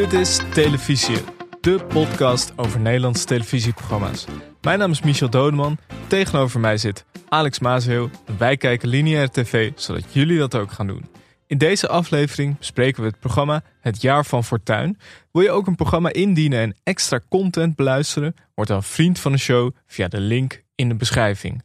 Dit 0.00 0.12
is 0.12 0.40
Televisie, 0.52 1.16
de 1.60 1.84
podcast 1.88 2.52
over 2.56 2.80
Nederlandse 2.80 3.24
televisieprogramma's. 3.24 4.24
Mijn 4.60 4.78
naam 4.78 4.90
is 4.90 5.02
Michel 5.02 5.30
Dodeman. 5.30 5.78
Tegenover 6.06 6.60
mij 6.60 6.76
zit 6.76 7.04
Alex 7.28 7.58
Maasheel. 7.58 8.10
Wij 8.38 8.56
kijken 8.56 8.88
lineaire 8.88 9.30
tv, 9.30 9.72
zodat 9.74 10.12
jullie 10.12 10.38
dat 10.38 10.54
ook 10.54 10.72
gaan 10.72 10.86
doen. 10.86 11.08
In 11.46 11.58
deze 11.58 11.88
aflevering 11.88 12.58
bespreken 12.58 13.02
we 13.02 13.08
het 13.08 13.18
programma 13.18 13.62
Het 13.80 14.02
Jaar 14.02 14.24
van 14.24 14.44
Fortuin. 14.44 14.98
Wil 15.32 15.42
je 15.42 15.50
ook 15.50 15.66
een 15.66 15.76
programma 15.76 16.12
indienen 16.12 16.60
en 16.60 16.76
extra 16.82 17.20
content 17.28 17.76
beluisteren? 17.76 18.34
Word 18.54 18.68
dan 18.68 18.82
vriend 18.82 19.18
van 19.18 19.32
de 19.32 19.38
show 19.38 19.74
via 19.86 20.08
de 20.08 20.20
link 20.20 20.62
in 20.74 20.88
de 20.88 20.94
beschrijving. 20.94 21.62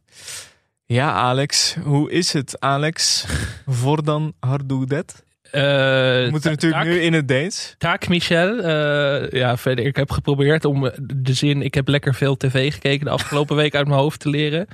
Ja, 0.84 1.12
Alex, 1.12 1.76
hoe 1.84 2.10
is 2.10 2.32
het, 2.32 2.60
Alex? 2.60 3.26
Voordan 3.66 4.32
Hardoudet? 4.40 5.24
Uh, 5.52 5.62
We 5.62 6.28
moeten 6.30 6.50
natuurlijk 6.50 6.82
tak, 6.82 6.92
nu 6.92 7.00
in 7.00 7.12
het 7.12 7.28
Deens. 7.28 7.74
Tak, 7.78 8.08
Michel. 8.08 8.58
Eh, 8.58 9.30
ja, 9.30 9.56
verder, 9.56 9.86
ik 9.86 9.96
heb 9.96 10.10
geprobeerd 10.10 10.64
om 10.64 10.90
de 11.02 11.32
zin... 11.32 11.62
Ik 11.62 11.74
heb 11.74 11.88
lekker 11.88 12.14
veel 12.14 12.36
tv 12.36 12.72
gekeken 12.72 13.04
de 13.04 13.10
afgelopen 13.10 13.56
week 13.56 13.74
uit 13.74 13.86
mijn 13.86 14.00
hoofd 14.00 14.20
te 14.20 14.28
leren. 14.28 14.66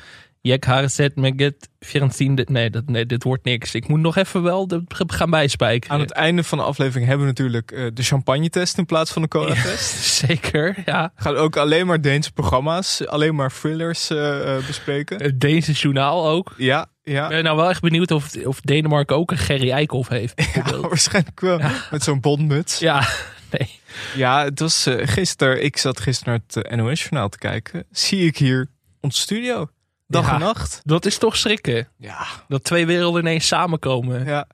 Jek 0.43 0.65
Harzet 0.65 1.17
Megget 1.17 1.69
14. 1.81 2.39
Nee, 2.45 2.71
dat, 2.71 2.87
nee, 2.87 3.07
dit 3.07 3.23
wordt 3.23 3.45
niks. 3.45 3.75
Ik 3.75 3.89
moet 3.89 4.01
nog 4.01 4.17
even 4.17 4.43
wel 4.43 4.67
de, 4.67 4.83
gaan 5.07 5.31
bijspijken. 5.31 5.91
Aan 5.91 6.01
het 6.01 6.13
einde 6.13 6.45
van 6.45 6.59
de 6.59 6.65
aflevering 6.65 7.07
hebben 7.07 7.27
we 7.27 7.33
natuurlijk 7.33 7.71
eh, 7.71 7.87
de 7.95 8.03
champagne-test 8.03 8.79
in 8.79 8.87
plaats 8.87 9.13
van 9.13 9.23
de 9.23 9.29
cola-test. 9.29 10.05
Zeker, 10.27 10.83
ja. 10.85 11.13
Gaan 11.17 11.37
ook 11.37 11.57
alleen 11.57 11.87
maar 11.87 12.01
Deense 12.01 12.33
programma's, 12.33 13.07
alleen 13.07 13.35
maar 13.35 13.53
thrillers 13.53 14.11
eh, 14.11 14.57
eh, 14.57 14.67
bespreken. 14.67 15.23
Het 15.23 15.41
Deense 15.41 15.73
journaal 15.73 16.29
ook. 16.29 16.55
Ja, 16.57 16.87
ja. 17.03 17.29
Ben 17.29 17.45
nou 17.45 17.57
wel 17.57 17.69
echt 17.71 17.81
benieuwd 17.81 18.11
of, 18.11 18.37
of 18.45 18.61
Denemarken 18.61 19.17
ook 19.17 19.31
een 19.31 19.39
Gerry 19.39 19.71
Eikhoff 19.71 20.09
heeft. 20.09 20.43
ja 20.55 20.79
waarschijnlijk 20.81 21.41
wel. 21.41 21.61
Met 21.91 22.03
zo'n 22.03 22.21
bondmuts. 22.21 22.79
Ja, 22.79 23.09
nee. 23.59 23.81
Ja, 24.15 24.45
het 24.45 24.59
was 24.61 24.87
eh, 24.87 25.07
gisteren. 25.09 25.65
Ik 25.65 25.77
zat 25.77 26.01
gisteren 26.01 26.43
naar 26.55 26.63
het 26.65 26.77
NOS-journaal 26.77 27.29
te 27.29 27.39
kijken. 27.39 27.85
Zie 27.91 28.27
ik 28.27 28.37
hier 28.39 28.69
ons 29.01 29.21
studio. 29.21 29.69
Dag 30.07 30.27
Ja. 30.27 30.33
en 30.35 30.41
nacht. 30.41 30.81
Dat 30.85 31.07
is 31.07 31.19
toch 31.19 31.37
schrikken. 31.37 31.89
Ja, 31.99 32.27
Dat 32.49 32.65
twee 32.65 32.87
werelden 32.87 33.21
ineens 33.21 33.47
samenkomen. 33.47 34.25
ja. 34.25 34.47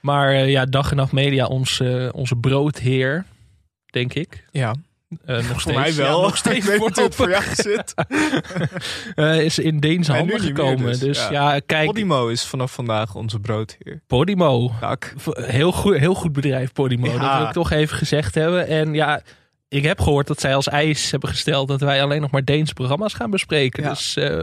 Maar 0.00 0.30
eh, 0.32 0.50
ja, 0.50 0.64
Dag 0.64 0.90
en 0.90 0.96
Nacht 0.96 1.12
Media, 1.12 1.46
onze, 1.46 2.10
onze 2.14 2.36
broodheer, 2.36 3.24
denk 3.86 4.14
ik. 4.14 4.44
ja. 4.50 4.74
Eh, 5.24 5.36
nog 5.36 5.44
Voor 5.46 5.60
steeds, 5.60 5.78
mij 5.78 5.94
wel. 5.94 6.20
Ja, 6.20 6.22
nog 6.26 6.36
steeds 6.36 6.68
ik 6.98 7.12
voor 7.12 7.30
jou 7.30 7.44
zit. 7.52 7.94
Eh, 9.14 9.44
is 9.44 9.58
in 9.58 9.80
Deense 9.80 10.12
nu 10.12 10.18
handen 10.18 10.40
gekomen. 10.40 10.86
dus, 10.86 10.98
Dus, 10.98 11.18
ja. 11.18 11.30
ja. 11.30 11.60
kijk, 11.66 11.86
Podimo 11.86 12.28
is 12.28 12.44
vanaf 12.44 12.72
vandaag 12.72 13.14
onze 13.14 13.38
broodheer. 13.40 14.00
Podimo. 14.06 14.72
Heel 15.34 15.72
goed, 15.72 15.96
heel 15.96 16.14
goed 16.14 16.32
bedrijf, 16.32 16.72
Podimo. 16.72 17.06
Ja. 17.06 17.18
Dat 17.18 17.38
wil 17.38 17.46
ik 17.46 17.52
toch 17.52 17.70
even 17.70 17.96
gezegd 17.96 18.34
hebben. 18.34 18.66
En 18.66 18.94
ja, 18.94 19.22
ik 19.68 19.82
heb 19.82 20.00
gehoord 20.00 20.26
dat 20.26 20.40
zij 20.40 20.54
als 20.54 20.68
eis 20.68 21.10
hebben 21.10 21.28
gesteld 21.28 21.68
dat 21.68 21.80
wij 21.80 22.02
alleen 22.02 22.20
nog 22.20 22.30
maar 22.30 22.44
Deense 22.44 22.74
programma's 22.74 23.14
gaan 23.14 23.30
bespreken. 23.30 23.82
Ja. 23.82 23.88
Dus 23.88 24.16
eh 24.16 24.42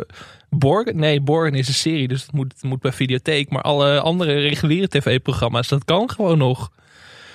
Borgen, 0.57 0.95
nee, 0.97 1.21
Borgen 1.21 1.53
is 1.53 1.67
een 1.67 1.73
serie, 1.73 2.07
dus 2.07 2.25
dat 2.25 2.33
moet, 2.35 2.53
het 2.53 2.63
moet 2.63 2.79
bij 2.79 2.91
Videotheek. 2.91 3.49
Maar 3.49 3.61
alle 3.61 3.99
andere 3.99 4.33
reguliere 4.33 4.87
tv-programma's, 4.87 5.67
dat 5.67 5.85
kan 5.85 6.09
gewoon 6.09 6.37
nog. 6.37 6.71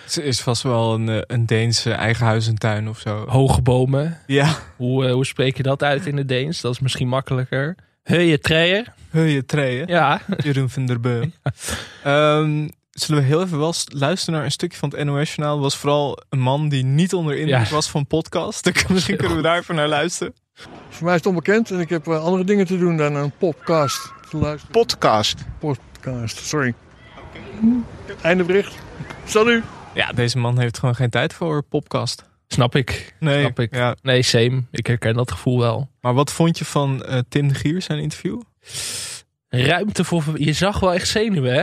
Ze 0.07 0.23
is 0.23 0.41
vast 0.41 0.63
wel 0.63 0.95
een, 0.95 1.09
eh, 1.09 1.19
een 1.27 1.47
Deense 1.47 1.93
eigen 1.93 2.27
huis 2.27 2.49
en 2.49 2.59
tuin 2.59 2.89
of 2.89 2.99
zo. 2.99 3.25
Hoge 3.29 3.63
bomen. 3.63 4.19
Ja. 4.27 4.55
Hoe, 4.77 5.07
eh, 5.07 5.13
hoe 5.13 5.27
spreek 5.27 5.57
je 5.57 5.63
dat 5.63 5.83
uit 5.83 6.07
in 6.07 6.17
het 6.17 6.29
Deens? 6.29 6.61
Dat 6.61 6.73
is 6.73 6.81
misschien 6.81 7.09
makkelijker. 7.09 7.75
Heuje 8.03 8.39
treien. 8.39 8.85
Heuje 9.11 9.45
treien. 9.45 9.87
Ja, 9.87 10.21
Jeroen 10.45 10.71
van 10.71 10.87
der 10.87 11.01
Beum. 11.01 11.33
Ehm, 12.05 12.69
zullen 12.91 13.23
we 13.23 13.29
heel 13.29 13.43
even 13.43 13.59
wel 13.59 13.75
luisteren 13.85 14.35
naar 14.35 14.45
een 14.45 14.51
stukje 14.53 14.79
van 14.79 14.89
het 14.97 15.05
NOS-journaal? 15.05 15.61
was 15.61 15.77
vooral 15.77 16.23
een 16.29 16.39
man 16.41 16.69
die 16.69 16.85
niet 16.85 17.15
onder 17.15 17.37
indruk 17.39 17.67
Ja. 17.67 17.75
was 17.75 17.91
van 17.91 18.07
podcast. 18.07 18.65
Dus 18.73 18.87
Misschien 18.87 19.17
kunnen 19.17 19.37
we 19.37 19.43
daar 19.43 19.59
even 19.59 19.75
naar 19.75 19.89
luisteren. 19.89 20.35
Voor 20.89 21.05
mij 21.05 21.15
is 21.15 21.19
het 21.21 21.29
onbekend 21.29 21.71
en 21.71 21.81
ik 21.81 21.89
heb 21.89 22.07
eh, 22.07 22.25
andere 22.25 22.45
dingen 22.45 22.67
te 22.67 22.79
doen 22.79 22.97
dan 22.97 23.15
een 23.15 23.33
podcast 23.39 24.13
te 24.31 24.37
luisteren. 24.37 24.73
podcast. 24.73 25.45
Podcast, 25.59 26.37
sorry. 26.47 26.75
Einde 28.23 28.45
bericht. 28.45 28.75
Salut. 29.25 29.63
Ja, 29.97 30.13
deze 30.13 30.39
man 30.39 30.59
heeft 30.59 30.79
gewoon 30.79 30.95
geen 30.95 31.11
tijd 31.11 31.33
voor 31.33 31.63
podcast. 31.63 32.25
snap 32.49 32.75
ik. 32.75 33.15
Nee, 33.21 33.41
Snap 33.41 33.61
ik. 33.61 33.75
Ja. 33.75 33.97
Nee, 34.03 34.23
same. 34.23 34.63
Ik 34.71 34.87
herken 34.87 35.15
dat 35.15 35.31
gevoel 35.31 35.59
wel. 35.59 35.91
Maar 36.01 36.15
wat 36.15 36.33
vond 36.33 36.59
je 36.59 36.65
van 36.65 37.05
eh, 37.05 37.19
Tim 37.29 37.49
de 37.49 37.55
Gier, 37.55 37.83
zijn 37.83 37.99
interview? 37.99 38.41
Ruimte 39.65 40.05
voor... 40.05 40.25
Je 40.35 40.53
zag 40.53 40.81
wel 40.81 40.95
echt 40.95 41.09
zenuwen, 41.09 41.55
hè? 41.55 41.63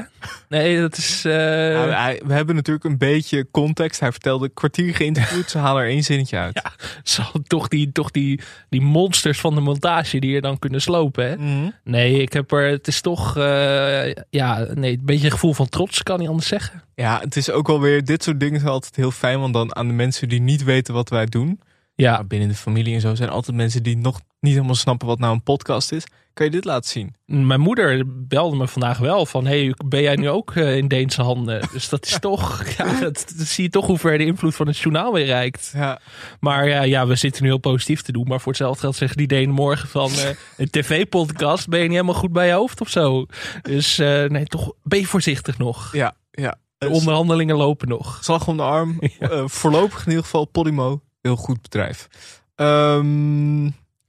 Nee, 0.49 0.79
dat 0.79 0.97
is... 0.97 1.25
eh, 1.25 1.71
Ja, 1.73 2.01
hij- 2.03 2.21
we 2.25 2.33
hebben 2.33 2.55
natuurlijk 2.55 2.85
een 2.85 2.97
beetje 2.97 3.47
context. 3.51 3.99
Hij 3.99 4.11
vertelde 4.11 4.49
kwartier 4.49 4.95
geïnterviewd. 4.95 5.49
Ze 5.49 5.57
halen 5.57 5.81
er 5.83 5.89
één 5.89 6.03
zinnetje 6.03 6.37
uit. 6.37 6.59
Ja. 6.63 6.71
zal 7.03 7.31
toch, 7.47 7.67
die, 7.67 7.91
toch 7.91 8.11
die, 8.11 8.39
die 8.69 8.81
monsters 8.81 9.39
van 9.39 9.55
de 9.55 9.61
montage 9.61 10.19
die 10.19 10.31
je 10.31 10.41
dan 10.41 10.59
kunnen 10.59 10.81
slopen, 10.81 11.29
hè? 11.29 11.35
Mhm. 11.37 11.69
Nee, 11.83 12.21
ik 12.21 12.33
heb 12.33 12.51
er... 12.51 12.69
Het 12.69 12.87
is 12.87 13.01
toch... 13.01 13.37
eh, 13.37 14.11
ja, 14.29 14.65
nee, 14.73 14.91
een 14.93 15.05
beetje 15.05 15.25
een 15.25 15.31
gevoel 15.31 15.53
van 15.53 15.69
trots, 15.69 16.03
kan 16.03 16.19
niet 16.19 16.27
anders 16.29 16.47
zeggen. 16.47 16.83
Ja, 16.95 17.19
het 17.19 17.35
is 17.35 17.49
ook 17.51 17.67
wel 17.67 17.81
weer... 17.81 18.03
Dit 18.05 18.23
soort 18.23 18.39
dingen 18.39 18.59
zijn 18.59 18.71
altijd 18.71 18.95
heel 18.95 19.11
fijn. 19.11 19.39
Want 19.39 19.53
dan 19.53 19.75
aan 19.75 19.87
de 19.87 19.93
mensen 19.93 20.29
die 20.29 20.41
niet 20.41 20.63
weten 20.63 20.93
wat 20.93 21.09
wij 21.09 21.25
doen... 21.25 21.59
Ja, 21.95 22.11
Maar 22.11 22.27
binnen 22.27 22.49
de 22.49 22.55
familie 22.55 22.93
en 22.93 23.01
zo 23.01 23.15
zijn 23.15 23.29
altijd 23.29 23.57
mensen 23.57 23.83
die 23.83 23.97
nog 23.97 24.19
niet 24.39 24.53
helemaal 24.53 24.75
snappen 24.75 25.07
wat 25.07 25.19
nou 25.19 25.33
een 25.33 25.43
podcast 25.43 25.91
is. 25.91 26.03
Kan 26.33 26.45
je 26.45 26.51
dit 26.51 26.65
laten 26.65 26.89
zien? 26.89 27.15
mijn 27.25 27.59
moeder 27.59 28.03
belde 28.27 28.55
me 28.55 28.67
vandaag 28.67 28.97
wel 28.97 29.25
van... 29.25 29.45
hey, 29.45 29.75
ben 29.85 30.01
jij 30.01 30.15
nu 30.15 30.29
ook 30.37 30.55
eh, 30.55 30.77
in 30.77 30.87
Deense 30.87 31.21
handen? 31.21 31.67
Dus 31.71 31.89
dat 31.89 32.05
is 32.05 32.19
toch... 32.29 32.65
Ja, 32.77 32.99
dat, 32.99 33.33
dat 33.37 33.47
zie 33.47 33.63
je 33.63 33.69
toch 33.69 33.85
hoe 33.85 33.97
ver 33.97 34.17
de 34.17 34.25
invloed 34.25 34.55
van 34.55 34.67
het 34.67 34.77
journaal 34.77 35.13
weer 35.13 35.25
reikt. 35.25 35.71
Ja, 35.75 35.99
Maar 36.39 36.67
ja, 36.67 36.81
ja, 36.81 37.07
we 37.07 37.15
zitten 37.15 37.43
nu 37.43 37.49
heel 37.49 37.57
positief 37.57 38.01
te 38.01 38.11
doen. 38.11 38.27
Maar 38.27 38.39
voor 38.39 38.51
hetzelfde 38.51 38.79
geld 38.79 38.95
zeggen 38.95 39.17
die 39.17 39.27
Denen 39.27 39.55
morgen 39.55 39.89
van... 39.89 40.11
eh, 40.11 40.29
een 40.57 40.69
tv-podcast, 40.69 41.67
ben 41.67 41.79
je 41.79 41.85
niet 41.85 41.93
helemaal 41.95 42.19
goed 42.21 42.31
bij 42.33 42.47
je 42.47 42.53
hoofd 42.53 42.81
of 42.81 42.89
zo? 42.89 43.25
Dus 43.61 43.99
eh, 43.99 44.23
nee, 44.23 44.45
toch 44.45 44.73
ben 44.83 44.99
je 44.99 45.05
voorzichtig 45.07 45.57
nog. 45.57 45.93
ja, 45.93 46.15
ja. 46.31 46.55
De 46.77 46.89
onderhandelingen 46.89 47.55
lopen 47.55 47.87
nog. 47.87 48.17
Slag 48.21 48.47
om 48.47 48.57
de 48.57 48.63
arm. 48.63 48.99
Voorlopig 49.45 49.99
in 49.99 50.07
ieder 50.09 50.23
geval 50.23 50.45
Podimo. 50.45 51.01
Heel 51.23 51.35
goed 51.35 51.61
bedrijf. 51.61 52.07
Ehm, 52.55 53.65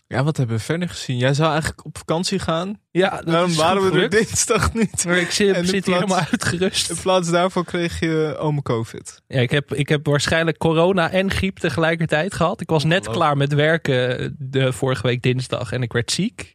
ja, 0.06 0.25
wat 0.25 0.36
hebben 0.36 0.56
we 0.56 0.62
verder 0.62 0.88
gezien? 0.88 1.16
Jij 1.16 1.34
zou 1.34 1.50
eigenlijk 1.50 1.84
op 1.84 1.98
vakantie 1.98 2.38
gaan. 2.38 2.80
Ja, 2.91 3.22
Waarom 3.25 3.54
waren 3.54 3.92
we 3.92 4.00
er 4.00 4.10
dinsdag 4.10 4.72
niet? 4.72 5.04
Maar 5.06 5.16
ik 5.19 5.30
zit, 5.30 5.54
zit 5.56 5.70
hier 5.70 5.82
plaats- 5.82 5.86
helemaal 6.00 6.19
uitgerust. 6.30 6.91
In 6.91 6.97
plaats 7.02 7.30
daarvan 7.30 7.64
kreeg 7.64 8.00
je 8.00 8.36
ome 8.38 8.62
covid. 8.62 9.22
Ja, 9.26 9.41
ik, 9.41 9.50
heb, 9.50 9.75
ik 9.75 9.88
heb 9.88 10.06
waarschijnlijk 10.06 10.58
corona 10.58 11.10
en 11.10 11.30
griep 11.30 11.58
tegelijkertijd 11.58 12.34
gehad. 12.34 12.60
Ik 12.60 12.70
was 12.70 12.84
net 12.84 13.08
klaar 13.10 13.36
met 13.36 13.52
werken 13.52 14.34
de 14.38 14.72
vorige 14.72 15.06
week 15.06 15.22
dinsdag 15.22 15.72
en 15.72 15.82
ik 15.82 15.92
werd 15.92 16.10
ziek. 16.10 16.54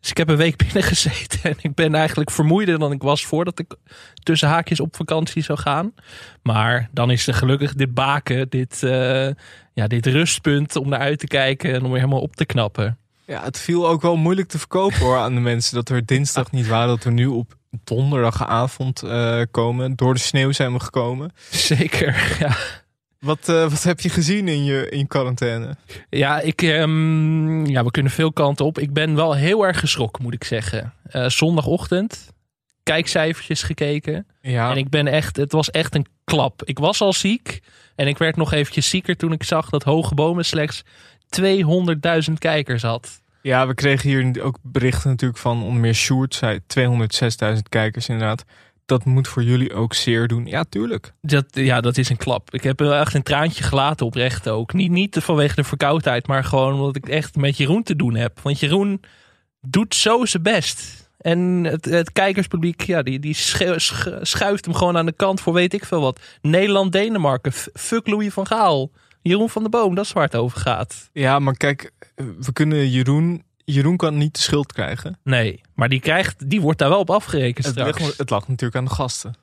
Dus 0.00 0.10
ik 0.10 0.16
heb 0.16 0.28
een 0.28 0.36
week 0.36 0.56
binnen 0.64 0.82
gezeten 0.82 1.40
en 1.42 1.56
ik 1.60 1.74
ben 1.74 1.94
eigenlijk 1.94 2.30
vermoeider 2.30 2.78
dan 2.78 2.92
ik 2.92 3.02
was 3.02 3.26
voordat 3.26 3.58
ik 3.58 3.74
tussen 4.22 4.48
haakjes 4.48 4.80
op 4.80 4.96
vakantie 4.96 5.42
zou 5.42 5.58
gaan. 5.58 5.94
Maar 6.42 6.88
dan 6.92 7.10
is 7.10 7.26
er 7.26 7.34
gelukkig 7.34 7.74
dit 7.74 7.94
baken, 7.94 8.48
dit, 8.48 8.82
eh, 8.82 9.28
ja, 9.72 9.86
dit 9.86 10.06
rustpunt 10.06 10.76
om 10.76 10.88
naar 10.88 11.00
uit 11.00 11.18
te 11.18 11.26
kijken 11.26 11.72
en 11.72 11.82
om 11.84 11.90
weer 11.90 12.00
helemaal 12.00 12.20
op 12.20 12.36
te 12.36 12.44
knappen. 12.44 12.98
Ja, 13.24 13.42
het 13.42 13.58
viel 13.58 13.88
ook 13.88 14.02
wel 14.02 14.16
moeilijk 14.16 14.48
te 14.48 14.58
verkopen 14.58 14.98
hoor 14.98 15.18
aan 15.18 15.34
de 15.34 15.40
mensen. 15.40 15.74
Dat 15.74 15.88
we 15.88 16.04
dinsdag 16.04 16.50
niet 16.50 16.66
waren. 16.66 16.88
Dat 16.88 17.04
we 17.04 17.10
nu 17.10 17.26
op 17.26 17.54
donderdagavond 17.84 19.02
eh, 19.02 19.40
komen. 19.50 19.96
Door 19.96 20.14
de 20.14 20.20
sneeuw 20.20 20.52
zijn 20.52 20.72
we 20.72 20.80
gekomen. 20.80 21.32
Zeker, 21.50 22.36
ja. 22.38 22.56
Wat, 23.20 23.48
eh, 23.48 23.68
wat 23.70 23.82
heb 23.82 24.00
je 24.00 24.08
gezien 24.08 24.48
in 24.48 24.64
je, 24.64 24.88
in 24.88 25.06
quarantaine? 25.06 25.76
Ja, 26.10 26.40
ik, 26.40 26.62
ehm, 26.62 27.66
ja, 27.66 27.84
we 27.84 27.90
kunnen 27.90 28.12
veel 28.12 28.32
kanten 28.32 28.64
op. 28.64 28.78
Ik 28.78 28.92
ben 28.92 29.14
wel 29.14 29.34
heel 29.34 29.66
erg 29.66 29.78
geschrokken, 29.80 30.22
moet 30.22 30.34
ik 30.34 30.44
zeggen. 30.44 30.92
Eh, 31.02 31.28
zondagochtend, 31.28 32.32
kijkcijfertjes 32.82 33.62
gekeken. 33.62 34.26
Ja, 34.40 34.70
En 34.70 34.76
ik 34.76 34.88
ben 34.88 35.06
echt, 35.06 35.36
het 35.36 35.52
was 35.52 35.70
echt 35.70 35.94
een 35.94 36.06
klap. 36.24 36.62
Ik 36.64 36.78
was 36.78 37.00
al 37.00 37.12
ziek 37.12 37.60
en 37.94 38.06
ik 38.06 38.18
werd 38.18 38.36
nog 38.36 38.52
eventjes 38.52 38.88
zieker 38.88 39.16
toen 39.16 39.32
ik 39.32 39.42
zag 39.42 39.68
dat 39.70 39.82
Hoge 39.82 40.14
Bomen 40.14 40.44
slechts 40.44 40.82
200.000 41.28 42.38
kijkers 42.38 42.82
had. 42.82 43.20
ja, 43.42 43.66
we 43.66 43.74
kregen 43.74 44.08
hier 44.08 44.42
ook 44.42 44.58
berichten 44.62 45.10
natuurlijk 45.10 45.40
van 45.40 45.62
onder 45.62 45.80
meer 45.80 45.94
Sjoerd. 45.94 46.34
Zei 46.34 46.60
206.000 46.66 47.68
kijkers 47.68 48.08
inderdaad. 48.08 48.44
Dat 48.90 49.04
moet 49.04 49.28
voor 49.28 49.42
jullie 49.42 49.74
ook 49.74 49.94
zeer 49.94 50.28
doen. 50.28 50.46
Ja, 50.46 50.64
tuurlijk. 50.68 51.12
Dat, 51.20 51.44
ja, 51.50 51.80
dat 51.80 51.98
is 51.98 52.08
een 52.08 52.16
klap. 52.16 52.54
Ik 52.54 52.62
heb 52.62 52.80
echt 52.80 53.14
een 53.14 53.22
traantje 53.22 53.64
gelaten 53.64 54.06
oprecht 54.06 54.48
ook. 54.48 54.72
Niet, 54.72 54.90
niet 54.90 55.16
vanwege 55.20 55.54
de 55.54 55.64
verkoudheid, 55.64 56.26
maar 56.26 56.44
gewoon 56.44 56.74
omdat 56.74 56.96
ik 56.96 57.08
echt 57.08 57.36
met 57.36 57.56
Jeroen 57.56 57.82
te 57.82 57.96
doen 57.96 58.14
heb. 58.14 58.40
Want 58.42 58.60
Jeroen 58.60 59.00
doet 59.60 59.94
zo 59.94 60.24
zijn 60.24 60.42
best. 60.42 61.08
En 61.18 61.38
het, 61.64 61.84
het 61.84 62.12
kijkerspubliek, 62.12 62.82
ja, 62.82 63.02
die, 63.02 63.18
die 63.18 63.34
schu- 63.34 63.78
schu- 63.78 64.18
schuift 64.22 64.64
hem 64.64 64.74
gewoon 64.74 64.96
aan 64.96 65.06
de 65.06 65.12
kant 65.12 65.40
voor 65.40 65.52
weet 65.52 65.74
ik 65.74 65.84
veel 65.84 66.00
wat. 66.00 66.20
Nederland-Denemarken, 66.40 67.52
fuck 67.72 68.06
Louis 68.06 68.32
van 68.32 68.46
Gaal. 68.46 68.90
Jeroen 69.22 69.50
van 69.50 69.62
der 69.62 69.70
Boom, 69.70 69.94
dat 69.94 70.04
is 70.04 70.12
waar 70.12 70.24
het 70.24 70.36
over 70.36 70.60
gaat. 70.60 71.10
Ja, 71.12 71.38
maar 71.38 71.56
kijk, 71.56 71.92
we 72.14 72.52
kunnen 72.52 72.88
Jeroen... 72.88 73.42
Jeroen 73.72 73.96
kan 73.96 74.16
niet 74.16 74.34
de 74.34 74.40
schuld 74.40 74.72
krijgen. 74.72 75.18
Nee, 75.22 75.60
maar 75.74 75.88
die, 75.88 76.00
krijgt, 76.00 76.50
die 76.50 76.60
wordt 76.60 76.78
daar 76.78 76.88
wel 76.88 76.98
op 76.98 77.10
afgerekend 77.10 77.66
Het 77.66 77.74
straks. 77.74 78.00
lag, 78.00 78.16
het 78.16 78.30
lag 78.30 78.48
natuurlijk 78.48 78.78
aan 78.78 78.84
de 78.84 78.94
gasten. 78.94 79.34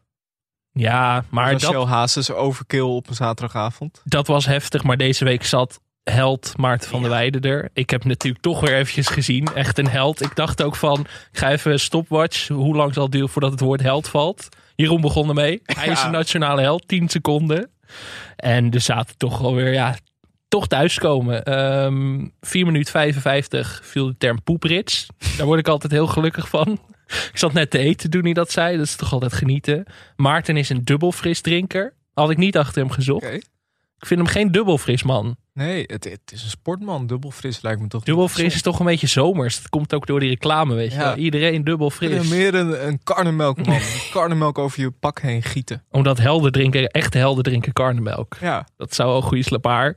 Ja, 0.71 1.23
maar 1.29 1.57
dat, 1.59 1.87
Hazes 1.87 2.31
overkill 2.31 2.81
op 2.81 3.09
een 3.09 3.15
zaterdagavond. 3.15 4.01
dat 4.03 4.27
was 4.27 4.45
heftig. 4.45 4.83
Maar 4.83 4.97
deze 4.97 5.23
week 5.23 5.45
zat 5.45 5.79
held 6.03 6.53
Maarten 6.57 6.89
van 6.89 7.01
der 7.01 7.09
Weijden 7.09 7.41
er. 7.41 7.69
Ik 7.73 7.89
heb 7.89 8.03
natuurlijk 8.03 8.43
toch 8.43 8.59
weer 8.59 8.75
eventjes 8.75 9.07
gezien. 9.07 9.47
Echt 9.55 9.77
een 9.77 9.87
held. 9.87 10.21
Ik 10.21 10.35
dacht 10.35 10.63
ook 10.63 10.75
van, 10.75 10.99
ik 11.31 11.37
ga 11.37 11.51
even 11.51 11.79
stopwatch. 11.79 12.47
Hoe 12.47 12.75
lang 12.75 12.93
zal 12.93 13.03
het 13.03 13.11
duren 13.11 13.29
voordat 13.29 13.51
het 13.51 13.59
woord 13.59 13.81
held 13.81 14.07
valt? 14.07 14.49
Jeroen 14.75 15.01
begon 15.01 15.27
ermee. 15.27 15.61
Hij 15.63 15.87
is 15.87 16.03
een 16.03 16.11
nationale 16.11 16.61
held. 16.61 16.87
10 16.87 17.09
seconden. 17.09 17.69
En 18.35 18.71
er 18.71 18.81
zaten 18.81 19.17
toch 19.17 19.41
alweer, 19.41 19.73
ja, 19.73 19.95
toch 20.47 20.67
thuiskomen. 20.67 21.43
Ehm 21.43 22.27
4 22.41 22.65
minuten 22.65 22.91
55 22.91 23.81
viel 23.83 24.07
de 24.07 24.17
term 24.17 24.43
poeprits. 24.43 25.07
Daar 25.37 25.45
word 25.45 25.59
ik 25.59 25.67
altijd 25.67 25.91
heel 25.91 26.07
gelukkig 26.07 26.49
van. 26.49 26.79
Ik 27.31 27.37
zat 27.37 27.53
net 27.53 27.69
te 27.69 27.77
eten 27.77 28.09
toen 28.09 28.23
hij 28.23 28.33
dat 28.33 28.51
zei. 28.51 28.77
Dat 28.77 28.85
is 28.85 28.95
toch 28.95 29.13
altijd 29.13 29.33
genieten. 29.33 29.85
Maarten 30.15 30.57
is 30.57 30.69
een 30.69 30.83
dubbel 30.83 31.11
fris 31.11 31.41
drinker. 31.41 31.93
Had 32.13 32.29
ik 32.29 32.37
niet 32.37 32.57
achter 32.57 32.81
hem 32.81 32.91
gezocht. 32.91 33.25
Ik 33.99 34.05
vind 34.05 34.19
hem 34.19 34.29
geen 34.29 34.51
dubbel 34.51 34.77
fris 34.77 35.03
man. 35.03 35.37
Nee, 35.57 35.83
het, 35.87 36.03
het 36.03 36.31
is 36.31 36.43
een 36.43 36.49
sportman. 36.49 37.07
Dubbel 37.07 37.31
fris 37.31 37.61
lijkt 37.61 37.81
me 37.81 37.87
toch 37.87 38.03
Dubbel 38.03 38.27
fris 38.27 38.53
is 38.53 38.61
toch 38.61 38.79
een 38.79 38.85
beetje 38.85 39.07
zomers. 39.07 39.55
Dat 39.61 39.69
komt 39.69 39.93
ook 39.93 40.05
door 40.07 40.19
die 40.19 40.29
reclame, 40.29 40.75
weet 40.75 40.91
je 40.91 40.97
Ja. 40.97 41.15
Iedereen 41.15 41.63
dubbel 41.63 41.89
fris. 41.89 42.29
Meer 42.29 42.55
een, 42.55 42.87
een 42.87 42.99
karnemelkman. 43.03 43.75
Een 43.75 43.81
karnemelk 44.11 44.57
over 44.57 44.81
je 44.81 44.91
pak 44.91 45.19
heen 45.21 45.43
gieten. 45.43 45.83
Omdat 45.91 46.17
helden 46.17 46.51
drinken, 46.51 46.87
echte 46.87 47.17
helden 47.17 47.43
drinken 47.43 47.73
karnemelk. 47.73 48.37
Ja, 48.39 48.67
Dat 48.77 48.93
zou 48.95 49.15
een 49.15 49.21
goede 49.21 49.43
slapaar. 49.43 49.95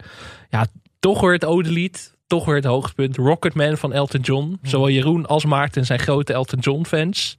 Ja, 0.49 0.67
toch 1.01 1.21
weer 1.21 1.33
het 1.33 1.45
odelied. 1.45 2.15
Toch 2.27 2.45
weer 2.45 2.55
het 2.55 2.65
hoogtepunt. 2.65 3.17
Rocketman 3.17 3.77
van 3.77 3.93
Elton 3.93 4.21
John. 4.21 4.59
Zowel 4.63 4.91
Jeroen 4.91 5.27
als 5.27 5.45
Maarten 5.45 5.87
zijn 5.87 5.99
grote 5.99 6.33
Elton 6.33 6.59
John 6.59 6.85
fans. 6.85 7.37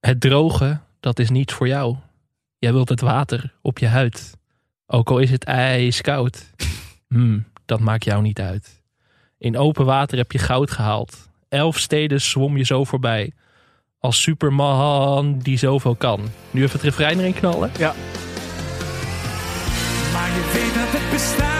Het 0.00 0.20
droge, 0.20 0.80
dat 1.00 1.18
is 1.18 1.30
niet 1.30 1.52
voor 1.52 1.68
jou. 1.68 1.96
Jij 2.58 2.72
wilt 2.72 2.88
het 2.88 3.00
water 3.00 3.52
op 3.62 3.78
je 3.78 3.86
huid. 3.86 4.34
Ook 4.86 5.10
al 5.10 5.18
is 5.18 5.30
het 5.30 5.44
ijskoud. 5.44 6.46
Hmm, 7.16 7.44
dat 7.64 7.80
maakt 7.80 8.04
jou 8.04 8.22
niet 8.22 8.40
uit. 8.40 8.82
In 9.38 9.56
open 9.56 9.84
water 9.84 10.18
heb 10.18 10.32
je 10.32 10.38
goud 10.38 10.70
gehaald. 10.70 11.28
Elf 11.48 11.78
steden 11.78 12.20
zwom 12.20 12.56
je 12.56 12.64
zo 12.64 12.84
voorbij. 12.84 13.32
Als 13.98 14.22
superman 14.22 15.38
die 15.38 15.58
zoveel 15.58 15.94
kan. 15.94 16.20
Nu 16.50 16.62
even 16.62 16.72
het 16.72 16.82
refrein 16.82 17.18
erin 17.18 17.34
knallen. 17.34 17.70
Maar 20.12 20.28
je 20.28 20.50
weet 20.52 20.74
dat 20.74 21.00
het 21.00 21.10
bestaan 21.10 21.55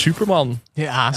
Superman. 0.00 0.60
ja 0.72 1.12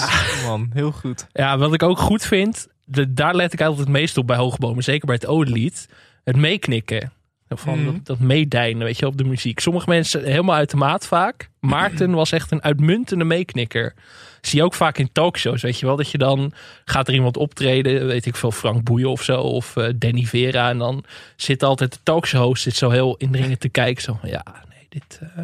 man. 0.45 0.69
Heel 0.73 0.91
goed. 0.91 1.27
Ja, 1.33 1.57
wat 1.57 1.73
ik 1.73 1.83
ook 1.83 1.99
goed 1.99 2.25
vind, 2.25 2.67
de, 2.85 3.13
daar 3.13 3.35
let 3.35 3.53
ik 3.53 3.61
altijd 3.61 3.79
het 3.79 3.89
meest 3.89 4.17
op 4.17 4.27
bij 4.27 4.37
hoogbomen. 4.37 4.83
Zeker 4.83 5.05
bij 5.05 5.15
het 5.15 5.25
odelied. 5.25 5.87
Het 6.23 6.35
meeknikken. 6.35 7.11
Van 7.55 7.77
Mhm. 7.83 7.85
dat, 7.93 8.05
dat 8.05 8.19
meedijnen, 8.19 8.83
weet 8.85 8.97
je, 8.99 9.05
op 9.05 9.17
de 9.17 9.23
muziek. 9.23 9.59
Sommige 9.59 9.89
mensen 9.89 10.23
helemaal 10.23 10.55
uit 10.55 10.69
de 10.69 10.77
maat 10.77 11.07
vaak. 11.07 11.49
Maarten 11.59 12.11
was 12.11 12.31
echt 12.31 12.51
een 12.51 12.63
uitmuntende 12.63 13.23
meeknikker. 13.23 13.93
Zie 14.41 14.59
je 14.59 14.65
ook 14.65 14.73
vaak 14.73 14.97
in 14.97 15.09
talkshows, 15.11 15.61
weet 15.61 15.79
je 15.79 15.85
wel. 15.85 15.95
Dat 15.95 16.11
je 16.11 16.17
dan 16.17 16.53
gaat 16.85 17.07
er 17.07 17.13
iemand 17.13 17.37
optreden, 17.37 18.07
weet 18.07 18.25
ik 18.25 18.35
veel, 18.35 18.51
Frank 18.51 18.83
Boeien 18.83 19.09
of 19.09 19.23
zo. 19.23 19.41
Of 19.41 19.75
eh, 19.77 19.89
Danny 19.95 20.23
Vera. 20.25 20.69
En 20.69 20.77
dan 20.77 21.03
zit 21.35 21.63
altijd 21.63 21.91
de 21.93 21.99
talkshow-host 22.03 22.63
zit 22.63 22.75
zo 22.75 22.89
heel 22.89 23.15
indringend 23.17 23.59
te 23.59 23.69
kijken. 23.69 24.03
Zo 24.03 24.17
van, 24.21 24.29
ja, 24.29 24.45
nee, 24.69 24.85
dit... 24.89 25.19
eh, 25.35 25.43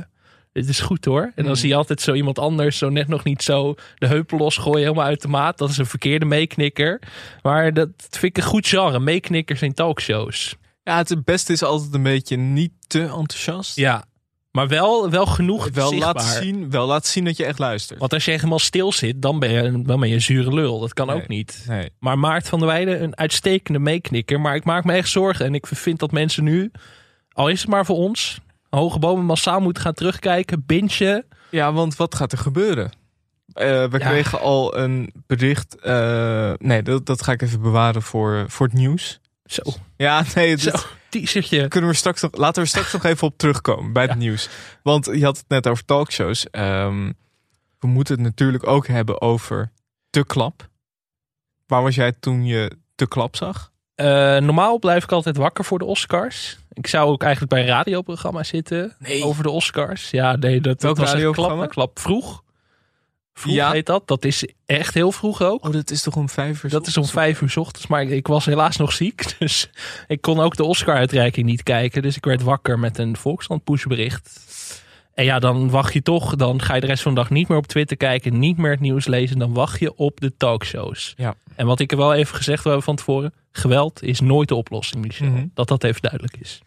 dit 0.52 0.70
is 0.70 0.80
goed 0.80 1.06
hoor. 1.06 1.22
En 1.24 1.32
dan 1.36 1.46
Mhm. 1.46 1.56
zie 1.56 1.70
je 1.70 1.76
altijd 1.76 2.02
zo 2.02 2.14
iemand 2.14 2.40
anders 2.40 2.78
zo 2.78 2.90
net 2.90 3.08
nog 3.08 3.24
niet 3.24 3.44
zo 3.44 3.76
de 3.96 4.08
heupen 4.08 4.38
losgooien, 4.38 4.82
helemaal 4.82 5.06
uit 5.06 5.22
de 5.22 5.28
maat. 5.28 5.58
Dat 5.58 5.70
is 5.70 5.78
een 5.78 5.86
verkeerde 5.86 6.26
meeknikker. 6.26 7.02
Maar 7.42 7.74
dat 7.74 7.90
vind 7.98 8.24
ik 8.24 8.38
een 8.38 8.50
goed 8.50 8.68
genre, 8.68 9.00
meeknikkers 9.00 9.62
in 9.62 9.74
talkshows. 9.74 10.56
Ja, 10.84 10.98
het 10.98 11.24
beste 11.26 11.54
is 11.54 11.64
altijd 11.64 11.94
een 11.94 12.04
beetje 12.04 12.38
niet 12.38 12.72
te 12.88 13.02
enthousiast. 13.02 13.76
Ja, 13.76 14.04
maar 14.52 14.68
wel, 14.68 15.10
wel 15.10 15.26
genoeg 15.26 15.70
Wel 15.70 15.88
zichtbaar. 15.90 16.14
laten, 16.14 16.42
zien, 16.44 16.70
wel 16.72 16.88
laten 16.88 17.12
zien 17.12 17.26
dat 17.26 17.38
je 17.38 17.46
echt 17.46 17.60
luistert. 17.60 18.00
Want 18.00 18.14
als 18.14 18.26
je 18.26 18.32
helemaal 18.32 18.60
stil 18.60 18.92
zit, 18.92 19.22
dan 19.22 19.40
ben 19.40 19.50
je, 19.52 19.82
dan 19.84 20.00
ben 20.00 20.10
je 20.10 20.16
een 20.16 20.22
zure 20.22 20.54
lul. 20.54 20.80
Dat 20.80 20.94
kan 20.94 21.08
Nee. 21.08 21.16
ook 21.16 21.28
niet. 21.28 21.64
Nee. 21.68 21.90
Maar 22.00 22.20
Maart 22.20 22.48
van 22.50 22.60
der 22.60 22.68
Weijden, 22.68 23.04
een 23.04 23.18
uitstekende 23.18 23.80
meeknikker. 23.80 24.42
Maar 24.42 24.56
ik 24.56 24.64
maak 24.64 24.84
me 24.84 24.94
echt 24.94 25.10
zorgen. 25.10 25.46
En 25.46 25.54
ik 25.56 25.68
vind 25.68 26.00
dat 26.00 26.12
mensen 26.12 26.44
nu, 26.44 26.72
al 27.32 27.48
is 27.50 27.60
het 27.62 27.70
maar 27.70 27.86
voor 27.86 27.96
ons, 27.98 28.40
hoge 28.70 29.00
bomen 29.00 29.26
massaal 29.26 29.60
moeten 29.60 29.84
gaan 29.84 29.94
terugkijken, 29.94 30.64
bintje. 30.66 31.26
Ja, 31.50 31.74
want 31.74 31.96
wat 31.96 32.16
gaat 32.16 32.32
er 32.32 32.38
gebeuren? 32.38 32.92
Eh, 33.54 33.86
we 33.86 33.98
kregen 34.00 34.40
al 34.40 34.78
een 34.78 35.14
bericht. 35.28 35.80
eh, 35.80 36.54
nee, 36.58 36.82
dat, 36.84 37.06
dat 37.06 37.24
ga 37.24 37.32
ik 37.32 37.42
even 37.42 37.62
bewaren 37.62 38.02
voor, 38.02 38.46
voor 38.48 38.66
het 38.66 38.76
nieuws. 38.76 39.20
Zo, 39.46 39.62
Ja, 39.98 40.24
nee, 40.36 40.58
zo, 40.58 40.72
dit 41.10 41.26
t-shirtje. 41.26 41.68
kunnen 41.68 41.90
we 41.90 41.96
straks 41.96 42.22
nog, 42.22 42.32
laten 42.38 42.62
we 42.64 42.68
straks 42.70 42.94
nog 42.94 43.04
even 43.04 43.28
op 43.28 43.38
terugkomen 43.38 43.94
bij 43.94 44.04
het 44.04 44.12
Ja. 44.12 44.18
nieuws. 44.18 44.50
Want 44.84 45.06
je 45.06 45.24
had 45.24 45.38
het 45.38 45.48
net 45.50 45.68
over 45.68 45.86
talkshows. 45.86 46.50
Ehm, 46.50 47.12
we 47.80 47.88
moeten 47.88 48.14
het 48.16 48.24
natuurlijk 48.24 48.68
ook 48.68 48.88
hebben 48.88 49.22
over 49.22 49.72
de 50.10 50.26
klap. 50.26 50.68
Waar 51.68 51.82
was 51.84 51.96
jij 51.96 52.12
toen 52.12 52.46
je 52.46 52.72
de 52.96 53.08
klap 53.08 53.36
zag? 53.36 53.72
Eh, 54.00 54.38
normaal 54.38 54.80
blijf 54.80 55.04
ik 55.04 55.12
altijd 55.12 55.38
wakker 55.38 55.66
voor 55.66 55.80
de 55.80 55.86
Oscars. 55.86 56.58
Ik 56.74 56.88
zou 56.88 57.10
ook 57.12 57.22
eigenlijk 57.24 57.52
bij 57.54 57.62
een 57.62 57.68
radioprogramma 57.68 58.44
zitten 58.44 58.96
Nee. 59.00 59.24
over 59.24 59.44
de 59.44 59.50
Oscars. 59.50 60.10
Ja, 60.12 60.36
nee, 60.36 60.62
dat, 60.62 60.82
dat 60.82 60.98
was 60.98 61.12
radioprogramma? 61.12 61.66
klap, 61.68 61.74
klap 61.94 62.00
vroeg. 62.00 62.44
Vroeg 63.34 63.54
Ja. 63.54 63.72
heet 63.72 63.86
dat. 63.86 64.08
Dat 64.08 64.26
is 64.26 64.48
echt 64.66 64.94
heel 64.94 65.12
vroeg 65.12 65.42
ook. 65.42 65.66
Oh, 65.66 65.72
dat 65.74 65.92
is 65.92 66.02
toch 66.02 66.16
om 66.16 66.30
vijf 66.30 66.64
uur? 66.64 66.70
Dat 66.70 66.88
is 66.88 66.98
om 66.98 67.06
vijf 67.06 67.42
uur 67.42 67.50
's 67.50 67.58
ochtends, 67.58 67.88
maar 67.88 68.02
ik, 68.02 68.10
ik 68.10 68.28
was 68.28 68.46
helaas 68.46 68.78
nog 68.78 68.94
ziek. 68.94 69.26
Dus 69.40 69.70
ik 70.08 70.22
kon 70.22 70.40
ook 70.40 70.56
de 70.56 70.64
Oscar-uitreiking 70.64 71.46
niet 71.46 71.64
kijken. 71.64 72.02
Dus 72.02 72.16
ik 72.16 72.26
werd 72.26 72.42
wakker 72.42 72.80
met 72.80 72.98
een 72.98 73.18
Volksland 73.18 73.64
pushbericht. 73.64 74.40
En 75.20 75.26
ja, 75.26 75.40
dan 75.40 75.70
wacht 75.70 75.94
je 75.94 76.02
toch. 76.02 76.36
Dan 76.36 76.62
ga 76.62 76.76
je 76.76 76.82
de 76.82 76.88
rest 76.88 77.04
van 77.04 77.14
de 77.14 77.20
dag 77.20 77.30
niet 77.30 77.48
meer 77.48 77.58
op 77.58 77.68
Twitter 77.68 77.98
kijken. 77.98 78.40
Niet 78.40 78.58
meer 78.58 78.72
het 78.72 78.80
nieuws 78.80 79.06
lezen. 79.08 79.40
Dan 79.40 79.54
wacht 79.54 79.80
je 79.80 79.96
op 79.96 80.20
de 80.20 80.36
talkshows. 80.38 81.14
Ja. 81.18 81.36
En 81.56 81.66
wat 81.66 81.80
ik 81.80 81.92
er 81.92 81.98
wel 81.98 82.14
even 82.14 82.36
gezegd 82.36 82.64
wil 82.64 82.72
hebben 82.72 82.84
van 82.84 82.96
tevoren. 82.96 83.34
Geweld 83.52 84.04
is 84.04 84.20
nooit 84.20 84.48
de 84.48 84.56
oplossing, 84.56 85.06
Michel. 85.06 85.28
Mhm. 85.28 85.46
Dat 85.54 85.68
dat 85.68 85.84
even 85.84 86.02
duidelijk 86.02 86.38
is. 86.38 86.62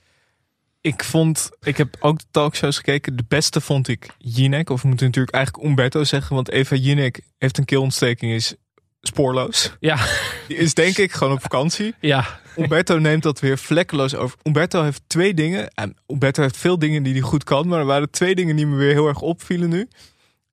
Ik 0.80 1.04
vond, 1.04 1.50
ik 1.60 1.76
heb 1.76 1.96
ook 2.00 2.18
de 2.18 2.24
talkshows 2.30 2.76
gekeken. 2.76 3.16
De 3.16 3.24
beste 3.28 3.60
vond 3.60 3.88
ik 3.88 4.14
Jinek. 4.18 4.70
Of 4.70 4.82
we 4.82 4.88
moeten 4.88 5.06
natuurlijk 5.06 5.34
eigenlijk 5.34 5.66
Umberto 5.66 6.04
zeggen. 6.04 6.34
Want 6.34 6.50
Eva 6.50 6.76
Jinek 6.76 7.20
heeft 7.38 7.58
een 7.58 7.64
keelontsteking, 7.64 8.32
is 8.32 8.54
spoorloos. 9.02 9.72
Ja, 9.80 10.06
Die 10.48 10.56
is 10.56 10.74
denk 10.74 10.96
ik 10.98 11.12
gewoon 11.12 11.32
op 11.32 11.42
vakantie. 11.42 11.94
ja, 12.00 12.40
Umberto 12.56 12.98
neemt 12.98 13.22
dat 13.22 13.40
weer 13.40 13.58
vlekkeloos 13.58 14.14
over. 14.14 14.38
Umberto 14.42 14.82
heeft 14.82 15.02
twee 15.06 15.34
dingen. 15.34 15.68
En 15.74 15.96
Umberto 16.06 16.42
heeft 16.42 16.56
veel 16.56 16.78
dingen 16.78 17.02
die 17.02 17.12
hij 17.12 17.22
goed 17.22 17.44
kan. 17.44 17.68
Maar 17.68 17.78
er 17.78 17.84
waren 17.86 18.10
twee 18.10 18.34
dingen 18.34 18.56
die 18.56 18.66
me 18.66 18.76
weer 18.76 18.92
heel 18.92 19.08
erg 19.08 19.20
opvielen 19.20 19.68
nu. 19.68 19.88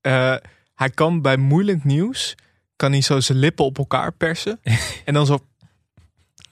Eh, 0.01 0.35
hij 0.75 0.89
kan 0.89 1.21
bij 1.21 1.37
moeilijk 1.37 1.83
nieuws... 1.83 2.35
kan 2.75 2.91
hij 2.91 3.01
zo 3.01 3.19
zijn 3.19 3.37
lippen 3.37 3.65
op 3.65 3.77
elkaar 3.77 4.11
persen. 4.11 4.59
en 5.05 5.13
dan 5.13 5.25
zo... 5.25 5.39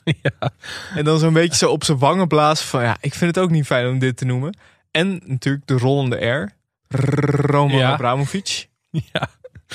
Ja. 0.04 0.52
En 0.96 1.04
dan 1.06 1.20
zo'n 1.20 1.34
beetje 1.34 1.58
zo 1.58 1.72
op 1.72 1.84
zijn 1.84 1.98
wangen 1.98 2.28
blazen 2.28 2.66
van... 2.68 2.82
ja, 2.84 2.98
ik 3.02 3.14
vind 3.14 3.36
het 3.36 3.44
ook 3.44 3.52
niet 3.52 3.66
fijn 3.66 3.88
om 3.88 4.00
dit 4.00 4.18
te 4.18 4.26
noemen. 4.26 4.58
En 4.92 5.22
natuurlijk 5.26 5.68
de 5.68 5.78
rollende 5.78 6.26
R. 6.26 6.54
Roman 6.88 7.78
Ja. 7.78 7.92
Abramovic. 7.92 8.68
ja. 8.90 9.30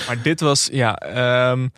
Maar 0.06 0.22
dit 0.22 0.40
was, 0.40 0.68
ja, 0.72 0.96
ehm, 0.98 1.68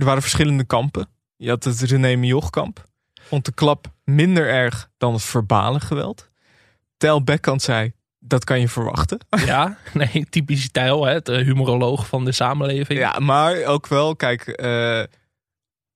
er 0.00 0.06
waren 0.06 0.22
verschillende 0.22 0.64
kampen. 0.64 1.08
Je 1.36 1.48
had 1.48 1.64
het 1.64 1.80
René 1.80 2.16
Mioch 2.16 2.50
kamp. 2.50 2.84
Vond 3.22 3.44
de 3.44 3.52
klap 3.52 3.92
minder 4.04 4.48
erg 4.48 4.90
dan 4.98 5.12
het 5.12 5.22
verbale 5.22 5.80
geweld. 5.80 6.28
Tel 6.96 7.24
Beckhand 7.24 7.62
zei, 7.62 7.92
dat 8.18 8.44
kan 8.44 8.60
je 8.60 8.68
verwachten. 8.68 9.18
ja. 9.46 9.76
Nee, 9.92 10.26
typisch 10.30 10.62
stijl. 10.62 11.04
Hè? 11.04 11.20
De 11.20 11.32
humoroloog 11.32 12.06
van 12.06 12.24
de 12.24 12.32
samenleving. 12.32 12.98
Ja, 12.98 13.18
maar 13.18 13.64
ook 13.64 13.86
wel, 13.86 14.16
kijk, 14.16 14.46
eh, 14.46 15.02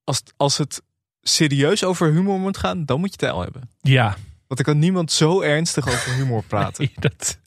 als, 0.03 0.23
als 0.37 0.57
het 0.57 0.81
serieus 1.21 1.83
over 1.83 2.11
humor 2.11 2.39
moet 2.39 2.57
gaan, 2.57 2.85
dan 2.85 2.99
moet 2.99 3.11
je 3.11 3.17
Tel 3.17 3.41
hebben. 3.41 3.69
ja. 3.81 4.15
Want 4.47 4.59
ik 4.59 4.65
kan 4.65 4.79
niemand 4.79 5.11
zo 5.11 5.41
ernstig 5.41 5.87
over 5.87 6.13
humor 6.13 6.43
praten. 6.53 6.83
Nee, 6.83 6.93
dat... 6.99 7.39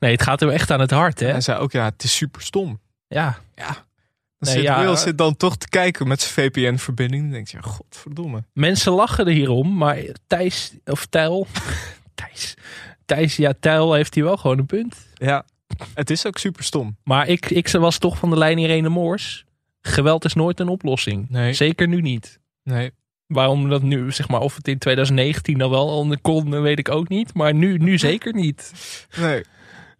nee, 0.00 0.12
het 0.12 0.22
gaat 0.22 0.40
hem 0.40 0.50
echt 0.50 0.70
aan 0.70 0.80
het 0.80 0.90
hart, 0.90 1.20
hè? 1.20 1.26
Hij 1.26 1.40
zei 1.40 1.58
ook, 1.58 1.72
ja, 1.72 1.84
het 1.84 2.02
is 2.02 2.16
super 2.16 2.42
stom. 2.42 2.80
Ja, 3.08 3.38
Dan 4.44 4.54
Nee, 4.54 4.62
zit 4.64 4.72
ja, 4.72 4.96
zit 4.96 5.18
dan 5.18 5.36
toch 5.36 5.56
te 5.56 5.68
kijken 5.68 6.08
met 6.08 6.20
zijn 6.20 6.50
VPN-verbinding. 6.50 7.22
Dan 7.22 7.32
denk 7.32 7.48
je, 7.48 7.62
godverdomme. 7.62 8.44
Mensen 8.52 8.92
lachen 8.92 9.26
er 9.26 9.32
hierom, 9.32 9.76
maar 9.76 9.98
Thijs, 10.26 10.72
of 10.84 11.06
Tijl, 11.06 11.46
Thijs, 12.14 12.54
Thijs, 13.06 13.36
ja, 13.36 13.52
Tijl 13.60 13.92
heeft 13.92 14.14
hier 14.14 14.24
wel 14.24 14.36
gewoon 14.36 14.58
een 14.58 14.66
punt. 14.66 14.96
Ja, 15.14 15.44
Het 15.94 16.10
is 16.10 16.26
ook 16.26 16.38
super 16.38 16.64
stom. 16.64 16.96
Maar 17.04 17.28
ik, 17.28 17.50
ik 17.50 17.68
was 17.68 17.98
toch 17.98 18.18
van 18.18 18.30
de 18.30 18.38
lijn 18.38 18.58
Irene 18.58 18.88
Moors. 18.88 19.44
Geweld 19.80 20.24
is 20.24 20.34
nooit 20.34 20.60
een 20.60 20.68
oplossing. 20.68 21.30
Nee. 21.30 21.52
Zeker 21.52 21.88
nu 21.88 22.00
niet. 22.00 22.40
Nee. 22.62 22.90
Waarom 23.26 23.68
dat 23.68 23.82
nu, 23.82 24.12
zeg 24.12 24.28
maar, 24.28 24.40
of 24.40 24.56
het 24.56 24.68
in 24.68 24.78
2019 24.78 25.58
dan 25.58 25.70
wel 25.70 25.86
onder 25.86 26.20
kon, 26.20 26.60
weet 26.60 26.78
ik 26.78 26.88
ook 26.88 27.08
niet. 27.08 27.34
Maar 27.34 27.54
nu, 27.54 27.78
nu 27.78 27.98
zeker 27.98 28.34
niet. 28.34 28.72
Nee. 29.16 29.44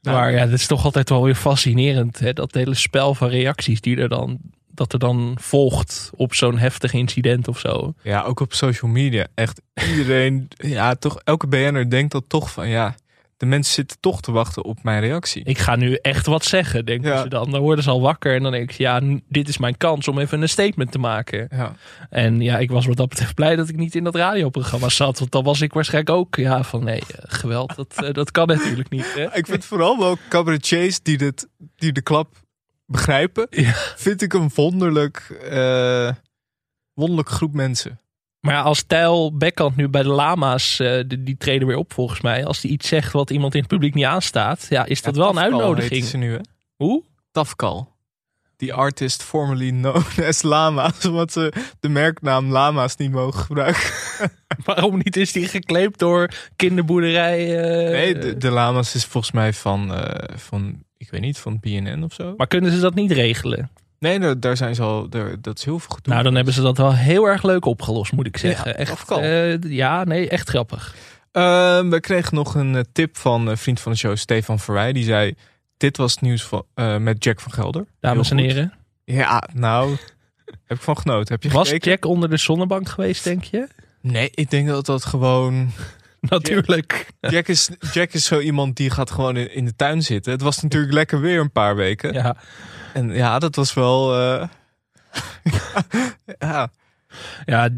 Nou, 0.04 0.16
maar 0.16 0.32
ja, 0.32 0.38
het 0.38 0.52
is 0.52 0.66
toch 0.66 0.84
altijd 0.84 1.08
wel 1.08 1.22
weer 1.22 1.34
fascinerend. 1.34 2.18
Hè? 2.18 2.32
Dat 2.32 2.54
hele 2.54 2.74
spel 2.74 3.14
van 3.14 3.28
reacties 3.28 3.80
die 3.80 3.96
er 3.96 4.08
dan, 4.08 4.38
dat 4.70 4.92
er 4.92 4.98
dan 4.98 5.36
volgt 5.40 6.10
op 6.16 6.34
zo'n 6.34 6.58
heftig 6.58 6.92
incident 6.92 7.48
of 7.48 7.58
zo. 7.58 7.94
Ja, 8.02 8.22
ook 8.22 8.40
op 8.40 8.54
social 8.54 8.90
media. 8.90 9.26
Echt 9.34 9.60
iedereen, 9.88 10.48
ja, 10.76 10.94
toch, 10.94 11.20
elke 11.24 11.46
BN'er 11.46 11.90
denkt 11.90 12.12
dat 12.12 12.24
toch 12.26 12.50
van, 12.50 12.68
ja, 12.68 12.94
de 13.36 13.46
mensen 13.46 13.74
zitten 13.74 13.96
toch 14.00 14.20
te 14.20 14.32
wachten 14.32 14.64
op 14.64 14.82
mijn 14.82 15.00
reactie. 15.00 15.44
Ik 15.44 15.58
ga 15.58 15.76
nu 15.76 15.94
echt 15.94 16.26
wat 16.26 16.44
zeggen, 16.44 16.84
denken 16.84 17.10
Ja. 17.10 17.22
ze 17.22 17.28
dan. 17.28 17.50
Dan 17.50 17.60
worden 17.60 17.84
ze 17.84 17.90
al 17.90 18.00
wakker 18.00 18.34
en 18.34 18.42
dan 18.42 18.52
denk 18.52 18.70
ik, 18.70 18.76
ja, 18.76 19.00
dit 19.28 19.48
is 19.48 19.58
mijn 19.58 19.76
kans 19.76 20.08
om 20.08 20.18
even 20.18 20.42
een 20.42 20.48
statement 20.48 20.92
te 20.92 20.98
maken. 20.98 21.48
Ja. 21.50 21.74
En 22.10 22.40
ja, 22.40 22.58
ik 22.58 22.70
was 22.70 22.86
wat 22.86 22.96
dat 22.96 23.08
betreft 23.08 23.34
blij 23.34 23.56
dat 23.56 23.68
ik 23.68 23.76
niet 23.76 23.94
in 23.94 24.04
dat 24.04 24.14
radioprogramma 24.14 24.88
zat. 24.88 25.18
Want 25.18 25.30
dan 25.30 25.44
was 25.44 25.60
ik 25.60 25.72
waarschijnlijk 25.72 26.16
ook, 26.16 26.36
ja, 26.36 26.62
van 26.62 26.84
nee, 26.84 26.98
eh, 27.00 27.04
geweld, 27.22 27.76
dat, 27.76 27.94
eh, 28.04 28.12
dat 28.12 28.30
kan 28.30 28.46
natuurlijk 28.46 28.88
niet. 28.90 29.14
Hè? 29.14 29.36
Ik 29.36 29.46
vind 29.46 29.64
vooral 29.64 29.98
wel 29.98 30.16
cabaretiers 30.28 31.00
die, 31.02 31.18
dit, 31.18 31.48
die 31.76 31.92
de 31.92 32.02
klap 32.02 32.36
begrijpen, 32.86 33.46
Ja. 33.50 33.72
vind 33.96 34.22
ik 34.22 34.32
een 34.32 34.50
wonderlijk, 34.54 35.36
eh 35.50 36.10
wonderlijk 36.94 37.28
groep 37.28 37.52
mensen. 37.54 37.98
Maar 38.44 38.62
als 38.62 38.82
Tijl 38.82 39.36
Bekkant 39.36 39.76
nu 39.76 39.88
bij 39.88 40.02
de 40.02 40.08
Lama's, 40.08 40.80
eh, 40.80 41.02
die, 41.06 41.22
die 41.22 41.36
treden 41.36 41.66
weer 41.68 41.76
op 41.76 41.92
volgens 41.92 42.20
mij. 42.20 42.44
Als 42.44 42.60
die 42.60 42.70
iets 42.70 42.88
zegt 42.88 43.12
wat 43.12 43.30
iemand 43.30 43.54
in 43.54 43.60
het 43.60 43.68
publiek 43.68 43.94
niet 43.94 44.04
aanstaat, 44.04 44.66
ja, 44.70 44.84
is 44.84 45.02
dat 45.02 45.14
Ja, 45.14 45.20
wel 45.20 45.30
een 45.30 45.38
uitnodiging. 45.38 46.04
ze 46.04 46.16
nu, 46.16 46.32
hè? 46.32 46.38
Hoe? 46.76 47.02
Tafkal. 47.32 47.92
Die 48.56 48.72
artist 48.74 49.22
formerly 49.22 49.70
known 49.70 50.22
as 50.28 50.42
Lama's, 50.42 51.04
omdat 51.04 51.32
ze 51.32 51.52
de 51.80 51.88
merknaam 51.88 52.50
Lama's 52.50 52.96
niet 52.96 53.10
mogen 53.10 53.40
gebruiken. 53.40 53.90
Waarom 54.64 54.96
niet 55.04 55.16
is 55.16 55.32
die 55.32 55.48
geclaimd 55.48 55.98
door 55.98 56.28
kinderboerderij? 56.56 57.62
eh, 57.84 57.90
Nee, 57.90 58.18
de, 58.18 58.36
de 58.36 58.50
Lama's 58.50 58.94
is 58.94 59.04
volgens 59.04 59.32
mij 59.32 59.52
van, 59.52 59.94
eh, 59.94 60.36
van, 60.38 60.82
ik 60.96 61.10
weet 61.10 61.20
niet, 61.20 61.38
van 61.38 61.58
BNN 61.60 62.02
of 62.02 62.12
zo. 62.12 62.34
Maar 62.36 62.46
kunnen 62.46 62.72
ze 62.72 62.80
dat 62.80 62.94
niet 62.94 63.10
regelen? 63.12 63.70
Nee, 64.04 64.38
daar, 64.38 64.56
zijn 64.56 64.74
ze 64.74 64.82
al, 64.82 65.08
daar, 65.08 65.40
dat 65.40 65.58
is 65.58 65.64
heel 65.64 65.78
veel 65.78 65.94
gedoe. 65.94 66.12
Nou, 66.12 66.24
dan 66.24 66.34
hebben 66.34 66.54
ze 66.54 66.62
dat 66.62 66.76
wel 66.76 66.94
heel 66.94 67.24
erg 67.24 67.42
leuk 67.42 67.64
opgelost, 67.64 68.12
moet 68.12 68.26
ik 68.26 68.36
zeggen. 68.36 68.70
Ja, 68.70 68.76
echt, 68.76 69.10
eh, 69.10 69.62
ja, 69.62 70.04
nee, 70.04 70.28
echt 70.28 70.48
grappig. 70.48 70.94
Ehm, 71.32 71.88
we 71.88 72.00
kregen 72.00 72.34
nog 72.34 72.54
een 72.54 72.76
eh, 72.76 72.82
tip 72.92 73.16
van 73.16 73.46
een 73.46 73.58
vriend 73.58 73.80
van 73.80 73.92
de 73.92 73.98
show, 73.98 74.16
Stefan 74.16 74.58
Verwij. 74.58 74.92
Die 74.92 75.04
zei, 75.04 75.34
dit 75.76 75.96
was 75.96 76.12
het 76.12 76.20
nieuws 76.20 76.42
van, 76.42 76.64
eh, 76.74 76.96
met 76.96 77.24
Jack 77.24 77.40
van 77.40 77.52
Gelder. 77.52 77.86
Dames 78.00 78.30
en 78.30 78.38
heren. 78.38 78.72
Ja, 79.04 79.42
nou, 79.52 79.90
heb 80.66 80.76
ik 80.76 80.82
van 80.82 80.98
genoten. 80.98 81.34
Heb 81.34 81.42
je 81.42 81.50
Was 81.50 81.68
gekeken? 81.68 81.90
Jack 81.90 82.04
onder 82.04 82.30
de 82.30 82.36
zonnebank 82.36 82.88
geweest, 82.88 83.24
denk 83.24 83.44
je? 83.44 83.68
Nee, 84.00 84.30
ik 84.34 84.50
denk 84.50 84.68
dat 84.68 84.86
dat 84.86 85.04
gewoon... 85.04 85.70
Natuurlijk. 86.20 87.06
Jack 87.20 87.48
is, 87.48 87.70
Jack 87.92 88.12
is 88.12 88.24
zo 88.24 88.40
iemand 88.40 88.76
die 88.76 88.90
gaat 88.90 89.10
gewoon 89.10 89.36
in, 89.36 89.54
in 89.54 89.64
de 89.64 89.76
tuin 89.76 90.02
zitten. 90.02 90.32
Het 90.32 90.42
was 90.42 90.62
natuurlijk 90.62 90.92
lekker 90.92 91.20
weer 91.20 91.40
een 91.40 91.52
paar 91.52 91.76
weken. 91.76 92.12
Ja. 92.12 92.36
En 92.94 93.10
ja, 93.10 93.38
dat 93.38 93.54
was 93.56 93.74
wel... 93.74 94.14
eh, 94.14 94.48
ja, 96.38 96.70
ja, 97.44 97.68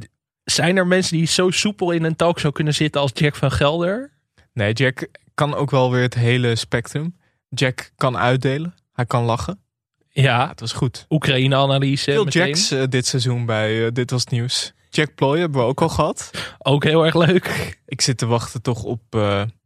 zijn 0.45 0.77
er 0.77 0.87
mensen 0.87 1.17
die 1.17 1.27
zo 1.27 1.51
soepel 1.51 1.91
in 1.91 2.05
een 2.05 2.17
talkshow 2.17 2.53
kunnen 2.53 2.75
zitten 2.75 3.01
als 3.01 3.11
Jack 3.15 3.35
van 3.35 3.51
Gelder? 3.51 4.11
nee, 4.53 4.73
Jack 4.73 5.07
kan 5.35 5.55
ook 5.55 5.71
wel 5.71 5.91
weer 5.91 6.03
het 6.03 6.15
hele 6.15 6.57
spectrum. 6.57 7.17
Jack 7.49 7.91
kan 7.97 8.17
uitdelen. 8.17 8.75
Hij 8.93 9.07
kan 9.07 9.25
lachen. 9.25 9.61
Ja, 10.09 10.23
Ja, 10.23 10.49
het 10.49 10.61
was 10.61 10.73
goed. 10.73 11.07
Oekraïne-analyse. 11.09 12.11
Veel 12.11 12.25
meteen. 12.25 12.47
Jacks 12.47 12.71
eh, 12.71 12.83
dit 12.89 13.07
seizoen 13.07 13.47
bij 13.47 13.87
eh, 13.87 13.93
Dit 13.93 14.11
Was 14.11 14.27
Nieuws. 14.27 14.73
Jack 14.91 15.15
Ploy 15.15 15.39
hebben 15.39 15.61
we 15.61 15.67
ook 15.67 15.83
al 15.83 15.89
gehad. 15.89 16.31
Ook 16.59 16.85
heel 16.85 17.05
erg 17.05 17.15
leuk. 17.15 17.79
Ik 17.87 18.01
zit 18.01 18.19
te 18.19 18.27
wachten 18.27 18.63
toch 18.63 18.83
op 18.83 19.03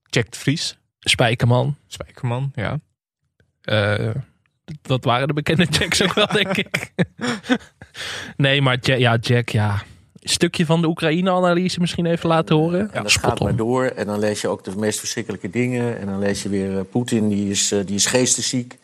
Jack 0.05 0.31
de 0.31 0.39
Vries. 0.39 0.79
Spijkerman. 1.01 1.77
Spijkerman, 1.87 2.53
ja. 2.55 2.79
Dat 4.83 5.05
waren 5.05 5.29
de 5.29 5.35
bekende 5.35 5.67
Jacks 5.71 6.03
ook 6.03 6.13
wel, 6.15 6.27
denk 6.27 6.57
ik. 6.57 6.93
nee, 8.37 8.63
maar 8.63 8.79
Ja- 8.81 8.95
ja, 8.95 9.17
Jack, 9.21 9.49
ja. 9.49 9.83
Een 10.21 10.29
stukje 10.29 10.67
van 10.67 10.81
de 10.81 10.87
Oekraïne-analyse 10.89 11.81
misschien 11.81 12.07
even 12.07 12.29
laten 12.29 12.57
horen. 12.57 12.81
En 12.81 12.91
Ja, 12.93 13.03
dat 13.03 13.11
spot 13.11 13.31
gaat 13.31 13.41
maar 13.41 13.57
door. 13.57 13.85
En 13.85 14.07
dan 14.07 14.19
lees 14.19 14.41
je 14.41 14.49
ook 14.49 14.65
de 14.65 14.77
meest 14.77 14.99
verschrikkelijke 14.99 15.51
dingen. 15.51 15.99
En 16.01 16.07
dan 16.07 16.19
lees 16.19 16.43
je 16.43 16.49
weer 16.49 16.77
eh, 16.79 16.85
Poetin, 16.91 17.29
die 17.29 17.51
is, 17.51 17.73
eh, 17.73 17.79
die 17.87 17.95
is 17.95 18.07
geestesziek. 18.07 18.79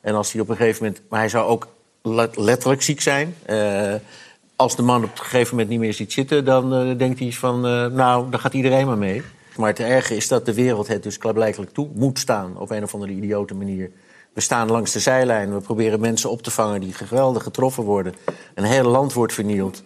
En 0.00 0.14
als 0.14 0.32
hij 0.32 0.40
op 0.40 0.48
een 0.48 0.56
gegeven 0.56 0.84
moment... 0.84 1.02
Maar 1.08 1.18
hij 1.20 1.28
zou 1.28 1.48
ook 1.48 1.68
let- 2.02 2.36
letterlijk 2.36 2.82
ziek 2.82 3.00
zijn. 3.00 3.34
Eh, 3.42 3.94
als 4.56 4.76
de 4.76 4.82
man 4.82 5.04
op 5.04 5.10
een 5.18 5.24
gegeven 5.24 5.50
moment 5.50 5.68
niet 5.68 5.78
meer 5.80 5.94
ziet 5.94 6.12
zitten... 6.12 6.44
dan 6.44 6.96
denkt 6.98 7.18
hij 7.18 7.32
van, 7.32 7.60
nou, 7.94 8.30
dan 8.30 8.40
gaat 8.40 8.54
iedereen 8.54 8.86
maar 8.86 8.98
mee. 8.98 9.22
Maar 9.56 9.68
het 9.68 9.80
erge 9.80 10.16
is 10.16 10.28
dat 10.28 10.46
de 10.46 10.54
wereld 10.54 10.88
het 10.88 11.02
dus 11.02 11.18
klaarblijkelijk 11.18 11.72
toe 11.72 11.88
moet 11.94 12.18
staan... 12.18 12.56
op 12.58 12.70
een 12.70 12.82
of 12.82 12.94
andere 12.94 13.12
idiote 13.12 13.54
manier. 13.54 13.90
We 14.34 14.40
staan 14.40 14.70
langs 14.70 14.92
de 14.92 15.00
zijlijn. 15.00 15.54
We 15.54 15.60
proberen 15.60 16.00
mensen 16.00 16.30
op 16.30 16.42
te 16.42 16.50
vangen 16.50 16.80
die 16.80 16.92
geweldig 16.92 17.42
getroffen 17.42 17.82
worden. 17.84 18.14
Een 18.54 18.64
hele 18.64 18.88
land 18.88 19.12
wordt 19.12 19.32
vernield. 19.32 19.82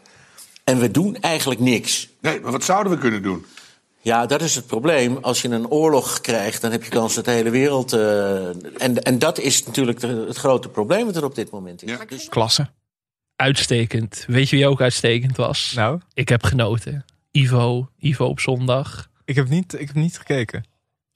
En 0.65 0.79
we 0.79 0.91
doen 0.91 1.17
eigenlijk 1.21 1.61
niks. 1.61 2.09
Nee, 2.21 2.41
maar 2.41 2.53
wat 2.53 2.65
zouden 2.65 2.93
we 2.93 2.99
kunnen 2.99 3.23
doen? 3.23 3.47
Ja, 4.01 4.27
dat 4.27 4.43
is 4.43 4.55
het 4.55 4.67
probleem. 4.67 5.17
Als 5.21 5.43
je 5.43 5.49
een 5.49 5.69
oorlog 5.69 6.21
krijgt, 6.21 6.61
dan 6.61 6.71
heb 6.73 6.85
je 6.85 6.91
kans 6.91 7.15
dat 7.15 7.25
de 7.25 7.31
hele 7.31 7.51
wereld. 7.51 7.93
eh, 7.93 8.47
en, 8.83 9.03
en 9.03 9.19
dat 9.19 9.39
is 9.39 9.65
natuurlijk 9.67 10.01
de- 10.01 10.25
het 10.29 10.37
grote 10.37 10.69
probleem 10.69 11.07
wat 11.07 11.17
er 11.17 11.25
op 11.25 11.35
dit 11.35 11.51
moment 11.51 11.83
is. 11.83 11.91
Ja. 11.91 12.05
Dus, 12.09 12.29
Klasse. 12.29 12.69
Uitstekend. 13.37 14.25
Weet 14.27 14.49
je 14.49 14.57
wie 14.57 14.67
ook 14.69 14.81
uitstekend 14.81 15.37
was? 15.37 15.73
Nou, 15.77 16.01
Ik 16.15 16.29
heb 16.29 16.43
genoten. 16.45 17.05
Ivo. 17.31 17.89
Ivo 17.99 18.25
op 18.25 18.41
zondag. 18.41 19.09
ik 19.25 19.35
heb 19.35 19.49
niet, 19.49 19.73
ik 19.81 19.87
heb 19.87 19.97
niet 19.97 20.19
gekeken. 20.19 20.65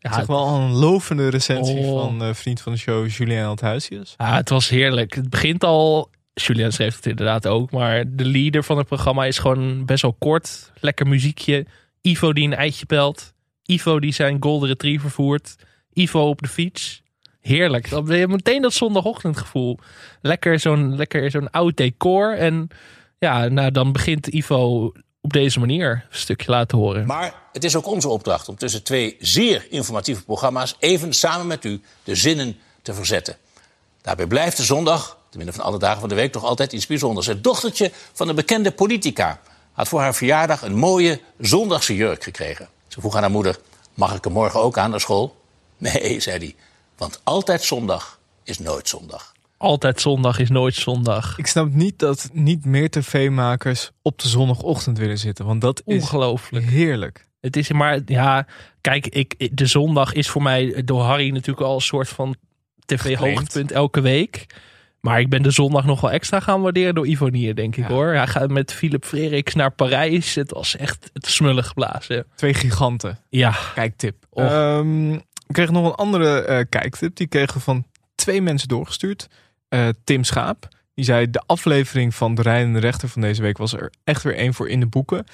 Ja, 0.00 0.09
Ik 0.11 0.14
zag 0.17 0.26
wel 0.26 0.47
een 0.49 0.73
lovende 0.73 1.28
recensie 1.28 1.76
Oh. 1.78 2.00
van 2.00 2.23
eh, 2.23 2.35
vriend 2.35 2.61
van 2.61 2.73
de 2.73 2.78
show, 2.78 3.09
Julien 3.11 3.45
Althuisius. 3.45 4.14
Ja, 4.17 4.37
het 4.37 4.49
was 4.49 4.69
heerlijk. 4.69 5.14
Het 5.14 5.31
begint 5.31 5.64
al. 5.64 6.11
Julian 6.35 6.73
schreef 6.73 6.97
het 6.97 7.07
inderdaad 7.07 7.47
ook. 7.47 7.71
Maar 7.71 8.05
de 8.09 8.25
leader 8.25 8.64
van 8.64 8.78
het 8.78 8.87
programma 8.87 9.25
is 9.25 9.38
gewoon 9.38 9.85
best 9.85 10.02
wel 10.02 10.17
kort. 10.19 10.73
Lekker 10.81 11.07
muziekje. 11.07 11.67
Ivo 12.02 12.33
die 12.33 12.45
een 12.45 12.55
eitje 12.55 12.87
pelt. 12.87 13.33
Ivo 13.64 14.00
die 14.00 14.12
zijn 14.12 14.37
golden 14.40 14.69
retriever 14.69 15.11
voert. 15.11 15.57
Ivo 15.93 16.28
op 16.28 16.43
de 16.43 16.49
fiets. 16.49 17.02
Heerlijk. 17.40 17.90
Dan 17.90 18.05
ben 18.05 18.19
je 18.19 18.28
meteen 18.28 18.62
dat 18.62 18.73
zondagochtendgevoel. 18.73 19.78
Lekker 20.21 20.61
zo'n 20.61 20.97
lekker 20.97 21.31
zo'n 21.31 21.50
oud 21.50 21.76
decor. 21.76 22.37
En 22.37 22.69
ja, 23.19 23.49
nou, 23.49 23.71
dan 23.71 23.93
begint 23.93 24.26
Ivo 24.26 24.93
op 25.28 25.35
deze 25.35 25.58
manier 25.58 25.90
een 26.11 26.18
stukje 26.18 26.50
laten 26.50 26.78
horen. 26.78 27.06
Maar 27.06 27.35
het 27.52 27.64
is 27.64 27.76
ook 27.76 27.87
onze 27.87 28.08
opdracht 28.08 28.49
om 28.49 28.56
tussen 28.56 28.82
twee 28.82 29.16
zeer 29.20 29.66
informatieve 29.70 30.25
programma's 30.25 30.76
even 30.78 31.12
samen 31.12 31.47
met 31.47 31.64
u 31.64 31.80
de 32.04 32.14
zinnen 32.14 32.56
te 32.82 32.94
verzetten. 32.94 33.37
Daarbij 34.02 34.26
blijft 34.26 34.56
de 34.56 34.62
zondag, 34.62 35.18
te 35.30 35.37
midden 35.37 35.54
van 35.54 35.64
alle 35.64 35.78
dagen 35.78 36.00
van 36.00 36.08
de 36.08 36.14
week, 36.14 36.32
toch 36.32 36.44
altijd 36.44 36.73
iets 36.73 36.87
bijzonders. 36.87 37.26
Het 37.26 37.44
dochtertje 37.44 37.90
van 38.12 38.28
een 38.28 38.35
bekende 38.35 38.73
politica 38.73 39.40
had 39.73 39.88
voor 39.88 40.00
haar 40.00 40.14
verjaardag 40.14 40.62
een 40.62 40.76
mooie 40.76 41.20
zondagse 41.38 41.94
jurk 41.94 42.25
gekregen. 42.25 42.68
Ze 42.87 43.00
vroeg 43.00 43.14
aan 43.14 43.23
haar 43.23 43.30
moeder: 43.30 43.58
Mag 43.94 44.14
ik 44.14 44.25
er 44.25 44.32
morgen 44.32 44.61
ook 44.61 44.78
aan 44.78 44.90
naar 44.90 45.00
school? 45.00 45.37
Nee, 45.76 46.20
zei 46.20 46.38
hij, 46.38 46.54
want 46.97 47.20
altijd 47.25 47.62
zondag 47.62 48.18
is 48.44 48.58
nooit 48.58 48.88
zondag. 48.88 49.35
Altijd 49.59 50.00
zondag 50.00 50.38
is 50.38 50.49
nooit 50.50 50.75
zondag. 50.75 51.38
Ik 51.38 51.47
snap 51.47 51.73
niet 51.73 51.99
dat 51.99 52.31
niet 52.33 52.65
meer 52.65 52.91
tv-makers 52.91 53.91
op 54.03 54.19
de 54.19 54.29
zondagochtend 54.29 54.99
willen 54.99 55.19
zitten. 55.19 55.47
Want 55.47 55.61
dat 55.61 55.83
is 55.85 56.03
Ongelooflijk. 56.03 56.65
heerlijk. 56.67 57.27
Het 57.41 57.57
is 57.57 57.73
maar, 57.73 58.00
ja, 58.05 58.47
kijk, 58.81 59.07
ik, 59.07 59.49
de 59.59 59.67
zondag 59.67 60.12
is 60.12 60.29
voor 60.29 60.43
mij 60.43 60.83
door 60.85 61.00
Harry 61.03 61.31
natuurlijk 61.31 61.67
al 61.67 61.75
een 61.75 61.81
soort 61.81 62.09
van 62.09 62.35
tv-hoogtepunt 62.87 63.73
elke 63.73 64.00
week. 64.00 64.47
Maar 65.00 65.21
ik 65.21 65.29
ben 65.29 65.43
de 65.43 65.50
zondag 65.50 65.85
nog 65.85 66.00
wel 66.00 66.11
extra 66.11 66.41
gaan 66.41 66.61
waarderen 66.62 66.95
door 66.95 67.07
Ivonier, 67.07 67.55
denk 67.55 67.77
ik 67.77 67.88
Ja. 67.88 67.95
hoor. 67.95 68.07
Hij 68.15 68.27
gaat 68.27 68.50
met 68.50 68.73
Philip 68.73 69.05
Freriks 69.05 69.55
naar 69.55 69.71
Parijs. 69.73 70.35
Het 70.35 70.50
was 70.50 70.77
echt 70.77 71.11
het 71.12 71.27
smullig 71.27 71.67
geblazen. 71.67 72.27
Twee 72.35 72.55
giganten. 72.55 73.19
Ja, 73.29 73.55
Kijktip. 73.75 74.27
Och. 74.31 74.45
Ehm, 74.45 75.11
we 75.47 75.53
kregen 75.53 75.73
nog 75.73 75.85
een 75.87 75.95
andere 75.95 76.41
eh, 76.41 76.65
kijktip. 76.69 77.17
Die 77.17 77.27
kregen 77.27 77.55
we 77.55 77.61
van 77.61 77.85
twee 78.15 78.43
mensen 78.43 78.69
doorgestuurd. 78.69 79.29
Eh, 79.68 79.88
Tim 80.04 80.25
Schaap. 80.25 80.68
Die 80.94 81.04
zei 81.04 81.30
de 81.30 81.42
aflevering 81.46 82.14
van 82.14 82.34
De 82.34 82.42
Rijdende 82.42 82.78
Rechter 82.78 83.08
van 83.08 83.22
deze 83.22 83.42
week 83.42 83.58
was 83.58 83.72
er 83.72 83.92
echt 84.04 84.22
weer 84.22 84.37
één 84.37 84.54
voor 84.54 84.68
in 84.68 84.80
de 84.80 84.87
boeken. 84.87 85.25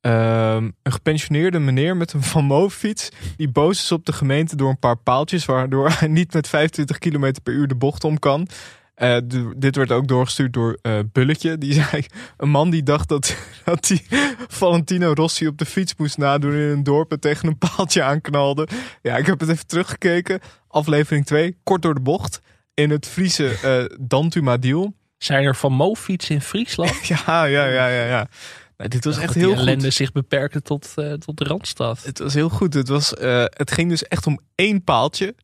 Ehm, 0.00 0.70
een 0.82 0.92
gepensioneerde 0.92 1.58
meneer 1.58 1.96
met 1.96 2.12
een 2.12 2.22
Van 2.32 2.44
Moof 2.44 2.74
fiets. 2.74 3.08
Die 3.36 3.48
boos 3.48 3.82
is 3.82 3.92
op 3.92 4.06
de 4.06 4.12
gemeente 4.12 4.56
door 4.56 4.68
een 4.68 4.78
paar 4.78 4.96
paaltjes. 4.96 5.44
Waardoor 5.44 5.90
hij 5.90 6.08
niet 6.08 6.32
met 6.32 6.48
25 6.48 6.98
km 6.98 7.32
per 7.42 7.52
uur 7.52 7.68
de 7.68 7.74
bocht 7.74 8.04
om 8.04 8.18
kan. 8.18 8.48
Eh, 8.94 9.16
dit 9.56 9.76
werd 9.76 9.92
ook 9.92 10.08
doorgestuurd 10.08 10.52
door 10.52 10.78
eh, 10.82 10.98
Bulletje. 11.12 11.58
Die 11.58 11.72
zei, 11.82 12.06
een 12.36 12.50
man 12.50 12.70
die 12.70 12.82
dacht 12.82 13.08
dat, 13.08 13.36
dat 13.64 13.88
hij 13.88 14.02
Valentino 14.48 15.12
Rossi 15.14 15.46
op 15.46 15.58
de 15.58 15.66
fiets 15.66 15.96
moest 15.96 16.18
nadoen 16.18 16.52
in 16.52 16.68
een 16.68 16.82
dorp 16.82 17.12
en 17.12 17.20
tegen 17.20 17.48
een 17.48 17.58
paaltje 17.58 18.02
aanknalde. 18.02 18.68
Ja, 19.02 19.16
ik 19.16 19.26
heb 19.26 19.40
het 19.40 19.48
even 19.48 19.66
teruggekeken. 19.66 20.40
Aflevering 20.68 21.26
2, 21.26 21.56
kort 21.62 21.82
door 21.82 21.94
de 21.94 22.00
bocht. 22.00 22.40
In 22.74 22.90
het 22.90 23.06
Friese 23.06 23.48
eh 23.62 23.98
Dantumadil. 24.00 24.94
Zijn 25.18 25.44
er 25.44 25.56
van 25.56 25.72
Mofiets 25.72 26.30
in 26.30 26.40
Friesland? 26.40 27.06
Ja, 27.08 27.44
ja, 27.44 27.66
ja, 27.66 27.86
ja. 27.88 28.28
dit 28.76 29.04
was 29.04 29.14
Dat 29.14 29.22
echt 29.24 29.34
die 29.34 29.42
heel 29.42 29.52
ellende 29.54 29.84
goed. 29.84 29.94
zich 29.94 30.12
beperkte 30.12 30.62
tot, 30.62 30.92
eh, 30.96 31.12
tot 31.12 31.36
de 31.36 31.44
Randstad. 31.44 32.02
Het 32.02 32.18
was 32.18 32.34
heel 32.34 32.48
goed. 32.48 32.74
Het, 32.74 32.88
was, 32.88 33.14
eh, 33.14 33.44
het 33.46 33.70
ging 33.70 33.88
dus 33.88 34.02
echt 34.04 34.26
om 34.26 34.40
één 34.54 34.84
paaltje. 34.84 35.34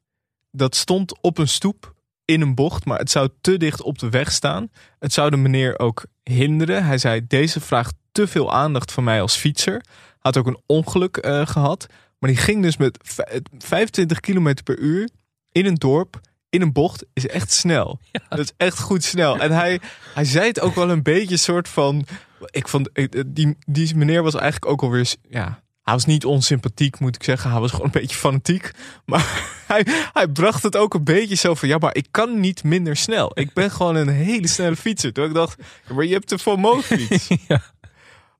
Dat 0.50 0.76
stond 0.76 1.20
op 1.22 1.38
een 1.38 1.48
stoep 1.48 1.94
in 2.24 2.40
een 2.40 2.54
bocht, 2.54 2.84
maar 2.84 2.98
het 2.98 3.10
zou 3.10 3.28
te 3.40 3.56
dicht 3.56 3.82
op 3.82 3.98
de 3.98 4.08
weg 4.08 4.32
staan. 4.32 4.70
Het 4.98 5.12
zou 5.12 5.30
de 5.30 5.36
meneer 5.36 5.78
ook 5.78 6.04
hinderen. 6.22 6.84
Hij 6.84 6.98
zei: 6.98 7.26
Deze 7.26 7.60
vraagt 7.60 7.94
te 8.12 8.26
veel 8.26 8.52
aandacht 8.52 8.92
van 8.92 9.04
mij 9.04 9.20
als 9.20 9.36
fietser. 9.36 9.84
Had 10.18 10.36
ook 10.36 10.46
een 10.46 10.62
ongeluk 10.66 11.16
eh, 11.16 11.46
gehad. 11.46 11.86
Maar 12.18 12.30
die 12.30 12.38
ging 12.38 12.62
dus 12.62 12.76
met 12.76 12.98
vij- 13.02 13.40
25 13.58 14.20
km 14.20 14.54
per 14.64 14.78
uur 14.78 15.08
in 15.52 15.66
een 15.66 15.74
dorp. 15.74 16.20
In 16.50 16.62
een 16.62 16.72
bocht 16.72 17.04
is 17.12 17.26
echt 17.26 17.52
snel. 17.52 18.00
Dat 18.28 18.38
is 18.38 18.52
echt 18.56 18.80
goed 18.80 19.04
snel. 19.04 19.38
En 19.38 19.50
hij, 19.52 19.80
hij 20.14 20.24
zei 20.24 20.46
het 20.46 20.60
ook 20.60 20.74
wel 20.74 20.90
een 20.90 21.02
beetje 21.02 21.36
soort 21.36 21.68
van. 21.68 22.06
Ik 22.50 22.68
vond 22.68 22.88
ik- 22.92 23.24
die, 23.26 23.56
die 23.66 23.96
meneer 23.96 24.22
was 24.22 24.34
eigenlijk 24.34 24.72
ook 24.72 24.82
alweer. 24.82 25.14
Ja, 25.28 25.62
hij 25.82 25.94
was 25.94 26.04
niet 26.06 26.24
onsympathiek, 26.24 27.00
moet 27.00 27.14
ik 27.14 27.22
zeggen. 27.22 27.50
Hij 27.50 27.60
was 27.60 27.70
gewoon 27.70 27.86
een 27.86 28.00
beetje 28.00 28.16
fanatiek. 28.16 28.70
Maar 29.04 29.46
hij, 29.66 29.86
hij 30.12 30.28
bracht 30.28 30.62
het 30.62 30.76
ook 30.76 30.94
een 30.94 31.04
beetje 31.04 31.34
zo 31.34 31.54
van. 31.54 31.68
Ja, 31.68 31.78
maar 31.78 31.94
ik 31.96 32.06
kan 32.10 32.40
niet 32.40 32.64
minder 32.64 32.96
snel. 32.96 33.30
Ik 33.34 33.52
ben 33.52 33.70
gewoon 33.70 33.96
een 33.96 34.08
hele 34.08 34.46
snelle 34.48 34.76
fietser. 34.76 35.12
Toen 35.12 35.24
ik 35.24 35.34
dacht, 35.34 35.62
ja, 35.88 35.94
maar 35.94 36.04
je 36.04 36.12
hebt 36.12 36.28
de 36.28 36.38
Van 36.38 36.82
fiets. 36.82 37.28
Ja. 37.48 37.62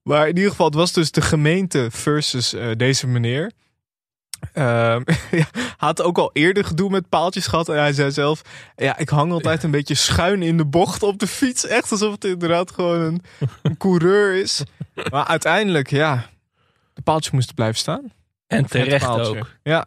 Maar 0.02 0.28
in 0.28 0.34
ieder 0.36 0.50
geval, 0.50 0.66
het 0.66 0.74
was 0.74 0.92
dus 0.92 1.10
de 1.10 1.20
gemeente 1.20 1.88
versus 1.90 2.52
eh, 2.54 2.70
deze 2.76 3.06
meneer. 3.06 3.52
Ehm, 4.52 5.02
ja, 5.40 5.47
hij 5.52 5.73
had 5.76 6.02
ook 6.02 6.18
al 6.18 6.30
eerder 6.33 6.64
gedoe 6.64 6.90
met 6.90 7.09
paaltjes 7.09 7.47
gehad. 7.47 7.68
En 7.68 7.78
hij 7.78 7.92
zei 7.92 8.11
zelf: 8.11 8.42
Ja, 8.76 8.99
ik 8.99 9.09
hang 9.09 9.33
altijd 9.33 9.62
een 9.62 9.71
beetje 9.71 9.95
schuin 9.95 10.42
in 10.42 10.57
de 10.57 10.66
bocht 10.66 11.02
op 11.02 11.18
de 11.18 11.26
fiets. 11.26 11.66
Echt 11.66 11.90
alsof 11.90 12.12
het 12.12 12.25
inderdaad 12.25 12.71
gewoon 12.71 13.00
een, 13.00 13.23
een 13.62 13.76
coureur 13.76 14.35
is. 14.35 14.62
Maar 15.11 15.26
uiteindelijk, 15.26 15.90
ja, 15.90 16.26
de 16.95 17.02
paaltjes 17.02 17.33
moesten 17.33 17.54
blijven 17.54 17.78
staan. 17.78 18.12
En 18.47 18.66
terecht 18.66 19.09
ook. 19.09 19.47
Ja, 19.62 19.87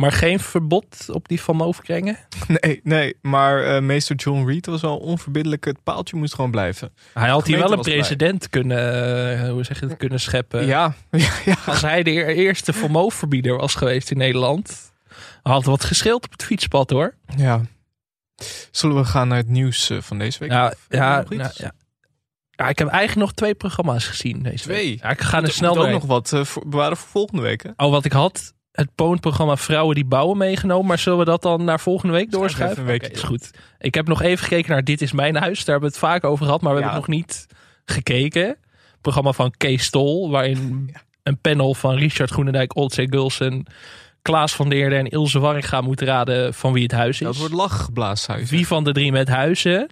Maar 0.00 0.12
geen 0.12 0.40
verbod 0.40 1.06
op 1.12 1.28
die 1.28 1.40
van 1.42 1.56
Moofkrengen? 1.56 2.16
nee, 2.60 2.80
nee. 2.82 3.16
Maar 3.22 3.64
eh, 3.64 3.82
meester 3.82 4.16
John 4.16 4.46
Reed 4.48 4.66
was 4.66 4.80
wel 4.80 4.98
onverbiddelijk. 4.98 5.64
Het 5.64 5.82
paaltje 5.82 6.16
moest 6.16 6.34
gewoon 6.34 6.50
blijven. 6.50 6.92
Hij 7.14 7.28
had 7.28 7.46
hier 7.46 7.58
wel 7.58 7.72
een 7.72 7.80
blij. 7.80 7.94
president 7.94 8.48
kunnen, 8.48 9.38
eh, 9.42 9.50
hoe 9.50 9.64
zeg 9.64 9.80
je 9.80 9.96
kunnen 9.96 10.20
scheppen. 10.20 10.66
Ja, 10.66 10.94
ja, 11.10 11.32
ja. 11.44 11.56
Als 11.66 11.80
hij 11.80 12.02
de 12.02 12.10
eer- 12.10 12.26
eerste 12.28 12.72
van 12.72 12.90
Moofverbieder 12.90 13.56
was 13.56 13.74
geweest 13.74 14.10
in 14.10 14.16
Nederland. 14.18 14.92
Had 15.42 15.64
wat 15.64 15.84
gescheeld 15.84 16.24
op 16.24 16.30
het 16.32 16.44
fietspad 16.44 16.90
hoor. 16.90 17.14
ja. 17.36 17.60
Zullen 18.70 18.96
we 18.96 19.04
gaan 19.04 19.28
naar 19.28 19.36
het 19.38 19.48
nieuws 19.48 19.90
eh, 19.90 19.98
van 20.00 20.18
deze 20.18 20.38
week? 20.38 20.50
Ja, 20.50 20.74
nou, 20.88 21.24
ja. 21.36 21.72
ja, 22.50 22.68
ik 22.68 22.78
heb 22.78 22.88
eigenlijk 22.88 23.14
nog 23.26 23.32
twee 23.32 23.54
programma's 23.54 24.06
gezien 24.06 24.42
deze 24.42 24.62
Twee? 24.64 24.88
week. 24.90 25.02
Ja, 25.02 25.10
ik 25.10 25.20
ga 25.20 25.42
er 25.42 25.50
snel 25.52 25.68
moet 25.74 25.78
ook 25.78 25.84
doorheen. 25.90 26.08
nog 26.08 26.30
wat 26.32 26.46
voor- 26.48 26.68
bewaren 26.68 26.96
voor 26.96 27.08
volgende 27.08 27.42
week. 27.42 27.62
Hè? 27.62 27.70
Oh, 27.76 27.90
wat 27.90 28.04
ik 28.04 28.12
had. 28.12 28.54
Het 28.80 28.94
Poon-programma 28.94 29.56
Vrouwen 29.56 29.94
die 29.94 30.04
Bouwen 30.04 30.38
meegenomen. 30.38 30.86
Maar 30.86 30.98
zullen 30.98 31.18
we 31.18 31.24
dat 31.24 31.42
dan 31.42 31.64
naar 31.64 31.80
volgende 31.80 32.14
week 32.14 32.30
doorschuiven? 32.30 32.82
even 32.82 32.92
een 32.92 32.98
weekje 32.98 33.16
is 33.16 33.22
goed. 33.22 33.50
Ik 33.78 33.94
heb 33.94 34.06
nog 34.08 34.22
even 34.22 34.44
gekeken 34.44 34.70
naar 34.70 34.84
Dit 34.84 35.02
is 35.02 35.12
Mijn 35.12 35.36
Huis. 35.36 35.56
Daar 35.64 35.66
hebben 35.80 35.90
we 35.90 35.96
het 35.96 36.04
vaak 36.04 36.24
over 36.24 36.44
gehad. 36.44 36.60
Maar 36.60 36.72
we 36.74 36.78
Ja. 36.80 36.84
hebben 36.84 37.00
nog 37.08 37.16
niet 37.16 37.46
gekeken. 37.84 38.46
Het 38.46 39.00
programma 39.00 39.32
van 39.32 39.50
Kees 39.56 39.84
Stol. 39.84 40.30
Waarin 40.30 40.90
een 41.22 41.38
panel 41.38 41.74
van 41.74 41.94
Richard 41.94 42.30
Groenendijk, 42.30 42.76
Oldsey 42.76 43.06
Gulsen... 43.10 43.64
Klaas 44.22 44.54
van 44.54 44.68
der 44.68 44.78
Eerde 44.78 44.96
en 44.96 45.06
Ilse 45.08 45.38
Warringa 45.38 45.80
moeten 45.80 46.06
raden 46.06 46.54
van 46.54 46.72
wie 46.72 46.82
het 46.82 46.92
huis 46.92 47.20
is. 47.20 47.26
Dat 47.26 47.36
wordt 47.36 47.54
lach 47.54 47.84
geblazen. 47.84 48.24
zou 48.24 48.38
je 48.38 48.46
Wie 48.46 48.66
van 48.66 48.84
de 48.84 48.92
drie 48.92 49.12
met 49.12 49.28
huizen? 49.28 49.88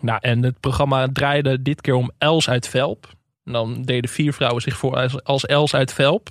Nou, 0.00 0.18
en 0.22 0.42
het 0.42 0.60
programma 0.60 1.06
draaide 1.12 1.62
dit 1.62 1.80
keer 1.80 1.94
om 1.94 2.10
Els 2.18 2.48
uit 2.48 2.68
Velp. 2.68 3.06
En 3.44 3.52
dan 3.52 3.82
deden 3.82 4.10
vier 4.10 4.32
vrouwen 4.32 4.62
zich 4.62 4.76
voor 4.76 4.96
als, 4.96 5.22
als 5.24 5.44
Els 5.46 5.74
uit 5.74 5.92
Velp. 5.92 6.28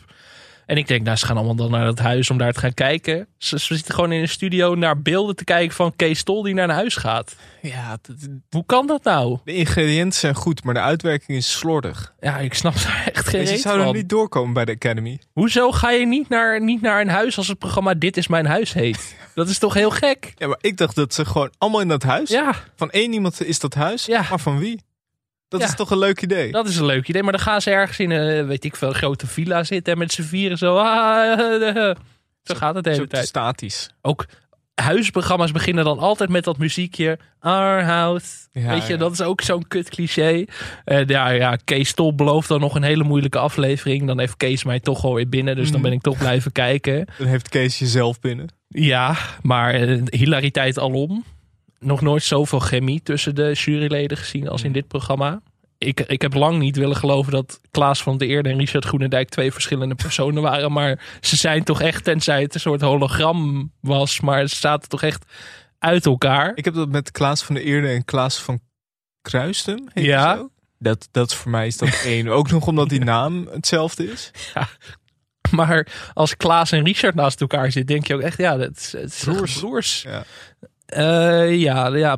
En 0.65 0.77
ik 0.77 0.87
denk, 0.87 1.03
nou, 1.03 1.17
ze 1.17 1.25
gaan 1.25 1.35
allemaal 1.37 1.55
dan 1.55 1.71
naar 1.71 1.85
het 1.85 1.99
huis 1.99 2.29
om 2.29 2.37
daar 2.37 2.53
te 2.53 2.59
gaan 2.59 2.73
kijken. 2.73 3.27
Ze, 3.37 3.59
ze 3.59 3.75
zitten 3.75 3.93
gewoon 3.93 4.11
in 4.11 4.21
een 4.21 4.29
studio 4.29 4.75
naar 4.75 5.01
beelden 5.01 5.35
te 5.35 5.43
kijken 5.43 5.75
van 5.75 5.95
Kees 5.95 6.19
Stol 6.19 6.43
die 6.43 6.53
naar 6.53 6.69
een 6.69 6.75
huis 6.75 6.95
gaat. 6.95 7.35
Ja, 7.61 7.97
dat- 8.01 8.15
Hoe 8.49 8.65
kan 8.65 8.87
dat 8.87 9.03
nou? 9.03 9.37
de 9.43 9.53
ingrediënten 9.53 10.19
zijn 10.19 10.35
goed, 10.35 10.63
maar 10.63 10.73
de 10.73 10.79
uitwerking 10.79 11.37
is 11.37 11.51
slordig. 11.51 12.13
Ja, 12.19 12.37
ik 12.37 12.53
snap 12.53 12.73
daar 12.83 13.09
echt 13.13 13.27
geen 13.27 13.39
En 13.41 13.47
ze 13.47 13.57
zouden 13.57 13.85
van. 13.85 13.95
niet 13.95 14.09
doorkomen 14.09 14.53
bij 14.53 14.65
de 14.65 14.71
Academy. 14.71 15.19
Hoezo 15.33 15.71
ga 15.71 15.91
je 15.91 16.05
niet 16.07 16.29
naar, 16.29 16.61
niet 16.63 16.81
naar 16.81 17.01
een 17.01 17.09
huis 17.09 17.37
als 17.37 17.47
het 17.47 17.57
programma 17.59 17.93
Dit 17.93 18.17
is 18.17 18.27
mijn 18.27 18.45
huis 18.45 18.73
heet? 18.73 19.15
Dat 19.35 19.49
is 19.49 19.57
toch 19.57 19.73
heel 19.73 19.89
gek? 19.91 20.33
Ja, 20.35 20.47
maar 20.47 20.57
ik 20.61 20.77
dacht 20.77 20.95
dat 20.95 21.13
ze 21.13 21.25
gewoon 21.25 21.51
allemaal 21.57 21.81
in 21.81 21.87
dat 21.87 22.03
huis. 22.03 22.29
Ja, 22.29 22.53
Van 22.75 22.89
één 22.91 23.13
iemand 23.13 23.43
is 23.45 23.59
dat 23.59 23.73
huis, 23.73 24.05
Ja. 24.05 24.25
maar 24.29 24.39
van 24.39 24.59
wie? 24.59 24.81
Dat 25.53 25.61
Ja. 25.61 25.67
is 25.67 25.75
toch 25.75 25.91
een 25.91 25.97
leuk 25.97 26.21
idee? 26.21 26.51
Dat 26.51 26.67
is 26.67 26.77
een 26.77 26.85
leuk 26.85 27.07
idee. 27.07 27.23
Maar 27.23 27.31
dan 27.31 27.41
gaan 27.41 27.61
ze 27.61 27.71
ergens 27.71 27.99
in 27.99 28.11
een, 28.11 28.47
weet 28.47 28.63
ik 28.63 28.75
veel, 28.75 28.91
grote 28.93 29.27
villa 29.27 29.63
zitten 29.63 29.93
en 29.93 29.99
met 29.99 30.11
z'n 30.11 30.21
vieren 30.21 30.57
zo. 30.57 30.77
ah, 30.77 31.39
eh, 31.39 31.67
eh. 31.89 31.95
Zo 32.43 32.55
gaat 32.55 32.75
het 32.75 32.83
de 32.83 32.89
hele 32.89 33.01
Zo 33.01 33.07
tijd. 33.07 33.27
statisch. 33.27 33.89
Ook 34.01 34.25
huisprogramma's 34.73 35.51
beginnen 35.51 35.83
dan 35.83 35.99
altijd 35.99 36.29
met 36.29 36.43
dat 36.43 36.57
muziekje. 36.57 37.19
Our 37.39 37.83
house. 37.83 38.27
Ja, 38.51 38.69
weet 38.69 38.85
je, 38.87 38.93
ja. 38.93 38.99
dat 38.99 39.11
is 39.11 39.21
ook 39.21 39.41
zo'n 39.41 39.67
kut 39.67 39.89
cliché. 39.89 40.45
En 40.85 41.07
ja, 41.07 41.29
ja, 41.29 41.55
Kees 41.63 41.89
Stol 41.89 42.15
belooft 42.15 42.47
dan 42.47 42.59
nog 42.59 42.75
een 42.75 42.83
hele 42.83 43.03
moeilijke 43.03 43.37
aflevering. 43.39 44.07
Dan 44.07 44.19
heeft 44.19 44.37
Kees 44.37 44.63
mij 44.63 44.79
toch 44.79 45.03
alweer 45.03 45.29
binnen. 45.29 45.55
Dus 45.55 45.65
dan 45.71 45.73
Mhm. 45.79 45.83
ben 45.89 45.91
ik 45.97 46.01
toch 46.01 46.17
blijven 46.17 46.51
kijken. 46.51 47.05
Dan 47.17 47.27
heeft 47.27 47.49
Kees 47.49 47.79
jezelf 47.79 48.19
binnen. 48.19 48.47
Ja, 48.67 49.15
maar 49.41 49.73
eh, 49.73 50.01
hilariteit 50.09 50.79
alom. 50.79 51.23
Nog 51.83 52.01
nooit 52.01 52.23
zoveel 52.23 52.59
chemie 52.59 53.01
tussen 53.03 53.35
de 53.35 53.51
juryleden 53.53 54.17
gezien 54.17 54.49
als 54.49 54.63
in 54.63 54.71
dit 54.71 54.87
programma. 54.87 55.41
Ik, 55.77 55.99
ik 55.99 56.21
heb 56.21 56.33
lang 56.33 56.59
niet 56.59 56.75
willen 56.75 56.95
geloven 56.95 57.31
dat 57.31 57.59
Klaas 57.71 58.03
van 58.03 58.17
der 58.17 58.27
Eerde 58.27 58.49
en 58.49 58.57
Richard 58.57 58.85
Groenendijk 58.85 59.29
twee 59.29 59.51
verschillende 59.51 59.95
personen 59.95 60.41
waren. 60.51 60.71
Maar 60.71 61.17
ze 61.21 61.35
zijn 61.35 61.63
toch 61.63 61.81
echt, 61.81 62.03
tenzij 62.03 62.41
het 62.41 62.53
een 62.53 62.59
soort 62.59 62.81
hologram 62.81 63.71
was, 63.79 64.19
maar 64.19 64.47
ze 64.47 64.55
zaten 64.55 64.89
toch 64.89 65.01
echt 65.03 65.25
uit 65.79 66.05
elkaar. 66.05 66.51
Ik 66.55 66.65
heb 66.65 66.73
dat 66.73 66.89
met 66.89 67.11
Klaas 67.11 67.43
van 67.43 67.55
der 67.55 67.63
Eerde 67.63 67.87
en 67.87 68.05
Klaas 68.05 68.37
van 68.37 68.59
Kruisten. 69.21 69.91
Ja. 69.93 70.35
zo? 70.35 70.49
Dat, 70.79 71.07
dat 71.11 71.29
is 71.29 71.35
voor 71.35 71.51
mij 71.51 71.67
is 71.67 71.77
dat 71.77 72.01
één. 72.05 72.27
Ook 72.27 72.51
nog 72.51 72.67
omdat 72.67 72.89
die 72.89 73.03
naam 73.03 73.47
hetzelfde 73.51 74.11
is. 74.11 74.31
Maar 75.51 75.87
als 76.13 76.37
Klaas 76.37 76.71
en 76.71 76.83
Richard 76.83 77.15
naast 77.15 77.41
elkaar 77.41 77.71
zitten, 77.71 77.95
denk 77.95 78.07
je 78.07 78.13
ook 78.13 78.21
echt, 78.21 78.37
ja, 78.37 78.57
dat 78.57 78.77
is, 78.77 78.91
het 78.91 79.11
is 79.11 79.23
Broers. 79.23 79.59
broers. 79.59 80.01
Ja. 80.01 80.23
Eh, 80.93 81.59
ja, 81.59 81.87
ja, 81.87 82.17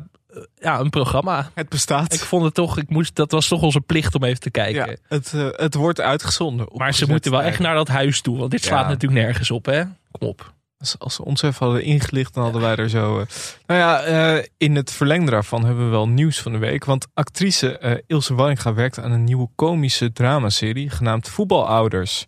ja, 0.58 0.80
een 0.80 0.90
programma. 0.90 1.50
Het 1.54 1.68
bestaat. 1.68 2.12
Ik 2.12 2.20
vond 2.20 2.44
het 2.44 2.54
toch, 2.54 2.78
ik 2.78 2.88
moest, 2.90 3.14
dat 3.14 3.30
was 3.30 3.48
toch 3.48 3.62
onze 3.62 3.80
plicht 3.80 4.14
om 4.14 4.24
even 4.24 4.40
te 4.40 4.50
kijken. 4.50 4.86
ja, 4.90 4.96
het, 5.08 5.32
eh, 5.34 5.48
het 5.52 5.74
wordt 5.74 6.00
uitgezonden. 6.00 6.68
Maar 6.72 6.94
ze 6.94 7.06
moeten 7.08 7.30
wel 7.30 7.42
echt 7.42 7.58
naar 7.58 7.74
dat 7.74 7.88
huis 7.88 8.20
toe. 8.20 8.38
Want 8.38 8.50
dit 8.50 8.64
slaat 8.64 8.82
Ja. 8.84 8.88
natuurlijk 8.88 9.22
nergens 9.24 9.50
op, 9.50 9.66
hè? 9.66 9.82
Kom 10.10 10.28
op. 10.28 10.54
Als, 10.78 10.98
als 10.98 11.14
ze 11.14 11.24
ons 11.24 11.42
even 11.42 11.64
hadden 11.66 11.82
ingelicht, 11.84 12.34
dan 12.34 12.42
hadden 12.42 12.60
wij 12.62 12.76
er 12.76 12.88
zo. 12.88 13.20
eh, 13.20 13.26
Nou 13.66 13.80
ja, 13.80 14.42
in 14.56 14.76
het 14.76 14.92
verlengde 14.92 15.30
daarvan 15.30 15.64
hebben 15.64 15.84
we 15.84 15.90
wel 15.90 16.08
nieuws 16.08 16.40
van 16.40 16.52
de 16.52 16.58
week. 16.58 16.84
Want 16.84 17.06
actrice 17.14 18.02
Ilse 18.06 18.34
Warringa 18.34 18.74
werkt 18.74 18.98
aan 18.98 19.12
een 19.12 19.24
nieuwe 19.24 19.48
komische 19.54 20.12
dramaserie 20.12 20.90
genaamd 20.90 21.28
Voetbalouders. 21.28 22.26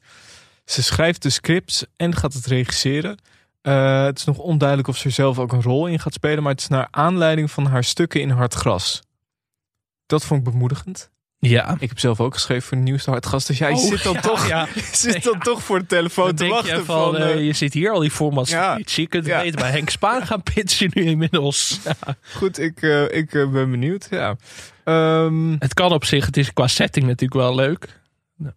Ze 0.64 0.82
schrijft 0.82 1.22
de 1.22 1.30
scripts 1.30 1.84
en 1.96 2.16
gaat 2.16 2.32
het 2.34 2.46
regisseren. 2.46 3.18
Eh, 3.62 4.04
het 4.04 4.18
is 4.18 4.24
nog 4.24 4.38
onduidelijk 4.38 4.88
of 4.88 4.96
ze 4.96 5.04
er 5.04 5.10
zelf 5.12 5.38
ook 5.38 5.52
een 5.52 5.62
rol 5.62 5.86
in 5.86 5.98
gaat 5.98 6.12
spelen, 6.14 6.42
maar 6.42 6.52
het 6.52 6.60
is 6.60 6.68
naar 6.68 6.88
aanleiding 6.90 7.50
van 7.50 7.66
haar 7.66 7.84
stukken 7.84 8.20
in 8.20 8.30
Hard 8.30 8.54
Gras. 8.54 9.02
Dat 10.06 10.24
vond 10.24 10.46
ik 10.46 10.52
bemoedigend. 10.52 11.10
Ja. 11.40 11.76
Ik 11.78 11.88
heb 11.88 11.98
zelf 11.98 12.20
ook 12.20 12.34
geschreven 12.34 12.62
voor 12.68 12.76
de 12.76 12.82
nieuwste 12.82 13.10
Hard 13.10 13.24
Gras. 13.26 13.44
Dus 13.46 13.58
jij 13.58 13.72
Oh, 13.72 13.78
zit 13.78 14.02
dan 14.02 14.12
ja, 14.12 14.20
toch, 14.20 14.48
ja. 14.48 14.66
je 14.74 14.80
zit 15.12 15.22
dan 15.22 15.38
toch 15.38 15.62
voor 15.62 15.78
de 15.78 15.86
telefoon 15.86 16.26
Dan 16.26 16.36
te 16.36 16.46
wachten. 16.46 16.76
je 16.76 16.84
van, 16.84 17.16
eh, 17.16 17.30
eh, 17.32 17.44
je 17.44 17.52
zit 17.52 17.72
hier 17.74 17.90
al 17.92 18.00
die 18.00 18.10
formats 18.10 18.50
Ja. 18.50 18.70
te 18.74 18.76
pitchen. 18.82 19.02
Je 19.02 19.08
kunt 19.08 19.26
Ja. 19.26 19.42
beter 19.42 19.60
bij 19.60 19.70
Henk 19.70 19.90
Spaan 19.90 20.26
gaan 20.26 20.42
pitchen 20.54 20.90
nu 20.94 21.02
inmiddels. 21.04 21.80
Goed, 22.34 22.58
ik, 22.58 22.82
ik 23.10 23.30
ben 23.30 23.70
benieuwd. 23.70 24.06
Ja. 24.10 24.36
Ehm, 24.84 25.56
Het 25.58 25.74
kan 25.74 25.92
op 25.92 26.04
zich, 26.04 26.26
het 26.26 26.36
is 26.36 26.52
qua 26.52 26.66
setting 26.66 27.06
natuurlijk 27.06 27.40
wel 27.40 27.54
leuk. 27.54 28.00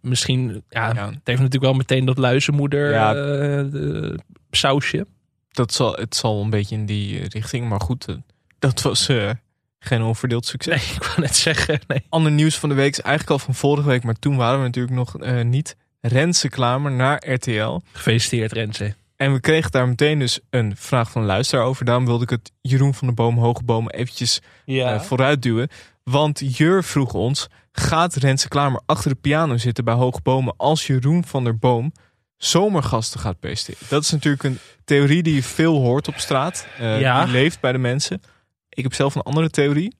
Misschien, 0.00 0.62
ja, 0.68 0.86
Ja. 0.94 1.06
het 1.06 1.20
heeft 1.24 1.24
natuurlijk 1.24 1.62
wel 1.62 1.72
meteen 1.74 2.04
dat 2.04 2.18
luizenmoeder 2.18 2.90
Ja. 2.90 3.14
eh, 3.14 4.16
sausje. 4.50 5.06
dat 5.50 5.72
zal, 5.72 5.92
het 5.92 6.16
zal 6.16 6.42
een 6.42 6.50
beetje 6.50 6.74
in 6.74 6.86
die 6.86 7.28
richting. 7.28 7.68
Maar 7.68 7.80
goed, 7.80 8.06
eh, 8.06 8.14
dat 8.58 8.82
was 8.82 9.08
eh, 9.08 9.30
geen 9.78 10.02
onverdeeld 10.02 10.46
succes. 10.46 10.86
Nee, 10.86 10.94
ik 10.96 11.02
wou 11.04 11.20
net 11.20 11.36
zeggen, 11.36 11.80
nee. 11.86 12.02
Ander 12.08 12.32
nieuws 12.32 12.58
van 12.58 12.68
de 12.68 12.74
week 12.74 12.92
is 12.92 13.00
eigenlijk 13.00 13.30
al 13.40 13.44
van 13.46 13.54
vorige 13.54 13.88
week. 13.88 14.02
Maar 14.04 14.14
toen 14.18 14.36
waren 14.36 14.58
we 14.58 14.64
natuurlijk 14.64 14.94
nog 14.94 15.16
niet. 15.44 15.76
Renze 16.00 16.48
Klamer 16.48 16.92
naar 16.92 17.28
RTL. 17.32 17.78
Gefeliciteerd 17.92 18.52
Renze. 18.52 18.94
En 19.16 19.32
we 19.32 19.40
kregen 19.40 19.70
daar 19.70 19.88
meteen 19.88 20.18
dus 20.18 20.40
een 20.50 20.76
vraag 20.76 21.10
van 21.10 21.20
een 21.20 21.26
luisteraar 21.26 21.64
over. 21.64 21.84
Daarom 21.84 22.06
wilde 22.06 22.22
ik 22.24 22.30
het 22.30 22.52
Jeroen 22.60 22.94
van 22.94 23.06
de 23.08 23.14
Boom, 23.14 23.38
Hoge 23.38 23.62
Boom 23.64 23.88
eventjes 23.90 24.40
Ja. 24.64 25.00
vooruit 25.00 25.42
duwen. 25.42 25.68
Want 26.02 26.56
Jur 26.56 26.84
vroeg 26.84 27.12
ons, 27.14 27.48
gaat 27.72 28.14
Renze 28.14 28.48
Klamer 28.48 28.80
achter 28.86 29.10
de 29.10 29.16
piano 29.20 29.56
zitten 29.56 29.84
bij 29.84 29.94
Hoge 29.94 30.20
Bomen 30.22 30.54
als 30.56 30.86
Jeroen 30.86 31.24
van 31.24 31.44
der 31.44 31.58
Boom 31.58 31.92
zomergasten 32.36 33.20
gaat 33.20 33.38
presenteren? 33.40 33.86
Dat 33.88 34.02
is 34.02 34.10
natuurlijk 34.10 34.42
een 34.42 34.58
theorie 34.84 35.22
die 35.22 35.34
je 35.34 35.42
veel 35.42 35.80
hoort 35.80 36.08
op 36.08 36.18
straat. 36.18 36.66
eh, 36.78 37.00
Ja. 37.00 37.24
Die 37.24 37.32
leeft 37.32 37.60
bij 37.60 37.72
de 37.72 37.78
mensen. 37.78 38.22
Ik 38.68 38.82
heb 38.82 38.94
zelf 38.94 39.14
een 39.14 39.22
andere 39.22 39.50
theorie. 39.50 39.94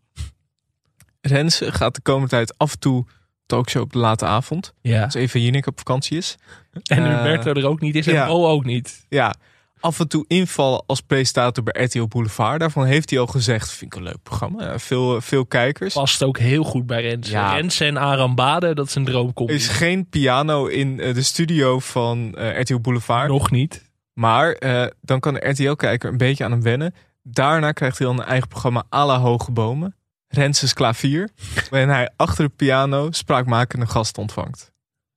Renze 1.20 1.72
gaat 1.72 1.94
de 1.94 2.00
komende 2.00 2.28
tijd 2.28 2.58
af 2.58 2.72
en 2.72 2.78
toe 2.78 3.06
talkshow 3.46 3.82
op 3.82 3.92
de 3.92 3.98
late 3.98 4.24
avond. 4.26 4.72
ja. 4.80 5.04
Als 5.04 5.14
Eva 5.14 5.38
Jinek 5.38 5.66
op 5.66 5.78
vakantie 5.78 6.16
is. 6.16 6.37
En 6.72 6.82
Eh, 6.98 7.14
Humberto 7.14 7.52
er 7.52 7.66
ook 7.66 7.80
niet 7.80 7.94
is 7.94 8.06
en 8.06 8.12
ja. 8.14 8.26
Mo 8.26 8.46
ook 8.46 8.64
niet. 8.64 9.06
Ja, 9.08 9.35
af 9.82 10.00
en 10.00 10.08
toe 10.08 10.24
invallen 10.28 10.82
als 10.86 11.00
presentator 11.00 11.64
bij 11.64 11.84
RTL 11.84 12.04
Boulevard. 12.04 12.60
Daarvan 12.60 12.84
heeft 12.84 13.10
hij 13.10 13.18
al 13.18 13.26
gezegd, 13.26 13.70
vind 13.70 13.92
ik 13.92 13.98
een 13.98 14.04
leuk 14.04 14.22
programma. 14.22 14.64
Ja, 14.64 14.78
veel, 14.78 15.20
veel 15.20 15.46
kijkers. 15.46 15.94
Past 15.94 16.22
ook 16.22 16.38
heel 16.38 16.64
goed 16.64 16.86
bij 16.86 17.00
Renze. 17.00 17.30
Ja. 17.30 17.54
Renze 17.54 17.84
en 17.84 17.96
Arambade, 17.96 18.74
dat 18.74 18.86
is 18.86 18.94
een 18.94 19.04
droomcombi. 19.04 19.52
Er 19.52 19.58
is 19.58 19.68
geen 19.68 20.08
piano 20.08 20.66
in 20.66 21.00
eh, 21.00 21.14
de 21.14 21.22
studio 21.22 21.78
van 21.78 22.34
eh, 22.34 22.60
RTL 22.60 22.78
Boulevard. 22.78 23.28
Nog 23.28 23.50
niet. 23.50 23.90
Maar 24.12 24.52
eh, 24.52 24.86
dan 25.00 25.20
kan 25.20 25.34
de 25.34 25.48
RTL-kijker 25.48 26.10
een 26.10 26.16
beetje 26.16 26.44
aan 26.44 26.50
hem 26.50 26.62
wennen. 26.62 26.94
Daarna 27.22 27.72
krijgt 27.72 27.98
hij 27.98 28.06
dan 28.06 28.18
een 28.18 28.26
eigen 28.26 28.48
programma 28.48 28.84
à 28.92 29.06
la 29.06 29.18
Hoge 29.18 29.50
Bomen. 29.50 29.96
Renses 30.28 30.72
Klavier. 30.72 31.30
waarin 31.70 31.88
hij 31.88 32.10
achter 32.16 32.44
de 32.44 32.52
piano 32.56 33.10
spraakmakende 33.10 33.86
gasten 33.86 34.22
ontvangt. 34.22 34.72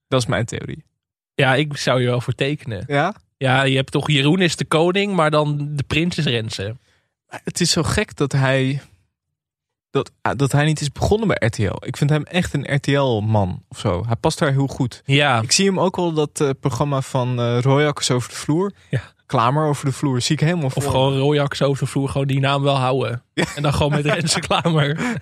Dat 0.08 0.22
is 0.22 0.28
mijn 0.28 0.46
theorie. 0.46 0.84
Ja, 1.34 1.56
ik 1.56 1.78
zou 1.78 2.02
je 2.02 2.08
wel 2.08 2.22
voor 2.22 2.34
tekenen. 2.34 2.84
Ja? 2.88 3.16
Ja, 3.38 3.64
je 3.64 3.76
hebt 3.76 3.92
toch 3.92 4.08
Jeroen 4.12 4.42
is 4.42 4.56
de 4.56 4.66
koning, 4.66 5.14
maar 5.16 5.32
dan 5.32 5.70
de 5.76 5.84
prins 5.84 6.18
is 6.18 6.26
Renze. 6.26 6.76
Het 7.28 7.62
is 7.62 7.72
zo 7.72 7.84
gek 7.84 8.16
dat 8.16 8.32
hij, 8.32 8.82
dat, 9.90 10.12
ah, 10.22 10.38
dat 10.38 10.52
hij 10.52 10.66
niet 10.66 10.82
is 10.82 10.92
begonnen 10.92 11.28
bij 11.28 11.38
RTL. 11.48 11.76
Ik 11.86 11.98
vind 11.98 12.10
hem 12.10 12.24
echt 12.24 12.54
een 12.54 12.76
RTL-man 12.76 13.64
of 13.70 13.80
zo. 13.80 14.04
Hij 14.06 14.16
past 14.16 14.40
daar 14.40 14.52
heel 14.52 14.68
goed. 14.68 15.02
Ja, 15.06 15.42
Ik 15.42 15.52
zie 15.52 15.66
hem 15.66 15.80
ook 15.80 15.96
wel 15.96 16.14
dat 16.14 16.42
eh, 16.42 16.50
programma 16.60 17.02
van 17.02 17.60
Royakkers 17.60 18.12
over 18.12 18.30
de 18.30 18.36
vloer. 18.36 18.72
Ja. 18.90 19.02
Klamer 19.26 19.66
over 19.68 19.86
de 19.86 19.92
vloer. 19.92 20.22
Zie 20.22 20.36
ik 20.36 20.42
helemaal 20.42 20.70
voor. 20.70 20.84
of 20.84 20.90
gewoon 20.90 21.18
Royax 21.18 21.62
over 21.62 21.84
de 21.86 21.92
vloer, 21.92 22.10
gewoon 22.10 22.28
die 22.28 22.40
naam 22.40 22.62
wel 22.64 22.76
houden. 22.76 23.24
En 23.56 23.62
dan 23.64 23.74
gewoon 23.74 23.92
met 23.92 24.06
Renze 24.06 24.40
Klamer. 24.40 25.00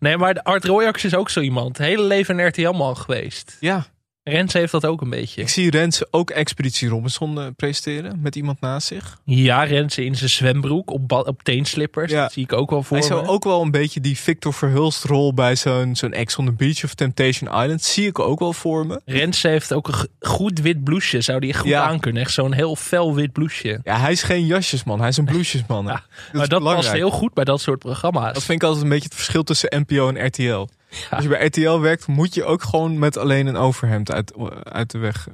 Nee, 0.00 0.16
maar 0.16 0.34
Art 0.42 0.64
Royax 0.64 1.04
is 1.04 1.14
ook 1.14 1.30
zo 1.30 1.40
iemand. 1.40 1.78
Hele 1.78 2.02
leven 2.02 2.38
een 2.38 2.46
RTL-man 2.46 2.96
geweest. 2.96 3.56
Ja, 3.60 3.86
Renze 4.28 4.58
heeft 4.58 4.72
dat 4.72 4.86
ook 4.86 5.00
een 5.00 5.10
beetje. 5.10 5.40
ik 5.40 5.48
zie 5.48 5.70
Renze 5.70 6.08
ook 6.10 6.30
Expeditie 6.30 6.88
Robinson 6.88 7.40
eh, 7.40 7.46
presenteren 7.56 8.20
met 8.22 8.36
iemand 8.36 8.60
naast 8.60 8.86
zich. 8.86 9.18
Ja, 9.24 9.64
Renze 9.64 10.04
in 10.04 10.16
zijn 10.16 10.30
zwembroek 10.30 10.90
op, 10.90 11.12
op 11.12 11.42
teenslippers. 11.42 12.12
Ja. 12.12 12.22
Dat 12.22 12.32
zie 12.32 12.42
ik 12.42 12.52
ook 12.52 12.70
wel 12.70 12.82
voor 12.82 12.96
Hij 12.96 13.06
zou 13.06 13.26
ook 13.26 13.44
wel 13.44 13.62
een 13.62 13.70
beetje 13.70 14.00
die 14.00 14.18
Victor 14.18 14.54
Verhulst 14.54 15.04
rol 15.04 15.34
bij 15.34 15.56
zo'n 15.56 15.96
zo'n 15.96 16.12
Ex 16.12 16.36
on 16.36 16.44
the 16.46 16.52
Beach 16.52 16.84
of 16.84 16.94
Temptation 16.94 17.62
Island. 17.62 17.82
Zie 17.82 18.06
ik 18.06 18.18
ook 18.18 18.38
wel 18.38 18.52
voor 18.52 18.86
me. 18.86 19.00
Renze 19.04 19.48
heeft 19.48 19.72
ook 19.72 19.88
een 19.88 20.08
goed 20.20 20.60
wit 20.60 20.84
blouseje. 20.84 21.22
Zou 21.22 21.40
die 21.40 21.54
goed 21.54 21.68
Ja. 21.68 21.82
aankunnen. 21.82 22.22
Echt 22.22 22.32
zo'n 22.32 22.52
heel 22.52 22.76
fel 22.76 23.14
wit 23.14 23.32
blouseje. 23.32 23.80
Ja, 23.84 23.98
hij 23.98 24.12
is 24.12 24.22
geen 24.22 24.46
jasjesman. 24.46 24.98
Hij 25.00 25.08
is 25.08 25.16
een 25.16 25.24
bloesjesman. 25.32 25.84
Ja, 25.86 25.92
dat 25.92 26.32
maar 26.32 26.48
dat 26.48 26.62
past 26.62 26.92
heel 26.92 27.10
goed 27.10 27.34
bij 27.34 27.44
dat 27.44 27.60
soort 27.60 27.78
programma's. 27.78 28.32
Dat 28.34 28.44
vind 28.44 28.62
ik 28.62 28.66
altijd 28.66 28.82
een 28.84 28.90
beetje 28.90 29.04
het 29.08 29.14
verschil 29.14 29.42
tussen 29.44 29.84
NPO 29.86 30.08
en 30.08 30.26
RTL. 30.26 30.66
Als 31.10 31.22
je 31.22 31.28
bij 31.28 31.46
RTL 31.46 31.78
werkt, 31.78 32.06
moet 32.06 32.34
je 32.34 32.44
ook 32.44 32.62
gewoon 32.62 32.98
met 32.98 33.16
alleen 33.16 33.46
een 33.46 33.56
overhemd 33.56 34.10
uit, 34.12 34.32
uit 34.64 34.90
de 34.90 34.98
weg, 34.98 35.28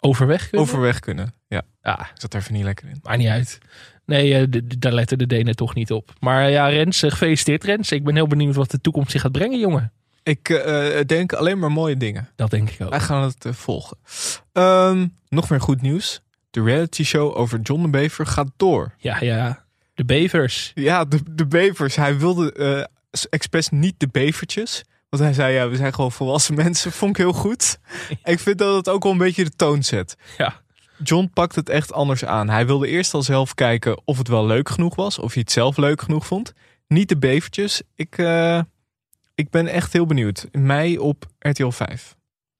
Overweg 0.00 0.48
kunnen? 0.48 0.68
overweg 0.68 0.98
kunnen. 1.00 1.34
Ja, 1.46 1.62
Ja, 1.82 2.00
ik 2.00 2.10
zat 2.14 2.34
er 2.34 2.40
even 2.40 2.52
niet 2.52 2.64
lekker 2.64 2.88
in. 2.88 2.98
maakt 3.02 3.18
niet 3.18 3.28
uit. 3.28 3.58
Nee, 4.04 4.34
eh, 4.34 4.62
daar 4.78 4.92
letten 4.92 5.18
de 5.18 5.26
Denen 5.26 5.56
toch 5.56 5.74
niet 5.74 5.92
op. 5.92 6.12
Maar 6.20 6.50
ja, 6.50 6.68
Rens, 6.68 7.02
eh, 7.02 7.10
gefeliciteerd 7.10 7.64
Rens. 7.64 7.92
Ik 7.92 8.04
ben 8.04 8.14
heel 8.14 8.26
benieuwd 8.26 8.54
wat 8.54 8.70
de 8.70 8.80
toekomst 8.80 9.10
zich 9.10 9.20
gaat 9.20 9.32
brengen, 9.32 9.58
jongen. 9.58 9.92
Ik 10.22 10.48
eh, 10.48 11.00
denk 11.06 11.32
alleen 11.32 11.58
maar 11.58 11.72
mooie 11.72 11.96
dingen. 11.96 12.28
Dat 12.36 12.50
denk 12.50 12.70
ik 12.70 12.80
ook. 12.80 12.90
Wij 12.90 13.00
gaan 13.00 13.22
het 13.22 13.46
volgen. 13.56 13.96
Ehm, 14.52 15.06
nog 15.28 15.50
meer 15.50 15.60
goed 15.60 15.82
nieuws. 15.82 16.20
De 16.50 16.62
reality 16.62 17.04
show 17.04 17.36
over 17.36 17.60
John 17.60 17.82
de 17.82 17.88
Bever 17.88 18.26
gaat 18.26 18.50
door. 18.56 18.94
Ja, 18.98 19.20
ja. 19.20 19.64
De 19.94 20.04
bevers. 20.04 20.72
Ja, 20.74 21.04
de, 21.04 21.20
de 21.30 21.46
bevers. 21.46 21.96
Hij 21.96 22.18
wilde 22.18 22.88
expres 23.10 23.68
niet 23.68 23.94
de 24.00 24.08
bevertjes. 24.08 24.84
Want 25.08 25.22
hij 25.22 25.32
zei, 25.32 25.54
ja, 25.54 25.68
we 25.68 25.76
zijn 25.76 25.94
gewoon 25.94 26.12
volwassen 26.12 26.54
mensen. 26.64 26.92
Vond 26.92 27.10
ik 27.10 27.16
heel 27.16 27.32
goed. 27.32 27.78
En 28.22 28.32
ik 28.32 28.38
vind 28.38 28.58
dat 28.58 28.76
het 28.76 28.88
ook 28.88 29.02
wel 29.02 29.12
een 29.12 29.18
beetje 29.18 29.44
de 29.44 29.56
toon 29.56 29.82
zet. 29.82 30.16
Ja. 30.38 30.60
John 31.02 31.30
pakt 31.34 31.54
het 31.54 31.68
echt 31.68 31.92
anders 31.92 32.24
aan. 32.24 32.48
Hij 32.48 32.66
wilde 32.66 32.88
eerst 32.88 33.14
al 33.14 33.22
zelf 33.22 33.54
kijken 33.54 34.00
of 34.04 34.18
het 34.18 34.28
wel 34.28 34.46
leuk 34.46 34.68
genoeg 34.68 34.94
was. 34.94 35.18
Of 35.18 35.32
hij 35.32 35.42
het 35.42 35.52
zelf 35.52 35.76
leuk 35.76 36.02
genoeg 36.02 36.26
vond. 36.26 36.52
Niet 36.88 37.08
de 37.08 37.18
bevertjes. 37.18 37.82
Ik, 37.94 38.18
eh, 38.18 38.60
ik 39.34 39.50
ben 39.50 39.66
echt 39.66 39.92
heel 39.92 40.06
benieuwd. 40.06 40.46
In 40.50 40.66
mei 40.66 40.98
op 40.98 41.26
RTL 41.38 41.68
5. 41.68 42.16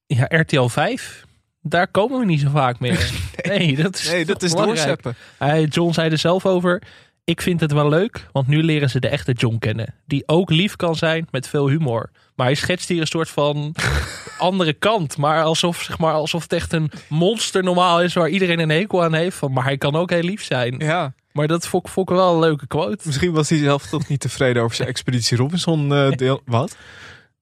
Ja, 0.06 0.26
RTL 0.28 0.66
5. 0.66 1.26
Daar 1.62 1.88
komen 1.88 2.18
we 2.18 2.24
niet 2.24 2.40
zo 2.40 2.50
vaak 2.50 2.78
meer. 2.78 3.12
nee. 3.42 3.76
dat 3.76 3.94
is, 3.94 4.10
Nee, 4.10 4.24
dat 4.24 4.42
is 4.42 4.52
doorzeppen. 4.52 5.16
Hij, 5.38 5.64
John 5.64 5.92
zei 5.92 6.10
er 6.10 6.18
zelf 6.18 6.46
over. 6.46 6.82
Ik 7.28 7.42
vind 7.42 7.60
het 7.60 7.72
wel 7.72 7.88
leuk, 7.88 8.28
want 8.32 8.46
nu 8.46 8.62
leren 8.62 8.90
ze 8.90 9.00
de 9.00 9.08
echte 9.08 9.32
John 9.32 9.58
kennen. 9.58 9.94
Die 10.06 10.22
ook 10.26 10.50
lief 10.50 10.76
kan 10.76 10.94
zijn 10.96 11.26
met 11.30 11.48
veel 11.48 11.68
humor. 11.68 12.10
Maar 12.34 12.46
hij 12.46 12.54
schetst 12.54 12.88
hier 12.88 13.00
een 13.00 13.06
soort 13.06 13.28
van 13.30 13.74
andere 14.38 14.72
kant. 14.72 15.16
Maar 15.16 15.42
alsof, 15.42 15.82
zeg 15.82 15.98
maar 15.98 16.12
alsof 16.12 16.42
het 16.42 16.52
echt 16.52 16.72
een 16.72 16.90
monster 17.08 17.62
normaal 17.62 18.02
is 18.02 18.14
waar 18.14 18.28
iedereen 18.28 18.58
een 18.58 18.68
hekel 18.70 19.04
aan 19.04 19.14
heeft. 19.14 19.36
Van, 19.36 19.52
maar 19.52 19.64
hij 19.64 19.78
kan 19.78 19.96
ook 19.96 20.10
heel 20.10 20.22
lief 20.22 20.44
zijn. 20.44 20.74
Ja, 20.78 21.12
Maar 21.32 21.46
dat 21.46 21.66
vond, 21.66 21.86
ik- 21.86 21.92
vond 21.92 22.10
ik 22.10 22.16
wel 22.16 22.32
een 22.34 22.40
leuke 22.40 22.66
quote. 22.66 23.02
misschien 23.06 23.32
was 23.32 23.48
hij 23.48 23.58
zelf 23.58 23.86
toch 23.86 24.08
niet 24.08 24.20
tevreden 24.20 24.62
over 24.62 24.76
zijn 24.76 24.88
Expeditie 24.88 25.36
Robinson 25.36 25.92
eh, 25.94 26.10
deel. 26.22 26.40
Wat? 26.44 26.76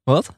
Wat? 0.04 0.32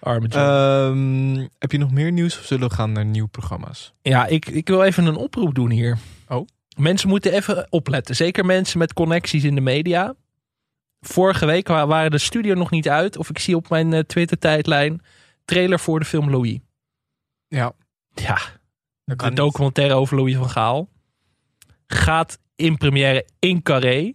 Arme 0.00 0.28
John. 0.28 0.44
Ehm, 0.44 1.46
heb 1.58 1.72
je 1.72 1.78
nog 1.78 1.90
meer 1.92 2.12
nieuws 2.12 2.38
of 2.38 2.44
zullen 2.44 2.68
we 2.68 2.74
gaan 2.74 2.92
naar 2.92 3.04
nieuwe 3.04 3.28
programma's? 3.28 3.92
ja, 4.02 4.26
ik, 4.26 4.46
ik 4.46 4.68
wil 4.68 4.82
even 4.82 5.06
een 5.06 5.16
oproep 5.16 5.54
doen 5.54 5.70
hier. 5.70 5.98
Oh. 6.28 6.46
Mensen 6.76 7.08
moeten 7.08 7.32
even 7.32 7.66
opletten. 7.70 8.16
Zeker 8.16 8.44
mensen 8.44 8.78
met 8.78 8.92
connecties 8.92 9.44
in 9.44 9.54
de 9.54 9.60
media. 9.60 10.14
Vorige 11.00 11.46
week 11.46 11.68
wa- 11.68 11.86
waren 11.86 12.10
de 12.10 12.18
studio 12.18 12.54
nog 12.54 12.70
niet 12.70 12.88
uit. 12.88 13.16
Of 13.16 13.30
ik 13.30 13.38
zie 13.38 13.56
op 13.56 13.68
mijn 13.68 13.92
eh, 13.92 14.00
Twitter-tijdlijn 14.00 15.00
trailer 15.44 15.78
voor 15.80 15.98
de 15.98 16.04
film 16.04 16.30
Louis. 16.30 16.58
Ja, 17.48 17.72
Ja, 18.14 18.38
de 19.04 19.14
niet. 19.24 19.36
documentaire 19.36 19.94
over 19.94 20.16
Louis 20.16 20.36
van 20.36 20.50
Gaal. 20.50 20.88
Gaat 21.86 22.38
in 22.56 22.76
première 22.76 23.26
in 23.38 23.62
Carré. 23.62 24.12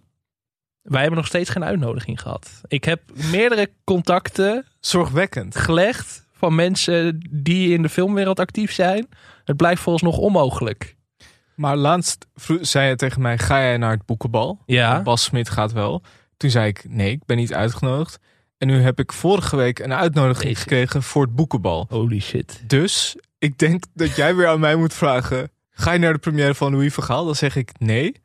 Wij 0.81 0.99
hebben 1.01 1.17
nog 1.19 1.27
steeds 1.27 1.49
geen 1.49 1.63
uitnodiging 1.63 2.21
gehad. 2.21 2.61
Ik 2.67 2.83
heb 2.83 3.01
meerdere 3.31 3.71
contacten 3.83 4.65
Zorgwekkend. 4.79 5.55
gelegd 5.55 6.27
van 6.31 6.55
mensen 6.55 7.27
die 7.29 7.73
in 7.73 7.81
de 7.81 7.89
filmwereld 7.89 8.39
actief 8.39 8.71
zijn. 8.71 9.09
Het 9.43 9.57
blijft 9.57 9.81
volgens 9.81 10.03
nog 10.03 10.17
onmogelijk. 10.17 10.95
Maar 11.61 11.75
laatst 11.77 12.27
zei 12.61 12.85
hij 12.85 12.95
tegen 12.95 13.21
mij, 13.21 13.37
ga 13.37 13.59
jij 13.59 13.77
naar 13.77 13.91
het 13.91 14.05
boekenbal? 14.05 14.59
Ja, 14.65 15.01
Bas 15.01 15.23
Smit 15.23 15.49
gaat 15.49 15.71
wel. 15.71 16.01
Toen 16.37 16.49
zei 16.49 16.67
ik, 16.67 16.85
nee, 16.89 17.11
ik 17.11 17.25
ben 17.25 17.37
niet 17.37 17.53
uitgenodigd. 17.53 18.19
En 18.57 18.67
nu 18.67 18.81
heb 18.81 18.99
ik 18.99 19.13
vorige 19.13 19.55
week 19.55 19.79
een 19.79 19.93
uitnodiging 19.93 20.43
Jezus. 20.49 20.61
gekregen 20.61 21.03
voor 21.03 21.21
het 21.23 21.35
boekenbal. 21.35 21.85
holy 21.89 22.19
shit. 22.19 22.63
Dus 22.67 23.15
ik 23.37 23.57
denk 23.57 23.83
dat 23.93 24.15
jij 24.15 24.35
weer 24.35 24.47
aan 24.47 24.59
mij 24.59 24.75
moet 24.75 24.93
vragen, 24.93 25.51
ga 25.69 25.91
je 25.91 25.99
naar 25.99 26.13
de 26.13 26.19
première 26.19 26.55
van 26.55 26.71
Louis 26.71 26.93
van 26.93 27.03
Gaal? 27.03 27.25
Dan 27.25 27.35
zeg 27.35 27.55
ik 27.55 27.71
nee. 27.79 28.15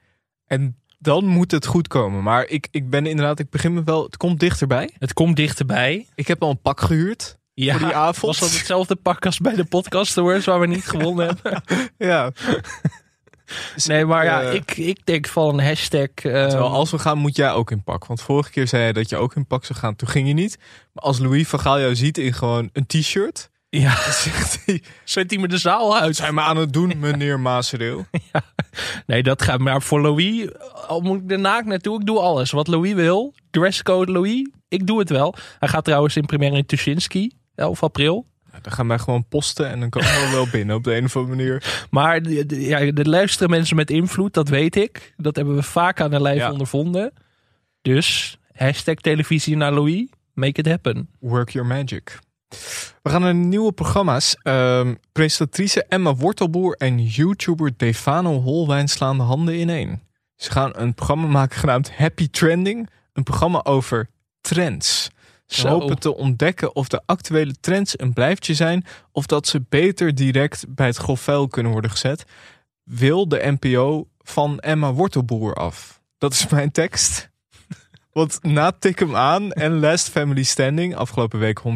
En 0.46 0.77
dan 0.99 1.25
moet 1.27 1.51
het 1.51 1.66
goed 1.66 1.88
komen. 1.88 2.22
Maar 2.22 2.46
ik, 2.49 2.68
ik 2.70 2.90
ben 2.90 3.07
inderdaad, 3.07 3.38
ik 3.38 3.51
begin 3.51 3.75
me 3.75 3.83
wel, 3.85 4.03
het 4.05 4.16
komt 4.16 4.40
dichterbij. 4.40 4.90
Het 4.99 5.12
komt 5.12 5.37
dichterbij. 5.37 6.07
Ik 6.14 6.27
heb 6.29 6.42
al 6.42 6.51
een 6.51 6.61
pak 6.61 6.81
gehuurd 6.81 7.38
Ja, 7.55 7.77
voor 7.79 7.87
die 7.87 7.96
avond. 7.96 8.20
was 8.38 8.38
dat 8.51 8.59
hetzelfde 8.59 8.94
pak 8.96 9.27
als 9.27 9.38
bij 9.38 9.55
de 9.55 9.64
podcast 9.64 10.18
awards 10.18 10.44
waar 10.46 10.61
we 10.61 10.66
niet 10.66 10.87
gewonnen 10.87 11.27
hebben? 11.42 11.62
Ja. 11.99 12.33
Nee, 13.85 14.05
maar 14.05 14.25
ja, 14.25 14.43
Eh, 14.43 14.55
ik, 14.55 14.77
ik 14.77 14.99
denk 15.05 15.27
van 15.29 15.59
een 15.59 15.67
hashtag. 15.67 16.09
Terwijl 16.15 16.69
als 16.73 16.91
we 16.91 16.99
gaan, 16.99 17.19
moet 17.19 17.37
jij 17.37 17.53
ook 17.53 17.71
in 17.71 17.83
pak. 17.83 18.07
Want 18.07 18.23
vorige 18.23 18.51
keer 18.51 18.69
zei 18.69 18.87
je 18.87 18.93
dat 18.93 19.09
je 19.09 19.17
ook 19.17 19.35
in 19.37 19.47
pak 19.47 19.65
zou 19.65 19.79
gaan. 19.79 19.97
Toen 19.97 20.09
ging 20.09 20.29
je 20.29 20.35
niet. 20.35 20.59
Maar 20.93 21.05
als 21.05 21.19
Louis 21.19 21.49
van 21.49 21.61
Gaal 21.61 21.81
jou 21.81 21.95
ziet 21.97 22.19
in 22.19 22.33
gewoon 22.33 22.71
een 22.73 22.87
t-shirt. 22.87 23.51
ja, 23.69 23.97
zegt 24.23 24.63
hij, 24.65 24.83
zet 25.05 25.31
hij 25.31 25.41
me 25.41 25.49
de 25.49 25.59
zaal 25.59 25.97
uit. 25.99 26.17
zijn 26.17 26.35
me 26.35 26.41
aan 26.41 26.57
het 26.57 26.73
doen, 26.73 26.93
meneer 26.99 27.41
Maasreel. 27.41 28.07
Nee, 29.07 29.23
dat 29.23 29.43
gaat 29.43 29.59
maar 29.59 29.83
voor 29.83 30.01
Louis. 30.01 30.49
Al 30.87 31.01
moet 31.01 31.31
ik 31.31 31.39
naakt 31.39 31.67
naartoe, 31.67 32.01
ik 32.01 32.07
doe 32.07 32.19
alles. 32.19 32.51
Wat 32.51 32.67
Louis 32.67 32.93
wil. 32.95 33.35
Dresscode 33.51 34.13
Louis, 34.13 34.49
ik 34.69 34.87
doe 34.87 34.99
het 34.99 35.09
wel. 35.11 35.35
Hij 35.59 35.69
gaat 35.69 35.85
trouwens 35.85 36.17
in 36.17 36.27
première 36.27 36.57
in 36.57 36.67
Tuschinski, 36.67 37.33
11 37.55 37.83
april. 37.83 38.27
Dan 38.62 38.73
gaan 38.73 38.88
wij 38.88 38.99
gewoon 38.99 39.29
posten 39.29 39.69
en 39.69 39.81
dan 39.81 39.90
komen 39.90 40.09
we 40.09 40.29
wel 40.33 40.47
binnen 40.51 40.77
op 40.77 40.85
de 40.85 40.97
een 40.97 41.05
of 41.05 41.16
andere 41.16 41.37
manier. 41.37 41.85
Maar 41.90 42.23
ja, 42.49 42.92
de 42.92 43.09
luisteren 43.09 43.51
mensen 43.51 43.77
met 43.77 43.90
invloed, 43.90 44.35
dat 44.35 44.49
weet 44.49 44.77
ik. 44.77 45.14
Dat 45.16 45.37
hebben 45.37 45.55
we 45.55 45.62
vaak 45.62 46.01
aan 46.01 46.11
de 46.11 46.21
lijf 46.21 46.38
Ja. 46.38 46.51
ondervonden. 46.53 47.12
Dus, 47.83 48.38
hashtag 48.53 48.95
televisie 48.95 49.57
naar 49.57 49.73
Louis, 49.73 50.07
make 50.35 50.61
it 50.61 50.66
happen. 50.69 51.09
Work 51.21 51.51
your 51.51 51.69
magic. 51.69 52.19
We 53.03 53.11
gaan 53.11 53.21
naar 53.21 53.35
nieuwe 53.35 53.73
programma's. 53.73 54.37
Ehm, 54.42 54.95
presentatrice 55.12 55.85
Emma 55.88 56.14
Wortelboer 56.14 56.75
en 56.77 57.05
YouTuber 57.05 57.73
Defano 57.77 58.40
Holwijn 58.40 58.88
slaan 58.88 59.16
de 59.16 59.23
handen 59.23 59.59
ineen. 59.61 60.01
Ze 60.37 60.51
gaan 60.51 60.71
een 60.75 60.95
programma 60.95 61.27
maken 61.27 61.59
genaamd 61.59 61.97
Happy 61.97 62.29
Trending. 62.31 62.88
Een 63.12 63.23
programma 63.23 63.64
over 63.64 64.09
trends. 64.40 65.11
Ze 65.47 65.61
Zo. 65.61 65.69
hopen 65.69 65.99
te 65.99 66.17
ontdekken 66.17 66.75
of 66.75 66.89
de 66.89 67.03
actuele 67.07 67.55
trends 67.61 68.01
een 68.01 68.13
blijftje 68.13 68.55
zijn... 68.55 68.85
of 69.13 69.27
dat 69.27 69.47
ze 69.47 69.65
beter 69.69 70.15
direct 70.15 70.65
bij 70.69 70.87
het 70.87 70.97
grof 70.97 71.21
vuil 71.21 71.49
kunnen 71.49 71.73
worden 71.73 71.91
gezet. 71.91 72.25
Wil 72.83 73.29
de 73.29 73.57
NPO 73.61 74.09
van 74.19 74.59
Emma 74.59 74.93
Wortelboer 74.93 75.55
af? 75.55 76.01
Dat 76.19 76.33
is 76.33 76.49
mijn 76.49 76.71
tekst. 76.71 77.31
Want 78.13 78.39
na 78.43 78.73
Tik 78.73 78.99
hem 78.99 79.17
aan 79.17 79.53
en 79.53 79.81
Last 79.81 80.09
Family 80.09 80.43
Standing, 80.43 80.97
afgelopen 80.97 81.39
week 81.39 81.61
161.000 81.61 81.67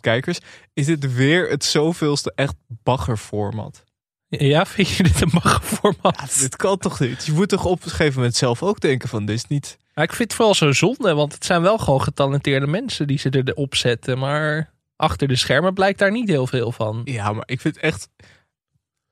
kijkers, 0.00 0.38
is 0.72 0.86
dit 0.86 1.14
weer 1.14 1.48
het 1.48 1.64
zoveelste 1.64 2.32
echt 2.34 2.54
baggerformat. 2.66 3.84
Ja, 4.28 4.66
vind 4.66 4.88
je 4.88 5.02
dit 5.02 5.20
een 5.20 5.30
maggenformat? 5.32 6.36
Dit 6.38 6.56
kan 6.56 6.78
toch 6.78 7.00
niet? 7.00 7.26
Je 7.26 7.32
moet 7.32 7.48
toch 7.48 7.64
op 7.64 7.84
een 7.84 7.90
gegeven 7.90 8.14
moment 8.14 8.36
zelf 8.36 8.62
ook 8.62 8.80
denken 8.80 9.08
van 9.08 9.26
dit 9.26 9.36
is 9.36 9.46
niet... 9.46 9.78
Maar 9.94 10.04
ik 10.04 10.12
vind 10.12 10.28
het 10.28 10.34
vooral 10.34 10.54
zo 10.54 10.72
zonde, 10.72 11.14
want 11.14 11.34
het 11.34 11.44
zijn 11.44 11.62
wel 11.62 11.78
gewoon 11.78 12.02
getalenteerde 12.02 12.66
mensen 12.66 13.06
die 13.06 13.18
ze 13.18 13.42
erop 13.44 13.74
zetten. 13.74 14.18
Maar 14.18 14.72
achter 14.96 15.28
de 15.28 15.36
schermen 15.36 15.74
blijkt 15.74 15.98
daar 15.98 16.10
niet 16.10 16.28
heel 16.28 16.46
veel 16.46 16.72
van. 16.72 17.00
Ja, 17.04 17.32
maar 17.32 17.42
ik 17.46 17.60
vind 17.60 17.78
echt, 17.78 18.08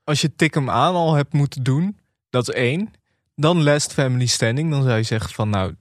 als 0.03 0.21
je 0.21 0.35
Tik 0.35 0.53
hem 0.53 0.69
aan 0.69 0.93
al 0.93 1.13
hebt 1.13 1.33
moeten 1.33 1.63
doen, 1.63 1.97
dat 2.29 2.49
is 2.49 2.55
één. 2.55 2.93
Dan 3.35 3.63
Last 3.63 3.93
Family 3.93 4.25
Standing, 4.25 4.71
dan 4.71 4.83
zou 4.83 4.97
je 4.97 5.03
zeggen 5.03 5.33
van 5.33 5.49
nou, 5.49 5.75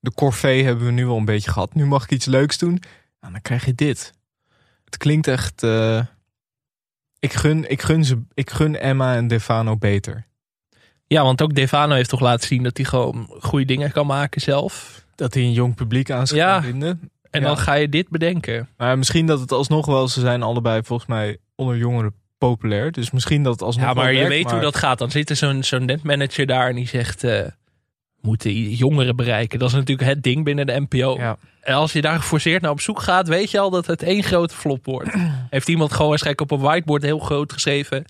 de 0.00 0.12
corvée 0.12 0.64
hebben 0.64 0.86
we 0.86 0.92
nu 0.92 1.06
al 1.06 1.16
een 1.16 1.24
beetje 1.24 1.50
gehad. 1.50 1.74
Nu 1.74 1.86
mag 1.86 2.04
ik 2.04 2.10
iets 2.10 2.26
leuks 2.26 2.58
doen. 2.58 2.82
Nou, 3.20 3.32
dan 3.32 3.42
krijg 3.42 3.64
je 3.64 3.74
dit. 3.74 4.12
Het 4.84 4.96
klinkt 4.96 5.26
echt... 5.26 5.62
eh, 5.62 6.00
ik, 7.18 7.32
gun, 7.32 7.70
ik, 7.70 7.82
gun 7.82 8.04
ze, 8.04 8.22
ik 8.34 8.50
gun 8.50 8.78
Emma 8.78 9.14
en 9.14 9.26
Defano 9.26 9.76
beter. 9.76 10.26
Ja, 11.08 11.22
want 11.22 11.42
ook 11.42 11.54
Defano 11.54 11.94
heeft 11.94 12.08
toch 12.10 12.20
laten 12.20 12.46
zien 12.48 12.62
dat 12.62 12.76
hij 12.76 12.86
gewoon 12.86 13.30
goede 13.40 13.64
dingen 13.64 13.92
kan 13.92 14.06
maken 14.06 14.40
zelf. 14.40 15.04
Dat 15.14 15.34
hij 15.34 15.42
een 15.42 15.52
jong 15.52 15.74
publiek 15.74 16.10
aan 16.10 16.26
zich 16.26 16.36
Ja. 16.36 16.52
kan 16.52 16.62
vinden. 16.62 17.10
En 17.30 17.40
Ja. 17.40 17.46
dan 17.46 17.56
ga 17.58 17.74
je 17.74 17.88
dit 17.88 18.08
bedenken. 18.08 18.68
Maar 18.76 18.98
misschien 18.98 19.26
dat 19.26 19.40
het 19.40 19.52
alsnog 19.52 19.86
wel... 19.86 20.08
Ze 20.08 20.20
zijn 20.20 20.42
allebei 20.42 20.82
volgens 20.82 21.08
mij 21.08 21.36
onder 21.54 21.76
jongeren 21.76 22.14
populair. 22.38 22.92
Dus 22.92 23.10
misschien 23.10 23.42
dat 23.42 23.52
het 23.52 23.62
alsnog 23.62 23.84
Ja, 23.86 23.92
maar 23.94 24.04
wel 24.04 24.12
je 24.12 24.18
werkt, 24.18 24.34
weet 24.34 24.44
maar- 24.44 24.52
hoe 24.52 24.62
dat 24.62 24.76
gaat. 24.76 24.98
Dan 24.98 25.10
zit 25.10 25.30
er 25.30 25.36
zo'n 25.36 25.62
zo'n 25.62 25.84
netmanager 25.84 26.46
daar 26.46 26.68
en 26.68 26.74
die 26.74 26.88
zegt... 26.88 27.24
eh 27.24 27.40
moeten 28.20 28.52
jongeren 28.70 29.16
bereiken. 29.16 29.58
Dat 29.58 29.68
is 29.68 29.74
natuurlijk 29.74 30.08
het 30.08 30.22
ding 30.22 30.44
binnen 30.44 30.66
de 30.66 30.80
NPO. 30.88 31.16
Ja. 31.18 31.36
En 31.60 31.74
als 31.74 31.92
je 31.92 32.00
daar 32.00 32.18
geforceerd 32.18 32.62
naar 32.62 32.70
op 32.70 32.80
zoek 32.80 33.00
gaat, 33.00 33.28
weet 33.28 33.50
je 33.50 33.58
al 33.58 33.70
dat 33.70 33.86
het 33.86 34.02
één 34.02 34.22
grote 34.22 34.54
flop 34.54 34.84
wordt. 34.86 35.10
Heeft 35.50 35.68
iemand 35.68 35.92
gewoon 35.92 36.08
waarschijnlijk 36.08 36.50
op 36.50 36.58
een 36.58 36.64
whiteboard 36.64 37.02
heel 37.02 37.18
groot 37.18 37.52
geschreven. 37.52 38.04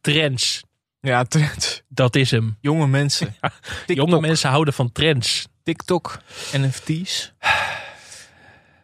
Trends. 0.00 0.62
Ja, 1.06 1.24
trends. 1.24 1.82
Dat 1.88 2.16
is 2.16 2.30
hem. 2.30 2.56
Jonge 2.60 2.86
mensen. 2.86 3.34
Jonge 3.86 4.20
mensen 4.20 4.50
houden 4.50 4.74
van 4.74 4.92
trends. 4.92 5.46
TikTok, 5.62 6.18
NFT's. 6.56 7.32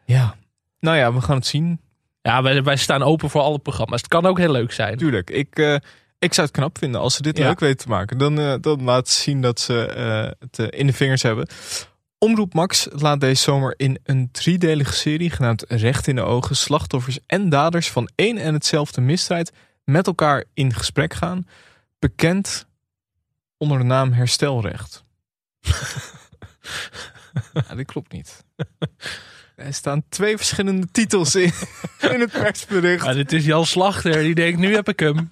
Ja. 0.05 0.37
Nou 0.81 0.97
ja, 0.97 1.13
we 1.13 1.21
gaan 1.21 1.37
het 1.37 1.47
zien. 1.47 1.81
Ja, 2.23 2.43
wij, 2.43 2.63
wij 2.63 2.77
staan 2.77 3.03
open 3.03 3.31
voor 3.31 3.41
alle 3.41 3.59
programma's. 3.59 4.01
Het 4.01 4.09
kan 4.11 4.27
ook 4.27 4.39
heel 4.39 4.53
leuk 4.53 4.73
zijn. 4.73 4.97
Tuurlijk. 4.97 5.31
Ik, 5.31 5.59
eh, 5.59 5.75
ik 6.19 6.35
zou 6.35 6.47
het 6.47 6.57
knap 6.57 6.79
vinden 6.79 7.01
als 7.01 7.15
ze 7.15 7.23
dit 7.23 7.37
Ja. 7.39 7.47
leuk 7.47 7.61
weten 7.61 7.79
te 7.79 7.89
maken. 7.89 8.19
Dan, 8.19 8.39
eh 8.41 8.55
dan 8.61 8.83
laat 8.83 9.09
zien 9.09 9.41
dat 9.41 9.61
ze 9.61 9.87
eh, 9.87 10.31
het 10.49 10.73
in 10.73 10.87
de 10.87 10.93
vingers 10.93 11.23
hebben. 11.23 11.49
Omroep 12.19 12.55
Max 12.55 12.89
laat 12.91 13.21
deze 13.21 13.43
zomer 13.43 13.75
in 13.77 13.99
een 14.05 14.29
driedelige 14.33 14.93
serie 14.93 15.31
genaamd 15.31 15.65
Recht 15.69 16.07
in 16.07 16.17
de 16.17 16.23
Ogen 16.23 16.57
slachtoffers 16.57 17.19
en 17.27 17.49
daders 17.49 17.91
van 17.91 18.09
één 18.15 18.39
en 18.39 18.55
hetzelfde 18.55 19.01
misdrijf 19.01 19.49
met 19.85 20.07
elkaar 20.07 20.45
in 20.55 20.75
gesprek 20.75 21.15
gaan. 21.15 21.47
Bekend 21.99 22.67
onder 23.57 23.79
de 23.79 23.85
naam 23.85 24.13
Herstelrecht. 24.13 25.05
ja, 27.69 27.75
dit 27.75 27.87
klopt 27.87 28.13
niet. 28.13 28.45
Er 29.59 29.75
staan 29.75 30.03
twee 30.09 30.37
verschillende 30.37 30.87
titels 30.93 31.35
in, 31.35 31.53
in 32.13 32.21
het 32.21 32.31
persbericht. 32.31 33.05
Ja, 33.05 33.13
dit 33.13 33.33
is 33.33 33.45
Jan 33.45 33.67
Slachter. 33.67 34.23
Die 34.23 34.35
denkt, 34.35 34.59
nu 34.59 34.75
heb 34.75 34.89
ik 34.89 35.01
hem. 35.01 35.31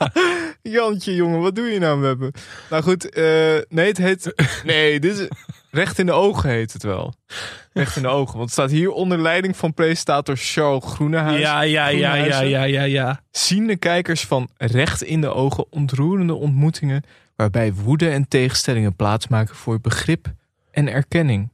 Jantje, 0.62 1.14
jongen, 1.14 1.40
wat 1.40 1.54
doe 1.54 1.66
je 1.66 1.78
nou 1.78 1.98
met 1.98 2.18
me? 2.18 2.32
Nou 2.70 2.82
goed, 2.82 3.08
eh, 3.08 3.58
nee, 3.68 3.86
het 3.86 3.96
heet... 3.96 4.34
Nee, 4.64 5.00
dit 5.00 5.18
is... 5.18 5.28
Recht 5.76 5.98
in 5.98 6.06
de 6.06 6.12
ogen 6.12 6.50
heet 6.50 6.72
het 6.72 6.82
wel. 6.82 7.14
Recht 7.72 7.96
in 7.96 8.02
de 8.02 8.08
ogen. 8.08 8.36
Want 8.36 8.44
het 8.44 8.52
staat 8.52 8.70
hier 8.70 8.90
onder 8.90 9.18
leiding 9.18 9.56
van 9.56 9.74
presentator 9.74 10.36
Charles 10.36 10.84
Groenehuis. 10.84 11.40
Ja, 11.40 11.60
ja, 11.60 11.88
ja, 11.88 12.14
ja, 12.14 12.40
ja, 12.40 12.62
ja, 12.62 12.82
ja. 12.82 13.20
Zien 13.30 13.66
de 13.66 13.76
kijkers 13.76 14.24
van 14.24 14.48
Recht 14.56 15.02
in 15.02 15.20
de 15.20 15.28
ogen 15.28 15.72
ontroerende 15.72 16.34
ontmoetingen... 16.34 17.02
waarbij 17.36 17.72
woede 17.72 18.10
en 18.10 18.28
tegenstellingen 18.28 18.96
plaatsmaken 18.96 19.54
voor 19.54 19.80
begrip 19.80 20.32
en 20.70 20.88
erkenning. 20.88 21.50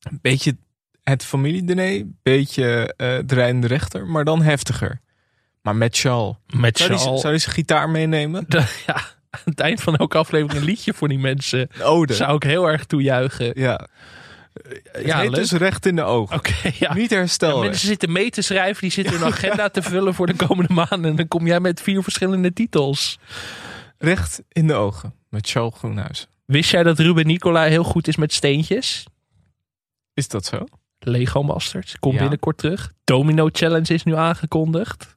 Een 0.00 0.18
beetje 0.22 0.56
het 1.02 1.24
familiediner, 1.24 2.06
beetje 2.22 2.94
de 2.96 3.34
rijdende 3.34 3.66
rechter, 3.66 4.06
maar 4.06 4.24
dan 4.24 4.42
heftiger. 4.42 5.00
Maar 5.62 5.76
met 5.76 5.98
Charles. 5.98 6.36
Met 6.56 6.78
Zou 6.78 6.90
die, 6.90 6.98
Charles. 6.98 7.20
zou 7.20 7.32
die 7.32 7.42
zijn 7.42 7.54
gitaar 7.54 7.90
meenemen? 7.90 8.46
Ja, 8.86 9.00
aan 9.32 9.40
het 9.54 9.60
eind 9.60 9.80
van 9.80 9.96
elke 9.96 10.18
aflevering 10.18 10.58
een 10.58 10.64
liedje 10.66 10.94
voor 10.94 11.08
die 11.08 11.18
mensen. 11.18 11.68
Ode. 11.82 12.14
Zou 12.14 12.34
ik 12.36 12.42
heel 12.42 12.68
erg 12.68 12.84
toejuichen. 12.84 13.52
Ja. 13.60 13.86
Ja, 14.94 15.00
Ja, 15.04 15.20
leuk. 15.22 15.34
dus 15.34 15.52
recht 15.52 15.86
in 15.86 15.96
de 15.96 16.02
ogen. 16.02 16.36
Oké, 16.36 16.52
ja. 16.78 16.94
Niet 16.94 17.10
herstel. 17.10 17.60
Mensen 17.60 17.86
zitten 17.86 18.12
mee 18.12 18.30
te 18.30 18.42
schrijven, 18.42 18.80
die 18.80 18.90
zitten 18.90 19.14
een 19.14 19.24
agenda 19.24 19.68
te 19.68 19.82
vullen 19.82 20.14
voor 20.14 20.26
de 20.26 20.34
komende 20.46 20.72
maanden. 20.72 21.04
En 21.10 21.16
dan 21.16 21.28
kom 21.28 21.46
jij 21.46 21.60
met 21.60 21.80
vier 21.82 22.02
verschillende 22.02 22.52
titels. 22.52 23.18
Recht 23.98 24.42
in 24.48 24.66
de 24.66 24.74
ogen. 24.74 25.14
Met 25.28 25.48
Charles 25.48 25.74
Groenhuis. 25.76 26.26
Wist 26.44 26.70
jij 26.70 26.82
dat 26.82 26.98
Ruben 26.98 27.26
Nicolai 27.26 27.70
heel 27.70 27.84
goed 27.84 28.08
is 28.08 28.16
met 28.16 28.32
steentjes? 28.32 29.04
Is 30.14 30.28
dat 30.28 30.44
zo? 30.44 30.64
Lego 30.98 31.42
Masters 31.42 31.96
komt 31.98 32.14
Ja. 32.14 32.20
binnenkort 32.20 32.58
terug. 32.58 32.92
Domino 33.04 33.48
Challenge 33.52 33.94
is 33.94 34.02
nu 34.04 34.14
aangekondigd. 34.16 35.16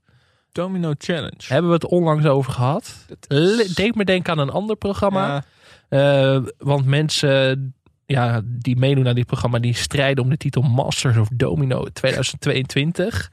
Domino 0.55 0.93
Challenge. 0.97 1.37
Hebben 1.47 1.67
we 1.69 1.75
het 1.75 1.85
onlangs 1.87 2.25
over 2.25 2.51
gehad. 2.51 3.05
Is- 3.27 3.73
Deed 3.75 3.95
me 3.95 4.05
denken 4.05 4.31
aan 4.33 4.39
een 4.39 4.49
ander 4.49 4.75
programma. 4.75 5.27
Ja, 5.27 5.43
Eh, 5.89 6.41
want 6.57 6.85
mensen 6.85 7.73
ja, 8.05 8.41
die 8.45 8.75
meedoen 8.77 9.07
aan 9.07 9.15
dit 9.15 9.25
programma, 9.25 9.59
die 9.59 9.73
strijden 9.73 10.23
om 10.23 10.29
de 10.29 10.37
titel 10.37 10.61
Masters 10.61 11.17
of 11.17 11.27
Domino 11.33 11.83
2022. 11.83 13.31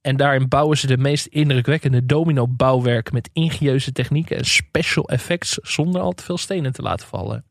En 0.00 0.16
daarin 0.16 0.48
bouwen 0.48 0.76
ze 0.78 0.86
de 0.86 0.96
meest 0.98 1.26
indrukwekkende 1.26 2.06
domino 2.06 2.48
bouwwerken 2.48 3.14
met 3.14 3.30
ingenieuze 3.32 3.92
technieken 3.92 4.36
en 4.36 4.44
special 4.44 5.08
effects 5.08 5.52
zonder 5.62 6.00
al 6.00 6.12
te 6.12 6.22
veel 6.22 6.38
stenen 6.38 6.72
te 6.72 6.82
laten 6.82 7.06
vallen. 7.06 7.44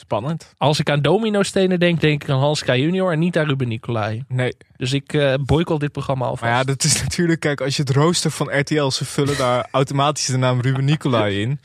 Spannend. 0.00 0.54
Als 0.58 0.78
ik 0.78 0.90
aan 0.90 1.02
domino 1.02 1.42
stenen 1.42 1.80
denk, 1.80 2.00
denk 2.00 2.22
ik 2.22 2.30
aan 2.30 2.38
Hans 2.38 2.62
K. 2.62 2.66
Junior 2.66 3.12
en 3.12 3.18
niet 3.18 3.38
aan 3.38 3.46
Ruben 3.46 3.68
Nicolai. 3.68 4.24
Nee, 4.28 4.56
Dus 4.76 4.92
ik 4.92 5.12
eh 5.12 5.34
boycott 5.40 5.80
dit 5.80 5.92
programma 5.92 6.24
alvast. 6.24 6.42
maar 6.42 6.50
ja, 6.50 6.64
dat 6.64 6.84
is 6.84 7.02
natuurlijk... 7.02 7.40
Kijk, 7.40 7.60
als 7.60 7.76
je 7.76 7.82
het 7.82 7.90
rooster 7.90 8.30
van 8.30 8.58
RTL... 8.58 8.88
ze 8.88 9.04
vullen 9.04 9.36
daar 9.36 9.68
automatisch 9.80 10.26
de 10.26 10.36
naam 10.36 10.60
Ruben 10.60 10.84
Nicolai 10.84 11.40
in. 11.40 11.60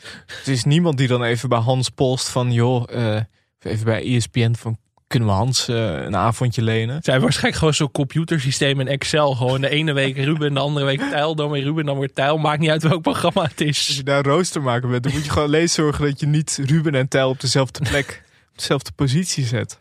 Er 0.46 0.52
is 0.52 0.64
niemand 0.64 0.98
die 0.98 1.08
dan 1.08 1.24
even 1.24 1.50
bij 1.50 1.60
Hans 1.60 1.90
post 1.90 2.30
van... 2.30 2.52
joh, 2.52 3.16
eh, 3.16 3.22
even 3.60 3.86
bij 3.86 4.16
ESPN 4.16 4.54
van... 4.54 4.78
kunnen 5.14 5.30
we 5.30 5.36
Hans 5.36 5.68
eh, 5.68 6.04
een 6.04 6.16
avondje 6.16 6.62
lenen? 6.62 6.96
Het 6.96 7.06
zijn 7.06 7.22
waarschijnlijk 7.22 7.58
gewoon 7.58 7.74
zo'n 7.74 7.92
computersysteem 7.92 8.80
in 8.80 8.88
Excel. 8.88 9.36
Gewoon 9.36 9.62
de 9.62 9.70
ene 9.70 9.94
week 9.94 10.18
Ruben, 10.18 10.54
de 10.54 10.60
andere 10.60 10.86
week 10.86 11.00
Tijl, 11.00 11.36
dan 11.36 11.50
weer 11.50 11.64
Ruben, 11.64 11.86
dan 11.86 12.00
weer 12.00 12.14
Tijl. 12.14 12.38
Maakt 12.38 12.60
niet 12.60 12.70
uit 12.70 12.84
welk 12.84 13.02
programma 13.02 13.42
het 13.44 13.52
Als 13.68 13.90
is. 13.90 13.96
je 13.96 14.04
daar 14.04 14.18
een 14.18 14.32
rooster 14.32 14.62
maken 14.62 14.90
bent... 14.90 15.04
dan 15.04 15.14
moet 15.14 15.24
je 15.24 15.30
gewoon 15.30 15.48
alleen 15.48 15.70
zorgen 15.70 16.06
dat 16.06 16.20
je 16.20 16.26
niet 16.26 16.60
Ruben 16.66 16.96
en 16.96 17.08
Tijl... 17.08 17.30
op 17.30 17.40
dezelfde 17.40 17.90
plek, 17.90 18.24
op 18.52 18.58
dezelfde 18.58 18.92
positie 18.92 19.46
zet. 19.46 19.80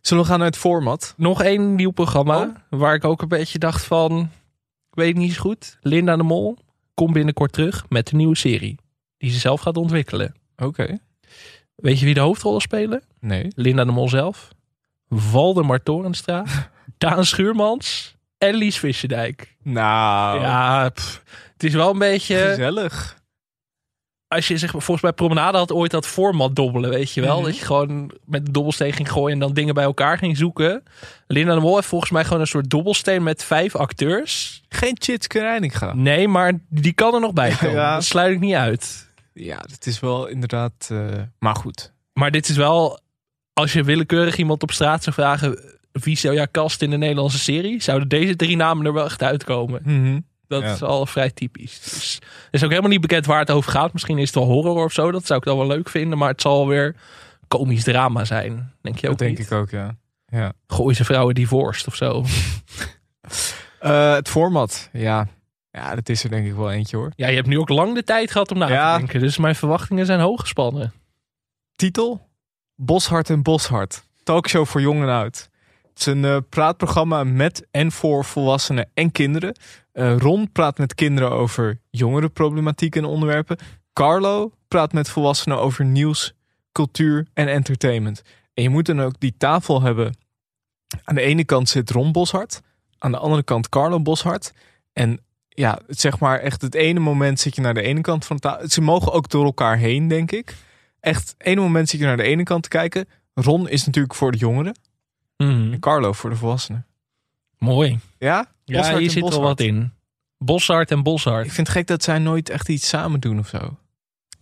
Zullen 0.00 0.22
we 0.22 0.28
gaan 0.28 0.38
naar 0.38 0.48
het 0.48 0.56
format? 0.56 1.14
Nog 1.16 1.42
één 1.42 1.74
nieuw 1.74 1.90
programma, 1.90 2.40
Oh. 2.40 2.80
waar 2.80 2.94
ik 2.94 3.04
ook 3.04 3.22
een 3.22 3.28
beetje 3.28 3.58
dacht 3.58 3.84
van, 3.84 4.30
ik 4.90 4.94
weet 4.94 5.08
het 5.08 5.16
niet 5.16 5.32
zo 5.34 5.40
goed. 5.40 5.78
Linda 5.80 6.16
de 6.16 6.22
Mol 6.22 6.58
komt 6.94 7.12
binnenkort 7.12 7.52
terug 7.52 7.84
met 7.88 8.10
een 8.10 8.16
nieuwe 8.16 8.36
serie. 8.36 8.78
Die 9.18 9.30
ze 9.30 9.38
zelf 9.38 9.60
gaat 9.60 9.76
ontwikkelen. 9.76 10.34
Oké. 10.56 10.98
Weet 11.80 11.98
je 11.98 12.04
wie 12.04 12.14
de 12.14 12.20
hoofdrollen 12.20 12.60
spelen? 12.60 13.02
Nee. 13.20 13.48
Linda 13.54 13.84
de 13.84 13.92
Mol 13.92 14.08
zelf. 14.08 14.48
Waldemar 15.08 15.82
Torenstra. 15.82 16.44
Daan 16.98 17.24
Schuurmans. 17.24 18.16
En 18.38 18.54
Lies 18.54 18.78
Visserdijk. 18.78 19.56
Nou, 19.62 20.40
Ja, 20.40 20.88
pff, 20.88 21.22
het 21.52 21.64
is 21.64 21.74
wel 21.74 21.90
een 21.90 21.98
beetje... 21.98 22.36
gezellig. 22.36 23.18
als 24.28 24.48
je 24.48 24.58
zeg 24.58 24.70
volgens 24.70 25.00
mij 25.00 25.12
Promenade 25.12 25.58
had 25.58 25.72
ooit 25.72 25.90
dat 25.90 26.06
format 26.06 26.56
dobbelen, 26.56 26.90
weet 26.90 27.12
je 27.12 27.20
wel. 27.20 27.36
Mhm. 27.36 27.44
Dat 27.44 27.58
je 27.58 27.64
gewoon 27.64 28.10
met 28.24 28.46
een 28.46 28.52
dobbelsteen 28.52 28.92
ging 28.92 29.10
gooien 29.10 29.32
en 29.32 29.38
dan 29.38 29.52
dingen 29.54 29.74
bij 29.74 29.84
elkaar 29.84 30.18
ging 30.18 30.36
zoeken. 30.36 30.82
Linda 31.26 31.54
de 31.54 31.60
Mol 31.60 31.74
heeft 31.74 31.86
volgens 31.88 32.10
mij 32.10 32.24
gewoon 32.24 32.40
een 32.40 32.46
soort 32.46 32.70
dobbelsteen 32.70 33.22
met 33.22 33.44
vijf 33.44 33.76
acteurs. 33.76 34.62
Geen 34.68 34.96
Chitske 34.98 35.38
Reininga. 35.38 35.94
Nee, 35.94 36.28
maar 36.28 36.52
die 36.68 36.92
kan 36.92 37.14
er 37.14 37.20
nog 37.20 37.32
bij 37.32 37.50
komen. 37.60 37.74
Ja. 37.74 37.94
Dat 37.94 38.04
sluit 38.04 38.32
ik 38.34 38.40
niet 38.40 38.54
uit. 38.54 39.08
Ja, 39.32 39.56
dat 39.56 39.86
is 39.86 40.00
wel 40.00 40.26
inderdaad... 40.26 40.88
eh, 40.92 41.06
maar 41.38 41.56
goed. 41.56 41.92
Maar 42.12 42.30
dit 42.30 42.48
is 42.48 42.56
wel, 42.56 43.00
als 43.52 43.72
je 43.72 43.84
willekeurig 43.84 44.36
iemand 44.36 44.62
op 44.62 44.70
straat 44.72 45.02
zou 45.02 45.14
vragen... 45.14 45.58
wie 45.92 46.16
zou 46.16 46.34
jij 46.34 46.46
kast 46.48 46.82
in 46.82 46.90
de 46.90 46.96
Nederlandse 46.96 47.38
serie? 47.38 47.82
Zouden 47.82 48.08
deze 48.08 48.36
drie 48.36 48.56
namen 48.56 48.86
er 48.86 48.92
wel 48.92 49.04
echt 49.04 49.22
uitkomen? 49.22 49.80
Mhm. 49.84 50.20
Dat 50.46 50.62
Ja. 50.62 50.72
is 50.72 50.82
al 50.82 51.06
vrij 51.06 51.30
typisch. 51.30 51.80
Dus 51.80 52.14
het 52.14 52.24
is 52.50 52.62
ook 52.64 52.68
helemaal 52.70 52.90
niet 52.90 53.00
bekend 53.00 53.26
waar 53.26 53.38
het 53.38 53.50
over 53.50 53.70
gaat. 53.72 53.92
Misschien 53.92 54.18
is 54.18 54.26
het 54.26 54.34
wel 54.34 54.44
horror 54.46 54.84
of 54.84 54.92
zo. 54.92 55.10
Dat 55.10 55.26
zou 55.26 55.38
ik 55.38 55.44
dan 55.44 55.56
wel 55.56 55.66
leuk 55.66 55.88
vinden. 55.88 56.18
Maar 56.18 56.28
het 56.28 56.40
zal 56.40 56.66
weer 56.68 56.96
komisch 57.48 57.82
drama 57.84 58.24
zijn. 58.24 58.72
Denk 58.82 58.98
je 58.98 59.08
ook 59.08 59.18
Dat 59.18 59.26
denk 59.26 59.38
niet? 59.38 59.46
ik 59.46 59.52
ook, 59.52 59.70
ja. 59.70 59.96
ja. 60.26 60.52
Gooi 60.66 60.94
ze 60.94 61.04
vrouwen 61.04 61.34
divorced 61.34 61.86
of 61.86 61.94
zo. 61.94 62.24
Eh, 63.80 64.12
het 64.14 64.28
format, 64.28 64.88
ja. 64.92 65.26
Ja, 65.72 65.94
dat 65.94 66.08
is 66.08 66.24
er 66.24 66.30
denk 66.30 66.46
ik 66.46 66.54
wel 66.54 66.70
eentje 66.70 66.96
hoor. 66.96 67.12
Ja, 67.16 67.28
je 67.28 67.34
hebt 67.36 67.46
nu 67.48 67.58
ook 67.58 67.68
lang 67.68 67.94
de 67.94 68.04
tijd 68.04 68.30
gehad 68.30 68.50
om 68.50 68.58
na 68.58 68.68
Ja. 68.68 68.92
te 68.92 68.98
denken. 68.98 69.20
Dus 69.20 69.38
mijn 69.38 69.54
verwachtingen 69.54 70.06
zijn 70.06 70.20
hoog 70.20 70.40
gespannen. 70.40 70.92
Titel? 71.76 72.28
Boshart 72.74 73.30
en 73.30 73.42
Boshart. 73.42 74.02
Talkshow 74.22 74.66
voor 74.66 74.80
jong 74.80 75.02
en 75.02 75.08
oud. 75.08 75.48
Het 75.88 75.98
is 75.98 76.06
een 76.06 76.24
eh, 76.24 76.36
praatprogramma 76.48 77.24
met 77.24 77.66
en 77.70 77.92
voor 77.92 78.24
volwassenen 78.24 78.90
en 78.94 79.12
kinderen. 79.12 79.56
Eh, 79.92 80.16
Ron 80.16 80.52
praat 80.52 80.78
met 80.78 80.94
kinderen 80.94 81.30
over 81.30 81.80
jongerenproblematiek 81.90 82.96
en 82.96 83.04
onderwerpen. 83.04 83.58
Carlo 83.92 84.52
praat 84.68 84.92
met 84.92 85.08
volwassenen 85.08 85.58
over 85.58 85.84
nieuws, 85.84 86.32
cultuur 86.72 87.26
en 87.34 87.48
entertainment. 87.48 88.22
En 88.54 88.62
je 88.62 88.68
moet 88.68 88.86
dan 88.86 89.00
ook 89.00 89.20
die 89.20 89.34
tafel 89.38 89.82
hebben. 89.82 90.16
Aan 91.04 91.14
de 91.14 91.20
ene 91.20 91.44
kant 91.44 91.68
zit 91.68 91.90
Ron 91.90 92.12
Boshart. 92.12 92.60
Aan 92.98 93.10
de 93.12 93.18
andere 93.18 93.42
kant 93.42 93.68
Carlo 93.68 94.00
Boshart. 94.00 94.52
En 94.92 95.20
ja, 95.60 95.78
het 95.86 96.00
zeg 96.00 96.18
maar 96.18 96.38
echt 96.38 96.62
het 96.62 96.74
ene 96.74 97.00
moment 97.00 97.40
zit 97.40 97.54
je 97.54 97.60
naar 97.60 97.74
de 97.74 97.82
ene 97.82 98.00
kant 98.00 98.24
van 98.24 98.36
de 98.36 98.42
tafel. 98.42 98.68
Ze 98.68 98.80
mogen 98.80 99.12
ook 99.12 99.28
door 99.28 99.44
elkaar 99.44 99.76
heen, 99.76 100.08
denk 100.08 100.30
ik. 100.30 100.56
Echt, 101.00 101.34
ene 101.38 101.60
moment 101.60 101.88
zit 101.88 102.00
je 102.00 102.06
naar 102.06 102.16
de 102.16 102.22
ene 102.22 102.42
kant 102.42 102.62
te 102.62 102.68
kijken. 102.68 103.08
Ron 103.34 103.68
is 103.68 103.86
natuurlijk 103.86 104.14
voor 104.14 104.32
de 104.32 104.38
jongeren. 104.38 104.74
Mhm. 105.36 105.72
En 105.72 105.80
Carlo 105.80 106.12
voor 106.12 106.30
de 106.30 106.36
volwassenen. 106.36 106.86
Mooi. 107.58 107.98
Ja? 108.18 108.46
Ja, 108.64 108.98
hier 108.98 109.10
zit 109.10 109.28
wel 109.28 109.40
wat 109.40 109.60
in. 109.60 109.92
Boshart 110.38 110.90
en 110.90 111.02
Boshart. 111.02 111.46
Ik 111.46 111.52
vind 111.52 111.66
het 111.66 111.76
gek 111.76 111.86
dat 111.86 112.02
zij 112.02 112.18
nooit 112.18 112.48
echt 112.48 112.68
iets 112.68 112.88
samen 112.88 113.20
doen 113.20 113.38
of 113.38 113.48
zo. 113.48 113.78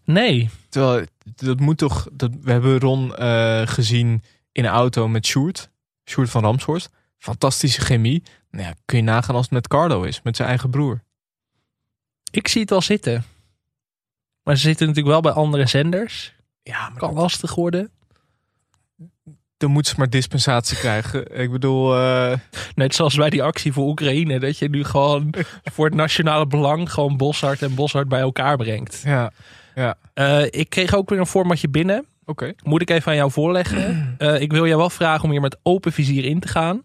Nee. 0.04 0.50
Terwijl, 0.68 1.06
dat 1.34 1.60
moet 1.60 1.78
toch... 1.78 2.08
Dat, 2.12 2.30
we 2.40 2.50
hebben 2.50 2.80
Ron 2.80 3.16
eh, 3.16 3.62
gezien 3.64 4.22
in 4.52 4.64
een 4.64 4.70
auto 4.70 5.08
met 5.08 5.26
Sjoerd. 5.26 5.70
Sjoerd 6.04 6.30
van 6.30 6.42
Ramshorst. 6.42 6.90
Fantastische 7.18 7.80
chemie. 7.80 8.22
Nou 8.50 8.64
ja, 8.64 8.74
kun 8.84 8.98
je 8.98 9.04
nagaan 9.04 9.34
als 9.34 9.44
het 9.44 9.54
met 9.54 9.68
Carlo 9.68 10.02
is. 10.02 10.22
Met 10.22 10.36
zijn 10.36 10.48
eigen 10.48 10.70
broer. 10.70 11.02
Ik 12.30 12.48
zie 12.48 12.60
het 12.60 12.70
wel 12.70 12.80
zitten. 12.82 13.24
Maar 14.42 14.56
ze 14.56 14.62
zitten 14.62 14.86
natuurlijk 14.86 15.12
wel 15.14 15.32
bij 15.32 15.42
andere 15.42 15.66
zenders. 15.66 16.34
Ja, 16.62 16.88
maar 16.88 16.98
Kan 16.98 17.14
dat- 17.14 17.22
lastig 17.22 17.54
worden. 17.54 17.90
dan 19.56 19.70
moet 19.70 19.86
ze 19.86 19.94
maar 19.96 20.10
dispensatie 20.10 20.76
krijgen. 20.86 21.40
Ik 21.40 21.50
bedoel... 21.50 21.96
eh, 21.96 22.38
Net 22.74 22.94
zoals 22.94 23.14
bij 23.14 23.30
die 23.30 23.42
actie 23.42 23.72
voor 23.72 23.86
Oekraïne. 23.88 24.38
Dat 24.40 24.58
je 24.58 24.68
nu 24.68 24.84
gewoon 24.84 25.34
voor 25.74 25.84
het 25.84 25.94
nationale 25.94 26.46
belang 26.46 26.92
gewoon 26.92 27.16
Boshart 27.16 27.62
en 27.62 27.74
Boshart 27.74 28.08
bij 28.08 28.20
elkaar 28.20 28.56
brengt. 28.56 29.02
ja, 29.04 29.32
Eh, 30.14 30.44
ik 30.50 30.70
kreeg 30.70 30.94
ook 30.94 31.08
weer 31.08 31.18
een 31.18 31.26
formatje 31.26 31.68
binnen. 31.68 32.06
oké. 32.24 32.52
Moet 32.62 32.80
ik 32.82 32.90
even 32.90 33.10
aan 33.10 33.16
jou 33.16 33.30
voorleggen. 33.30 33.86
Eh, 34.18 34.40
ik 34.40 34.52
wil 34.52 34.66
jou 34.66 34.78
wel 34.78 34.90
vragen 34.90 35.24
om 35.24 35.30
hier 35.30 35.40
met 35.40 35.58
open 35.62 35.92
vizier 35.92 36.24
in 36.24 36.40
te 36.40 36.48
gaan. 36.48 36.82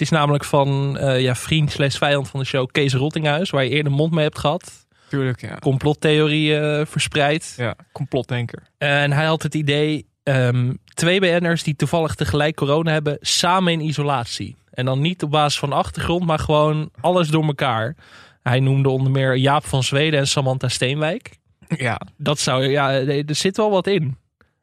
Het 0.00 0.10
is 0.10 0.18
namelijk 0.18 0.44
van 0.44 0.98
eh, 0.98 1.20
ja, 1.20 1.34
vriend 1.34 1.70
slash 1.70 1.96
vijand 1.96 2.28
van 2.28 2.40
de 2.40 2.46
show 2.46 2.68
Kees 2.70 2.94
Rottinghuis. 2.94 3.50
Waar 3.50 3.64
je 3.64 3.70
eerder 3.70 3.92
mond 3.92 4.12
mee 4.12 4.24
hebt 4.24 4.38
gehad. 4.38 4.86
Tuurlijk, 5.08 5.40
ja. 5.40 5.56
Complottheorieën 5.56 6.86
verspreid. 6.86 7.54
Ja, 7.56 7.74
complotdenker. 7.92 8.62
En 8.78 9.12
hij 9.12 9.24
had 9.24 9.42
het 9.42 9.54
idee, 9.54 10.06
ehm, 10.22 10.74
twee 10.94 11.20
BN'ers 11.20 11.62
die 11.62 11.76
toevallig 11.76 12.14
tegelijk 12.14 12.56
corona 12.56 12.92
hebben, 12.92 13.18
samen 13.20 13.72
in 13.72 13.80
isolatie. 13.80 14.56
En 14.70 14.84
dan 14.84 15.00
niet 15.00 15.22
op 15.22 15.30
basis 15.30 15.58
van 15.58 15.72
achtergrond, 15.72 16.26
maar 16.26 16.38
gewoon 16.38 16.90
alles 17.00 17.28
door 17.28 17.44
elkaar. 17.44 17.96
Hij 18.42 18.60
noemde 18.60 18.88
onder 18.88 19.12
meer 19.12 19.36
Jaap 19.36 19.64
van 19.64 19.82
Zweden 19.82 20.20
en 20.20 20.26
Samantha 20.26 20.68
Steenwijk. 20.68 21.38
Ja, 21.68 22.00
Dat 22.16 22.38
zou, 22.38 22.68
ja, 22.68 22.92
er 22.92 23.34
zit 23.34 23.56
wel 23.56 23.70
wat 23.70 23.86
in. 23.86 24.16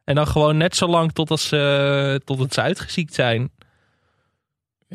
En 0.04 0.16
dan 0.16 0.28
gewoon 0.28 0.58
net 0.58 0.76
zo 0.76 0.88
lang 0.88 1.12
totdat 1.12 1.40
ze, 1.40 2.22
tot 2.26 2.54
ze 2.54 2.62
uitgeziekt 2.62 3.14
zijn. 3.14 3.52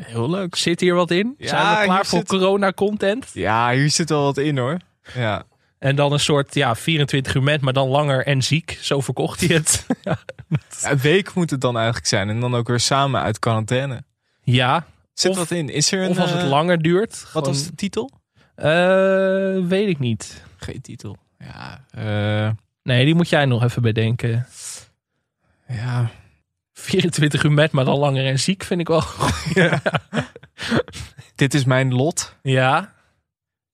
Heel 0.01 0.29
leuk. 0.29 0.55
Zit 0.55 0.79
hier 0.79 0.93
wat 0.95 1.11
in? 1.11 1.35
Ja, 1.37 1.47
zijn 1.47 1.79
we 1.79 1.85
klaar 1.85 2.05
voor 2.05 2.19
zit- 2.19 2.27
corona-content? 2.27 3.29
Ja, 3.33 3.71
hier 3.71 3.89
zit 3.89 4.09
wel 4.09 4.23
wat 4.23 4.37
in 4.37 4.57
hoor. 4.57 4.77
Ja, 5.13 5.43
En 5.79 5.95
dan 5.95 6.11
een 6.11 6.19
soort 6.19 6.55
ja, 6.55 6.75
24 6.75 7.35
uur 7.35 7.43
met, 7.43 7.61
maar 7.61 7.73
dan 7.73 7.87
langer 7.87 8.25
en 8.25 8.41
ziek. 8.41 8.77
Zo 8.81 9.01
verkocht 9.01 9.39
hij 9.47 9.55
het. 9.55 9.85
een 10.91 10.97
week 10.97 11.33
moet 11.33 11.49
het 11.49 11.61
dan 11.61 11.75
eigenlijk 11.75 12.05
zijn. 12.07 12.29
En 12.29 12.39
dan 12.39 12.55
ook 12.55 12.67
weer 12.67 12.79
samen 12.79 13.21
uit 13.21 13.39
quarantaine. 13.39 14.03
ja, 14.41 14.85
Zit 15.13 15.31
Of- 15.31 15.37
wat 15.37 15.51
in? 15.51 15.69
Is 15.69 15.91
er 15.91 16.03
een... 16.03 16.09
of 16.09 16.17
als 16.19 16.31
het 16.31 16.41
eh, 16.41 16.49
langer 16.49 16.81
duurt. 16.81 17.11
Wat 17.21 17.29
gewoon- 17.29 17.43
was 17.47 17.65
de 17.65 17.75
titel? 17.75 18.11
Eh, 18.55 18.65
weet 19.67 19.87
ik 19.87 19.99
niet. 19.99 20.43
Geen 20.57 20.81
titel. 20.81 21.17
Ja, 21.39 21.85
eh, 21.91 22.51
Nee, 22.83 23.05
die 23.05 23.15
moet 23.15 23.29
jij 23.29 23.45
nog 23.45 23.63
even 23.63 23.81
bedenken. 23.81 24.47
ja. 25.67 26.09
24 26.73 27.43
uur 27.43 27.51
met, 27.51 27.71
maar 27.71 27.85
dan 27.85 27.97
langer 27.97 28.25
en 28.25 28.39
ziek 28.39 28.63
vind 28.63 28.79
ik 28.79 28.87
wel. 28.87 29.03
Dit 31.35 31.53
is 31.53 31.63
mijn 31.65 31.93
lot. 31.93 32.35
ja. 32.41 32.91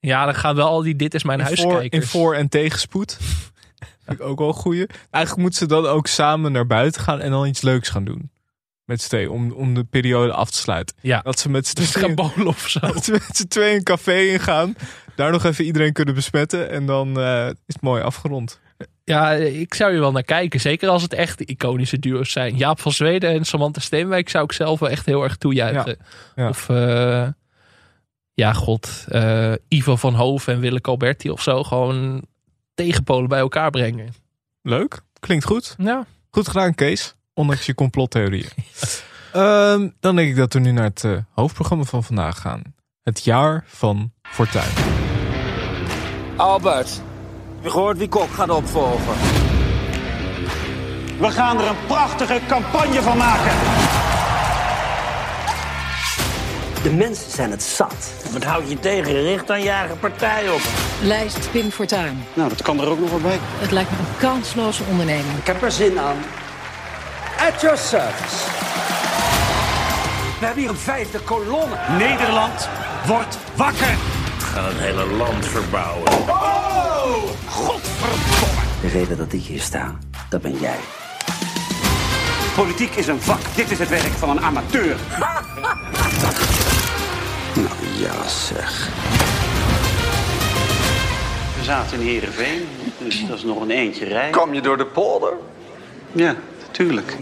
Ja, 0.01 0.25
dan 0.25 0.35
gaan 0.35 0.55
wel 0.55 0.67
al 0.67 0.81
die 0.81 0.95
Dit 0.95 1.13
is 1.13 1.23
mijn 1.23 1.39
In 1.39 1.57
voor, 1.57 1.85
in 1.89 2.03
voor- 2.03 2.35
en 2.35 2.49
tegenspoed. 2.49 3.17
Vind 4.05 4.19
ik 4.19 4.21
ook 4.21 4.39
wel 4.39 4.53
goeie. 4.53 4.85
Eigenlijk 5.11 5.35
moeten 5.43 5.59
ze 5.59 5.65
dan 5.65 5.85
ook 5.85 6.07
samen 6.07 6.51
naar 6.51 6.67
buiten 6.67 7.01
gaan 7.01 7.19
en 7.19 7.31
dan 7.31 7.47
iets 7.47 7.61
leuks 7.61 7.89
gaan 7.89 8.03
doen. 8.03 8.31
Met 8.85 9.01
z'n 9.01 9.07
tweeën, 9.07 9.29
om, 9.29 9.51
om 9.51 9.73
de 9.73 9.83
periode 9.83 10.33
af 10.33 10.51
te 10.51 10.57
sluiten. 10.57 10.95
Ja. 11.01 11.21
Dat 11.21 11.39
ze 11.39 11.49
met 11.49 11.67
z'n 11.67 11.75
Dus 11.75 11.89
tweeën, 11.91 12.05
gaan 12.05 12.15
bowlen 12.15 12.47
of 12.47 12.69
zo. 12.69 12.79
dat 12.93 13.03
ze 13.05 13.11
met 13.11 13.25
z'n 13.31 13.47
tweeën 13.47 13.75
een 13.75 13.83
café 13.83 14.19
ingaan. 14.21 14.75
Daar 15.15 15.31
nog 15.31 15.43
even 15.45 15.65
iedereen 15.65 15.93
kunnen 15.93 16.15
besmetten. 16.15 16.69
En 16.69 16.85
dan 16.85 17.19
eh, 17.19 17.45
is 17.47 17.53
het 17.73 17.81
mooi 17.81 18.01
afgerond. 18.01 18.59
Ja, 19.03 19.31
ik 19.31 19.73
zou 19.73 19.93
je 19.93 19.99
wel 19.99 20.11
naar 20.11 20.23
kijken. 20.23 20.59
Zeker 20.59 20.89
als 20.89 21.01
het 21.01 21.13
echt 21.13 21.37
de 21.37 21.45
iconische 21.45 21.99
duo's 21.99 22.31
zijn. 22.31 22.57
Jaap 22.57 22.79
van 22.79 22.91
Zweden 22.91 23.29
en 23.29 23.45
Samantha 23.45 23.81
Steenwijk 23.81 24.29
zou 24.29 24.43
ik 24.43 24.51
zelf 24.51 24.79
wel 24.79 24.89
echt 24.89 25.05
heel 25.05 25.23
erg 25.23 25.37
toejuichen. 25.37 25.97
Ja, 26.35 26.43
ja. 26.43 26.49
Of, 26.49 26.69
eh, 26.69 27.27
ja, 28.33 28.53
god, 28.53 29.05
eh, 29.07 29.53
Ivo 29.67 29.95
van 29.95 30.13
Hoven 30.15 30.53
en 30.53 30.59
Willeke 30.59 30.89
Alberti 30.89 31.29
of 31.29 31.41
zo. 31.41 31.63
Gewoon 31.63 32.25
tegenpolen 32.73 33.29
bij 33.29 33.39
elkaar 33.39 33.69
brengen. 33.69 34.13
Leuk. 34.61 35.01
Klinkt 35.19 35.45
goed. 35.45 35.75
Ja, 35.77 36.05
Goed 36.31 36.47
gedaan, 36.47 36.75
Kees. 36.75 37.15
Ondanks 37.33 37.65
je 37.65 37.75
complottheorieën. 37.75 38.49
Ehm, 39.33 39.89
dan 39.99 40.15
denk 40.15 40.29
ik 40.29 40.35
dat 40.35 40.53
we 40.53 40.59
nu 40.59 40.71
naar 40.71 40.83
het 40.83 41.03
eh, 41.03 41.17
hoofdprogramma 41.31 41.83
van 41.83 42.03
vandaag 42.03 42.39
gaan. 42.39 42.61
Het 43.01 43.23
jaar 43.23 43.63
van 43.67 44.11
Fortuin. 44.21 44.69
Albert, 46.37 47.01
heb 47.59 47.67
je 47.67 47.73
gehoord 47.73 47.97
wie 47.97 48.07
Kok 48.07 48.33
gaat 48.33 48.49
opvolgen? 48.49 49.13
We 51.19 51.31
gaan 51.31 51.59
er 51.61 51.67
een 51.67 51.85
prachtige 51.87 52.39
campagne 52.47 53.01
van 53.01 53.17
maken. 53.17 53.51
De 56.83 56.91
mensen 56.91 57.31
zijn 57.31 57.51
het 57.51 57.63
zat. 57.63 58.11
Wat 58.31 58.43
houd 58.43 58.69
je 58.69 58.79
tegen? 58.79 59.21
Richt 59.21 59.51
aan 59.51 59.61
je 59.61 59.69
eigen 59.69 59.99
partij 59.99 60.49
op. 60.49 60.61
Lijst 61.01 61.51
Pim 61.51 61.71
Fortuyn. 61.71 62.23
Nou, 62.33 62.49
dat 62.49 62.61
kan 62.61 62.79
er 62.79 62.87
ook 62.87 62.99
nog 62.99 63.09
wel 63.09 63.19
bij. 63.19 63.39
Het 63.41 63.71
lijkt 63.71 63.91
me 63.91 63.97
een 63.97 64.17
kansloze 64.17 64.83
onderneming. 64.89 65.37
Ik 65.37 65.47
heb 65.47 65.61
er 65.61 65.71
zin 65.71 65.99
aan. 65.99 66.17
At 67.47 67.61
your 67.61 67.77
service. 67.77 68.35
We 70.39 70.45
hebben 70.45 70.61
hier 70.61 70.71
een 70.71 70.77
vijfde 70.77 71.19
kolonne. 71.19 71.75
Nederland 71.97 72.69
wordt 73.05 73.37
wakker. 73.55 73.97
Gaan 74.37 74.65
het 74.65 74.79
hele 74.79 75.05
land 75.05 75.45
verbouwen. 75.45 76.68
De 78.81 78.87
reden 78.87 79.17
dat 79.17 79.33
ik 79.33 79.41
hier 79.41 79.61
sta, 79.61 79.97
dat 80.29 80.41
ben 80.41 80.57
jij. 80.57 80.77
Politiek 82.55 82.95
is 82.95 83.07
een 83.07 83.21
vak. 83.21 83.39
Dit 83.55 83.71
is 83.71 83.79
het 83.79 83.89
werk 83.89 84.11
van 84.11 84.29
een 84.29 84.39
amateur. 84.39 84.97
Nou 87.55 87.69
ja, 87.97 88.27
zeg. 88.27 88.89
We 91.57 91.63
zaten 91.63 91.99
in 91.99 92.05
Heerenveen, 92.05 92.61
dus 92.97 93.27
dat 93.27 93.37
is 93.37 93.43
nog 93.43 93.61
een 93.61 93.71
eentje 93.71 94.05
rijden. 94.05 94.31
Kwam 94.31 94.53
je 94.53 94.61
door 94.61 94.77
de 94.77 94.85
polder? 94.85 95.33
Ja, 96.11 96.35
natuurlijk. 96.67 97.17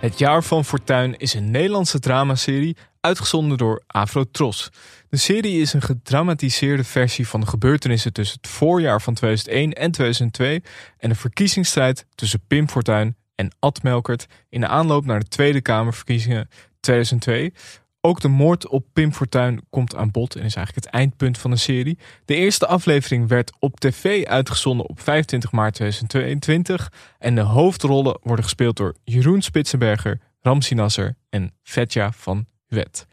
Het 0.00 0.18
jaar 0.18 0.42
van 0.42 0.64
Fortuin 0.64 1.16
is 1.16 1.34
een 1.34 1.50
Nederlandse 1.50 1.98
dramaserie 1.98 2.76
uitgezonden 3.06 3.58
door 3.58 3.82
Afrotros. 3.86 4.70
De 5.08 5.16
serie 5.16 5.60
is 5.60 5.72
een 5.72 5.82
gedramatiseerde 5.82 6.84
versie 6.84 7.28
van 7.28 7.40
de 7.40 7.46
gebeurtenissen 7.46 8.12
tussen 8.12 8.38
het 8.40 8.50
voorjaar 8.50 9.02
van 9.02 9.14
2001 9.14 9.72
en 9.72 9.90
2002 9.90 10.62
en 10.98 11.08
de 11.08 11.14
verkiezingsstrijd 11.14 12.06
tussen 12.14 12.40
Pim 12.46 12.68
Fortuyn 12.68 13.16
en 13.34 13.54
Ad 13.58 13.82
Melkert 13.82 14.26
in 14.48 14.60
de 14.60 14.66
aanloop 14.66 15.04
naar 15.04 15.20
de 15.20 15.28
Tweede 15.28 15.60
Kamerverkiezingen 15.60 16.48
2002. 16.80 17.52
Ook 18.00 18.20
de 18.20 18.28
moord 18.28 18.68
op 18.68 18.86
Pim 18.92 19.12
Fortuyn 19.12 19.60
komt 19.70 19.96
aan 19.96 20.10
bod 20.10 20.34
en 20.34 20.44
is 20.44 20.54
eigenlijk 20.54 20.86
het 20.86 20.94
eindpunt 20.94 21.38
van 21.38 21.50
de 21.50 21.56
serie. 21.56 21.98
De 22.24 22.34
eerste 22.34 22.66
aflevering 22.66 23.28
werd 23.28 23.52
op 23.58 23.80
tv 23.80 24.24
uitgezonden 24.24 24.88
op 24.88 25.00
25 25.00 25.52
maart 25.52 25.74
2022. 25.74 26.92
En 27.18 27.34
de 27.34 27.40
hoofdrollen 27.40 28.18
worden 28.22 28.44
gespeeld 28.44 28.76
door 28.76 28.94
Jeroen 29.04 29.42
Spitsenberger, 29.42 30.20
Ramsi 30.40 30.74
Nasser 30.74 31.16
en 31.30 31.54
Vetja 31.62 32.12
van 32.12 32.46
Huet. 32.66 33.06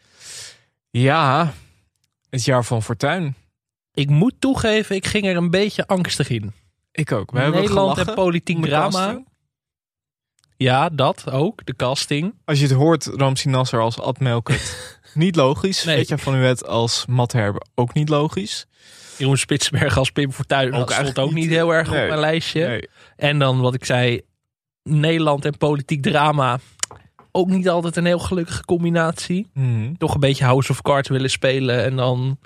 Ja, 0.89 1.53
het 2.29 2.43
jaar 2.45 2.65
van 2.65 2.83
Fortuyn. 2.83 3.35
Ik 3.93 4.09
moet 4.09 4.33
toegeven, 4.39 4.95
ik 4.95 5.05
ging 5.07 5.25
er 5.25 5.35
een 5.35 5.49
beetje 5.49 5.87
angstig 5.87 6.29
in. 6.29 6.53
Ik 6.91 7.11
ook. 7.11 7.31
We 7.31 7.39
hebben 7.39 7.59
Nederland 7.61 7.91
gelachen 7.91 8.07
en 8.07 8.15
politiek 8.23 8.61
drama. 8.65 8.89
casting. 8.89 9.27
Ja, 10.57 10.89
dat 10.89 11.31
ook. 11.31 11.65
De 11.65 11.75
casting. 11.75 12.33
Als 12.45 12.59
je 12.59 12.65
het 12.65 12.73
hoort, 12.75 13.05
Ramsi 13.05 13.49
Nasser 13.49 13.79
als 13.79 13.99
Ad 13.99 14.19
Melkert, 14.19 14.75
niet 15.13 15.35
logisch. 15.35 15.83
Nee. 15.83 15.97
Vetja 15.97 16.17
van 16.17 16.33
Huet 16.33 16.67
als 16.67 17.05
Matt 17.05 17.31
Herber, 17.31 17.61
ook 17.75 17.93
niet 17.93 18.09
logisch. 18.09 18.65
Jeroen 19.17 19.37
Spitsberg 19.37 19.97
als 19.97 20.11
Pim 20.11 20.31
Fortuyn. 20.31 20.73
Ook 20.73 20.87
Dat 20.87 20.97
stond 20.97 21.19
ook 21.19 21.31
niet 21.33 21.43
niet. 21.43 21.49
heel 21.53 21.73
erg 21.73 21.89
Nee. 21.89 22.01
op 22.01 22.07
mijn 22.07 22.19
lijstje. 22.19 22.67
Nee. 22.67 22.89
En 23.15 23.39
dan 23.39 23.59
wat 23.59 23.73
ik 23.73 23.85
zei, 23.85 24.21
Nederland 24.83 25.45
en 25.45 25.57
politiek 25.57 26.01
drama. 26.01 26.59
Ook 27.35 27.47
niet 27.49 27.69
altijd 27.69 27.95
een 27.95 28.05
heel 28.05 28.19
gelukkige 28.19 28.65
combinatie. 28.65 29.47
Mhm. 29.53 29.93
Toch 29.97 30.13
een 30.13 30.19
beetje 30.19 30.45
House 30.45 30.71
of 30.71 30.81
Cards 30.81 31.09
willen 31.09 31.29
spelen. 31.29 31.83
En 31.83 31.95
dan 31.95 32.37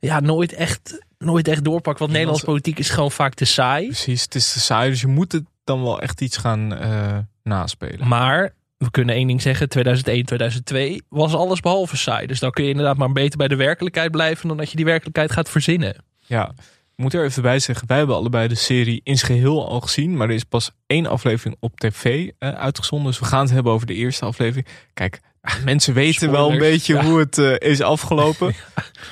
ja, 0.00 0.20
nooit 0.20 0.52
echt, 0.52 1.06
nooit 1.18 1.48
echt 1.48 1.64
doorpakken. 1.64 2.02
Want 2.02 2.12
Nederlandse 2.12 2.44
politiek 2.44 2.78
is 2.78 2.90
gewoon 2.90 3.10
vaak 3.10 3.34
te 3.34 3.44
saai. 3.44 3.86
Precies, 3.86 4.22
het 4.22 4.34
is 4.34 4.52
te 4.52 4.60
saai, 4.60 4.90
dus 4.90 5.00
je 5.00 5.06
moet 5.06 5.32
het 5.32 5.44
dan 5.64 5.82
wel 5.82 6.00
echt 6.00 6.20
iets 6.20 6.36
gaan 6.36 6.74
eh, 6.74 7.18
naspelen. 7.42 8.08
Maar 8.08 8.54
we 8.76 8.90
kunnen 8.90 9.14
één 9.14 9.26
ding 9.26 9.42
zeggen. 9.42 9.68
2001, 9.68 10.24
2002 10.24 11.02
was 11.08 11.34
alles 11.34 11.60
behalve 11.60 11.96
saai. 11.96 12.26
Dus 12.26 12.40
dan 12.40 12.50
kun 12.50 12.64
je 12.64 12.70
inderdaad 12.70 12.96
maar 12.96 13.12
beter 13.12 13.38
bij 13.38 13.48
de 13.48 13.56
werkelijkheid 13.56 14.10
blijven... 14.10 14.48
dan 14.48 14.56
dat 14.56 14.70
je 14.70 14.76
die 14.76 14.84
werkelijkheid 14.84 15.32
gaat 15.32 15.48
verzinnen. 15.48 15.96
Ja, 16.18 16.54
moet 16.96 17.14
er 17.14 17.24
even 17.24 17.42
bij 17.42 17.58
zeggen, 17.58 17.86
wij 17.86 17.96
hebben 17.96 18.16
allebei 18.16 18.48
de 18.48 18.54
serie 18.54 19.00
in 19.04 19.18
zijn 19.18 19.32
geheel 19.32 19.68
al 19.68 19.80
gezien, 19.80 20.16
maar 20.16 20.28
er 20.28 20.34
is 20.34 20.44
pas 20.44 20.70
één 20.86 21.06
aflevering 21.06 21.56
op 21.60 21.80
tv 21.80 22.30
eh, 22.38 22.48
uitgezonden. 22.48 23.10
Dus 23.10 23.18
we 23.18 23.24
gaan 23.24 23.40
het 23.40 23.50
hebben 23.50 23.72
over 23.72 23.86
de 23.86 23.94
eerste 23.94 24.24
aflevering. 24.24 24.66
Kijk, 24.94 25.20
mensen 25.64 25.94
weten 25.94 26.30
wel 26.30 26.50
een 26.50 26.58
beetje 26.58 26.94
ja. 26.94 27.04
hoe 27.04 27.18
het 27.18 27.38
eh, 27.38 27.70
is 27.70 27.80
afgelopen. 27.80 28.54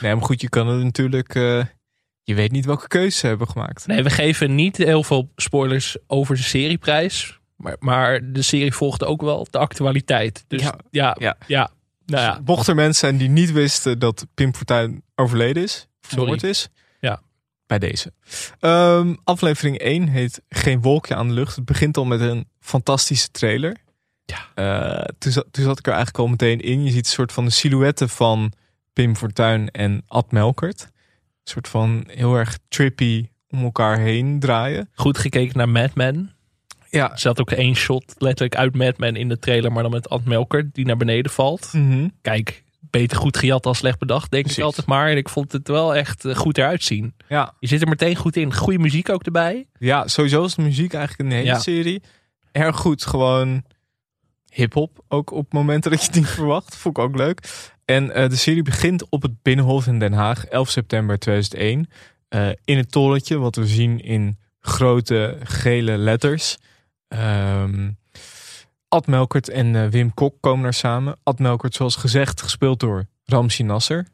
Nee, 0.00 0.14
maar 0.14 0.24
goed, 0.24 0.40
je 0.40 0.48
kan 0.48 0.68
het 0.68 0.82
natuurlijk, 0.82 1.34
eh, 1.34 1.64
je 2.22 2.34
weet 2.34 2.52
niet 2.52 2.64
welke 2.64 2.88
keuzes 2.88 3.18
ze 3.18 3.26
hebben 3.26 3.48
gemaakt. 3.48 3.86
Nee, 3.86 4.02
we 4.02 4.10
geven 4.10 4.54
niet 4.54 4.76
heel 4.76 5.02
veel 5.02 5.32
spoilers 5.36 5.96
over 6.06 6.36
de 6.36 6.42
serieprijs. 6.42 7.40
Maar, 7.56 7.76
maar 7.78 8.32
de 8.32 8.42
serie 8.42 8.74
volgt 8.74 9.04
ook 9.04 9.22
wel 9.22 9.46
de 9.50 9.58
actualiteit. 9.58 10.44
Dus 10.48 10.62
ja, 10.62 10.76
Ja. 10.90 11.16
ja, 11.18 11.36
Ja. 11.46 11.70
Nou 12.06 12.22
ja, 12.22 12.40
Mochten 12.44 12.68
er 12.68 12.74
mensen 12.74 13.08
zijn 13.08 13.16
die 13.16 13.28
niet 13.28 13.52
wisten 13.52 13.98
dat 13.98 14.26
Pim 14.34 14.54
Fortuyn 14.54 15.02
overleden 15.14 15.62
is, 15.62 15.88
vermoord 16.00 16.42
is. 16.42 16.68
Bij 17.66 17.78
deze. 17.78 18.12
Ehm, 18.60 19.14
aflevering 19.24 19.78
1 19.78 20.08
heet 20.08 20.42
Geen 20.48 20.82
wolkje 20.82 21.14
aan 21.14 21.28
de 21.28 21.34
lucht. 21.34 21.56
Het 21.56 21.64
begint 21.64 21.96
al 21.96 22.04
met 22.04 22.20
een 22.20 22.48
fantastische 22.60 23.30
trailer. 23.30 23.76
Ja. 24.24 25.06
toen, 25.18 25.32
zat, 25.32 25.46
toen 25.50 25.64
zat 25.64 25.78
ik 25.78 25.86
er 25.86 25.92
eigenlijk 25.92 26.24
al 26.24 26.30
meteen 26.30 26.60
in. 26.60 26.84
Je 26.84 26.90
ziet 26.90 27.04
een 27.04 27.12
soort 27.12 27.32
van 27.32 27.44
de 27.44 27.50
silhouetten 27.50 28.08
van 28.08 28.52
Pim 28.92 29.16
Fortuyn 29.16 29.70
en 29.70 30.02
Ad 30.06 30.32
Melkert. 30.32 30.82
Een 30.82 31.50
soort 31.52 31.68
van 31.68 32.04
heel 32.06 32.34
erg 32.34 32.58
trippy 32.68 33.28
om 33.48 33.62
elkaar 33.62 33.98
heen 33.98 34.40
draaien. 34.40 34.90
goed 34.94 35.18
gekeken 35.18 35.56
naar 35.56 35.68
Mad 35.68 35.94
Men. 35.94 36.32
Ja. 36.90 37.10
Er 37.10 37.18
zat 37.18 37.40
ook 37.40 37.50
één 37.50 37.74
shot 37.74 38.14
letterlijk 38.18 38.56
uit 38.56 38.74
Mad 38.74 38.98
Men 38.98 39.16
in 39.16 39.28
de 39.28 39.38
trailer. 39.38 39.72
Maar 39.72 39.82
dan 39.82 39.92
met 39.92 40.08
Ant 40.08 40.24
Melker 40.24 40.70
die 40.72 40.86
naar 40.86 40.96
beneden 40.96 41.32
valt. 41.32 41.72
Mhm. 41.72 42.08
Kijk, 42.22 42.64
beter 42.92 43.16
goed 43.16 43.36
gejat 43.36 43.62
dan 43.62 43.74
slecht 43.74 43.98
bedacht, 43.98 44.30
denk 44.30 44.42
Precies. 44.42 44.58
ik 44.62 44.64
altijd 44.68 44.86
maar. 44.86 45.08
En 45.10 45.16
ik 45.16 45.28
vond 45.28 45.52
het 45.52 45.68
wel 45.68 45.94
echt 45.94 46.24
eh, 46.24 46.34
goed 46.34 46.58
eruit 46.58 46.82
zien. 46.82 47.14
Ja. 47.28 47.54
Je 47.58 47.66
zit 47.66 47.80
er 47.82 47.88
meteen 47.88 48.16
goed 48.16 48.36
in. 48.36 48.54
Goede 48.54 48.78
muziek 48.78 49.08
ook 49.08 49.22
erbij. 49.24 49.66
Ja, 49.78 50.08
sowieso 50.08 50.44
is 50.44 50.54
de 50.54 50.62
muziek 50.62 50.92
eigenlijk 50.94 51.22
in 51.22 51.28
de 51.28 51.34
hele 51.42 51.54
Ja. 51.56 51.58
serie 51.58 52.02
erg 52.52 52.76
goed. 52.76 53.04
Gewoon 53.04 53.62
hip-hop. 54.52 55.04
Ook 55.08 55.30
op 55.30 55.52
momenten 55.52 55.90
dat 55.90 56.00
je 56.00 56.06
het 56.06 56.14
niet 56.16 56.28
verwacht. 56.40 56.76
Vond 56.76 56.98
ik 56.98 57.04
ook 57.04 57.16
leuk. 57.16 57.70
En 57.84 58.14
eh, 58.14 58.28
de 58.28 58.36
serie 58.36 58.62
begint 58.62 59.08
op 59.08 59.22
het 59.22 59.42
Binnenhof 59.42 59.86
in 59.86 59.98
Den 59.98 60.12
Haag, 60.12 60.44
11 60.44 60.68
september 60.70 61.18
2001. 61.18 61.86
eh, 62.28 62.48
in 62.64 62.76
het 62.76 62.90
torentje, 62.92 63.38
wat 63.38 63.56
we 63.56 63.66
zien 63.66 64.00
in 64.00 64.38
grote 64.60 65.38
gele 65.42 65.96
letters. 65.96 66.58
Ehm 67.08 67.90
Ad 68.92 69.06
Melkert 69.06 69.48
en 69.48 69.76
eh, 69.76 69.86
Wim 69.88 70.14
Kok 70.14 70.34
komen 70.40 70.62
daar 70.62 70.74
samen. 70.74 71.16
Ad 71.22 71.38
Melkert, 71.38 71.74
zoals 71.74 71.96
gezegd, 71.96 72.42
gespeeld 72.42 72.80
door 72.80 73.06
Ramsi 73.24 73.62
Nasser. 73.62 74.06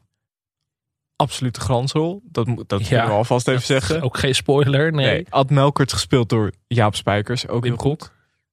Absolute 1.15 1.59
glansrol. 1.59 2.21
Dat, 2.23 2.47
moet- 2.47 2.69
dat 2.69 2.87
Ja, 2.87 3.05
we 3.05 3.11
alvast 3.11 3.47
even 3.47 3.61
zeggen. 3.61 4.01
Ook 4.01 4.17
geen 4.17 4.35
spoiler, 4.35 4.91
nee. 4.91 5.05
Nee, 5.05 5.25
Ad 5.29 5.49
Melkert 5.49 5.93
gespeeld 5.93 6.29
door 6.29 6.51
Jaap 6.67 6.95
Spijkers. 6.95 7.47
Ook 7.47 7.63
Wim 7.63 7.71
heel 7.71 7.81
goed. 7.81 8.11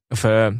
Of 0.08 0.24
eh, 0.24 0.46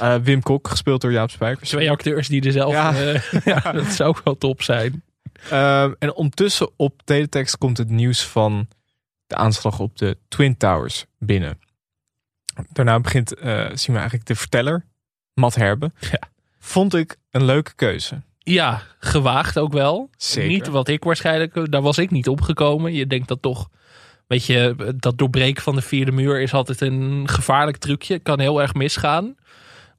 eh, 0.00 0.14
Wim 0.22 0.42
Kok 0.42 0.68
gespeeld 0.68 1.00
door 1.00 1.12
Jaap 1.12 1.30
Spijkers. 1.30 1.68
Twee 1.68 1.90
acteurs 1.90 2.28
die 2.28 2.52
zelf... 2.52 2.72
Ja. 2.72 2.92
ja, 3.54 3.72
dat 3.72 3.86
zou 3.86 4.08
ook 4.08 4.20
wel 4.24 4.38
top 4.38 4.62
zijn. 4.62 5.02
Ehm, 5.50 5.92
en 5.98 6.14
ondertussen 6.14 6.70
op 6.76 7.02
teletext 7.04 7.58
komt 7.58 7.78
het 7.78 7.88
nieuws 7.88 8.26
van 8.26 8.68
de 9.26 9.34
aanslag 9.36 9.78
op 9.80 9.96
de 9.96 10.18
Twin 10.28 10.56
Towers 10.56 11.06
binnen. 11.18 11.58
Daarna 12.72 13.00
begint, 13.00 13.34
eh, 13.34 13.66
zien 13.72 13.94
we 13.94 13.98
eigenlijk 13.98 14.26
de 14.26 14.34
verteller, 14.34 14.84
Matt 15.34 15.54
Herbe. 15.54 15.92
Ja. 16.00 16.20
Vond 16.58 16.94
ik 16.94 17.16
een 17.30 17.44
leuke 17.44 17.74
keuze. 17.74 18.22
Ja, 18.38 18.82
gewaagd 18.98 19.58
ook 19.58 19.72
wel. 19.72 20.10
Zeker. 20.16 20.48
Niet 20.50 20.66
wat 20.66 20.88
ik 20.88 21.04
waarschijnlijk, 21.04 21.70
daar 21.70 21.82
was 21.82 21.98
ik 21.98 22.10
niet 22.10 22.28
opgekomen. 22.28 22.92
Je 22.92 23.06
denkt 23.06 23.28
dat 23.28 23.42
toch, 23.42 23.68
weet 24.26 24.46
je, 24.46 24.94
dat 24.96 25.18
doorbreken 25.18 25.62
van 25.62 25.74
de 25.74 25.82
vierde 25.82 26.12
muur 26.12 26.40
is 26.40 26.52
altijd 26.52 26.80
een 26.80 27.28
gevaarlijk 27.28 27.76
trucje. 27.76 28.18
Kan 28.18 28.40
heel 28.40 28.60
erg 28.60 28.74
misgaan. 28.74 29.36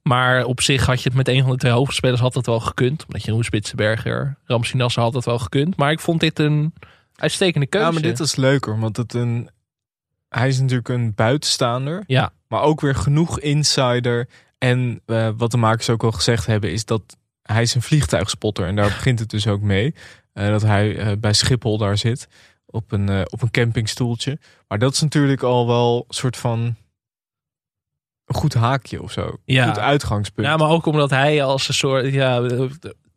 Maar 0.02 0.44
op 0.44 0.60
zich 0.60 0.86
had 0.86 1.02
je 1.02 1.08
het 1.08 1.16
met 1.16 1.28
een 1.28 1.42
van 1.42 1.50
de 1.50 1.56
twee 1.56 1.72
hoofdspelers 1.72 2.20
had 2.20 2.34
het 2.34 2.46
wel 2.46 2.60
gekund. 2.60 3.04
Omdat 3.06 3.24
Jeroen 3.24 3.44
Spitsenberger, 3.44 4.38
Ramsey 4.44 4.78
Nasser 4.78 5.02
had 5.02 5.14
het 5.14 5.24
wel 5.24 5.38
gekund. 5.38 5.76
Maar 5.76 5.90
ik 5.90 6.00
vond 6.00 6.20
dit 6.20 6.38
een 6.38 6.74
uitstekende 7.14 7.66
keuze. 7.66 7.86
Ja, 7.86 7.92
maar 7.92 8.02
dit 8.02 8.20
is 8.20 8.36
leuker, 8.36 8.80
want 8.80 8.96
het 8.96 9.14
een, 9.14 9.50
hij 10.28 10.48
is 10.48 10.60
natuurlijk 10.60 10.88
een 10.88 11.14
buitenstaander. 11.14 12.04
Ja, 12.06 12.32
Maar 12.48 12.62
ook 12.62 12.80
weer 12.80 12.94
genoeg 12.94 13.40
insider. 13.40 14.28
En 14.58 15.00
eh, 15.06 15.28
wat 15.36 15.50
de 15.50 15.56
makers 15.56 15.90
ook 15.90 16.04
al 16.04 16.12
gezegd 16.12 16.46
hebben, 16.46 16.72
is 16.72 16.84
dat 16.84 17.16
hij 17.42 17.62
is 17.62 17.74
een 17.74 17.82
vliegtuigspotter. 17.82 18.66
En 18.66 18.76
daar 18.76 18.88
begint 18.96 19.18
het 19.18 19.30
dus 19.30 19.46
ook 19.46 19.60
mee. 19.60 19.94
Eh, 20.32 20.46
dat 20.48 20.62
hij 20.62 20.96
eh, 20.96 21.12
bij 21.18 21.32
Schiphol 21.32 21.78
daar 21.78 21.98
zit. 21.98 22.28
Op 22.66 22.92
een, 22.92 23.32
op 23.32 23.42
een 23.42 23.50
campingstoeltje. 23.50 24.38
Maar 24.68 24.78
dat 24.78 24.92
is 24.92 25.00
natuurlijk 25.00 25.42
al 25.42 25.66
wel 25.66 26.04
een 26.08 26.14
soort 26.14 26.36
van 26.36 26.76
een 28.26 28.34
goed 28.34 28.54
haakje 28.54 29.02
of 29.02 29.12
zo. 29.12 29.36
Ja. 29.44 29.66
Goed 29.66 29.78
uitgangspunt. 29.78 30.46
Ja, 30.46 30.56
maar 30.56 30.68
ook 30.68 30.86
omdat 30.86 31.10
hij 31.10 31.42
als 31.44 31.68
een 31.68 31.74
soort, 31.74 32.12
ja, 32.12 32.42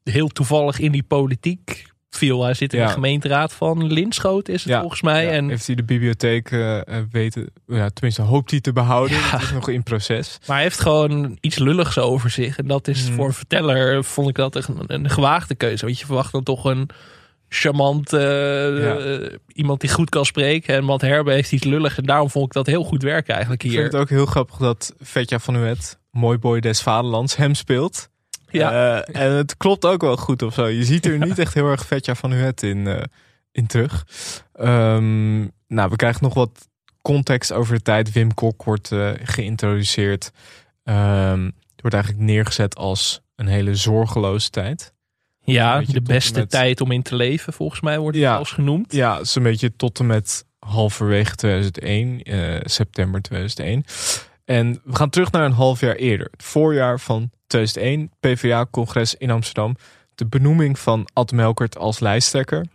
heel 0.03 0.27
toevallig 0.27 0.79
in 0.79 0.91
die 0.91 1.03
politiek 1.03 1.88
viel. 2.09 2.43
Hij 2.43 2.53
zit 2.53 2.73
in 2.73 2.79
Ja. 2.79 2.85
de 2.85 2.91
gemeenteraad 2.93 3.53
van 3.53 3.85
Linschoten 3.87 4.53
is 4.53 4.63
het 4.63 4.71
Ja. 4.73 4.79
volgens 4.79 5.01
mij. 5.01 5.25
Ja, 5.25 5.31
en 5.31 5.49
heeft 5.49 5.65
hij 5.67 5.75
de 5.75 5.83
bibliotheek 5.83 6.51
eh, 6.51 6.77
eh, 6.77 7.03
weten, 7.11 7.49
ja, 7.67 7.89
tenminste 7.89 8.21
hoopt 8.21 8.51
hij 8.51 8.59
te 8.61 8.73
behouden. 8.73 9.17
Het 9.23 9.41
is 9.41 9.51
nog 9.51 9.69
in 9.69 9.83
proces. 9.83 10.37
Maar 10.47 10.55
hij 10.55 10.65
heeft 10.65 10.79
gewoon 10.79 11.37
iets 11.41 11.57
lulligs 11.57 11.97
over 11.97 12.29
zich. 12.29 12.57
En 12.57 12.67
dat 12.67 12.87
is 12.87 13.05
Mhm. 13.05 13.13
voor 13.15 13.25
een 13.25 13.33
verteller, 13.33 14.03
vond 14.03 14.29
ik 14.29 14.35
dat 14.35 14.55
echt 14.55 14.67
een, 14.67 14.83
een 14.87 15.09
gewaagde 15.09 15.55
keuze. 15.55 15.85
Want 15.85 15.99
je 15.99 16.05
verwacht 16.05 16.31
dan 16.31 16.43
toch 16.43 16.65
een 16.65 16.89
charmant 17.49 18.13
eh, 18.13 19.25
iemand 19.53 19.81
die 19.81 19.89
goed 19.89 20.09
kan 20.09 20.25
spreken. 20.25 20.75
En 20.75 20.83
Matt 20.83 21.01
Herbe 21.01 21.31
heeft 21.31 21.51
iets 21.51 21.63
lullig. 21.63 21.97
En 21.97 22.03
daarom 22.03 22.29
vond 22.29 22.45
ik 22.45 22.53
dat 22.53 22.65
heel 22.65 22.83
goed 22.83 23.03
werken 23.03 23.31
eigenlijk 23.33 23.63
Ik 23.63 23.69
hier. 23.71 23.79
vind 23.79 23.91
het 23.93 24.01
ook 24.01 24.09
heel 24.09 24.25
grappig 24.25 24.57
dat 24.57 24.93
Vetja 24.99 25.39
van 25.39 25.55
Huet, 25.55 25.99
mooi 26.11 26.37
boy 26.37 26.59
des 26.59 26.81
vaderlands, 26.81 27.35
hem 27.35 27.53
speelt. 27.55 28.09
Ja. 28.51 29.01
Eh, 29.03 29.21
en 29.21 29.31
het 29.31 29.57
klopt 29.57 29.85
ook 29.85 30.01
wel 30.01 30.17
goed 30.17 30.41
of 30.41 30.53
zo. 30.53 30.65
Je 30.67 30.83
ziet 30.83 31.05
er 31.05 31.17
niet 31.17 31.39
echt 31.39 31.53
heel 31.53 31.67
erg 31.69 31.85
Vetja 31.85 32.15
van 32.15 32.31
Huet 32.31 32.63
in, 32.63 32.87
eh, 32.87 33.03
in 33.51 33.67
terug. 33.67 34.05
Ehm, 34.53 35.39
nou, 35.67 35.89
we 35.89 35.95
krijgen 35.95 36.23
nog 36.23 36.33
wat 36.33 36.67
context 37.01 37.51
over 37.53 37.75
de 37.75 37.81
tijd. 37.81 38.11
Wim 38.11 38.33
Kok 38.33 38.63
wordt 38.63 38.91
eh, 38.91 39.09
geïntroduceerd. 39.23 40.31
Ehm, 40.83 41.49
wordt 41.75 41.95
eigenlijk 41.95 42.23
neergezet 42.25 42.75
als 42.75 43.21
een 43.35 43.47
hele 43.47 43.75
zorgeloze 43.75 44.49
tijd. 44.49 44.93
ja, 45.43 45.81
de 45.81 46.01
beste 46.01 46.39
met- 46.39 46.49
tijd 46.49 46.81
om 46.81 46.91
in 46.91 47.01
te 47.01 47.15
leven, 47.15 47.53
volgens 47.53 47.81
mij 47.81 47.99
wordt 47.99 48.15
het 48.17 48.25
Ja. 48.25 48.33
zelfs 48.33 48.51
genoemd. 48.51 48.93
Ja, 48.93 49.19
een 49.33 49.43
beetje 49.43 49.75
tot 49.75 49.99
en 49.99 50.05
met 50.05 50.45
halverwege 50.59 51.35
2001, 51.35 52.21
eh, 52.23 52.59
september 52.63 53.21
2001. 53.21 53.83
En 54.49 54.81
we 54.83 54.95
gaan 54.95 55.09
terug 55.09 55.31
naar 55.31 55.45
een 55.45 55.51
half 55.51 55.79
jaar 55.79 55.95
eerder. 55.95 56.27
Het 56.31 56.43
voorjaar 56.43 56.99
van 56.99 57.31
2001, 57.47 58.11
PvdA-congres 58.19 59.15
in 59.15 59.31
Amsterdam. 59.31 59.75
De 60.15 60.25
benoeming 60.25 60.79
van 60.79 61.09
Ad 61.13 61.31
Melkert 61.31 61.77
als 61.77 61.99
lijsttrekker. 61.99 62.65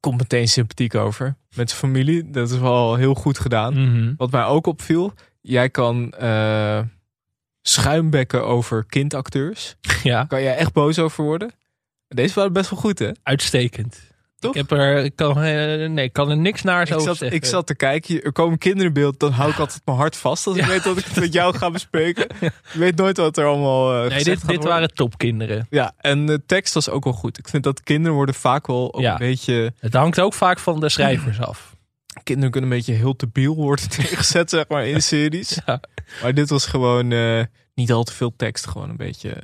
Komt 0.00 0.18
meteen 0.18 0.48
sympathiek 0.48 0.94
over 0.94 1.36
met 1.54 1.70
zijn 1.70 1.80
familie. 1.80 2.30
Dat 2.30 2.50
is 2.50 2.58
wel 2.58 2.94
heel 2.94 3.14
goed 3.14 3.38
gedaan. 3.38 3.72
Mhm. 3.74 4.14
Wat 4.16 4.30
mij 4.30 4.44
ook 4.44 4.66
opviel, 4.66 5.12
jij 5.40 5.70
kan 5.70 6.12
eh, 6.12 6.80
schuimbekken 7.62 8.46
over 8.46 8.84
kindacteurs. 8.86 9.76
Ja, 10.02 10.24
Kan 10.24 10.42
jij 10.42 10.56
echt 10.56 10.72
boos 10.72 10.98
over 10.98 11.24
worden? 11.24 11.50
Deze 12.08 12.34
waren 12.34 12.52
best 12.52 12.70
wel 12.70 12.78
goed, 12.80 12.98
hè? 12.98 13.10
uitstekend. 13.22 14.11
Toch? 14.42 14.54
Ik 14.54 14.60
heb 14.68 14.78
er, 14.78 15.04
ik 15.04 15.16
kan, 15.16 15.36
eh, 15.42 15.88
nee, 15.88 16.04
ik 16.04 16.12
kan 16.12 16.30
er 16.30 16.36
niks 16.36 16.62
naar 16.62 16.82
Ik 16.86 16.92
over 16.94 17.06
zat, 17.06 17.16
zeggen. 17.16 17.36
ik 17.36 17.44
zat 17.44 17.66
te 17.66 17.74
kijken, 17.76 18.22
er 18.22 18.32
komen 18.32 18.58
kinderen 18.58 18.86
in 18.86 18.92
beeld, 18.92 19.20
dan 19.20 19.32
hou 19.32 19.50
ik 19.50 19.58
altijd 19.58 19.80
mijn 19.84 19.96
hart 19.96 20.16
vast 20.16 20.46
als 20.46 20.56
ik 20.56 20.62
Ja. 20.62 20.68
weet 20.68 20.82
dat 20.84 20.96
ik 20.98 21.04
het 21.04 21.16
met 21.16 21.32
jou 21.32 21.56
ga 21.56 21.70
bespreken. 21.80 22.26
Je 22.72 22.78
weet 22.78 22.96
nooit 22.96 23.16
wat 23.16 23.36
er 23.36 23.44
allemaal 23.46 24.04
eh 24.04 24.10
nee, 24.10 24.24
dit, 24.24 24.48
dit 24.48 24.64
waren 24.64 24.94
topkinderen. 24.94 25.66
Ja, 25.70 25.92
en 25.98 26.26
de 26.26 26.42
tekst 26.46 26.74
was 26.74 26.88
ook 26.88 27.04
wel 27.04 27.12
goed. 27.12 27.38
Ik 27.38 27.48
vind 27.48 27.62
dat 27.64 27.82
kinderen 27.82 28.16
worden 28.16 28.34
vaak 28.34 28.66
wel 28.66 28.94
ook 28.94 29.00
Ja. 29.00 29.12
een 29.12 29.18
beetje... 29.18 29.72
Het 29.80 29.94
hangt 29.94 30.20
ook 30.20 30.34
vaak 30.34 30.58
van 30.58 30.80
de 30.80 30.88
schrijvers 30.88 31.40
af. 31.40 31.76
Kinderen 32.22 32.50
kunnen 32.50 32.70
een 32.70 32.76
beetje 32.76 32.92
heel 32.92 33.16
debiel 33.16 33.54
worden 33.54 33.88
tegengezet, 33.96 34.50
zeg 34.50 34.68
maar, 34.68 34.86
in 34.86 35.02
series. 35.02 35.58
Ja. 35.66 35.80
Maar 36.22 36.34
dit 36.34 36.48
was 36.50 36.66
gewoon 36.66 37.12
eh, 37.12 37.42
niet 37.74 37.92
al 37.92 38.02
te 38.04 38.12
veel 38.12 38.32
tekst, 38.36 38.66
gewoon 38.66 38.90
een 38.90 38.96
beetje... 38.96 39.36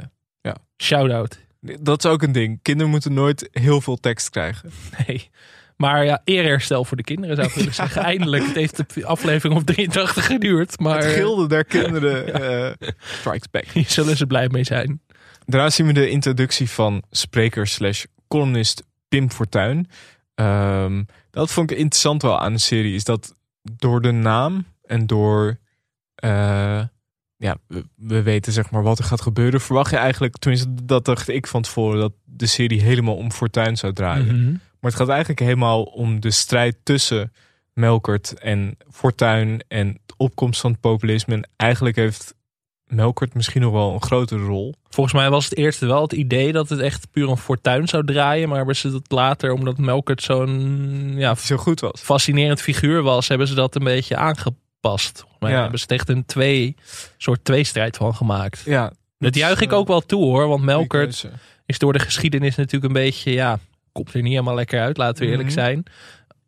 Shout-out. 0.83 1.39
Dat 1.61 2.05
is 2.05 2.11
ook 2.11 2.23
een 2.23 2.33
ding. 2.33 2.59
Kinderen 2.63 2.91
moeten 2.91 3.13
nooit 3.13 3.49
heel 3.53 3.81
veel 3.81 3.97
tekst 3.97 4.31
krijgen. 4.31 4.71
Nee. 5.07 5.31
Maar 5.77 6.05
ja, 6.05 6.21
eerherstel 6.25 6.85
voor 6.85 6.97
de 6.97 7.03
kinderen 7.03 7.37
zou 7.37 7.49
ik 7.49 7.55
willen 7.61 7.75
zeggen. 7.75 8.03
Eindelijk. 8.03 8.47
Het 8.47 8.55
heeft 8.55 8.77
de 8.95 9.07
aflevering 9.07 9.59
of 9.59 9.65
83 9.65 10.27
geduurd. 10.27 10.81
Maar 10.81 10.99
het 10.99 11.13
gilde 11.13 11.47
der 11.49 11.65
kinderen 11.65 12.33
eh, 12.81 12.89
strikes 12.99 13.51
back. 13.51 13.65
hier 13.67 13.85
zullen 13.89 14.17
ze 14.17 14.27
blij 14.27 14.49
mee 14.49 14.65
zijn. 14.65 15.01
Daarna 15.45 15.71
zien 15.71 15.87
we 15.87 15.93
de 15.93 16.09
introductie 16.11 16.71
van 16.71 17.03
spreker 17.11 17.67
slash 17.67 18.05
columnist 18.29 18.83
Pim 19.09 19.31
Fortuyn. 19.31 19.89
Ehm, 20.35 21.03
dat 21.31 21.51
vond 21.51 21.71
ik 21.71 21.79
interessant 21.79 22.23
wel 22.23 22.41
aan 22.41 22.53
de 22.53 22.59
serie. 22.59 22.95
Is 22.95 23.05
dat 23.05 23.35
door 23.63 24.01
de 24.01 24.13
naam 24.13 24.67
en 24.85 25.07
door... 25.07 25.59
eh, 26.15 26.83
ja, 27.39 27.57
we, 27.67 27.85
we 27.97 28.23
weten 28.23 28.53
zeg 28.53 28.71
maar 28.71 28.83
wat 28.83 28.99
er 28.99 29.05
gaat 29.05 29.21
gebeuren. 29.21 29.61
Verwacht 29.61 29.91
je 29.91 29.97
eigenlijk, 29.97 30.37
tenminste 30.37 30.85
dat 30.85 31.05
dacht 31.05 31.29
ik 31.29 31.47
van 31.47 31.63
tevoren... 31.63 32.01
dat 32.01 32.13
de 32.25 32.47
serie 32.47 32.83
helemaal 32.83 33.17
om 33.17 33.33
Fortuyn 33.33 33.77
zou 33.77 33.93
draaien. 33.93 34.43
Mhm. 34.43 34.51
Maar 34.51 34.91
het 34.91 35.01
gaat 35.01 35.09
eigenlijk 35.09 35.41
helemaal 35.41 35.83
om 35.83 36.21
de 36.21 36.31
strijd 36.31 36.77
tussen 36.83 37.33
Melkert 37.73 38.39
en 38.39 38.77
Fortuyn 38.91 39.65
en 39.69 39.99
de 40.07 40.15
opkomst 40.17 40.61
van 40.61 40.71
het 40.71 40.81
populisme. 40.81 41.35
En 41.35 41.49
eigenlijk 41.57 41.97
heeft 41.97 42.35
Melkert 42.87 43.35
misschien 43.35 43.61
nog 43.61 43.73
wel 43.73 43.93
een 43.93 44.03
grotere 44.03 44.45
rol. 44.45 44.75
Volgens 44.89 45.15
mij 45.15 45.31
was 45.31 45.45
het 45.45 45.57
eerst 45.57 45.81
wel 45.81 46.03
het 46.03 46.13
idee 46.13 46.53
dat 46.53 46.69
het 46.69 46.81
echt 46.81 47.11
puur 47.11 47.27
om 47.27 47.37
fortuin 47.37 47.89
zou 47.89 48.05
draaien. 48.05 48.49
Maar 48.49 48.57
hebben 48.57 48.77
ze 48.77 48.89
het 48.89 49.11
later, 49.11 49.53
omdat 49.53 49.79
Melkert 49.79 50.23
zo'n 50.23 51.13
ja, 51.17 51.35
zo 51.35 51.57
goed 51.57 51.81
was. 51.81 52.01
fascinerend 52.01 52.61
figuur 52.61 53.03
was, 53.03 53.29
hebben 53.29 53.49
ze 53.49 53.55
dat 53.55 53.75
een 53.75 53.85
beetje 53.85 54.17
aangepast. 54.17 55.25
Maar 55.39 55.51
Ja. 55.51 55.61
hebben 55.61 55.79
ze 55.81 55.87
echt 55.87 56.09
een 56.09 56.25
twee, 56.27 56.75
soort 57.17 57.45
tweestrijd 57.45 57.97
van 57.97 58.15
gemaakt. 58.15 58.63
Ja, 58.65 58.93
Dat 59.19 59.35
juich 59.35 59.61
ik 59.61 59.71
eh, 59.73 59.77
ook 59.79 59.87
wel 59.87 60.01
toe 60.01 60.25
hoor, 60.25 60.49
want 60.49 60.63
Melkert 60.63 61.29
is 61.67 61.79
door 61.79 61.93
de 61.93 61.99
geschiedenis 61.99 62.55
natuurlijk 62.57 62.85
een 62.95 63.01
beetje, 63.03 63.33
ja, 63.33 63.59
komt 63.93 64.15
er 64.15 64.23
niet 64.23 64.33
helemaal 64.33 64.55
lekker 64.55 64.81
uit, 64.81 64.97
laten 64.97 65.25
we 65.25 65.31
eerlijk 65.31 65.49
Mhm. 65.49 65.59
zijn. 65.59 65.83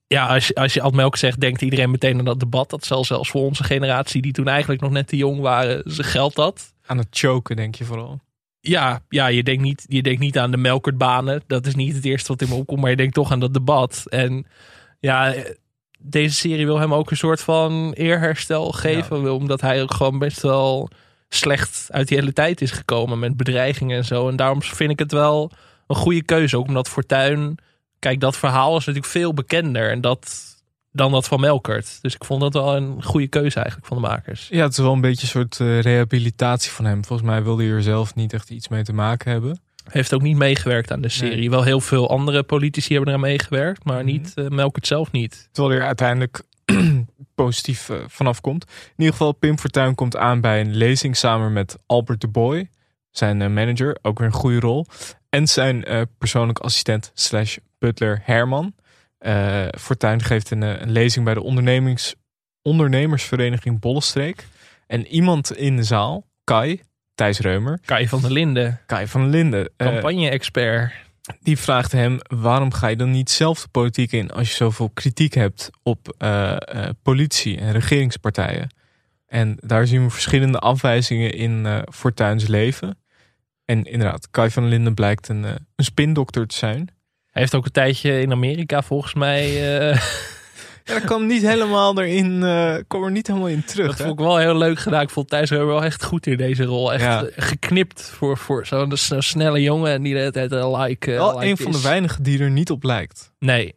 Ja, 0.06 0.26
als 0.26 0.46
je, 0.46 0.54
als 0.54 0.74
je 0.74 0.82
Ad 0.82 0.94
Melk 0.94 1.16
zegt, 1.16 1.40
denkt 1.40 1.62
iedereen 1.62 1.90
meteen 1.90 2.18
aan 2.18 2.24
dat 2.24 2.40
debat. 2.40 2.70
Dat 2.70 2.84
zal 2.84 3.04
zelfs 3.04 3.30
voor 3.30 3.42
onze 3.42 3.64
generatie, 3.64 4.22
die 4.22 4.32
toen 4.32 4.48
eigenlijk 4.48 4.80
nog 4.80 4.90
net 4.90 5.06
te 5.06 5.16
jong 5.16 5.40
waren, 5.40 5.90
ze 5.92 6.02
geldt 6.02 6.36
dat. 6.36 6.74
Aan 6.86 6.98
het 6.98 7.06
choken 7.10 7.56
denk 7.56 7.74
je 7.74 7.84
vooral. 7.84 8.20
Ja, 8.60 9.00
ja 9.08 9.26
je, 9.26 9.42
denkt 9.42 9.62
niet, 9.62 9.84
je 9.88 10.02
denkt 10.02 10.20
niet 10.20 10.38
aan 10.38 10.50
de 10.50 10.56
Melkertbanen. 10.56 11.42
Dat 11.46 11.66
is 11.66 11.74
niet 11.74 11.94
het 11.94 12.04
eerste 12.04 12.28
wat 12.28 12.42
in 12.42 12.48
me 12.48 12.54
opkomt, 12.54 12.80
maar 12.80 12.90
je 12.90 12.96
denkt 12.96 13.14
toch 13.14 13.32
aan 13.32 13.40
dat 13.40 13.54
debat. 13.54 14.04
En 14.08 14.46
ja, 14.98 15.34
deze 16.02 16.34
serie 16.34 16.66
wil 16.66 16.78
hem 16.78 16.94
ook 16.94 17.10
een 17.10 17.16
soort 17.16 17.40
van 17.40 17.92
eerherstel 17.92 18.70
geven. 18.70 19.34
Omdat 19.34 19.60
hij 19.60 19.82
ook 19.82 19.94
gewoon 19.94 20.18
best 20.18 20.42
wel 20.42 20.90
slecht 21.28 21.86
uit 21.88 22.08
die 22.08 22.18
hele 22.18 22.32
tijd 22.32 22.60
is 22.60 22.70
gekomen 22.70 23.18
met 23.18 23.36
bedreigingen 23.36 23.96
en 23.96 24.04
zo. 24.04 24.28
En 24.28 24.36
daarom 24.36 24.62
vind 24.62 24.90
ik 24.90 24.98
het 24.98 25.12
wel 25.12 25.50
een 25.86 25.96
goede 25.96 26.22
keuze. 26.22 26.56
Ook 26.56 26.68
omdat 26.68 26.88
Fortuyn, 26.88 27.58
kijk, 27.98 28.20
dat 28.20 28.36
verhaal 28.36 28.76
is 28.76 28.84
natuurlijk 28.84 29.12
veel 29.12 29.34
bekender 29.34 29.90
en 29.90 30.00
dat, 30.00 30.40
dan 30.92 31.12
dat 31.12 31.28
van 31.28 31.40
Melkert. 31.40 31.98
Dus 32.02 32.14
ik 32.14 32.24
vond 32.24 32.40
dat 32.40 32.52
wel 32.52 32.76
een 32.76 33.02
goede 33.02 33.28
keuze 33.28 33.56
eigenlijk 33.56 33.86
van 33.86 33.96
de 33.96 34.08
makers. 34.08 34.48
Ja, 34.50 34.62
het 34.62 34.72
is 34.72 34.78
wel 34.78 34.92
een 34.92 35.00
beetje 35.00 35.22
een 35.22 35.28
soort 35.28 35.60
eh, 35.60 35.80
rehabilitatie 35.80 36.70
van 36.70 36.84
hem. 36.84 37.04
Volgens 37.04 37.28
mij 37.28 37.42
wilde 37.42 37.62
hij 37.62 37.72
er 37.72 37.82
zelf 37.82 38.14
niet 38.14 38.32
echt 38.32 38.50
iets 38.50 38.68
mee 38.68 38.82
te 38.82 38.92
maken 38.92 39.30
hebben. 39.30 39.60
Heeft 39.84 40.14
ook 40.14 40.22
niet 40.22 40.36
meegewerkt 40.36 40.92
aan 40.92 41.00
de 41.00 41.08
serie. 41.08 41.36
Nee. 41.36 41.50
Wel 41.50 41.62
heel 41.62 41.80
veel 41.80 42.10
andere 42.10 42.42
politici 42.42 42.94
hebben 42.94 43.08
eraan 43.08 43.28
meegewerkt, 43.28 43.84
maar 43.84 44.04
niet 44.04 44.32
uh, 44.34 44.48
Melkert 44.48 44.86
zelf 44.86 45.12
niet. 45.12 45.48
Terwijl 45.52 45.80
er 45.80 45.86
uiteindelijk 45.86 46.42
positief 47.34 47.88
uh, 47.88 47.96
vanaf 48.06 48.40
komt. 48.40 48.64
In 48.64 48.94
ieder 48.96 49.12
geval, 49.12 49.32
Pim 49.32 49.58
Fortuyn 49.58 49.94
komt 49.94 50.16
aan 50.16 50.40
bij 50.40 50.60
een 50.60 50.76
lezing 50.76 51.16
samen 51.16 51.52
met 51.52 51.78
Albert 51.86 52.20
de 52.20 52.28
Boy, 52.28 52.68
zijn 53.10 53.40
uh, 53.40 53.48
manager, 53.48 53.98
ook 54.02 54.18
weer 54.18 54.26
een 54.26 54.34
goede 54.34 54.60
rol. 54.60 54.86
En 55.28 55.46
zijn 55.46 55.84
persoonlijk 56.18 56.58
assistent 56.58 57.10
slash 57.14 57.56
butler 57.78 58.20
Herman. 58.24 58.74
Fortuyn 59.78 60.22
geeft 60.22 60.50
een, 60.50 60.62
een, 60.62 60.90
lezing 60.90 61.24
bij 61.24 61.34
de 61.34 61.42
ondernemings, 61.42 62.14
ondernemersvereniging 62.62 63.80
Bollestreek. 63.80 64.46
En 64.86 65.06
iemand 65.06 65.56
in 65.56 65.76
de 65.76 65.82
zaal, 65.82 66.26
Kai, 66.44 66.80
Thijs 67.20 67.38
Reumer. 67.38 67.78
Kai 67.84 68.08
van 68.08 68.20
der 68.20 68.30
Linden. 68.30 68.80
Kai 68.86 69.06
van 69.06 69.20
der 69.20 69.30
Linden. 69.30 69.70
Campagne-expert. 69.76 70.92
die 71.40 71.58
vraagt 71.58 71.92
hem, 71.92 72.18
waarom 72.28 72.72
ga 72.72 72.86
je 72.86 72.96
dan 72.96 73.10
niet 73.10 73.30
zelf 73.30 73.62
de 73.62 73.68
politiek 73.68 74.12
in 74.12 74.30
als 74.30 74.48
je 74.48 74.54
zoveel 74.54 74.90
kritiek 74.90 75.34
hebt 75.34 75.70
op 75.82 76.16
uh, 76.18 76.56
uh, 76.74 76.88
politie 77.02 77.58
en 77.58 77.72
regeringspartijen? 77.72 78.74
En 79.26 79.56
daar 79.60 79.86
zien 79.86 80.04
we 80.04 80.10
verschillende 80.10 80.58
afwijzingen 80.58 81.32
in 81.32 81.64
uh, 81.64 81.78
Fortuyn's 81.92 82.46
leven. 82.46 82.98
En 83.64 83.84
inderdaad, 83.84 84.30
Kai 84.30 84.50
van 84.50 84.62
der 84.62 84.72
Linden 84.72 84.94
blijkt 84.94 85.28
een, 85.28 85.44
een 85.44 85.84
spindokter 85.84 86.46
te 86.46 86.56
zijn. 86.56 86.88
Hij 87.30 87.42
heeft 87.42 87.54
ook 87.54 87.64
een 87.64 87.72
tijdje 87.72 88.20
in 88.20 88.32
Amerika 88.32 88.82
volgens 88.82 89.14
mij... 89.14 89.62
eh, 90.90 90.94
Ja, 90.94 91.00
dat 91.00 91.04
kwam 91.08 91.26
niet 91.26 91.42
helemaal 91.42 92.00
erin, 92.00 92.32
uh, 92.42 92.74
kwam 92.88 93.04
er 93.04 93.10
niet 93.10 93.26
helemaal 93.26 93.48
in 93.48 93.64
terug. 93.64 93.86
Dat 93.86 93.98
hè? 93.98 94.04
vond 94.04 94.18
ik 94.20 94.24
wel 94.26 94.36
heel 94.36 94.56
leuk 94.56 94.78
gedaan. 94.78 95.02
Ik 95.02 95.10
vond 95.10 95.28
Thijs 95.28 95.50
Reumer 95.50 95.66
wel 95.66 95.84
echt 95.84 96.04
goed 96.04 96.26
in 96.26 96.36
deze 96.36 96.64
rol. 96.64 96.92
Echt 96.92 97.02
Ja. 97.02 97.24
geknipt 97.36 98.02
voor, 98.14 98.36
voor 98.38 98.66
zo'n 98.66 98.96
zo 98.96 99.20
snelle 99.20 99.62
jongen. 99.62 99.92
En 99.92 100.02
die 100.02 100.14
de 100.14 100.30
tijd 100.30 100.52
uh, 100.52 100.80
like, 100.82 101.10
uh, 101.10 101.16
Wel 101.16 101.32
like 101.38 101.46
een 101.50 101.56
van 101.56 101.72
de 101.72 101.80
weinigen 101.80 102.22
die 102.22 102.38
er 102.38 102.50
niet 102.50 102.70
op 102.70 102.82
lijkt. 102.84 103.32
Nee. 103.38 103.74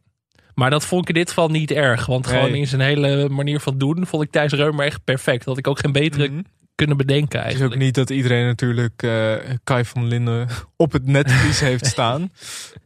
Maar 0.55 0.69
dat 0.69 0.85
vond 0.85 1.01
ik 1.01 1.07
in 1.07 1.13
dit 1.21 1.27
geval 1.29 1.49
niet 1.49 1.71
erg. 1.71 2.05
Want 2.05 2.25
Nee. 2.27 2.35
gewoon 2.39 2.55
in 2.55 2.67
zijn 2.67 2.81
hele 2.81 3.29
manier 3.29 3.59
van 3.59 3.77
doen... 3.77 4.05
vond 4.07 4.23
ik 4.23 4.31
Thijs 4.31 4.51
Reumer 4.51 4.85
echt 4.85 5.03
perfect. 5.03 5.45
Dat 5.45 5.57
ik 5.57 5.67
ook 5.67 5.79
geen 5.79 5.91
betere 5.91 6.27
Mhm. 6.29 6.41
kunnen 6.75 6.97
bedenken 6.97 7.43
Het 7.43 7.53
is 7.53 7.61
ook 7.61 7.75
niet 7.75 7.95
dat 7.95 8.09
iedereen 8.09 8.45
natuurlijk 8.45 9.03
eh, 9.03 9.33
Kai 9.63 9.85
van 9.85 10.05
Linden 10.07 10.47
op 10.77 10.91
het 10.91 11.07
netvlies 11.07 11.59
heeft 11.59 11.85
staan. 11.85 12.29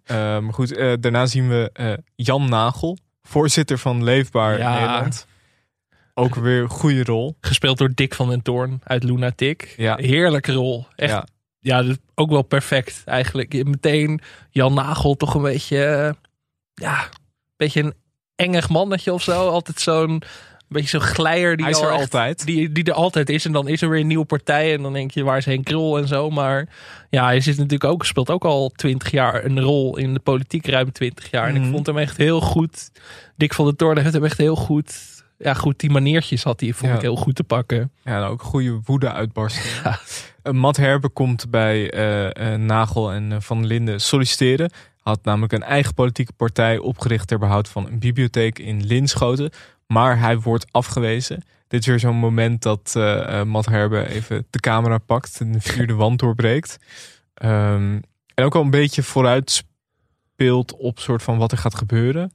Eh, 0.03 0.15
maar 0.15 0.53
goed, 0.53 0.75
eh, 0.75 0.93
daarna 0.99 1.25
zien 1.25 1.49
we 1.49 1.69
eh, 1.73 1.93
Jan 2.15 2.49
Nagel, 2.49 2.97
voorzitter 3.27 3.77
van 3.77 4.03
Leefbaar 4.03 4.57
Ja. 4.57 4.73
Nederland. 4.79 5.27
Ook 6.13 6.35
weer 6.35 6.61
een 6.61 6.69
goede 6.69 7.03
rol. 7.03 7.37
Gespeeld 7.41 7.77
door 7.77 7.91
Dick 7.93 8.13
van 8.13 8.29
den 8.29 8.41
Toorn 8.41 8.81
uit 8.83 9.03
Lunatic. 9.03 9.73
Ja. 9.77 9.95
Heerlijke 9.95 10.51
rol. 10.51 10.87
Echt 10.95 11.11
Ja. 11.11 11.25
ja, 11.59 11.81
dus 11.83 11.95
ook 12.15 12.29
wel 12.29 12.41
perfect 12.41 13.01
eigenlijk. 13.05 13.63
Meteen 13.65 14.21
Jan 14.49 14.73
Nagel 14.73 15.15
toch 15.15 15.33
een 15.33 15.41
beetje, 15.41 15.85
eh, 15.85 16.11
ja, 16.73 17.01
een 17.03 17.09
beetje 17.57 17.81
een 17.83 17.93
engig 18.35 18.69
mannetje 18.69 19.13
of 19.13 19.23
zo. 19.23 19.49
Altijd 19.49 19.79
zo'n 19.79 20.21
beetje 20.67 20.89
zo'n 20.99 21.07
glijer 21.07 21.55
die 21.55 21.65
Hij 21.65 21.73
is 21.73 21.79
al 21.81 21.85
er 21.87 21.91
echt- 21.91 22.01
altijd. 22.01 22.45
Die, 22.45 22.71
die 22.71 22.83
er 22.83 22.93
altijd 22.93 23.29
is. 23.29 23.45
En 23.45 23.51
dan 23.51 23.67
is 23.67 23.81
er 23.81 23.89
weer 23.89 23.99
een 23.99 24.07
nieuwe 24.07 24.25
partij. 24.25 24.73
En 24.73 24.81
dan 24.81 24.93
denk 24.93 25.11
je, 25.11 25.23
waar 25.23 25.37
is 25.37 25.45
Henk 25.45 25.65
Krol 25.65 25.97
en 25.97 26.07
zo. 26.07 26.29
Maar 26.29 26.67
ja, 27.09 27.25
hij 27.25 27.39
zit 27.39 27.55
natuurlijk 27.57 27.83
ook, 27.91 28.05
speelt 28.05 28.29
ook 28.29 28.45
al 28.45 28.69
twintig 28.69 29.11
jaar 29.11 29.45
een 29.45 29.59
rol 29.61 29.97
in 29.97 30.13
de 30.13 30.19
politiek. 30.19 30.67
Ruim 30.67 30.91
twintig 30.91 31.31
jaar. 31.31 31.47
En 31.47 31.55
ik 31.55 31.61
Mhm. 31.61 31.71
vond 31.71 31.85
hem 31.85 31.97
echt 31.97 32.17
heel 32.17 32.41
goed. 32.41 32.91
Dick 33.35 33.53
van 33.53 33.65
der 33.65 33.75
Toorn 33.75 33.97
heeft 33.97 34.13
hem 34.13 34.23
echt 34.25 34.37
heel 34.37 34.55
goed... 34.55 35.15
Ja, 35.39 35.53
goed, 35.53 35.79
die 35.79 35.89
maniertjes 35.89 36.43
had 36.43 36.59
hij, 36.59 36.73
vond 36.73 36.89
Ja. 36.91 36.95
ik 36.95 37.01
heel 37.01 37.15
goed 37.15 37.35
te 37.35 37.43
pakken. 37.43 37.91
Ja, 38.03 38.17
en 38.17 38.23
ook 38.23 38.41
goede 38.41 38.79
woede 38.85 39.11
uitbarstingen. 39.11 39.69
Ja. 39.83 39.99
Eh, 40.43 40.53
Matt 40.53 40.77
Herbe 40.77 41.09
komt 41.09 41.49
bij 41.49 41.91
eh, 41.91 42.55
Nagel 42.57 43.11
en 43.11 43.41
Van 43.41 43.65
Linden 43.65 44.01
solliciteren. 44.01 44.71
Had 45.01 45.19
namelijk 45.23 45.53
een 45.53 45.63
eigen 45.63 45.93
politieke 45.93 46.33
partij 46.33 46.77
opgericht 46.77 47.27
ter 47.27 47.39
behoud 47.39 47.69
van 47.69 47.87
een 47.87 47.99
bibliotheek 47.99 48.59
in 48.59 48.85
Linschoten. 48.85 49.49
Maar 49.87 50.19
hij 50.19 50.39
wordt 50.39 50.65
afgewezen. 50.71 51.43
Dit 51.67 51.79
is 51.79 51.85
weer 51.87 51.99
zo'n 51.99 52.15
moment 52.15 52.61
dat 52.61 52.93
eh, 52.95 53.43
Matt 53.43 53.65
Herbe 53.65 54.07
even 54.07 54.47
de 54.49 54.59
camera 54.59 54.97
pakt 54.97 55.39
en 55.39 55.51
de 55.51 55.61
vierde 55.61 55.93
wand 56.03 56.19
doorbreekt. 56.19 56.77
Ehm, 57.33 57.99
en 58.33 58.43
ook 58.43 58.55
al 58.55 58.61
een 58.61 58.69
beetje 58.69 59.03
vooruit 59.03 59.65
speelt 60.31 60.75
op 60.77 60.99
soort 60.99 61.23
van 61.23 61.37
wat 61.37 61.51
er 61.51 61.57
gaat 61.57 61.75
gebeuren. 61.75 62.33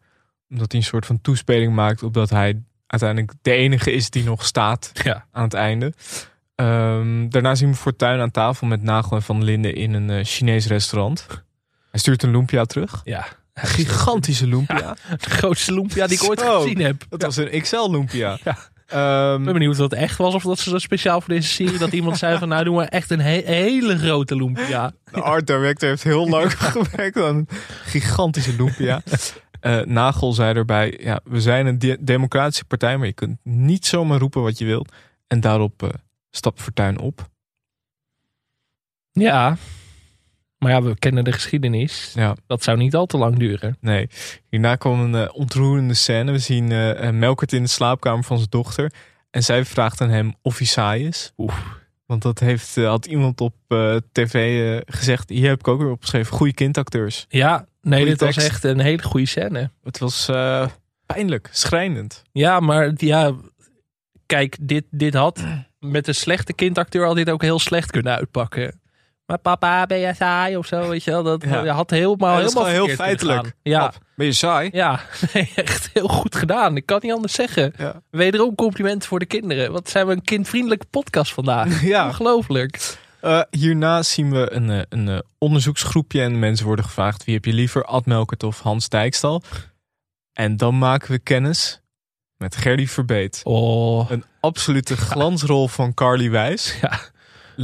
Omdat 0.51 0.73
hij 0.73 0.81
een 0.81 0.87
soort 0.87 1.07
van 1.07 1.21
toespeling 1.21 1.75
maakt 1.75 2.03
op 2.03 2.15
dat 2.15 2.31
hij 2.31 2.63
uiteindelijk 2.87 3.33
de 3.43 3.53
enige 3.53 3.93
is 3.93 4.11
die 4.11 4.25
nog 4.25 4.45
staat 4.47 4.91
Ja. 5.05 5.27
aan 5.31 5.43
het 5.45 5.55
einde. 5.55 5.93
Ehm, 6.55 7.29
daarna 7.29 7.55
zien 7.55 7.71
we 7.71 7.77
Fortuyn 7.77 8.21
aan 8.21 8.31
tafel 8.31 8.67
met 8.67 8.83
Nagel 8.83 9.17
en 9.17 9.23
Van 9.23 9.45
Linden 9.45 9.75
in 9.75 9.93
een 9.93 10.11
eh, 10.11 10.25
Chinees 10.25 10.67
restaurant. 10.67 11.27
Hij 11.91 12.01
stuurt 12.01 12.23
een 12.23 12.31
lumpia 12.31 12.65
terug. 12.65 13.01
Ja. 13.05 13.27
Gigantische 13.63 14.47
lumpia. 14.47 14.97
De 15.21 15.31
grootste 15.31 15.73
lumpia 15.75 16.07
die 16.07 16.23
ik 16.23 16.29
ooit 16.29 16.41
Zo. 16.41 16.61
gezien 16.61 16.81
heb. 16.81 17.05
Dat 17.09 17.23
was 17.23 17.37
een 17.37 17.61
XL 17.63 17.91
lumpia. 17.91 18.39
Ja. 18.45 18.57
Ik 19.37 19.45
ben 19.45 19.53
benieuwd 19.53 19.73
of 19.73 19.77
dat 19.79 19.93
echt 19.93 20.17
was 20.17 20.35
of 20.35 20.43
dat 20.43 20.59
ze 20.59 20.71
dat 20.71 20.81
speciaal 20.81 21.21
voor 21.21 21.35
deze 21.35 21.49
serie... 21.49 21.79
dat 21.79 21.93
iemand 21.93 22.19
zei 22.19 22.39
van 22.39 22.49
nou 22.49 22.65
doen 22.65 22.77
we 22.77 22.83
echt 22.85 23.11
een 23.11 23.21
he- 23.21 23.43
hele 23.45 23.99
grote 23.99 24.37
lumpia. 24.37 24.93
De 25.13 25.21
art 25.21 25.47
director 25.47 25.89
heeft 25.89 26.03
heel 26.03 26.29
lang 26.29 26.53
gewerkt 26.59 27.17
aan 27.17 27.37
een 27.37 27.49
gigantische 27.85 28.57
lumpia. 28.57 29.03
Eh, 29.63 29.81
Nagel 29.81 30.33
zei 30.33 30.55
erbij, 30.55 30.99
ja, 31.03 31.21
we 31.25 31.41
zijn 31.41 31.67
een 31.67 31.79
de- 31.79 31.97
democratische 32.01 32.65
partij, 32.65 32.97
maar 32.99 33.07
je 33.07 33.13
kunt 33.13 33.39
niet 33.43 33.87
zomaar 33.87 34.19
roepen 34.19 34.43
wat 34.43 34.59
je 34.59 34.65
wilt. 34.65 34.93
En 35.27 35.41
daarop 35.41 35.83
eh 35.83 35.89
stapt 36.31 36.61
Fortuyn 36.63 36.99
op. 36.99 37.29
Ja, 39.13 39.57
maar 40.63 40.73
ja, 40.73 40.83
we 40.83 40.99
kennen 40.99 41.25
de 41.25 41.33
geschiedenis. 41.33 42.13
Ja. 42.15 42.37
Dat 42.47 42.63
zou 42.63 42.79
niet 42.79 42.95
al 42.95 43.07
te 43.07 43.17
lang 43.17 43.39
duren. 43.39 43.77
Nee, 43.81 44.09
hierna 44.49 44.77
kwam 44.77 45.01
een 45.01 45.15
eh, 45.15 45.35
ontroerende 45.35 45.95
scène. 45.95 46.33
We 46.33 46.39
zien 46.39 46.73
eh, 46.73 47.11
Melkert 47.11 47.53
in 47.53 47.63
de 47.63 47.69
slaapkamer 47.69 48.25
van 48.25 48.37
zijn 48.37 48.51
dochter. 48.51 48.93
En 49.31 49.43
zij 49.43 49.65
vraagt 49.65 50.01
aan 50.01 50.11
hem 50.11 50.35
of 50.43 50.59
hij 50.59 50.67
saai 50.67 51.07
is. 51.07 51.33
Want 52.07 52.23
dat 52.23 52.39
heeft, 52.39 52.75
had 52.75 53.07
iemand 53.07 53.41
op 53.41 53.55
tv 54.13 54.81
gezegd. 54.87 55.29
Hier 55.29 55.49
heb 55.49 55.59
ik 55.59 55.69
ook 55.69 55.81
weer 55.81 55.91
opgeschreven. 55.91 56.37
Goede 56.37 56.53
kindacteurs. 56.53 57.27
Ja, 57.29 57.67
nee, 57.81 57.99
Goeie 58.01 58.17
dit 58.17 58.21
was 58.21 58.45
echt 58.45 58.65
een 58.65 58.81
hele 58.81 59.03
goede 59.03 59.27
scène. 59.27 59.71
Het 59.83 59.99
was 59.99 60.31
pijnlijk, 61.07 61.49
schrijnend. 61.53 62.23
Ja, 62.33 62.61
maar 62.61 62.93
ja, 62.97 63.35
kijk, 64.27 64.57
dit, 64.61 64.85
dit 64.91 65.15
had 65.15 65.45
met 65.79 66.09
een 66.09 66.15
slechte 66.15 66.53
kindacteur 66.53 67.07
al 67.07 67.15
dit 67.15 67.31
ook 67.31 67.43
heel 67.43 67.59
slecht 67.59 67.91
kunnen 67.91 68.17
uitpakken. 68.17 68.81
Maar 69.33 69.41
papa, 69.41 69.87
ben 69.87 69.99
je 69.99 70.15
saai 70.15 70.57
of 70.57 70.67
zo, 70.67 70.89
weet 70.89 71.05
je 71.05 71.11
wel? 71.11 71.23
Dat 71.23 71.43
Ja. 71.45 71.67
had 71.67 71.91
helemaal, 71.91 72.37
Ja, 72.37 72.43
dat 72.43 72.53
helemaal 72.53 72.73
heel 72.87 72.89
feitelijk. 72.95 73.53
Ja, 73.63 73.93
ben 74.15 74.27
je 74.27 74.33
saai? 74.33 74.69
ja, 74.73 75.01
nee, 75.33 75.53
echt 75.55 75.91
heel 75.93 76.09
goed 76.09 76.37
gedaan. 76.37 76.77
Ik 76.77 76.87
kan 76.87 76.99
niet 77.03 77.13
anders 77.13 77.33
zeggen. 77.33 77.73
Ja. 77.77 78.03
Wederom 78.11 78.55
complimenten 78.55 79.09
voor 79.09 79.19
de 79.19 79.27
kinderen. 79.27 79.73
Wat 79.73 79.91
zijn 79.91 80.07
we 80.07 80.13
een 80.13 80.23
kindvriendelijke 80.23 80.87
podcast 80.91 81.33
vandaag. 81.33 81.83
Ja. 81.93 82.07
Ongelooflijk. 82.07 82.97
Eh, 83.21 83.41
hierna 83.51 84.03
zien 84.03 84.31
we 84.31 84.53
een, 84.53 84.71
eh, 84.71 84.81
een 84.89 85.09
eh, 85.09 85.19
onderzoeksgroepje 85.39 86.23
en 86.23 86.39
mensen 86.39 86.67
worden 86.67 86.85
gevraagd: 86.85 87.25
wie 87.25 87.35
heb 87.35 87.45
je 87.45 87.53
liever, 87.53 87.85
Ad 87.85 88.07
Melkert 88.07 88.43
of 88.43 88.61
Hans 88.61 88.89
Dijkstal? 88.89 89.43
En 90.33 90.57
dan 90.57 90.79
maken 90.79 91.11
we 91.11 91.19
kennis 91.19 91.81
met 92.37 92.57
Gerdy 92.57 92.87
Verbeet. 92.87 93.41
Oh, 93.45 94.11
Een 94.11 94.25
absolute 94.41 94.97
glansrol 94.97 95.69
van 95.69 95.95
Carly 95.95 96.31
Wijs. 96.31 96.79
ja. 96.81 97.01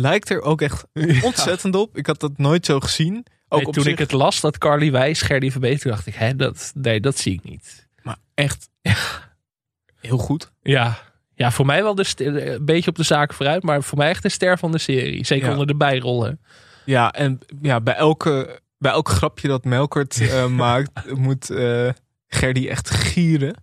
Lijkt 0.01 0.31
er 0.31 0.41
ook 0.43 0.61
echt 0.61 0.85
ontzettend 1.23 1.75
op. 1.75 1.97
Ik 1.97 2.07
had 2.07 2.21
dat 2.21 2.39
nooit 2.39 2.67
zo 2.67 2.81
gezien. 2.81 3.27
Ook 3.49 3.63
Nee, 3.65 3.73
toen 3.73 3.83
zich, 3.83 3.93
ik 3.93 3.99
het 3.99 4.13
las 4.13 4.41
dat 4.41 4.59
Carly 4.59 4.91
Wijs 4.91 5.23
Gerdy 5.23 5.51
Verbeter, 5.51 5.91
dacht 5.91 6.07
ik, 6.07 6.15
hè, 6.15 6.37
dat, 6.37 6.73
nee, 6.75 7.01
dat 7.01 7.19
zie 7.19 7.33
ik 7.33 7.45
niet. 7.45 7.89
Maar 8.03 8.17
echt 8.35 8.69
heel 10.01 10.19
goed. 10.19 10.53
Ja. 10.63 10.99
ja, 11.35 11.51
voor 11.51 11.67
mij 11.67 11.83
wel 11.83 11.95
de 11.95 12.05
st- 12.05 12.21
een 12.21 12.65
beetje 12.65 12.91
op 12.91 12.97
de 12.97 13.03
zaak 13.03 13.33
vooruit, 13.35 13.63
maar 13.63 13.83
voor 13.83 13.99
mij 13.99 14.09
echt 14.09 14.23
de 14.23 14.29
ster 14.29 14.59
van 14.59 14.73
de 14.73 14.79
serie. 14.79 15.25
Zeker 15.27 15.47
Ja. 15.47 15.53
onder 15.53 15.67
de 15.67 15.77
bijrollen. 15.77 16.41
Ja, 16.85 17.13
en 17.13 17.39
ja, 17.63 17.81
bij, 17.81 17.95
elke, 17.95 18.61
bij 18.79 18.93
elk 18.93 19.09
grapje 19.09 19.49
dat 19.49 19.65
Melkert 19.65 20.21
eh, 20.21 20.47
maakt, 20.65 21.13
moet 21.15 21.51
eh 21.51 21.89
Gerdy 22.27 22.69
echt 22.69 22.91
gieren. 22.91 23.55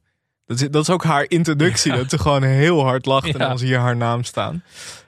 Dat 0.45 0.61
is, 0.61 0.69
dat 0.69 0.81
is 0.81 0.89
ook 0.89 1.03
haar 1.03 1.25
introductie. 1.27 1.91
Dat 1.95 2.09
ze 2.09 2.17
gewoon 2.19 2.43
heel 2.43 2.83
hard 2.83 3.05
lacht 3.05 3.25
en 3.33 3.39
Ja. 3.39 3.47
dan 3.47 3.57
zie 3.59 3.67
je 3.67 3.77
haar 3.77 3.95
naam 3.95 4.23
staan. 4.23 4.63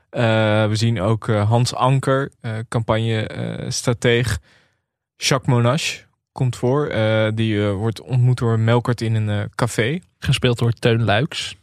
Eh, 0.09 0.67
we 0.67 0.75
zien 0.75 1.01
ook 1.01 1.27
eh, 1.27 1.49
Hans 1.49 1.73
Anker, 1.73 2.31
eh 2.41 2.53
campagne-strateeg. 2.69 4.39
Jacques 5.15 5.55
Monash 5.55 6.01
komt 6.31 6.55
voor. 6.55 6.91
Die 7.35 7.65
wordt 7.65 8.01
ontmoet 8.01 8.37
door 8.37 8.59
Melkert 8.59 9.01
in 9.01 9.15
een 9.15 9.49
café. 9.55 9.99
Gespeeld 10.19 10.57
door 10.57 10.71
Teun 10.71 11.03
Luiks. 11.03 11.55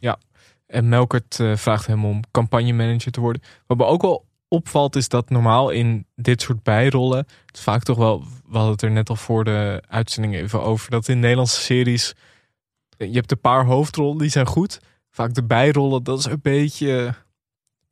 En 0.67 0.89
Melkert 0.89 1.39
vraagt 1.53 1.87
hem 1.87 2.05
om 2.05 2.21
campagnemanager 2.31 3.11
te 3.11 3.19
worden. 3.19 3.41
Wat 3.67 3.77
me 3.77 3.85
ook 3.85 4.01
wel 4.01 4.25
opvalt 4.47 4.95
is 4.95 5.09
dat 5.09 5.29
normaal 5.29 5.69
in 5.69 6.05
dit 6.15 6.41
soort 6.41 6.63
bijrollen... 6.63 7.27
Het 7.45 7.59
vaak 7.59 7.83
toch 7.83 7.97
wel, 7.97 8.19
we 8.19 8.57
hadden 8.57 8.71
het 8.71 8.81
er 8.81 8.91
net 8.91 9.09
al 9.09 9.15
voor 9.15 9.43
de 9.43 9.83
uitzending 9.87 10.35
even 10.35 10.61
over... 10.61 10.89
dat 10.89 11.07
in 11.07 11.19
Nederlandse 11.19 11.61
series, 11.61 12.13
je 12.97 13.11
hebt 13.11 13.31
een 13.31 13.39
paar 13.39 13.65
hoofdrollen 13.65 14.17
die 14.17 14.29
zijn 14.29 14.47
goed. 14.47 14.79
Vaak 15.09 15.33
de 15.33 15.43
bijrollen, 15.43 16.03
dat 16.03 16.19
is 16.19 16.25
een 16.25 16.39
beetje, 16.41 17.13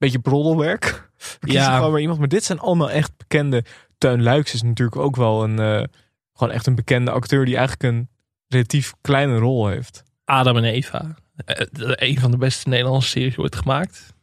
beetje 0.03 0.19
broddelwerk. 0.19 1.11
Ja. 1.39 1.75
gewoon 1.75 1.91
maar 1.91 2.01
iemand. 2.01 2.19
Maar 2.19 2.27
dit 2.27 2.43
zijn 2.43 2.59
allemaal 2.59 2.91
echt 2.91 3.17
bekende... 3.17 3.63
Teun 3.97 4.23
Luiks 4.23 4.53
is 4.53 4.61
natuurlijk 4.61 4.97
ook 4.97 5.15
wel 5.15 5.43
een, 5.43 5.59
eh, 5.59 5.83
gewoon 6.33 6.53
echt 6.53 6.67
een 6.67 6.75
bekende 6.75 7.11
acteur... 7.11 7.45
die 7.45 7.57
eigenlijk 7.57 7.93
een 7.93 8.09
relatief 8.47 8.93
kleine 9.01 9.37
rol 9.37 9.67
heeft. 9.67 10.03
Adam 10.25 10.57
en 10.57 10.63
Eva. 10.63 11.15
Eh, 11.45 11.65
een 11.75 12.19
van 12.19 12.31
de 12.31 12.37
beste 12.37 12.69
Nederlandse 12.69 13.09
series 13.09 13.37
ooit 13.37 13.55
gemaakt. 13.55 14.13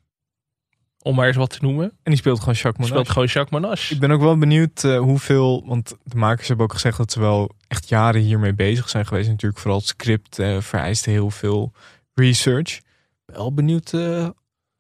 Om 1.02 1.14
maar 1.14 1.26
eens 1.26 1.36
wat 1.36 1.50
te 1.50 1.58
noemen. 1.60 1.84
En 1.84 1.98
die 2.02 2.16
speelt 2.16 2.38
gewoon 2.38 2.54
Jacques 2.54 2.76
Monash. 2.76 2.90
Speelt 2.90 3.08
gewoon 3.08 3.28
Jacques 3.28 3.60
Monash. 3.60 3.90
Ik 3.90 4.00
ben 4.00 4.10
ook 4.10 4.20
wel 4.20 4.38
benieuwd 4.38 4.84
eh, 4.84 4.98
hoeveel, 4.98 5.62
want 5.66 5.96
de 6.04 6.16
makers 6.16 6.48
hebben 6.48 6.66
ook 6.66 6.72
gezegd 6.72 6.96
dat 6.96 7.12
ze 7.12 7.20
wel 7.20 7.50
echt 7.68 7.88
jaren 7.88 8.20
hiermee 8.20 8.54
bezig 8.54 8.88
zijn 8.88 9.06
geweest. 9.06 9.28
Natuurlijk 9.28 9.60
vooral 9.60 9.78
het 9.78 9.88
script 9.88 10.38
eh, 10.38 10.60
vereist 10.60 11.04
heel 11.04 11.30
veel 11.30 11.72
research. 12.14 12.80
Wel 13.24 13.54
benieuwd 13.54 13.92
eh, 13.92 14.28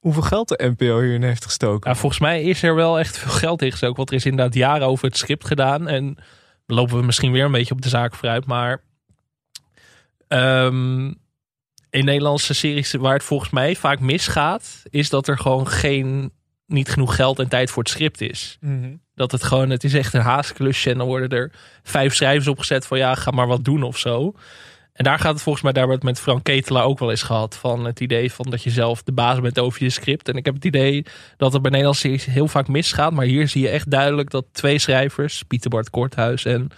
hoeveel 0.00 0.22
geld 0.22 0.48
de 0.48 0.74
NPO 0.76 1.00
hierin 1.00 1.22
heeft 1.22 1.44
gestoken. 1.44 1.90
Ja, 1.90 1.96
volgens 1.96 2.20
mij 2.20 2.42
is 2.42 2.62
er 2.62 2.74
wel 2.74 2.98
echt 2.98 3.18
veel 3.18 3.30
geld 3.30 3.62
in 3.62 3.70
gestoken. 3.70 3.96
Want 3.96 4.10
er 4.10 4.16
is 4.16 4.24
inderdaad 4.24 4.54
jaren 4.54 4.86
over 4.86 5.04
het 5.04 5.16
script 5.16 5.46
gedaan. 5.46 5.88
En 5.88 6.16
lopen 6.66 6.96
we 6.96 7.04
misschien 7.04 7.32
weer 7.32 7.44
een 7.44 7.52
beetje 7.52 7.74
op 7.74 7.82
de 7.82 7.88
zaak 7.88 8.14
vooruit. 8.14 8.46
Maar 8.46 8.82
ehm, 10.28 11.06
in 11.90 12.04
Nederlandse 12.04 12.54
series 12.54 12.92
waar 12.92 13.14
het 13.14 13.24
volgens 13.24 13.50
mij 13.50 13.76
vaak 13.76 14.00
misgaat... 14.00 14.82
is 14.90 15.10
dat 15.10 15.28
er 15.28 15.38
gewoon 15.38 15.68
geen, 15.68 16.32
niet 16.66 16.88
genoeg 16.88 17.14
geld 17.14 17.38
en 17.38 17.48
tijd 17.48 17.70
voor 17.70 17.82
het 17.82 17.92
script 17.92 18.20
is. 18.20 18.56
Mhm. 18.60 18.94
Dat 19.14 19.32
het 19.32 19.42
gewoon, 19.42 19.70
het 19.70 19.84
is 19.84 19.94
echt 19.94 20.14
een 20.14 20.20
haasklusje. 20.20 20.90
En 20.90 20.98
dan 20.98 21.06
worden 21.06 21.28
er 21.28 21.52
vijf 21.82 22.14
schrijvers 22.14 22.48
opgezet 22.48 22.86
van 22.86 22.98
ja, 22.98 23.14
ga 23.14 23.30
maar 23.30 23.46
wat 23.46 23.64
doen 23.64 23.82
of 23.82 23.98
zo. 23.98 24.34
En 25.00 25.06
daar 25.06 25.18
gaat 25.18 25.32
het 25.32 25.42
volgens 25.42 25.64
mij, 25.64 25.72
daar 25.72 25.88
het 25.88 26.02
met 26.02 26.20
Frank 26.20 26.44
Ketelaar 26.44 26.84
ook 26.84 26.98
wel 26.98 27.10
eens 27.10 27.22
gehad. 27.22 27.56
Van 27.56 27.84
het 27.84 28.00
idee 28.00 28.32
van 28.32 28.50
dat 28.50 28.62
je 28.62 28.70
zelf 28.70 29.02
de 29.02 29.12
baas 29.12 29.40
bent 29.40 29.58
over 29.58 29.82
je 29.82 29.90
script. 29.90 30.28
En 30.28 30.36
ik 30.36 30.44
heb 30.44 30.54
het 30.54 30.64
idee 30.64 31.04
dat 31.36 31.52
het 31.52 31.62
bij 31.62 31.70
Nederlandse 31.70 32.00
series 32.00 32.24
heel 32.24 32.48
vaak 32.48 32.68
misgaat. 32.68 33.12
Maar 33.12 33.24
hier 33.24 33.48
zie 33.48 33.62
je 33.62 33.68
echt 33.68 33.90
duidelijk 33.90 34.30
dat 34.30 34.44
twee 34.52 34.78
schrijvers, 34.78 35.42
Pieter 35.42 35.70
Bart 35.70 35.90
Korthuis 35.90 36.44
en 36.44 36.68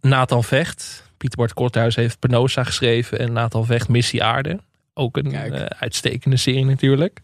Nathan 0.00 0.44
Vecht. 0.44 1.10
Pieter 1.16 1.38
Bart 1.38 1.54
Korthuis 1.54 1.96
heeft 1.96 2.18
Penosa 2.18 2.64
geschreven 2.64 3.18
en 3.18 3.32
Nathan 3.32 3.66
Vecht 3.66 3.88
Missie 3.88 4.24
Aarde. 4.24 4.58
Ook 4.94 5.16
een 5.16 5.34
eh, 5.34 5.64
uitstekende 5.64 6.36
serie 6.36 6.64
natuurlijk. 6.64 7.20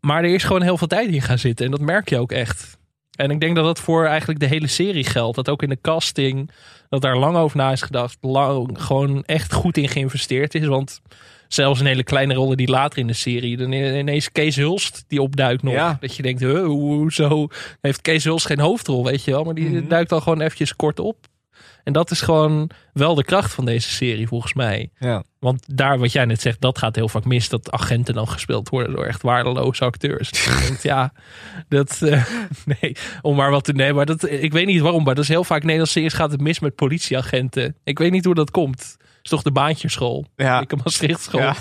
Maar 0.00 0.24
er 0.24 0.34
is 0.34 0.44
gewoon 0.44 0.62
heel 0.62 0.78
veel 0.78 0.86
tijd 0.86 1.10
in 1.10 1.22
gaan 1.22 1.38
zitten. 1.38 1.64
En 1.64 1.70
dat 1.70 1.80
merk 1.80 2.08
je 2.08 2.18
ook 2.18 2.32
echt. 2.32 2.78
En 3.16 3.30
ik 3.30 3.40
denk 3.40 3.56
dat 3.56 3.64
dat 3.64 3.80
voor 3.80 4.06
eigenlijk 4.06 4.40
de 4.40 4.46
hele 4.46 4.66
serie 4.66 5.04
geldt. 5.04 5.36
Dat 5.36 5.48
ook 5.48 5.62
in 5.62 5.68
de 5.68 5.78
casting, 5.80 6.50
dat 6.88 7.02
daar 7.02 7.16
lang 7.18 7.36
over 7.36 7.56
na 7.56 7.72
is 7.72 7.82
gedacht. 7.82 8.16
Lang, 8.20 8.68
gewoon 8.82 9.24
echt 9.24 9.52
goed 9.52 9.76
in 9.76 9.88
geïnvesteerd 9.88 10.54
is. 10.54 10.66
Want 10.66 11.00
zelfs 11.48 11.80
in 11.80 11.86
hele 11.86 12.02
kleine 12.02 12.34
rollen 12.34 12.56
die 12.56 12.68
later 12.70 12.98
in 12.98 13.06
de 13.06 13.12
serie. 13.12 13.56
Dan 13.56 13.72
ineens 13.72 14.32
Kees 14.32 14.56
Hulst 14.56 15.04
die 15.08 15.22
opduikt 15.22 15.62
nog. 15.62 15.74
Ja. 15.74 15.96
Dat 16.00 16.16
je 16.16 16.22
denkt, 16.22 16.40
huh, 16.40 16.64
hoezo 16.64 17.46
heeft 17.80 18.00
Kees 18.00 18.24
Hulst 18.24 18.46
geen 18.46 18.60
hoofdrol, 18.60 19.04
weet 19.04 19.24
je 19.24 19.30
wel. 19.30 19.44
Maar 19.44 19.54
die 19.54 19.68
Mhm. 19.70 19.88
duikt 19.88 20.10
dan 20.10 20.22
gewoon 20.22 20.40
eventjes 20.40 20.76
kort 20.76 20.98
op. 21.00 21.16
En 21.84 21.92
dat 21.92 22.10
is 22.10 22.20
gewoon 22.20 22.70
wel 22.92 23.14
de 23.14 23.24
kracht 23.24 23.52
van 23.54 23.64
deze 23.64 23.90
serie, 23.90 24.28
volgens 24.28 24.54
mij. 24.54 24.90
Ja. 24.98 25.22
Want 25.38 25.64
daar, 25.66 25.98
wat 25.98 26.12
jij 26.12 26.24
net 26.24 26.40
zegt, 26.40 26.60
dat 26.60 26.78
gaat 26.78 26.94
heel 26.96 27.08
vaak 27.08 27.24
mis. 27.24 27.48
Dat 27.48 27.70
agenten 27.70 28.14
dan 28.14 28.28
gespeeld 28.28 28.68
worden 28.68 28.94
door 28.94 29.04
echt 29.04 29.22
waardeloze 29.22 29.84
acteurs. 29.84 30.30
Denkt, 30.66 30.82
ja, 30.82 31.12
dat... 31.68 32.02
eh, 32.02 32.24
nee, 32.80 32.96
om 33.22 33.36
maar 33.36 33.50
wat 33.50 33.64
te 33.64 33.72
nemen. 33.72 33.94
Maar 33.94 34.06
dat, 34.06 34.30
ik 34.30 34.52
weet 34.52 34.66
niet 34.66 34.80
waarom, 34.80 35.04
maar 35.04 35.14
dat 35.14 35.24
is 35.24 35.30
heel 35.30 35.44
vaak 35.44 35.60
Nederlandse 35.62 35.92
series 35.92 36.12
gaat 36.12 36.30
het 36.30 36.40
mis 36.40 36.58
met 36.58 36.74
politieagenten. 36.74 37.76
Ik 37.84 37.98
weet 37.98 38.10
niet 38.10 38.24
hoe 38.24 38.34
dat 38.34 38.50
komt. 38.50 38.96
Het 38.98 39.20
is 39.22 39.30
toch 39.30 39.42
de 39.42 39.52
baantjeschool? 39.52 40.26
Ja. 40.36 40.60
Ik 40.60 40.72
een 40.72 40.80
Maastrichtschool. 40.84 41.40
Ja. 41.40 41.56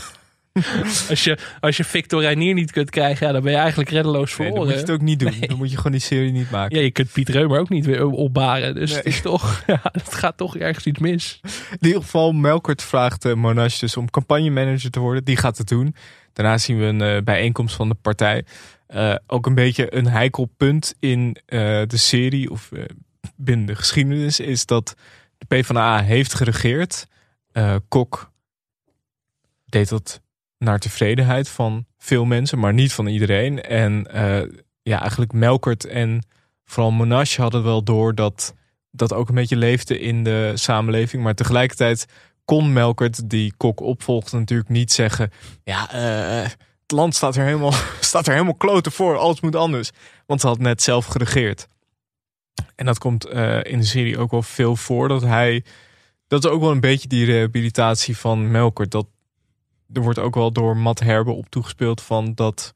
Als, 1.09 1.23
je, 1.23 1.37
als 1.59 1.77
je 1.77 1.83
Victor 1.83 2.21
Reinier 2.21 2.53
niet 2.53 2.71
kunt 2.71 2.89
krijgen, 2.89 3.27
ja, 3.27 3.33
dan 3.33 3.41
ben 3.41 3.51
je 3.51 3.57
eigenlijk 3.57 3.89
reddeloos 3.89 4.37
Nee, 4.37 4.49
dan 4.49 4.57
moet 4.57 4.69
je 4.69 4.75
het 4.75 4.91
ook 4.91 5.01
niet 5.01 5.19
doen. 5.19 5.33
Nee. 5.39 5.47
Dan 5.47 5.57
moet 5.57 5.69
je 5.69 5.75
gewoon 5.77 5.91
die 5.91 6.01
serie 6.01 6.31
niet 6.31 6.51
maken. 6.51 6.77
Ja, 6.77 6.83
je 6.83 6.91
kunt 6.91 7.11
Piet 7.11 7.29
Reumer 7.29 7.59
ook 7.59 7.69
niet 7.69 7.85
weer 7.85 8.05
opbaren. 8.05 8.75
Dus 8.75 8.89
Nee. 8.89 8.97
het 8.97 9.05
is 9.07 9.21
toch, 9.21 9.63
ja, 9.67 9.79
het 9.91 10.13
gaat 10.13 10.37
toch 10.37 10.57
ergens 10.57 10.85
iets 10.85 10.99
mis. 10.99 11.39
In 11.79 11.87
ieder 11.87 12.01
geval, 12.01 12.31
Melkert 12.31 12.83
vraagt 12.83 13.25
eh, 13.25 13.33
Monash 13.33 13.79
dus 13.79 13.97
om 13.97 14.09
campagnemanager 14.09 14.91
te 14.91 14.99
worden. 14.99 15.23
Die 15.23 15.37
gaat 15.37 15.57
het 15.57 15.67
doen. 15.67 15.95
Daarna 16.33 16.57
zien 16.57 16.79
we 16.79 16.85
een 16.85 17.01
eh, 17.01 17.21
bijeenkomst 17.23 17.75
van 17.75 17.89
de 17.89 17.95
partij. 18.01 18.45
Eh, 18.87 19.15
ook 19.27 19.45
een 19.45 19.55
beetje 19.55 19.95
een 19.95 20.07
heikel 20.07 20.49
punt 20.57 20.95
in 20.99 21.37
de 21.45 21.87
serie 21.87 22.51
of 22.51 22.71
binnen 23.35 23.65
de 23.65 23.75
geschiedenis 23.75 24.39
is 24.39 24.65
dat 24.65 24.95
de 25.37 25.45
PvdA 25.45 26.01
heeft 26.01 26.33
geregeerd. 26.33 27.07
Kok 27.87 28.31
deed 29.65 29.89
dat 29.89 30.21
naar 30.57 30.79
tevredenheid 30.79 31.49
van 31.49 31.85
veel 31.97 32.25
mensen, 32.25 32.59
maar 32.59 32.73
niet 32.73 32.93
van 32.93 33.07
iedereen. 33.07 33.61
En 33.61 34.11
eh, 34.11 34.49
ja, 34.81 34.99
eigenlijk 34.99 35.31
Melkert 35.31 35.85
en 35.85 36.25
vooral 36.65 36.91
Monash 36.91 37.37
hadden 37.37 37.63
wel 37.63 37.83
door 37.83 38.15
dat 38.15 38.55
dat 38.91 39.13
ook 39.13 39.29
een 39.29 39.35
beetje 39.35 39.55
leefde 39.55 39.99
in 39.99 40.23
de 40.23 40.51
samenleving. 40.55 41.23
Maar 41.23 41.35
tegelijkertijd 41.35 42.05
kon 42.45 42.73
Melkert, 42.73 43.29
die 43.29 43.53
Kok 43.57 43.79
opvolgde, 43.79 44.37
natuurlijk 44.37 44.69
niet 44.69 44.91
zeggen... 44.91 45.31
Ja, 45.63 45.91
eh, 45.91 46.49
het 46.81 46.91
land 46.91 47.15
staat 47.15 47.35
er 47.35 47.43
helemaal, 47.43 47.73
staat 47.99 48.27
er 48.27 48.33
helemaal 48.33 48.55
kloten 48.55 48.91
voor. 48.91 49.17
Alles 49.17 49.41
moet 49.41 49.55
anders. 49.55 49.91
Want 50.25 50.41
ze 50.41 50.47
had 50.47 50.59
net 50.59 50.81
zelf 50.81 51.05
geregeerd. 51.05 51.67
En 52.75 52.85
dat 52.85 52.97
komt 52.97 53.25
eh, 53.25 53.63
in 53.63 53.79
de 53.79 53.85
serie 53.85 54.17
ook 54.17 54.31
wel 54.31 54.41
veel 54.41 54.75
voor. 54.75 55.07
Dat 55.07 55.21
hij. 55.21 55.63
Dat 56.27 56.43
is 56.43 56.49
ook 56.49 56.61
wel 56.61 56.71
een 56.71 56.79
beetje 56.79 57.07
die 57.07 57.25
rehabilitatie 57.25 58.17
van 58.17 58.51
Melkert. 58.51 58.91
Dat 58.91 59.07
er 59.93 60.01
wordt 60.01 60.19
ook 60.19 60.35
wel 60.35 60.51
door 60.51 60.77
Matt 60.77 60.99
Herbe 60.99 61.31
op 61.31 61.49
toegespeeld 61.49 62.01
van 62.01 62.33
dat 62.35 62.73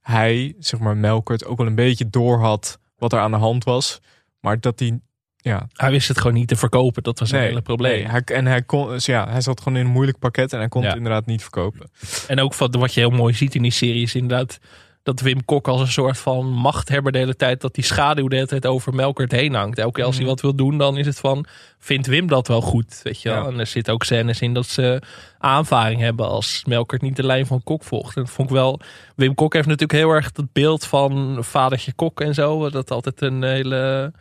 hij, 0.00 0.54
zeg 0.58 0.80
maar, 0.80 0.96
Melkert 0.96 1.44
ook 1.44 1.58
wel 1.58 1.66
een 1.66 1.74
beetje 1.74 2.10
door 2.10 2.38
had 2.40 2.78
wat 2.96 3.12
er 3.12 3.18
aan 3.18 3.30
de 3.30 3.36
hand 3.36 3.64
was. 3.64 4.00
Maar 4.40 4.60
dat 4.60 4.78
hij. 4.78 4.98
Ja, 5.36 5.66
Hij 5.72 5.90
wist 5.90 6.08
het 6.08 6.18
gewoon 6.18 6.34
niet 6.34 6.48
te 6.48 6.56
verkopen. 6.56 7.02
Dat 7.02 7.18
was 7.18 7.30
een 7.30 7.38
hele 7.40 7.62
probleem. 7.62 7.92
nee, 8.02 8.06
hij, 8.08 8.20
en 8.24 8.46
hij 8.46 8.62
kon, 8.62 8.88
dus 8.88 9.06
ja, 9.06 9.28
hij 9.30 9.40
zat 9.40 9.60
gewoon 9.60 9.78
in 9.78 9.84
een 9.86 9.92
moeilijk 9.92 10.18
pakket 10.18 10.52
en 10.52 10.58
hij 10.58 10.68
kon 10.68 10.82
Ja. 10.82 10.88
het 10.88 10.96
inderdaad 10.96 11.26
niet 11.26 11.42
verkopen. 11.42 11.90
En 12.28 12.40
ook 12.40 12.54
wat, 12.54 12.74
wat 12.74 12.94
je 12.94 13.00
heel 13.00 13.10
mooi 13.10 13.34
ziet 13.34 13.54
in 13.54 13.62
die 13.62 13.70
serie 13.70 14.02
is 14.02 14.14
inderdaad 14.14 14.58
dat 15.04 15.20
Wim 15.20 15.44
Kok 15.44 15.68
als 15.68 15.80
een 15.80 15.86
soort 15.86 16.18
van 16.18 16.46
machthebber 16.46 17.12
de 17.12 17.18
hele 17.18 17.36
tijd, 17.36 17.60
dat 17.60 17.74
die 17.74 17.84
schaduw 17.84 18.28
de 18.28 18.34
hele 18.34 18.46
tijd 18.46 18.66
over 18.66 18.94
Melkert 18.94 19.32
heen 19.32 19.54
hangt. 19.54 19.78
Elke 19.78 19.92
keer 19.92 20.04
als 20.04 20.14
hij 20.14 20.24
Mhm. 20.24 20.32
wat 20.32 20.42
wil 20.42 20.54
doen, 20.54 20.78
dan 20.78 20.96
is 20.96 21.06
het 21.06 21.18
van, 21.18 21.46
vindt 21.78 22.06
Wim 22.06 22.26
dat 22.26 22.48
wel 22.48 22.60
goed? 22.60 23.00
Weet 23.02 23.22
je 23.22 23.28
wel? 23.28 23.42
Ja. 23.42 23.48
En 23.48 23.58
er 23.58 23.66
zit 23.66 23.90
ook 23.90 24.04
scènes 24.04 24.40
in 24.40 24.54
dat 24.54 24.66
ze 24.66 25.02
aanvaring 25.38 26.00
hebben 26.00 26.28
als 26.28 26.62
Melkert 26.66 27.02
niet 27.02 27.16
de 27.16 27.26
lijn 27.26 27.46
van 27.46 27.62
Kok 27.62 27.84
volgt. 27.84 28.16
En 28.16 28.22
dat 28.22 28.30
vond 28.32 28.48
ik 28.48 28.54
wel, 28.54 28.80
Wim 29.16 29.34
Kok 29.34 29.52
heeft 29.52 29.66
natuurlijk 29.66 29.98
heel 29.98 30.10
erg 30.10 30.30
het 30.34 30.52
beeld 30.52 30.84
van 30.84 31.36
vadertje 31.40 31.92
Kok 31.92 32.20
en 32.20 32.34
zo. 32.34 32.70
Dat 32.70 32.90
altijd 32.90 33.20
een 33.20 33.42
hele, 33.42 34.12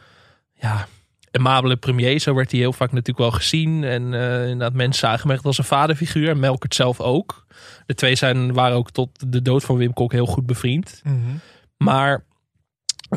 ja, 0.54 0.88
amabele 1.38 1.76
premier. 1.76 2.20
Zo 2.20 2.34
werd 2.34 2.52
hij 2.52 2.60
heel 2.60 2.74
vaak 2.74 2.92
natuurlijk 2.92 3.18
wel 3.18 3.32
gezien. 3.32 3.84
En 3.84 4.14
eh, 4.14 4.42
inderdaad, 4.42 4.74
mensen 4.74 5.00
zagen 5.08 5.22
hem 5.22 5.32
echt 5.32 5.46
als 5.46 5.58
een 5.58 5.64
vaderfiguur. 5.64 6.30
En 6.30 6.40
Melkert 6.40 6.76
zelf 6.76 7.00
ook. 7.00 7.46
De 7.86 7.94
twee 7.94 8.16
zijn, 8.16 8.54
waren 8.54 8.78
ook 8.78 8.92
tot 8.92 9.10
de 9.32 9.42
dood 9.42 9.64
van 9.64 9.78
Wim 9.78 9.94
Kok 9.94 10.12
heel 10.12 10.26
goed 10.26 10.46
bevriend. 10.46 11.02
Maar 11.78 12.24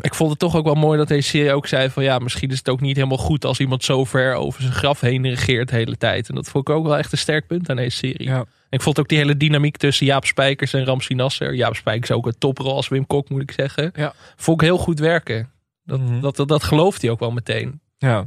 ik 0.01 0.15
vond 0.15 0.29
het 0.29 0.39
toch 0.39 0.55
ook 0.55 0.65
wel 0.65 0.73
mooi 0.75 0.97
dat 0.97 1.07
deze 1.07 1.29
serie 1.29 1.53
ook 1.53 1.67
zei 1.67 1.89
van... 1.89 2.03
ja, 2.03 2.19
misschien 2.19 2.49
is 2.51 2.57
het 2.57 2.69
ook 2.69 2.81
niet 2.81 2.95
helemaal 2.95 3.17
goed 3.17 3.45
als 3.45 3.59
iemand 3.59 3.83
zo 3.83 4.03
ver 4.05 4.33
over 4.33 4.61
zijn 4.61 4.73
graf 4.73 4.99
heen 4.99 5.27
regeert 5.27 5.69
de 5.69 5.75
hele 5.75 5.97
tijd. 5.97 6.29
En 6.29 6.35
dat 6.35 6.49
vond 6.49 6.69
ik 6.69 6.75
ook 6.75 6.85
wel 6.85 6.97
echt 6.97 7.11
een 7.11 7.17
sterk 7.17 7.47
punt 7.47 7.69
aan 7.69 7.75
deze 7.75 7.97
serie. 7.97 8.27
Ja. 8.27 8.45
Ik 8.69 8.81
vond 8.81 8.99
ook 8.99 9.07
die 9.07 9.17
hele 9.17 9.37
dynamiek 9.37 9.77
tussen 9.77 10.05
Jaap 10.05 10.25
Spijkers 10.25 10.73
en 10.73 10.85
Ramsi 10.85 11.13
Nasser. 11.13 11.53
Jaap 11.53 11.75
Spijkers 11.75 12.11
ook 12.11 12.25
een 12.25 12.37
toprol 12.37 12.75
als 12.75 12.87
Wim 12.87 13.07
Kok, 13.07 13.29
moet 13.29 13.41
ik 13.41 13.51
zeggen. 13.51 13.91
Ja. 13.95 14.13
Vond 14.35 14.61
ik 14.61 14.67
heel 14.67 14.77
goed 14.77 14.99
werken. 14.99 15.49
Dat, 15.83 15.99
Mhm. 15.99 16.19
dat, 16.19 16.35
dat, 16.35 16.47
dat 16.47 16.63
gelooft 16.63 17.01
hij 17.01 17.11
ook 17.11 17.19
wel 17.19 17.31
meteen. 17.31 17.81
Ja. 17.97 18.25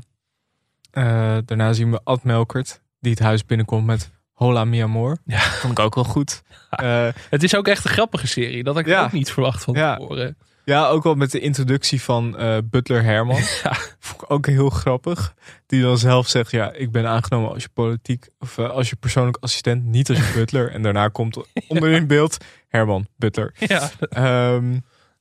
Eh, 0.91 1.37
daarna 1.45 1.73
zien 1.73 1.91
we 1.91 2.01
Ad 2.05 2.25
Melkert, 2.25 2.81
die 3.01 3.11
het 3.11 3.21
huis 3.21 3.45
binnenkomt 3.47 3.87
met 3.87 4.11
Hola 4.33 4.65
mi 4.65 4.81
amor. 4.81 5.19
Ja. 5.25 5.39
Vond 5.39 5.73
ik 5.73 5.79
ook 5.85 5.95
wel 5.95 6.05
goed. 6.05 6.43
Eh, 6.71 7.09
Het 7.31 7.43
is 7.43 7.57
ook 7.57 7.69
echt 7.69 7.85
een 7.85 7.91
grappige 7.91 8.27
serie. 8.27 8.63
Dat 8.65 8.75
had 8.75 8.83
ik 8.85 8.89
Ja. 8.91 9.05
ook 9.05 9.13
niet 9.13 9.33
verwacht 9.33 9.65
van 9.65 9.75
Ja. 9.75 9.97
tevoren. 9.97 10.37
ja, 10.65 10.87
ook 10.89 11.03
wel 11.03 11.15
met 11.15 11.31
de 11.31 11.41
introductie 11.41 12.03
van 12.03 12.37
eh, 12.39 12.57
Butler 12.65 13.03
Herman. 13.03 13.37
Ja. 13.63 13.77
Vond 13.99 14.23
ik 14.23 14.31
ook 14.31 14.47
heel 14.47 14.71
grappig. 14.71 15.35
Die 15.67 15.83
dan 15.83 15.99
zelf 15.99 16.29
zegt, 16.29 16.51
ja, 16.51 16.73
ik 16.73 16.91
ben 16.93 17.07
aangenomen 17.07 17.51
als 17.53 17.63
je 17.63 17.69
politiek... 17.69 18.29
of 18.39 18.59
als 18.59 18.91
je 18.91 18.97
persoonlijk 18.97 19.37
assistent, 19.41 19.85
niet 19.85 20.09
als 20.09 20.19
je 20.19 20.33
butler. 20.39 20.71
En 20.73 20.83
daarna 20.83 21.09
komt 21.09 21.39
onderin 21.69 22.07
beeld 22.07 22.37
Herman, 22.69 23.07
butler. 23.17 23.55
Ja. 23.59 23.91
Ehm, 24.09 24.79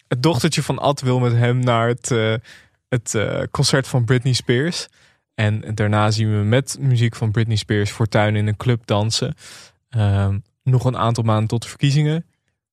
het 0.07 0.23
dochtertje 0.23 0.63
van 0.63 0.79
Ad 0.79 1.01
wil 1.01 1.19
met 1.19 1.33
hem 1.33 1.59
naar 1.59 1.87
het, 1.87 2.11
het 2.89 3.15
eh, 3.15 3.41
concert 3.51 3.87
van 3.87 4.05
Britney 4.05 4.33
Spears. 4.33 4.87
En 5.35 5.75
daarna 5.75 6.11
zien 6.11 6.37
we 6.37 6.43
met 6.43 6.77
muziek 6.79 7.15
van 7.15 7.31
Britney 7.31 7.55
Spears 7.55 7.91
Fortuin 7.91 8.35
in 8.35 8.47
een 8.47 8.57
club 8.57 8.85
dansen. 8.85 9.35
Ehm, 9.89 10.39
nog 10.63 10.85
een 10.85 10.97
aantal 10.97 11.23
maanden 11.23 11.47
tot 11.47 11.61
de 11.61 11.67
verkiezingen. 11.67 12.25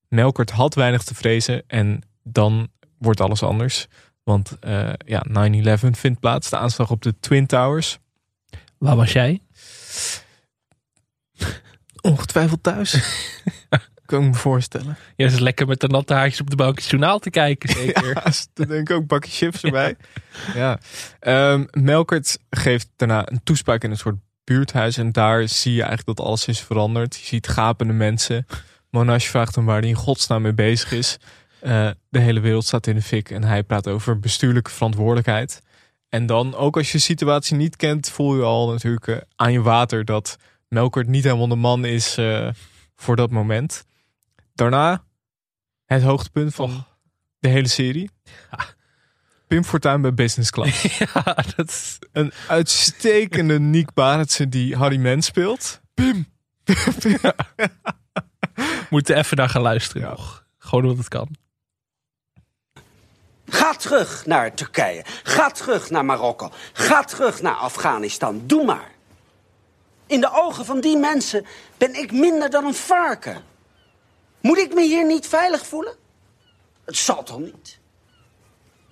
Melkert 0.09 0.51
had 0.51 0.75
weinig 0.75 1.03
te 1.03 1.15
vrezen 1.15 1.63
en 1.67 2.03
dan 2.23 2.69
wordt 2.99 3.21
alles 3.21 3.43
anders. 3.43 3.87
Want 4.23 4.59
eh, 4.61 4.93
ja, 5.07 5.25
9-11 5.29 5.99
vindt 5.99 6.21
plaats, 6.21 6.51
de 6.51 6.57
aanslag 6.57 6.91
op 6.91 7.03
de 7.03 7.15
Twin 7.21 7.47
Towers. 7.47 7.99
Waar 8.79 8.97
was 8.97 9.13
jij? 9.13 9.41
Ongetwijfeld 12.01 12.63
thuis. 12.63 12.95
kan 14.07 14.23
ik 14.23 14.29
me 14.29 14.35
voorstellen. 14.35 14.97
Ja, 15.17 15.27
is 15.27 15.39
lekker 15.39 15.67
met 15.67 15.81
de 15.81 15.89
natte 15.89 16.15
haartjes 16.15 16.41
op 16.41 16.51
de 16.51 16.57
bank 16.57 16.77
het 16.77 16.87
journaal 16.87 17.19
te 17.19 17.31
kijken, 17.31 17.69
zeker. 17.79 18.07
Ja, 18.15 18.33
dan 18.55 18.67
denk 18.67 18.91
ik 18.91 18.97
ook 18.97 19.07
bakje 19.07 19.31
chips 19.31 19.63
erbij. 19.65 19.97
ja. 20.55 20.79
Ehm, 21.21 21.65
Melkert 21.71 22.39
geeft 22.51 22.89
daarna 22.97 23.31
een 23.31 23.41
toespraak 23.45 23.85
in 23.85 23.91
een 23.91 23.97
soort 23.97 24.17
buurthuis. 24.45 24.97
En 24.97 25.13
daar 25.13 25.49
zie 25.49 25.73
je 25.73 25.83
eigenlijk 25.83 26.19
dat 26.19 26.27
alles 26.27 26.47
is 26.47 26.61
veranderd. 26.61 27.17
Je 27.17 27.27
ziet 27.27 27.49
gapende 27.49 27.93
mensen. 27.93 28.47
Monash 28.91 29.27
vraagt 29.27 29.55
hem 29.55 29.65
waar 29.65 29.81
hij 29.81 29.89
in 29.89 29.95
godsnaam 29.95 30.43
mee 30.43 30.55
bezig 30.55 30.93
is. 30.93 31.19
Eh, 31.61 31.91
de 32.09 32.19
hele 32.19 32.41
wereld 32.41 32.65
staat 32.65 32.87
in 32.87 32.95
de 32.95 33.03
fik. 33.03 33.31
En 33.31 33.45
hij 33.45 33.63
praat 33.63 33.89
over 33.89 34.19
bestuurlijke 34.19 34.71
verantwoordelijkheid. 34.71 35.63
En 36.09 36.27
dan, 36.27 36.55
ook 36.55 36.77
als 36.77 36.87
je 36.93 36.97
de 36.97 37.03
situatie 37.05 37.57
niet 37.57 37.77
kent, 37.77 38.11
voel 38.11 38.37
je 38.37 38.43
al 38.43 38.71
natuurlijk 38.71 39.09
eh, 39.09 39.17
aan 39.37 39.53
je 39.53 39.63
water 39.63 40.05
dat 40.05 40.37
Melkert 40.69 41.07
niet 41.07 41.25
helemaal 41.25 41.49
de 41.49 41.55
man 41.55 41.85
is 41.85 42.17
eh, 42.17 42.49
voor 42.97 43.17
dat 43.17 43.31
moment. 43.31 43.85
Daarna 44.57 45.05
het 45.85 46.03
hoogtepunt 46.03 46.55
van 46.55 46.85
de 47.39 47.49
hele 47.49 47.69
serie. 47.69 48.11
Pim 49.47 49.65
Fortuyn 49.65 50.01
bij 50.01 50.15
Business 50.15 50.51
Class. 50.51 50.83
ja, 50.99 51.45
dat 51.57 51.69
is... 51.69 51.99
Een 52.13 52.33
uitstekende 52.49 53.61
Nick 53.61 53.95
Barendse 53.95 54.49
die 54.49 54.77
Harry 54.77 54.97
Mens 54.97 55.27
speelt. 55.27 55.81
Pim. 55.95 56.27
Moeten 58.91 59.17
even 59.17 59.37
naar 59.37 59.49
gaan 59.49 59.63
luisteren 59.63 60.03
Ja. 60.03 60.09
nog. 60.09 60.45
Gewoon 60.59 60.85
omdat 60.85 60.99
het 60.99 61.09
kan. 61.09 61.29
Ga 63.49 63.73
terug 63.73 64.27
naar 64.27 64.55
Turkije. 64.55 65.05
Ga 65.23 65.51
terug 65.51 65.91
naar 65.91 66.05
Marokko. 66.05 66.51
Ga 66.73 67.03
terug 67.05 67.43
naar 67.43 67.55
Afghanistan. 67.55 68.43
Doe 68.47 68.65
maar. 68.65 68.91
In 70.07 70.21
de 70.21 70.31
ogen 70.33 70.65
van 70.65 70.81
die 70.81 70.97
mensen 70.97 71.47
ben 71.77 71.95
ik 71.95 72.13
minder 72.13 72.51
dan 72.51 72.65
een 72.65 72.75
varken. 72.75 73.43
Moet 74.47 74.59
ik 74.59 74.75
me 74.75 74.83
hier 74.83 75.07
niet 75.07 75.27
veilig 75.27 75.67
voelen? 75.67 75.95
Het 76.85 76.97
zal 76.97 77.23
toch 77.23 77.39
niet? 77.39 77.79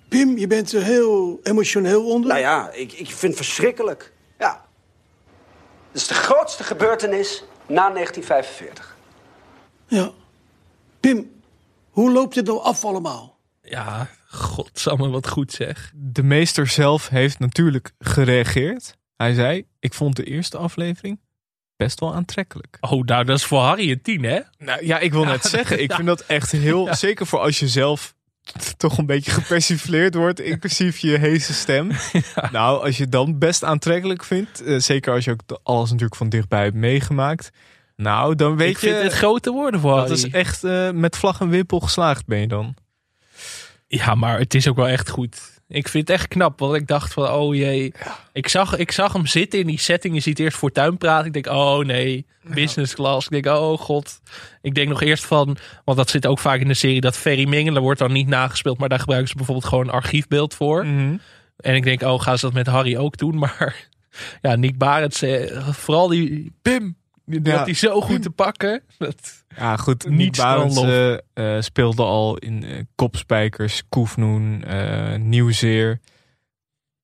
Pim, 0.09 0.37
je 0.37 0.47
bent 0.47 0.71
er 0.71 0.83
heel 0.83 1.39
emotioneel 1.43 2.09
onder. 2.09 2.29
Nou 2.29 2.39
ja, 2.39 2.71
ik, 2.71 2.91
ik 2.91 3.07
vind 3.07 3.21
het 3.21 3.35
verschrikkelijk. 3.35 4.13
Ja. 4.39 4.65
Het 5.91 6.01
is 6.01 6.07
de 6.07 6.13
grootste 6.13 6.63
gebeurtenis 6.63 7.43
na 7.65 7.89
1945. 7.89 8.95
Ja. 9.87 10.11
Pim, 10.99 11.31
hoe 11.89 12.11
loopt 12.11 12.35
dit 12.35 12.45
nou 12.45 12.59
af 12.59 12.85
allemaal? 12.85 13.37
Ja, 13.61 14.09
godsamme 14.27 15.09
wat 15.09 15.27
goed 15.27 15.51
zeg. 15.51 15.91
De 15.95 16.23
meester 16.23 16.67
zelf 16.67 17.09
heeft 17.09 17.39
natuurlijk 17.39 17.91
gereageerd. 17.99 18.97
Hij 19.15 19.33
zei, 19.33 19.67
ik 19.79 19.93
vond 19.93 20.15
de 20.15 20.23
eerste 20.23 20.57
aflevering 20.57 21.19
best 21.77 21.99
wel 21.99 22.13
aantrekkelijk. 22.13 22.77
Oh, 22.81 23.03
nou 23.03 23.23
dat 23.23 23.37
is 23.37 23.43
voor 23.45 23.59
Harry 23.61 23.91
een 23.91 24.01
tien, 24.01 24.23
hè? 24.23 24.39
Nou 24.57 24.85
ja, 24.85 24.99
ik 24.99 25.11
wil 25.11 25.23
net 25.33 25.43
zeggen, 25.45 25.81
ik 25.81 25.93
vind 25.93 26.07
dat 26.07 26.21
echt 26.21 26.51
heel, 26.51 26.95
zeker 26.95 27.25
voor 27.27 27.39
als 27.39 27.59
je 27.59 27.67
zelf 27.67 28.13
toch 28.77 28.97
een 28.97 29.05
beetje 29.05 29.31
gepersifleerd 29.31 30.15
wordt, 30.15 30.39
inclusief 30.39 30.97
je 30.97 31.17
heese 31.17 31.53
stem. 31.53 31.91
Nou, 32.51 32.85
als 32.85 32.97
je 32.97 33.03
het 33.03 33.11
dan 33.11 33.37
best 33.37 33.63
aantrekkelijk 33.63 34.23
vindt, 34.23 34.63
eh, 34.63 34.79
zeker 34.79 35.13
als 35.13 35.25
je 35.25 35.31
ook 35.31 35.41
de- 35.47 35.59
alles 35.63 35.89
natuurlijk 35.89 36.15
van 36.15 36.29
dichtbij 36.29 36.63
hebt 36.63 36.75
meegemaakt. 36.75 37.49
Nou, 37.95 38.35
dan 38.35 38.57
weet 38.57 38.69
ik 38.69 38.77
vind 38.77 38.95
je, 38.95 39.01
het 39.03 39.13
grote 39.13 39.51
woorden 39.51 39.79
voor 39.79 39.91
dat 39.95 39.99
Harry. 40.09 40.13
is 40.23 40.29
echt 40.29 40.63
eh, 40.63 40.91
met 40.91 41.17
vlag 41.17 41.39
en 41.39 41.49
wimpel 41.49 41.79
geslaagd 41.79 42.25
ben 42.25 42.39
je 42.39 42.47
dan. 42.47 42.75
Ja, 43.87 44.15
maar 44.15 44.39
het 44.39 44.53
is 44.53 44.67
ook 44.67 44.75
wel 44.75 44.87
echt 44.87 45.09
goed. 45.09 45.54
Ik 45.67 45.87
vind 45.87 46.07
het 46.07 46.17
echt 46.17 46.27
knap, 46.27 46.59
want 46.59 46.75
ik 46.75 46.87
dacht 46.87 47.13
van, 47.13 47.31
oh 47.31 47.55
jee. 47.55 47.93
Ik, 48.33 48.47
zag, 48.47 48.77
ik 48.77 48.91
zag 48.91 49.13
hem 49.13 49.25
zitten 49.25 49.59
in 49.59 49.67
die 49.67 49.79
setting. 49.79 50.13
Je 50.13 50.19
ziet 50.19 50.39
eerst 50.39 50.57
Fortuin 50.57 50.97
praten. 50.97 51.25
Ik 51.25 51.33
denk, 51.33 51.47
oh 51.47 51.77
nee, 51.77 52.25
business 52.43 52.93
class. 52.93 53.27
Ik 53.27 53.43
denk, 53.43 53.57
oh 53.57 53.79
god. 53.79 54.21
Ik 54.61 54.75
denk 54.75 54.89
nog 54.89 55.01
eerst 55.01 55.25
van, 55.25 55.57
want 55.85 55.97
dat 55.97 56.09
zit 56.09 56.25
ook 56.25 56.39
vaak 56.39 56.59
in 56.59 56.67
de 56.67 56.73
serie, 56.73 57.01
dat 57.01 57.17
Ferry 57.17 57.47
Mingelen 57.47 57.81
wordt 57.81 57.99
dan 57.99 58.11
niet 58.11 58.27
nagespeeld. 58.27 58.77
Maar 58.77 58.89
daar 58.89 58.99
gebruiken 58.99 59.29
ze 59.29 59.35
bijvoorbeeld 59.35 59.67
gewoon 59.67 59.87
een 59.87 59.93
archiefbeeld 59.93 60.53
voor. 60.53 60.85
Mhm. 60.85 61.17
En 61.57 61.75
ik 61.75 61.83
denk, 61.83 62.01
oh, 62.01 62.21
gaan 62.21 62.37
ze 62.37 62.45
dat 62.45 62.55
met 62.55 62.67
Harry 62.67 62.97
ook 62.97 63.17
doen? 63.17 63.37
Maar 63.45 63.87
ja, 64.41 64.55
Nick 64.55 64.77
Barend, 64.77 65.23
eh, 65.23 65.69
vooral 65.71 66.07
die 66.07 66.53
Pim, 66.61 66.95
die 67.25 67.39
Ja. 67.43 67.55
had 67.57 67.65
hij 67.65 67.73
zo 67.75 68.01
goed 68.01 68.21
te 68.21 68.29
pakken. 68.29 68.83
Dat, 68.97 69.43
Ja, 69.57 69.75
goed. 69.77 70.03
Dan 70.03 70.29
Barends 70.37 70.75
lof. 70.75 70.85
eh, 70.85 71.17
eh, 71.57 71.61
speelde 71.61 72.03
al 72.03 72.37
in 72.37 72.63
eh, 72.63 72.79
Kopspijkers, 72.95 73.83
Koefnoen, 73.89 74.63
eh 74.63 75.15
Nieuwzeer. 75.15 75.99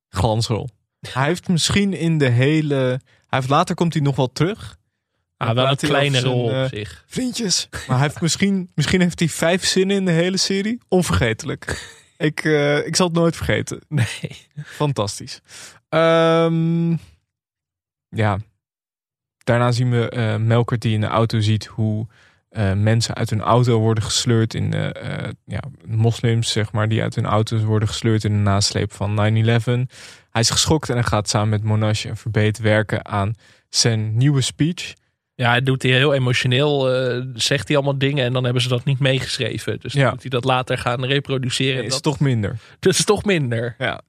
Glansrol. 0.09 0.69
Hij 1.11 1.25
heeft 1.25 1.47
misschien 1.47 1.93
in 1.93 2.17
de 2.17 2.29
hele... 2.29 2.75
Hij 2.75 3.39
heeft, 3.39 3.49
later 3.49 3.75
komt 3.75 3.93
hij 3.93 4.01
nog 4.03 4.15
wel 4.15 4.31
terug. 4.31 4.77
ah, 5.37 5.53
wel 5.55 5.67
een 5.67 5.75
kleine 5.75 6.19
rol 6.19 6.43
op 6.63 6.67
zich. 6.69 7.03
Vriendjes. 7.07 7.67
Maar 7.71 7.97
hij 7.97 8.07
heeft 8.07 8.21
misschien, 8.21 8.69
misschien 8.75 9.01
heeft 9.01 9.19
hij 9.19 9.29
vijf 9.29 9.65
zinnen 9.65 9.95
in 9.95 10.05
de 10.05 10.11
hele 10.11 10.37
serie. 10.37 10.79
Onvergetelijk. 10.87 11.89
ik, 12.17 12.43
eh, 12.43 12.85
ik 12.85 12.95
zal 12.95 13.07
het 13.07 13.15
nooit 13.15 13.35
vergeten. 13.35 13.81
Nee. 13.87 14.05
Fantastisch. 14.65 15.41
Ehm, 15.89 16.91
ja. 18.09 18.37
Daarna 19.51 19.71
zien 19.71 19.89
we 19.91 20.09
eh 20.09 20.35
Melkert 20.35 20.81
die 20.81 20.93
in 20.93 21.01
de 21.01 21.07
auto 21.07 21.39
ziet 21.39 21.65
hoe 21.65 22.07
eh, 22.49 22.73
mensen 22.73 23.15
uit 23.15 23.29
hun 23.29 23.41
auto 23.41 23.79
worden 23.79 24.03
gesleurd 24.03 24.53
in 24.53 24.73
eh, 24.73 25.29
ja, 25.45 25.59
moslims, 25.85 26.51
zeg 26.51 26.71
maar, 26.71 26.89
die 26.89 27.01
uit 27.01 27.15
hun 27.15 27.25
auto's 27.25 27.61
worden 27.63 27.87
gesleurd 27.87 28.23
in 28.23 28.31
de 28.31 28.37
nasleep 28.37 28.93
van 28.93 29.11
9-11. 29.11 29.15
Hij 30.29 30.41
is 30.41 30.49
geschokt 30.49 30.89
en 30.89 30.95
hij 30.95 31.03
gaat 31.03 31.29
samen 31.29 31.49
met 31.49 31.63
Monash 31.63 32.05
en 32.05 32.17
Verbeet 32.17 32.59
werken 32.59 33.05
aan 33.05 33.33
zijn 33.69 34.17
nieuwe 34.17 34.41
speech. 34.41 34.93
Ja, 35.35 35.49
hij 35.49 35.61
doet 35.61 35.83
hij 35.83 35.91
heel 35.91 36.13
emotioneel, 36.13 36.81
zegt 37.33 37.67
hij 37.67 37.77
allemaal 37.77 37.97
dingen 37.97 38.25
en 38.25 38.33
dan 38.33 38.43
hebben 38.43 38.61
ze 38.61 38.67
dat 38.67 38.83
niet 38.83 38.99
meegeschreven. 38.99 39.79
Dus 39.79 39.93
dan 39.93 40.01
Ja. 40.01 40.09
moet 40.09 40.21
hij 40.21 40.29
dat 40.29 40.43
later 40.43 40.77
gaan 40.77 41.05
reproduceren. 41.05 41.75
Nee, 41.75 41.85
is 41.85 41.93
dat, 41.93 42.03
toch 42.03 42.19
minder. 42.19 42.57
dat 42.79 42.93
is 42.93 43.05
toch 43.05 43.23
minder. 43.23 43.75
Ja. 43.77 44.01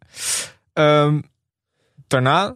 Ehm, 0.72 1.20
daarna, 2.06 2.54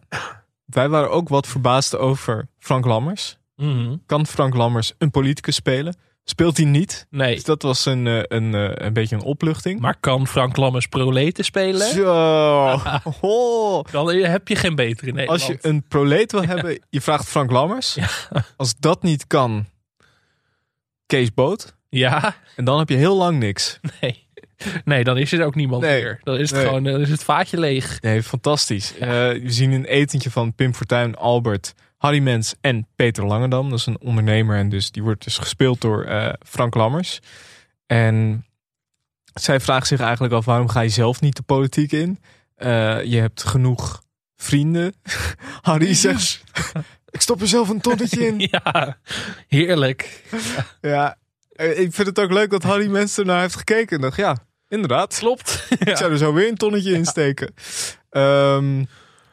wij 0.67 0.89
waren 0.89 1.11
ook 1.11 1.29
wat 1.29 1.47
verbaasd 1.47 1.97
over 1.97 2.49
Frank 2.59 2.85
Lammers. 2.85 3.39
Mhm. 3.57 3.97
Kan 4.07 4.27
Frank 4.27 4.55
Lammers 4.55 4.93
een 4.99 5.11
politicus 5.11 5.55
spelen? 5.55 5.97
Speelt 6.25 6.57
hij 6.57 6.67
niet? 6.67 7.07
Nee. 7.11 7.35
Dus 7.35 7.45
dat 7.45 7.63
was 7.63 7.85
een, 7.85 8.07
eh, 8.07 8.23
een, 8.23 8.55
eh, 8.55 8.87
een 8.87 8.93
beetje 8.93 9.17
een 9.17 9.23
opluchting. 9.23 9.81
Maar 9.81 9.97
kan 10.01 10.27
Frank 10.27 10.57
Lammers 10.57 10.87
proleten 10.87 11.45
spelen? 11.45 11.91
Zo. 11.91 12.81
Oh. 13.21 13.85
Dan 13.91 14.09
heb 14.09 14.49
je 14.49 14.57
geen 14.57 14.75
betere 14.75 15.23
in 15.23 15.29
Als 15.29 15.47
je 15.47 15.59
een 15.61 15.83
proleet 15.89 16.33
wil 16.33 16.45
hebben, 16.45 16.81
je 16.91 17.01
vraagt 17.01 17.29
Frank 17.29 17.51
Lammers. 17.51 17.99
Als 18.57 18.75
dat 18.79 19.03
niet 19.03 19.27
kan, 19.27 19.67
Kees 21.07 21.35
Boot. 21.35 21.75
Ja, 21.89 22.35
En 22.57 22.65
dan 22.65 22.79
heb 22.79 22.89
je 22.89 22.97
heel 22.97 23.17
lang 23.17 23.39
niks. 23.39 23.81
nee. 24.01 24.26
Nee, 24.85 25.05
dan 25.05 25.19
is 25.19 25.33
er 25.33 25.45
ook 25.45 25.55
niemand 25.55 25.83
Nee. 25.83 26.03
meer. 26.03 26.21
Dan 26.23 26.37
is 26.37 26.51
het 26.51 26.59
Nee. 26.59 26.69
gewoon 26.69 26.85
dan 26.85 27.01
is 27.01 27.11
het 27.11 27.25
vaatje 27.25 27.59
leeg. 27.59 28.01
Nee, 28.01 28.23
fantastisch. 28.23 28.95
Eh, 28.99 29.09
we 29.09 29.43
zien 29.45 29.73
een 29.73 29.85
etentje 29.85 30.31
van 30.31 30.55
Pim 30.55 30.75
Fortuyn, 30.75 31.17
Albert, 31.17 31.75
Harry 31.97 32.19
Mens 32.21 32.55
en 32.61 32.87
Peter 32.97 33.27
Langendam. 33.27 33.71
Dat 33.71 33.79
is 33.79 33.87
een 33.87 34.01
ondernemer 34.01 34.57
en 34.57 34.69
dus 34.69 34.91
die 34.91 35.03
wordt 35.03 35.25
dus 35.25 35.39
gespeeld 35.39 35.81
door 35.81 36.05
eh, 36.05 36.33
Frank 36.47 36.75
Lammers. 36.75 37.19
En 37.87 38.45
zij 39.35 39.61
vraagt 39.61 39.87
zich 39.87 40.01
eigenlijk 40.01 40.35
af, 40.35 40.45
waarom 40.45 40.69
ga 40.69 40.81
je 40.81 40.89
zelf 40.89 41.21
niet 41.21 41.37
de 41.37 41.43
politiek 41.43 41.93
in? 41.93 42.21
Eh, 42.55 43.03
je 43.05 43.19
hebt 43.19 43.43
genoeg 43.43 44.03
vrienden. 44.37 44.95
Harry 45.63 45.95
zegt, 45.95 46.45
ik 47.11 47.21
stop 47.21 47.41
er 47.41 47.49
zelf 47.49 47.69
een 47.69 47.81
tonnetje 47.81 48.27
in. 48.27 48.49
Ja, 48.51 48.99
heerlijk. 49.49 50.23
Ja, 50.81 51.17
ik 51.57 51.93
vind 51.93 52.07
het 52.09 52.19
ook 52.21 52.33
leuk 52.33 52.51
dat 52.51 52.63
Harry 52.63 52.89
Mens 52.91 53.19
ernaar 53.19 53.41
heeft 53.41 53.57
gekeken. 53.57 53.97
En 53.97 54.03
dacht, 54.03 54.17
ja, 54.17 54.37
inderdaad. 54.69 55.19
Klopt. 55.19 55.67
Ik 55.79 55.97
zou 55.97 56.13
er 56.13 56.19
zo 56.19 56.33
weer 56.33 56.49
een 56.49 56.57
tonnetje 56.57 56.93
in 56.93 57.05
steken. 57.05 57.55
Ehm, 58.11 58.85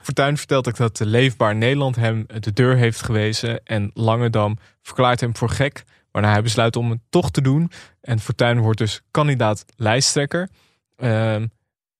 Fortuyn 0.01 0.37
vertelt 0.37 0.67
ook 0.67 0.77
dat 0.77 0.99
Leefbaar 0.99 1.55
Nederland 1.55 1.95
hem 1.95 2.25
de 2.39 2.53
deur 2.53 2.75
heeft 2.75 3.01
gewezen. 3.01 3.63
En 3.65 3.91
Langendam 3.93 4.57
verklaart 4.81 5.19
hem 5.19 5.35
voor 5.37 5.49
gek. 5.49 5.83
Waarna 6.11 6.31
hij 6.31 6.41
besluit 6.41 6.75
om 6.75 6.89
het 6.89 6.99
toch 7.09 7.31
te 7.31 7.41
doen. 7.41 7.71
En 8.01 8.19
Fortuyn 8.19 8.59
wordt 8.59 8.77
dus 8.77 9.01
kandidaat 9.11 9.65
lijsttrekker. 9.75 10.49
Ehm, 10.95 11.47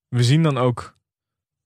we 0.09 0.23
zien 0.23 0.43
dan 0.43 0.57
ook 0.57 0.95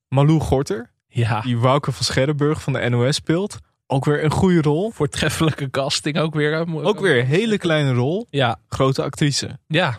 Malou 0.08 0.40
Gorter. 0.40 0.92
Ja, 1.08 1.42
Die 1.42 1.58
Wouke 1.58 1.92
van 1.92 2.06
Scherrenburg 2.06 2.62
van 2.62 2.74
de 2.74 2.90
NOS 2.90 3.16
speelt. 3.16 3.58
Ook 3.88 4.06
weer 4.06 4.24
een 4.24 4.32
goede 4.32 4.62
rol. 4.62 4.92
voortreffelijke 4.92 5.70
casting 5.70 6.18
ook 6.18 6.34
weer. 6.36 6.66
Ook 6.84 7.00
weer 7.00 7.20
een 7.20 7.26
hele 7.26 7.58
kleine 7.58 7.94
rol. 7.94 8.28
Ja, 8.30 8.60
Grote 8.70 9.04
actrice. 9.04 9.60
ja. 9.68 9.98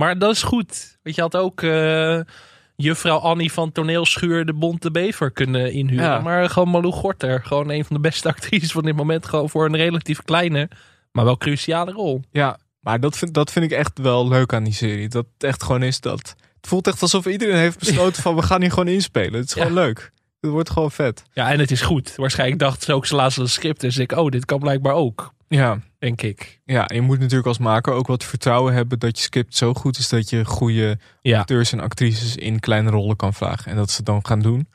Maar 0.00 0.18
dat 0.18 0.32
is 0.32 0.42
goed. 0.42 0.98
Weet 1.02 1.14
je, 1.14 1.20
had 1.20 1.36
ook 1.36 1.62
eh, 1.62 2.20
juffrouw 2.76 3.16
Annie 3.18 3.52
van 3.52 3.72
toneelschuur 3.72 4.44
de 4.46 4.52
Bonte 4.54 4.90
Bever 4.90 5.30
kunnen 5.30 5.72
inhuren. 5.72 6.04
Ja. 6.04 6.20
Maar 6.20 6.50
gewoon 6.50 6.68
Malou 6.68 6.92
Gorter. 6.92 7.44
Gewoon 7.44 7.70
een 7.70 7.84
van 7.84 7.96
de 7.96 8.02
beste 8.02 8.28
actrices 8.32 8.72
van 8.72 8.82
dit 8.82 8.96
moment. 8.96 9.26
Gewoon 9.26 9.50
voor 9.50 9.64
een 9.66 9.76
relatief 9.76 10.22
kleine, 10.22 10.68
maar 11.12 11.24
wel 11.24 11.36
cruciale 11.36 11.92
rol. 11.92 12.20
Ja, 12.30 12.58
maar 12.80 13.00
dat 13.00 13.18
vind, 13.18 13.34
dat 13.34 13.52
vind 13.52 13.64
ik 13.64 13.70
echt 13.78 13.98
wel 13.98 14.28
leuk 14.28 14.52
aan 14.52 14.64
die 14.64 14.72
serie. 14.74 15.08
Dat 15.08 15.26
het 15.34 15.44
echt 15.44 15.62
gewoon 15.62 15.82
is 15.82 16.00
dat... 16.00 16.34
Het 16.56 16.66
voelt 16.74 16.86
echt 16.86 17.02
alsof 17.02 17.26
iedereen 17.26 17.56
heeft 17.56 17.78
besloten 17.78 18.22
van 18.22 18.34
we 18.34 18.42
gaan 18.42 18.60
hier 18.60 18.70
gewoon 18.70 18.88
inspelen. 18.88 19.32
Het 19.40 19.48
is 19.48 19.54
Ja. 19.54 19.62
gewoon 19.62 19.82
leuk. 19.84 20.10
Het 20.40 20.50
wordt 20.50 20.70
gewoon 20.70 20.90
vet. 20.90 21.22
Ja, 21.32 21.50
en 21.52 21.58
het 21.58 21.70
is 21.70 21.80
goed. 21.82 22.16
Waarschijnlijk 22.16 22.58
dachten 22.60 22.82
ze 22.82 22.92
ook, 22.92 23.06
ze 23.06 23.16
het 23.16 23.50
script 23.50 23.84
en 23.84 23.92
ze 23.92 24.02
ik, 24.02 24.12
oh, 24.12 24.28
dit 24.30 24.44
kan 24.44 24.58
blijkbaar 24.58 24.92
ook. 24.94 25.32
Ja. 25.48 25.78
Denk 26.06 26.22
ik. 26.22 26.60
ja, 26.64 26.86
en 26.86 26.94
je 26.94 27.00
moet 27.02 27.18
natuurlijk 27.18 27.46
als 27.46 27.58
maker 27.58 27.92
ook 27.92 28.06
wat 28.06 28.24
vertrouwen 28.24 28.74
hebben 28.74 28.98
dat 28.98 29.16
je 29.18 29.22
script 29.24 29.56
zo 29.56 29.74
goed 29.74 29.98
is 29.98 30.08
dat 30.08 30.30
je 30.30 30.44
goede 30.44 30.98
Ja. 31.22 31.38
acteurs 31.40 31.72
en 31.72 31.80
actrices 31.80 32.36
in 32.36 32.60
kleine 32.60 32.90
rollen 32.90 33.16
kan 33.16 33.34
vragen. 33.34 33.70
En 33.70 33.76
dat 33.76 33.90
ze 33.90 34.02
dan 34.02 34.26
gaan 34.26 34.40
doen. 34.40 34.68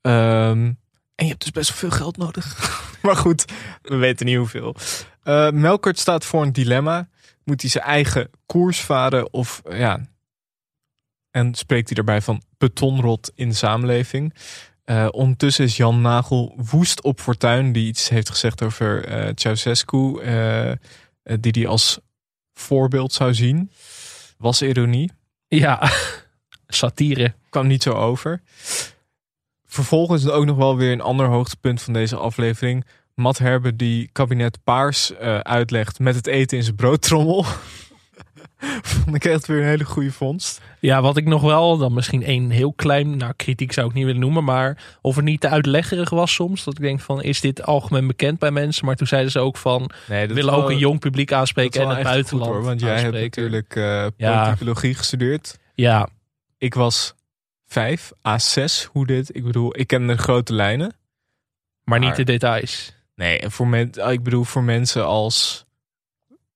Ehm, 0.00 0.72
en 1.14 1.24
je 1.24 1.26
hebt 1.28 1.42
dus 1.42 1.50
best 1.50 1.68
wel 1.68 1.78
veel 1.78 1.98
geld 1.98 2.16
nodig. 2.16 2.56
maar 3.02 3.16
goed, 3.16 3.44
we 3.82 3.96
weten 3.96 4.26
niet 4.26 4.36
hoeveel. 4.36 4.76
Eh 5.22 5.50
Melkert 5.50 5.98
staat 5.98 6.24
voor 6.24 6.42
een 6.42 6.52
dilemma. 6.52 7.08
Moet 7.44 7.60
hij 7.60 7.70
zijn 7.70 7.84
eigen 7.84 8.30
koers 8.46 8.80
varen 8.80 9.32
of 9.32 9.62
ja. 9.70 10.00
En 11.30 11.54
spreekt 11.54 11.86
hij 11.86 11.94
daarbij 11.96 12.20
van 12.22 12.42
betonrot 12.58 13.32
in 13.34 13.48
de 13.48 13.54
samenleving. 13.54 14.34
Eh, 14.88 15.08
ondertussen 15.10 15.64
is 15.64 15.76
Jan 15.76 16.00
Nagel 16.00 16.54
woest 16.70 17.02
op 17.02 17.20
Fortuin, 17.20 17.72
die 17.72 17.86
iets 17.86 18.08
heeft 18.08 18.30
gezegd 18.30 18.62
over 18.62 19.04
eh 19.04 19.32
Ceausescu, 19.34 20.18
eh, 20.20 20.72
die 21.40 21.52
hij 21.52 21.66
als 21.66 21.98
voorbeeld 22.54 23.12
zou 23.12 23.34
zien. 23.34 23.70
Was 24.38 24.62
ironie, 24.62 25.10
Ja, 25.48 25.90
satire. 26.66 27.34
kwam 27.50 27.66
niet 27.66 27.82
zo 27.82 27.92
over. 27.92 28.42
Vervolgens 29.66 30.22
is 30.22 30.28
er 30.28 30.34
ook 30.34 30.44
nog 30.44 30.56
wel 30.56 30.76
weer 30.76 30.92
een 30.92 31.00
ander 31.00 31.26
hoogtepunt 31.26 31.82
van 31.82 31.92
deze 31.92 32.16
aflevering. 32.16 32.84
Matt 33.14 33.38
Herbe 33.38 33.76
die 33.76 34.08
kabinet 34.12 34.58
Paars 34.64 35.14
uitlegt 35.42 35.98
met 35.98 36.14
het 36.14 36.26
eten 36.26 36.56
in 36.56 36.62
zijn 36.64 36.76
broodtrommel. 36.76 37.44
Vond 38.82 39.14
ik 39.16 39.24
echt 39.24 39.46
weer 39.46 39.58
een 39.60 39.66
hele 39.66 39.84
goede 39.84 40.12
vondst. 40.12 40.60
Ja, 40.80 41.02
wat 41.02 41.16
ik 41.16 41.24
nog 41.24 41.42
wel, 41.42 41.78
dan 41.78 41.92
misschien 41.94 42.28
een 42.30 42.50
heel 42.50 42.72
klein, 42.72 43.16
nou 43.16 43.32
kritiek 43.36 43.72
zou 43.72 43.88
ik 43.88 43.94
niet 43.94 44.04
willen 44.04 44.20
noemen, 44.20 44.44
maar 44.44 44.96
of 45.00 45.16
het 45.16 45.24
niet 45.24 45.40
te 45.40 45.48
uitleggerig 45.48 46.10
was 46.10 46.34
soms. 46.34 46.64
Dat 46.64 46.74
ik 46.74 46.80
denk 46.82 47.00
van, 47.00 47.22
is 47.22 47.40
dit 47.40 47.62
algemeen 47.62 48.06
bekend 48.06 48.38
bij 48.38 48.50
mensen? 48.50 48.84
Maar 48.86 48.96
toen 48.96 49.06
zeiden 49.06 49.30
ze 49.30 49.38
ook 49.38 49.56
van, 49.56 49.90
Nee, 50.08 50.26
we 50.26 50.34
willen 50.34 50.54
ook 50.54 50.70
een 50.70 50.78
jong 50.78 51.00
publiek 51.00 51.32
aanspreken 51.32 51.82
en 51.82 51.88
het 51.88 52.02
buitenland 52.02 52.52
hoor, 52.52 52.62
want 52.62 52.80
jij 52.80 53.00
hebt 53.00 53.14
natuurlijk 53.20 53.76
eh 53.76 54.06
Ja. 54.16 54.42
politicologie 54.42 54.94
gestudeerd. 54.94 55.58
Ja, 55.74 56.08
Ik 56.58 56.74
was 56.74 57.14
vijf, 57.66 58.12
A6, 58.28 58.86
hoe 58.92 59.06
dit. 59.06 59.36
Ik 59.36 59.44
bedoel, 59.44 59.78
ik 59.78 59.86
ken 59.86 60.06
de 60.06 60.16
grote 60.16 60.52
lijnen. 60.54 60.96
maar 61.84 61.98
niet 61.98 62.16
de 62.16 62.24
details. 62.24 62.92
Nee, 63.14 63.38
en 63.38 63.50
voor 63.50 63.68
men, 63.68 63.90
ik 64.10 64.22
bedoel 64.22 64.44
voor 64.44 64.62
mensen 64.62 65.06
als 65.06 65.66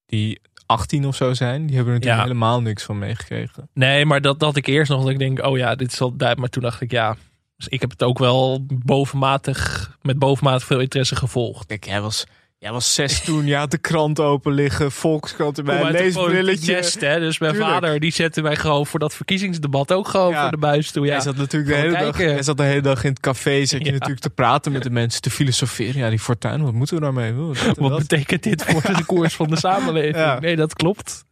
die 0.06 0.40
18 0.72 1.06
of 1.06 1.16
zo 1.16 1.34
zijn, 1.34 1.66
die 1.66 1.76
hebben 1.76 1.94
er 1.94 1.98
natuurlijk 2.00 2.26
Ja. 2.26 2.32
helemaal 2.32 2.60
niks 2.62 2.82
van 2.82 2.98
meegekregen. 2.98 3.68
Nee, 3.74 4.06
maar 4.06 4.20
dat, 4.20 4.40
dat 4.40 4.56
ik 4.56 4.66
eerst 4.66 4.90
nog, 4.90 5.00
dat 5.02 5.10
ik 5.10 5.18
denk, 5.18 5.44
oh 5.46 5.56
ja, 5.56 5.74
dit 5.74 5.92
is 5.92 6.00
al 6.00 6.08
duidelijk. 6.08 6.38
Maar 6.40 6.48
toen 6.48 6.62
dacht 6.62 6.80
ik, 6.80 6.90
ja, 6.90 7.16
dus 7.56 7.68
ik 7.68 7.80
heb 7.80 7.90
het 7.90 8.02
ook 8.02 8.18
wel 8.18 8.66
bovenmatig, 8.68 9.90
met 10.02 10.18
bovenmatig 10.18 10.66
veel 10.66 10.80
interesse 10.80 11.16
gevolgd. 11.16 11.66
Kijk, 11.66 11.84
jij 11.86 12.00
was, 12.00 12.24
jij 12.62 12.72
was 12.72 12.94
zes 12.94 13.20
toen, 13.20 13.46
je 13.46 13.54
had 13.56 13.70
de 13.70 13.78
krant 13.78 14.20
open 14.20 14.52
liggen, 14.52 14.92
Volkskrant 14.92 15.58
erbij, 15.58 15.80
een 15.80 15.90
leesbrilletje. 15.92 16.72
nest, 16.74 17.00
hè? 17.00 17.18
Dus 17.18 17.38
mijn 17.38 17.52
Tuurlijk. 17.52 17.72
vader, 17.72 18.00
die 18.00 18.12
zette 18.12 18.42
mij 18.42 18.56
gewoon 18.56 18.86
voor 18.86 19.00
dat 19.00 19.14
verkiezingsdebat 19.14 19.92
ook 19.92 20.08
gewoon 20.08 20.30
Ja. 20.30 20.42
voor 20.42 20.50
de 20.50 20.56
buis 20.56 20.90
toe. 20.90 21.06
Ja. 21.06 21.12
Hij 21.12 21.20
zat 21.20 21.36
natuurlijk 21.36 21.72
de 21.72 21.78
hele, 21.78 21.98
dag, 21.98 22.16
hij 22.16 22.42
zat 22.42 22.56
de 22.56 22.62
hele 22.62 22.80
dag 22.80 23.04
in 23.04 23.10
het 23.10 23.20
café, 23.20 23.64
zat 23.64 23.78
je 23.80 23.84
Ja. 23.86 23.92
natuurlijk 23.92 24.20
te 24.20 24.30
praten 24.30 24.72
met 24.72 24.82
de 24.82 24.90
mensen, 24.90 25.20
te 25.20 25.30
filosoferen. 25.30 25.96
Ja, 26.00 26.08
die 26.08 26.18
fortuin, 26.18 26.62
wat 26.62 26.72
moeten 26.72 26.96
we 26.96 27.02
daarmee? 27.02 27.32
Wat 27.32 27.56
dat. 27.76 27.98
betekent 27.98 28.42
dit 28.42 28.64
voor 28.64 28.96
de 28.96 29.04
koers 29.04 29.34
van 29.34 29.48
de 29.48 29.56
samenleving? 29.66 30.16
Ja. 30.16 30.38
Nee, 30.40 30.56
dat 30.56 30.74
klopt. 30.74 31.24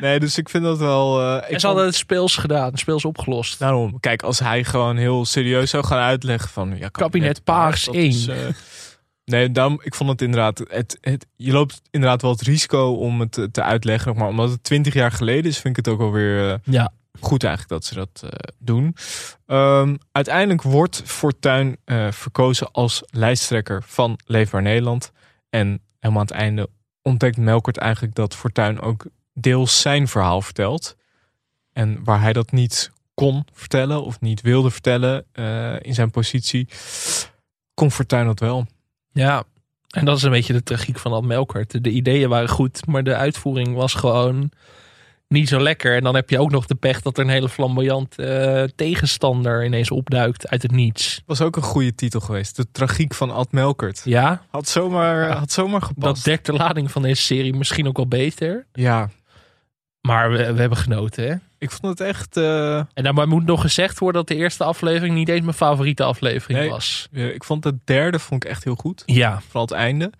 Nee, 0.00 0.20
dus 0.20 0.38
ik 0.38 0.48
vind 0.48 0.64
dat 0.64 0.78
wel... 0.78 1.36
ik 1.36 1.42
En 1.42 1.60
ze 1.60 1.66
hadden 1.66 1.84
het 1.84 1.94
speels 1.94 2.36
gedaan, 2.36 2.76
speels 2.76 3.04
opgelost. 3.04 3.58
Daarom, 3.58 4.00
kijk, 4.00 4.22
als 4.22 4.38
hij 4.38 4.64
gewoon 4.64 4.96
heel 4.96 5.24
serieus 5.24 5.70
zou 5.70 5.84
gaan 5.84 5.98
uitleggen 5.98 6.48
van... 6.50 6.76
Ja, 6.78 6.88
Kabinet 6.88 7.44
Paars 7.44 7.84
dat 7.84 7.94
is, 7.94 8.26
1. 8.26 8.54
Nee, 9.30 9.50
daarom, 9.50 9.80
ik 9.82 9.94
vond 9.94 10.10
het 10.10 10.22
inderdaad... 10.22 10.58
Het, 10.58 10.98
het, 11.00 11.26
je 11.36 11.52
loopt 11.52 11.82
inderdaad 11.90 12.22
wel 12.22 12.30
het 12.30 12.40
risico 12.40 12.92
om 12.92 13.20
het 13.20 13.32
te, 13.32 13.50
te 13.50 13.62
uitleggen. 13.62 14.16
Maar 14.16 14.28
omdat 14.28 14.50
het 14.50 14.62
twintig 14.62 14.94
jaar 14.94 15.12
geleden 15.12 15.50
is, 15.50 15.58
vind 15.58 15.78
ik 15.78 15.84
het 15.84 15.94
ook 15.94 16.00
wel 16.00 16.12
weer 16.12 16.50
eh, 16.52 16.58
Ja. 16.64 16.92
goed 17.20 17.44
eigenlijk 17.44 17.72
dat 17.72 17.84
ze 17.84 17.94
dat 17.94 18.22
eh, 18.22 18.54
doen. 18.58 18.96
Ehm, 19.46 19.96
uiteindelijk 20.12 20.62
wordt 20.62 21.02
Fortuyn 21.04 21.76
eh, 21.84 22.10
verkozen 22.10 22.70
als 22.72 23.02
lijsttrekker 23.10 23.82
van 23.86 24.18
Leefbaar 24.24 24.62
Nederland. 24.62 25.12
En 25.50 25.80
helemaal 25.98 26.22
aan 26.22 26.28
het 26.28 26.36
einde 26.36 26.68
ontdekt 27.02 27.36
Melkert 27.36 27.76
eigenlijk 27.76 28.14
dat 28.14 28.34
Fortuyn 28.34 28.80
ook 28.80 29.06
deels 29.34 29.80
zijn 29.80 30.08
verhaal 30.08 30.42
vertelt. 30.42 30.96
En 31.72 32.04
waar 32.04 32.20
hij 32.20 32.32
dat 32.32 32.52
niet 32.52 32.90
kon 33.14 33.44
vertellen 33.52 34.04
of 34.04 34.20
niet 34.20 34.40
wilde 34.40 34.70
vertellen 34.70 35.24
in 35.80 35.94
zijn 35.94 36.10
positie, 36.10 36.68
kon 37.74 37.90
Fortuyn 37.90 38.26
dat 38.26 38.40
wel. 38.40 38.66
Ja, 39.12 39.42
en 39.88 40.04
dat 40.04 40.16
is 40.16 40.22
een 40.22 40.30
beetje 40.30 40.52
de 40.52 40.62
tragiek 40.62 40.98
van 40.98 41.12
Ad 41.12 41.24
Melkert. 41.24 41.84
De 41.84 41.90
ideeën 41.90 42.28
waren 42.28 42.48
goed, 42.48 42.86
maar 42.86 43.02
de 43.04 43.14
uitvoering 43.14 43.74
was 43.74 43.94
gewoon 43.94 44.50
niet 45.28 45.48
zo 45.48 45.60
lekker. 45.60 45.96
En 45.96 46.02
dan 46.02 46.14
heb 46.14 46.30
je 46.30 46.38
ook 46.38 46.50
nog 46.50 46.66
de 46.66 46.74
pech 46.74 47.00
dat 47.02 47.18
er 47.18 47.24
een 47.24 47.30
hele 47.30 47.48
flamboyant 47.48 48.18
eh, 48.18 48.62
tegenstander 48.62 49.64
ineens 49.64 49.90
opduikt 49.90 50.48
uit 50.48 50.62
het 50.62 50.70
niets. 50.70 51.22
Was 51.26 51.40
ook 51.40 51.56
een 51.56 51.62
goede 51.62 51.94
titel 51.94 52.20
geweest. 52.20 52.56
De 52.56 52.66
tragiek 52.72 53.14
van 53.14 53.30
Ad 53.30 53.52
Melkert. 53.52 54.00
Ja, 54.04 54.42
Had 54.50 54.68
zomaar, 54.68 55.30
had 55.30 55.52
zomaar 55.52 55.80
dat 55.80 55.88
gepast. 55.88 56.24
dekt 56.24 56.46
de 56.46 56.52
lading 56.52 56.90
van 56.90 57.02
deze 57.02 57.22
serie 57.22 57.54
misschien 57.54 57.88
ook 57.88 57.96
wel 57.96 58.08
beter. 58.08 58.66
Ja, 58.72 59.10
Maar 60.00 60.30
we, 60.30 60.36
we 60.52 60.60
hebben 60.60 60.78
genoten, 60.78 61.28
hè? 61.28 61.34
Ik 61.60 61.70
vond 61.70 61.98
het 61.98 62.08
echt... 62.08 62.36
eh, 62.36 62.76
En 62.76 63.02
daarbij 63.02 63.26
moet 63.26 63.44
nog 63.46 63.60
gezegd 63.60 63.98
worden 63.98 64.20
dat 64.24 64.36
de 64.36 64.42
eerste 64.42 64.64
aflevering 64.64 65.14
niet 65.14 65.28
eens 65.28 65.40
mijn 65.44 65.54
favoriete 65.56 66.02
aflevering 66.04 66.58
Nee. 66.58 66.68
was. 66.70 67.08
ik 67.12 67.44
vond 67.44 67.62
de 67.62 67.78
derde 67.84 68.18
vond 68.18 68.44
ik 68.44 68.50
echt 68.50 68.64
heel 68.64 68.74
goed. 68.74 69.02
Ja, 69.06 69.40
Vooral 69.40 69.62
het 69.62 69.70
einde. 69.70 70.10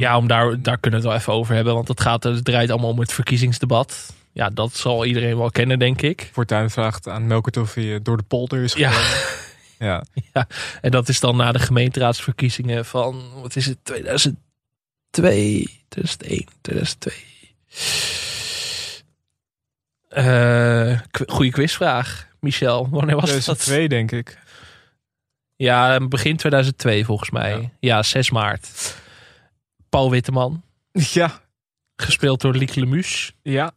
Ja 0.00 0.16
om 0.16 0.26
daar, 0.26 0.62
daar 0.62 0.78
kunnen 0.78 1.00
we 1.00 1.06
het 1.06 1.14
wel 1.14 1.14
even 1.14 1.32
over 1.32 1.54
hebben. 1.54 1.74
Want 1.74 1.88
het, 1.88 2.00
gaat, 2.00 2.22
het 2.22 2.44
draait 2.44 2.70
allemaal 2.70 2.90
om 2.90 2.98
het 2.98 3.12
verkiezingsdebat. 3.12 4.12
Ja, 4.32 4.48
dat 4.50 4.76
zal 4.76 5.04
iedereen 5.04 5.36
wel 5.36 5.50
kennen, 5.50 5.78
denk 5.78 6.02
ik. 6.02 6.30
Fortuyn 6.32 6.70
vraagt 6.70 7.08
aan 7.08 7.26
Melkert 7.26 7.56
of 7.56 7.74
hij 7.74 7.94
eh, 7.94 8.00
door 8.02 8.16
de 8.16 8.22
polder 8.22 8.62
is 8.62 8.72
Ja. 8.72 8.90
gekomen. 8.90 9.38
Ja. 9.78 10.04
En 10.80 10.90
dat 10.90 11.08
is 11.08 11.20
dan 11.20 11.36
na 11.36 11.52
de 11.52 11.58
gemeenteraadsverkiezingen 11.58 12.84
van, 12.84 13.22
wat 13.42 13.56
is 13.56 13.66
het, 13.66 13.78
2002, 13.82 14.38
2001, 15.88 16.46
2002. 16.60 17.14
Eh, 20.10 21.00
qu- 21.10 21.24
goeie 21.26 21.50
quizvraag, 21.50 22.26
Michel. 22.40 22.88
Wanneer 22.90 23.16
was 23.16 23.30
dat? 23.30 23.40
2002 23.58 23.88
denk 23.88 24.12
ik. 24.12 24.38
Ja, 25.56 25.98
begin 26.08 26.36
2002 26.36 27.04
volgens 27.04 27.30
mij. 27.30 27.60
Ja. 27.60 27.70
Ja, 27.80 28.02
6 28.02 28.30
maart. 28.30 28.94
Paul 29.88 30.10
Witteman, 30.10 30.62
Ja, 30.92 31.40
gespeeld 31.96 32.40
door 32.40 32.54
Lieke 32.54 32.80
Lemus. 32.80 33.32
ja, 33.42 33.72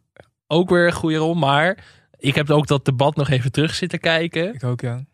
Ook 0.46 0.70
weer 0.70 0.86
een 0.86 0.92
goede 0.92 1.16
rol, 1.16 1.34
maar 1.34 1.84
ik 2.18 2.34
heb 2.34 2.50
ook 2.50 2.66
dat 2.66 2.84
debat 2.84 3.16
nog 3.16 3.28
even 3.30 3.52
terug 3.52 3.74
zitten 3.74 3.98
kijken. 3.98 4.54
ik 4.54 4.64
ook 4.64 4.80
ja. 4.80 5.04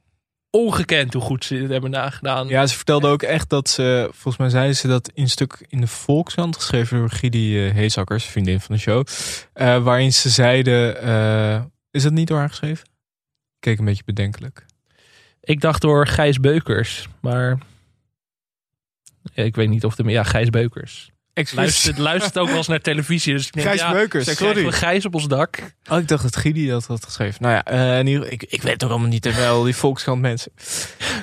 Ongekend 0.50 1.12
hoe 1.12 1.22
goed 1.22 1.44
ze 1.44 1.58
dit 1.58 1.68
hebben 1.68 1.90
nagedaan. 1.90 2.48
Ja, 2.48 2.66
ze 2.66 2.76
vertelde 2.76 3.08
ook 3.08 3.22
echt 3.22 3.48
dat 3.48 3.68
ze, 3.68 4.08
volgens 4.10 4.36
mij 4.36 4.48
zeiden 4.48 4.76
ze 4.76 4.88
dat 4.88 5.10
in 5.14 5.22
een 5.22 5.28
stuk 5.28 5.64
in 5.68 5.80
de 5.80 5.86
Volkskrant, 5.86 6.56
geschreven 6.56 6.98
door 6.98 7.10
Gidi 7.10 7.66
eh, 7.66 7.72
Heesakkers, 7.72 8.24
vriendin 8.24 8.60
van 8.60 8.74
de 8.74 8.80
show, 8.80 9.06
eh, 9.52 9.82
waarin 9.82 10.12
ze 10.12 10.28
zeiden, 10.28 11.02
eh, 11.02 11.62
is 11.90 12.02
dat 12.02 12.12
niet 12.12 12.28
door 12.28 12.38
haar 12.38 12.48
geschreven? 12.48 12.84
Ik 13.54 13.60
keek 13.60 13.78
een 13.78 13.84
beetje 13.84 14.04
bedenkelijk. 14.04 14.66
Ik 15.40 15.60
dacht 15.60 15.80
door 15.80 16.06
Gijs 16.06 16.40
Beukers, 16.40 17.08
maar 17.20 17.58
ja, 19.32 19.42
ik 19.42 19.56
weet 19.56 19.68
niet 19.68 19.84
of 19.84 19.94
de 19.94 20.04
ja 20.04 20.22
Gijs 20.22 20.50
Beukers. 20.50 21.10
Luistert, 21.54 21.98
luistert 21.98 22.38
ook 22.38 22.46
wel 22.48 22.56
eens 22.56 22.68
naar 22.68 22.80
televisie, 22.80 23.32
dus 23.34 23.46
ik 23.46 23.52
denk, 23.52 23.66
Gijs 23.66 23.80
ja, 23.80 24.34
sorry. 24.34 24.64
we 24.64 24.72
Gijs 24.72 25.04
op 25.06 25.14
ons 25.14 25.28
dak. 25.28 25.74
Oh, 25.90 25.98
ik 25.98 26.08
dacht 26.08 26.22
dat 26.22 26.36
Gidi 26.36 26.68
dat 26.68 26.86
had 26.86 27.04
geschreven. 27.04 27.42
Nou 27.42 27.54
ja, 27.54 27.64
eh, 27.64 27.98
in 27.98 28.06
ieder, 28.06 28.32
ik, 28.32 28.42
ik 28.42 28.62
weet 28.62 28.84
ook 28.84 28.90
allemaal 28.90 29.08
niet, 29.08 29.22
terwijl 29.22 29.62
die 29.62 29.76
Volkskrant 29.76 30.20
mensen. 30.20 30.52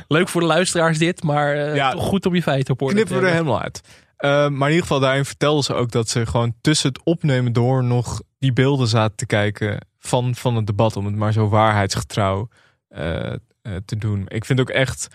Leuk 0.08 0.28
voor 0.30 0.42
de 0.42 0.48
luisteraars 0.48 0.98
dit, 0.98 1.24
maar 1.24 1.56
eh, 1.56 1.76
Ja. 1.76 1.92
toch 1.92 2.04
goed 2.04 2.26
om 2.26 2.36
je 2.36 2.42
feiten 2.42 2.74
op 2.74 2.82
orde 2.82 2.96
te 2.96 3.02
knippen 3.02 3.22
we 3.22 3.28
er 3.28 3.34
helemaal 3.34 3.62
uit. 3.62 3.82
Eh, 4.18 4.30
maar 4.30 4.68
in 4.68 4.74
ieder 4.74 4.82
geval, 4.82 5.00
daarin 5.00 5.26
vertelde 5.26 5.64
ze 5.64 5.74
ook 5.74 5.92
dat 5.92 6.10
ze 6.10 6.26
gewoon 6.26 6.54
tussen 6.62 6.90
het 6.90 7.00
opnemen 7.04 7.54
door 7.54 7.84
nog 7.84 8.22
die 8.40 8.54
beelden 8.54 8.88
zaten 8.88 9.16
te 9.16 9.26
kijken 9.26 9.78
van, 10.00 10.36
van 10.36 10.56
het 10.56 10.68
debat. 10.68 10.96
Om 10.96 11.06
het 11.06 11.16
maar 11.16 11.34
zo 11.34 11.50
waarheidsgetrouw 11.50 12.48
eh, 12.90 13.34
eh, 13.34 13.38
te 13.86 13.98
doen. 13.98 14.26
Ik 14.28 14.46
vind 14.46 14.60
ook 14.60 14.70
echt, 14.70 15.08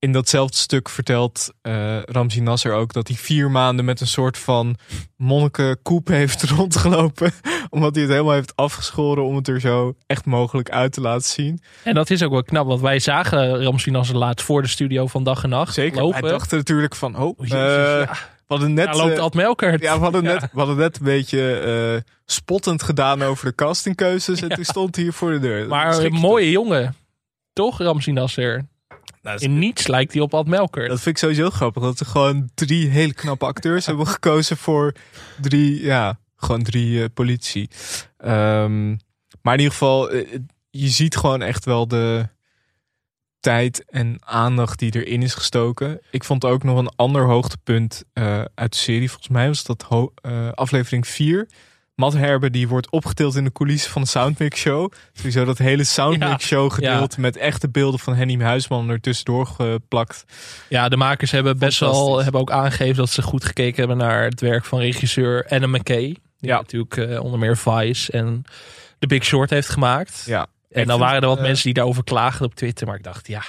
in 0.00 0.12
datzelfde 0.12 0.56
stuk 0.56 0.88
vertelt 0.88 1.52
eh 1.62 1.98
Ramzi 2.02 2.40
Nasser 2.40 2.72
ook 2.72 2.92
dat 2.92 3.08
hij 3.08 3.16
vier 3.16 3.50
maanden 3.50 3.84
met 3.84 4.00
een 4.00 4.06
soort 4.06 4.38
van 4.38 4.76
monnikenkoep 5.16 6.08
heeft 6.08 6.42
rondgelopen. 6.56 7.32
omdat 7.70 7.94
hij 7.94 8.04
het 8.04 8.12
helemaal 8.12 8.34
heeft 8.34 8.56
afgeschoren 8.56 9.24
om 9.24 9.36
het 9.36 9.48
er 9.48 9.60
zo 9.60 9.94
echt 10.06 10.24
mogelijk 10.24 10.70
uit 10.70 10.92
te 10.92 11.00
laten 11.00 11.28
zien. 11.28 11.62
En 11.84 11.94
dat 11.94 12.10
is 12.10 12.22
ook 12.22 12.30
wel 12.32 12.42
knap, 12.42 12.66
want 12.66 12.80
wij 12.80 12.98
zagen 12.98 13.62
Ramsey 13.62 13.92
Nasser 13.92 14.16
laatst 14.16 14.46
voor 14.46 14.62
de 14.62 14.68
studio 14.68 15.06
van 15.06 15.24
Dag 15.24 15.42
en 15.42 15.48
Nacht 15.48 15.74
Zeker, 15.74 16.00
lopen. 16.02 16.20
hij 16.20 16.30
dacht 16.30 16.50
natuurlijk 16.50 16.94
van, 16.96 17.16
oh, 17.16 17.38
Jezus, 17.38 17.50
ja. 17.52 18.04
we 18.06 18.08
hadden 18.46 18.74
net... 18.74 18.84
Daar 18.86 18.96
loopt 18.96 19.16
eh, 19.16 19.22
Ad 19.22 19.34
Melkert. 19.34 19.82
Ja, 19.82 19.94
we 19.96 20.02
hadden, 20.02 20.22
net, 20.22 20.40
Ja. 20.40 20.48
we 20.52 20.58
hadden 20.58 20.76
net 20.76 20.96
een 20.98 21.04
beetje 21.04 21.52
eh, 22.04 22.12
spottend 22.26 22.82
gedaan 22.82 23.22
over 23.22 23.46
de 23.46 23.54
castingkeuzes. 23.54 24.40
En 24.42 24.48
Ja. 24.48 24.54
toen 24.54 24.64
stond 24.64 24.94
hij 24.94 25.04
hier 25.04 25.12
voor 25.12 25.30
de 25.30 25.38
deur. 25.38 25.68
Maar 25.68 25.98
een 25.98 26.12
mooie 26.12 26.50
jongen. 26.50 26.94
Toch, 27.52 27.78
Ramsey 27.78 28.12
Nasser? 28.12 28.68
Nou, 29.22 29.38
In 29.38 29.58
niets 29.58 29.86
lijkt 29.86 30.12
hij 30.12 30.22
op 30.22 30.34
Ad 30.34 30.46
Melkert. 30.46 30.88
dat 30.88 31.00
vind 31.00 31.16
ik 31.16 31.22
sowieso 31.22 31.50
grappig. 31.50 31.82
Dat 31.82 31.98
ze 31.98 32.04
gewoon 32.04 32.50
drie 32.54 32.88
hele 32.88 33.14
knappe 33.14 33.44
acteurs 33.46 33.86
hebben 33.86 34.06
gekozen 34.06 34.56
voor 34.56 34.94
drie, 35.40 35.82
ja, 35.82 36.18
gewoon 36.36 36.62
drie 36.62 37.02
eh, 37.02 37.08
politici. 37.14 37.68
Ehm, 38.16 38.88
maar 39.42 39.54
in 39.54 39.60
ieder 39.60 39.72
geval, 39.72 40.10
eh, 40.10 40.38
je 40.70 40.88
ziet 40.88 41.16
gewoon 41.16 41.42
echt 41.42 41.64
wel 41.64 41.88
de 41.88 42.28
tijd 43.40 43.84
en 43.84 44.16
aandacht 44.20 44.78
die 44.78 44.94
erin 44.94 45.22
is 45.22 45.34
gestoken. 45.34 46.00
Ik 46.10 46.24
vond 46.24 46.44
ook 46.44 46.62
nog 46.62 46.78
een 46.78 46.92
ander 46.96 47.24
hoogtepunt 47.24 48.04
eh, 48.12 48.44
uit 48.54 48.72
de 48.72 48.78
serie. 48.78 49.08
Volgens 49.08 49.28
mij 49.28 49.46
was 49.46 49.64
dat 49.64 49.86
eh, 50.14 50.48
aflevering 50.52 51.06
4. 51.06 51.48
Matt 52.00 52.14
Herbe 52.14 52.50
die 52.50 52.68
wordt 52.68 52.90
opgetild 52.90 53.34
in 53.34 53.44
de 53.44 53.52
coulissen 53.52 53.90
van 53.90 54.02
de 54.02 54.08
Soundmix 54.08 54.60
Show. 54.60 54.92
Sowieso 55.12 55.44
dat 55.44 55.58
hele 55.58 55.84
Soundmix 55.84 56.46
Show 56.46 56.72
gedeelte 56.72 57.20
met 57.20 57.36
echte 57.36 57.68
beelden 57.68 58.00
van 58.00 58.14
Henny 58.14 58.42
Huisman 58.42 58.88
er 58.88 59.00
tussendoor 59.00 59.46
geplakt. 59.46 60.24
Ja, 60.68 60.88
de 60.88 60.96
makers 60.96 61.30
hebben 61.30 61.58
best 61.58 61.80
wel 61.80 62.22
hebben 62.22 62.40
ook 62.40 62.50
aangegeven 62.50 62.96
dat 62.96 63.10
ze 63.10 63.22
goed 63.22 63.44
gekeken 63.44 63.76
hebben 63.78 63.96
naar 63.96 64.24
het 64.24 64.40
werk 64.40 64.64
van 64.64 64.78
regisseur 64.78 65.46
Anna 65.48 65.66
McKay. 65.66 66.00
Die 66.02 66.16
Ja. 66.38 66.56
natuurlijk 66.56 66.96
eh, 66.96 67.22
onder 67.24 67.38
meer 67.38 67.56
Vice 67.56 68.12
en 68.12 68.44
The 68.98 69.06
Big 69.06 69.24
Short 69.24 69.50
heeft 69.50 69.68
gemaakt. 69.68 70.22
Ja. 70.26 70.46
En 70.70 70.86
dan 70.86 70.98
waren 70.98 71.22
er 71.22 71.28
wat 71.28 71.36
eh, 71.38 71.42
mensen 71.42 71.64
die 71.64 71.74
daarover 71.74 72.04
klaagden 72.04 72.46
op 72.46 72.54
Twitter. 72.54 72.86
Maar 72.86 72.96
ik 72.96 73.04
dacht, 73.04 73.26
ja, 73.26 73.42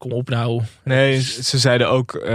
kom 0.00 0.12
op 0.12 0.28
nou. 0.28 0.62
Nee, 0.84 1.20
ze 1.22 1.58
zeiden 1.58 1.90
ook 1.90 2.14
eh, 2.14 2.32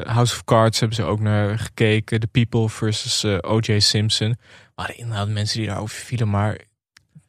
House 0.00 0.34
of 0.34 0.44
Cards 0.44 0.80
hebben 0.80 0.96
ze 0.96 1.02
ook 1.04 1.20
naar 1.20 1.58
gekeken. 1.58 2.20
The 2.20 2.26
People 2.26 2.68
versus 2.68 3.24
eh, 3.24 3.38
O.J. 3.40 3.78
Simpson. 3.78 4.36
Maar 4.74 4.92
inderdaad 4.96 5.28
mensen 5.28 5.58
die 5.58 5.68
daarover 5.68 5.96
vielen. 5.96 6.28
Maar 6.30 6.58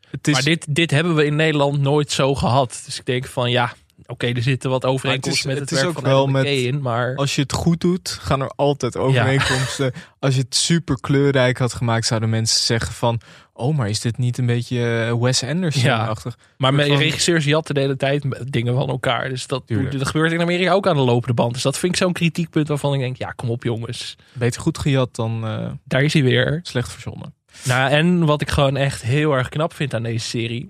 het 0.10 0.28
is, 0.28 0.34
Maar 0.34 0.44
dit, 0.44 0.76
dit 0.76 0.92
hebben 0.92 1.16
we 1.16 1.26
in 1.26 1.36
Nederland 1.36 1.80
nooit 1.80 2.12
zo 2.12 2.36
gehad. 2.36 2.82
Dus 2.86 3.00
ik 3.00 3.06
denk 3.06 3.26
van, 3.26 3.52
ja, 3.52 3.74
oké, 4.14 4.28
er 4.28 4.42
zitten 4.42 4.70
wat 4.70 4.86
overeenkomsten 4.86 5.48
met 5.50 5.60
het 5.60 5.70
het, 5.70 5.80
is- 5.80 5.86
werk 5.86 5.96
het 5.96 6.06
is 6.06 6.10
van 6.12 6.18
wel 6.18 6.28
met- 6.28 6.46
in. 6.46 6.82
Maar 6.82 7.16
als 7.16 7.36
je 7.36 7.42
het 7.42 7.54
goed 7.54 7.82
doet, 7.82 8.10
gaan 8.22 8.42
er 8.42 8.52
altijd 8.56 8.98
overeenkomsten. 8.98 9.92
Als 10.20 10.36
je 10.36 10.42
het 10.42 10.56
super 10.56 11.00
kleurrijk 11.00 11.58
had 11.58 11.74
gemaakt, 11.74 12.06
zouden 12.06 12.30
mensen 12.30 12.60
zeggen 12.66 12.94
van... 12.94 13.20
Oh, 13.54 13.78
maar 13.78 13.90
is 13.90 14.00
dit 14.00 14.18
niet 14.18 14.38
een 14.38 14.46
beetje 14.46 15.06
eh, 15.10 15.22
Wes 15.22 15.44
Anderson-achtig? 15.44 16.38
Maar 16.58 16.74
met 16.74 16.88
van- 16.88 16.98
regisseurs 16.98 17.46
jatten 17.46 17.76
de 17.76 17.82
hele 17.82 17.96
tijd 17.96 18.52
dingen 18.52 18.74
van 18.74 18.90
elkaar. 18.90 19.30
Dus 19.30 19.48
dat 19.48 19.64
gebeurt 20.00 20.32
in 20.32 20.42
Amerika 20.42 20.72
ook 20.72 20.88
aan 20.88 20.96
de 20.96 21.02
lopende 21.02 21.34
band. 21.34 21.54
Dus 21.54 21.62
dat 21.62 21.78
vind 21.78 21.92
ik 21.94 21.98
zo'n 22.02 22.14
kritiekpunt 22.14 22.68
waarvan 22.68 22.94
ik 22.94 23.00
denk, 23.00 23.18
ja, 23.18 23.32
kom 23.32 23.50
op 23.50 23.64
jongens. 23.64 24.16
Beter 24.34 24.62
goed 24.62 24.78
gejat 24.78 25.16
dan 25.16 25.46
eh, 25.48 25.72
Daar 25.84 26.02
is 26.02 26.14
hij 26.14 26.24
weer. 26.24 26.60
slecht 26.64 26.92
verzonnen. 26.92 27.34
Nou, 27.64 27.92
en 27.92 28.26
wat 28.26 28.42
ik 28.42 28.50
gewoon 28.50 28.76
echt 28.78 29.02
heel 29.02 29.34
erg 29.34 29.50
knap 29.50 29.74
vind 29.74 29.94
aan 29.94 30.04
deze 30.04 30.28
serie. 30.28 30.68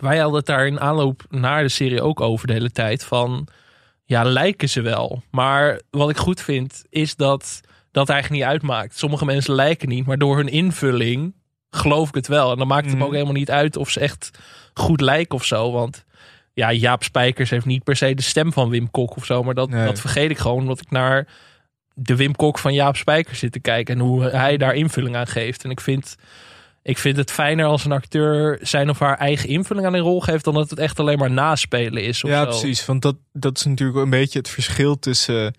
Wij 0.00 0.18
hadden 0.18 0.36
het 0.36 0.46
daar 0.46 0.66
in 0.66 0.80
aanloop 0.80 1.22
naar 1.28 1.62
de 1.62 1.68
serie 1.68 2.02
ook 2.02 2.20
over 2.20 2.46
de 2.46 2.52
hele 2.52 2.70
tijd. 2.70 3.04
Van, 3.04 3.46
ja, 4.04 4.22
lijken 4.24 4.68
ze 4.68 4.80
wel. 4.80 5.22
Maar 5.30 5.80
wat 5.90 6.10
ik 6.10 6.16
goed 6.16 6.40
vind, 6.40 6.84
is 6.90 7.16
dat 7.16 7.60
dat 7.90 8.08
eigenlijk 8.08 8.40
niet 8.42 8.50
uitmaakt. 8.50 8.98
Sommige 8.98 9.24
mensen 9.24 9.54
lijken 9.54 9.88
niet, 9.88 10.06
maar 10.06 10.18
door 10.18 10.36
hun 10.36 10.48
invulling 10.48 11.34
geloof 11.70 12.08
ik 12.08 12.14
het 12.14 12.26
wel. 12.26 12.50
En 12.52 12.58
dan 12.58 12.66
maakt 12.66 12.84
het 12.84 12.90
Mhm. 12.90 12.98
me 13.00 13.06
ook 13.06 13.12
helemaal 13.12 13.34
niet 13.34 13.50
uit 13.50 13.76
of 13.76 13.90
ze 13.90 14.00
echt 14.00 14.30
goed 14.74 15.00
lijken 15.00 15.34
of 15.34 15.44
zo. 15.44 15.72
Want 15.72 16.04
ja, 16.52 16.72
Jaap 16.72 17.02
Spijkers 17.02 17.50
heeft 17.50 17.66
niet 17.66 17.84
per 17.84 17.96
se 17.96 18.14
de 18.14 18.22
stem 18.22 18.52
van 18.52 18.68
Wim 18.68 18.90
Kok 18.90 19.16
of 19.16 19.24
zo. 19.24 19.42
Maar 19.42 19.54
dat, 19.54 19.68
Nee. 19.70 19.84
dat 19.84 20.00
vergeet 20.00 20.30
ik 20.30 20.38
gewoon, 20.38 20.58
omdat 20.58 20.80
ik 20.80 20.90
naar 20.90 21.26
de 21.94 22.16
Wim 22.16 22.36
Kok 22.36 22.58
van 22.58 22.74
Jaap 22.74 22.96
Spijkers 22.96 23.38
zit 23.38 23.52
te 23.52 23.60
kijken. 23.60 23.94
En 23.94 24.00
hoe 24.00 24.22
hij 24.24 24.56
daar 24.56 24.74
invulling 24.74 25.16
aan 25.16 25.26
geeft. 25.26 25.64
En 25.64 25.70
ik 25.70 25.80
vind, 25.80 26.16
ik 26.86 26.98
vind 26.98 27.16
het 27.16 27.30
fijner 27.30 27.66
als 27.66 27.84
een 27.84 27.92
acteur 27.92 28.58
zijn 28.62 28.90
of 28.90 28.98
haar 28.98 29.18
eigen 29.18 29.48
invulling 29.48 29.86
aan 29.86 29.94
een 29.94 30.00
rol 30.00 30.20
geeft. 30.20 30.44
Dan 30.44 30.54
dat 30.54 30.70
het 30.70 30.78
echt 30.78 30.98
alleen 31.00 31.18
maar 31.18 31.30
naspelen 31.30 32.02
is. 32.02 32.24
Of 32.24 32.30
Ja, 32.30 32.42
zo. 32.42 32.48
precies. 32.48 32.86
Want 32.86 33.02
dat, 33.02 33.16
dat 33.32 33.56
is 33.58 33.64
natuurlijk 33.64 33.98
een 33.98 34.10
beetje 34.10 34.38
het 34.38 34.48
verschil 34.48 34.98
tussen... 34.98 35.46
eh, 35.46 35.52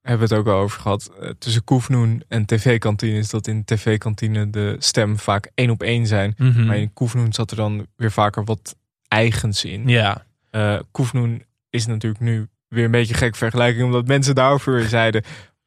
hebben 0.00 0.28
we 0.28 0.34
het 0.34 0.44
ook 0.46 0.52
al 0.54 0.60
over 0.60 0.80
gehad. 0.80 1.10
eh, 1.20 1.28
tussen 1.38 1.64
Koefnoen 1.64 2.22
en 2.28 2.44
tv-kantine 2.46 3.18
is 3.18 3.30
dat 3.30 3.46
in 3.46 3.64
tv-kantine 3.64 4.50
de 4.50 4.76
stem 4.78 5.18
vaak 5.18 5.50
één 5.54 5.70
op 5.70 5.82
één 5.82 6.06
zijn. 6.06 6.34
Mhm. 6.38 6.66
Maar 6.66 6.76
in 6.76 6.92
Koefnoen 6.92 7.32
zat 7.32 7.50
er 7.50 7.56
dan 7.56 7.86
weer 7.96 8.12
vaker 8.12 8.44
wat 8.44 8.76
eigens 9.08 9.64
in. 9.64 9.88
Ja, 9.88 10.24
Eh 10.50 10.78
Koefnoen 10.90 11.42
is 11.70 11.86
natuurlijk 11.86 12.22
nu 12.22 12.48
weer 12.68 12.84
een 12.84 12.90
beetje 12.90 13.14
gek 13.14 13.36
vergelijking, 13.36 13.84
omdat 13.84 14.06
mensen 14.06 14.34
daarover 14.34 14.88
zeiden: 14.88 15.22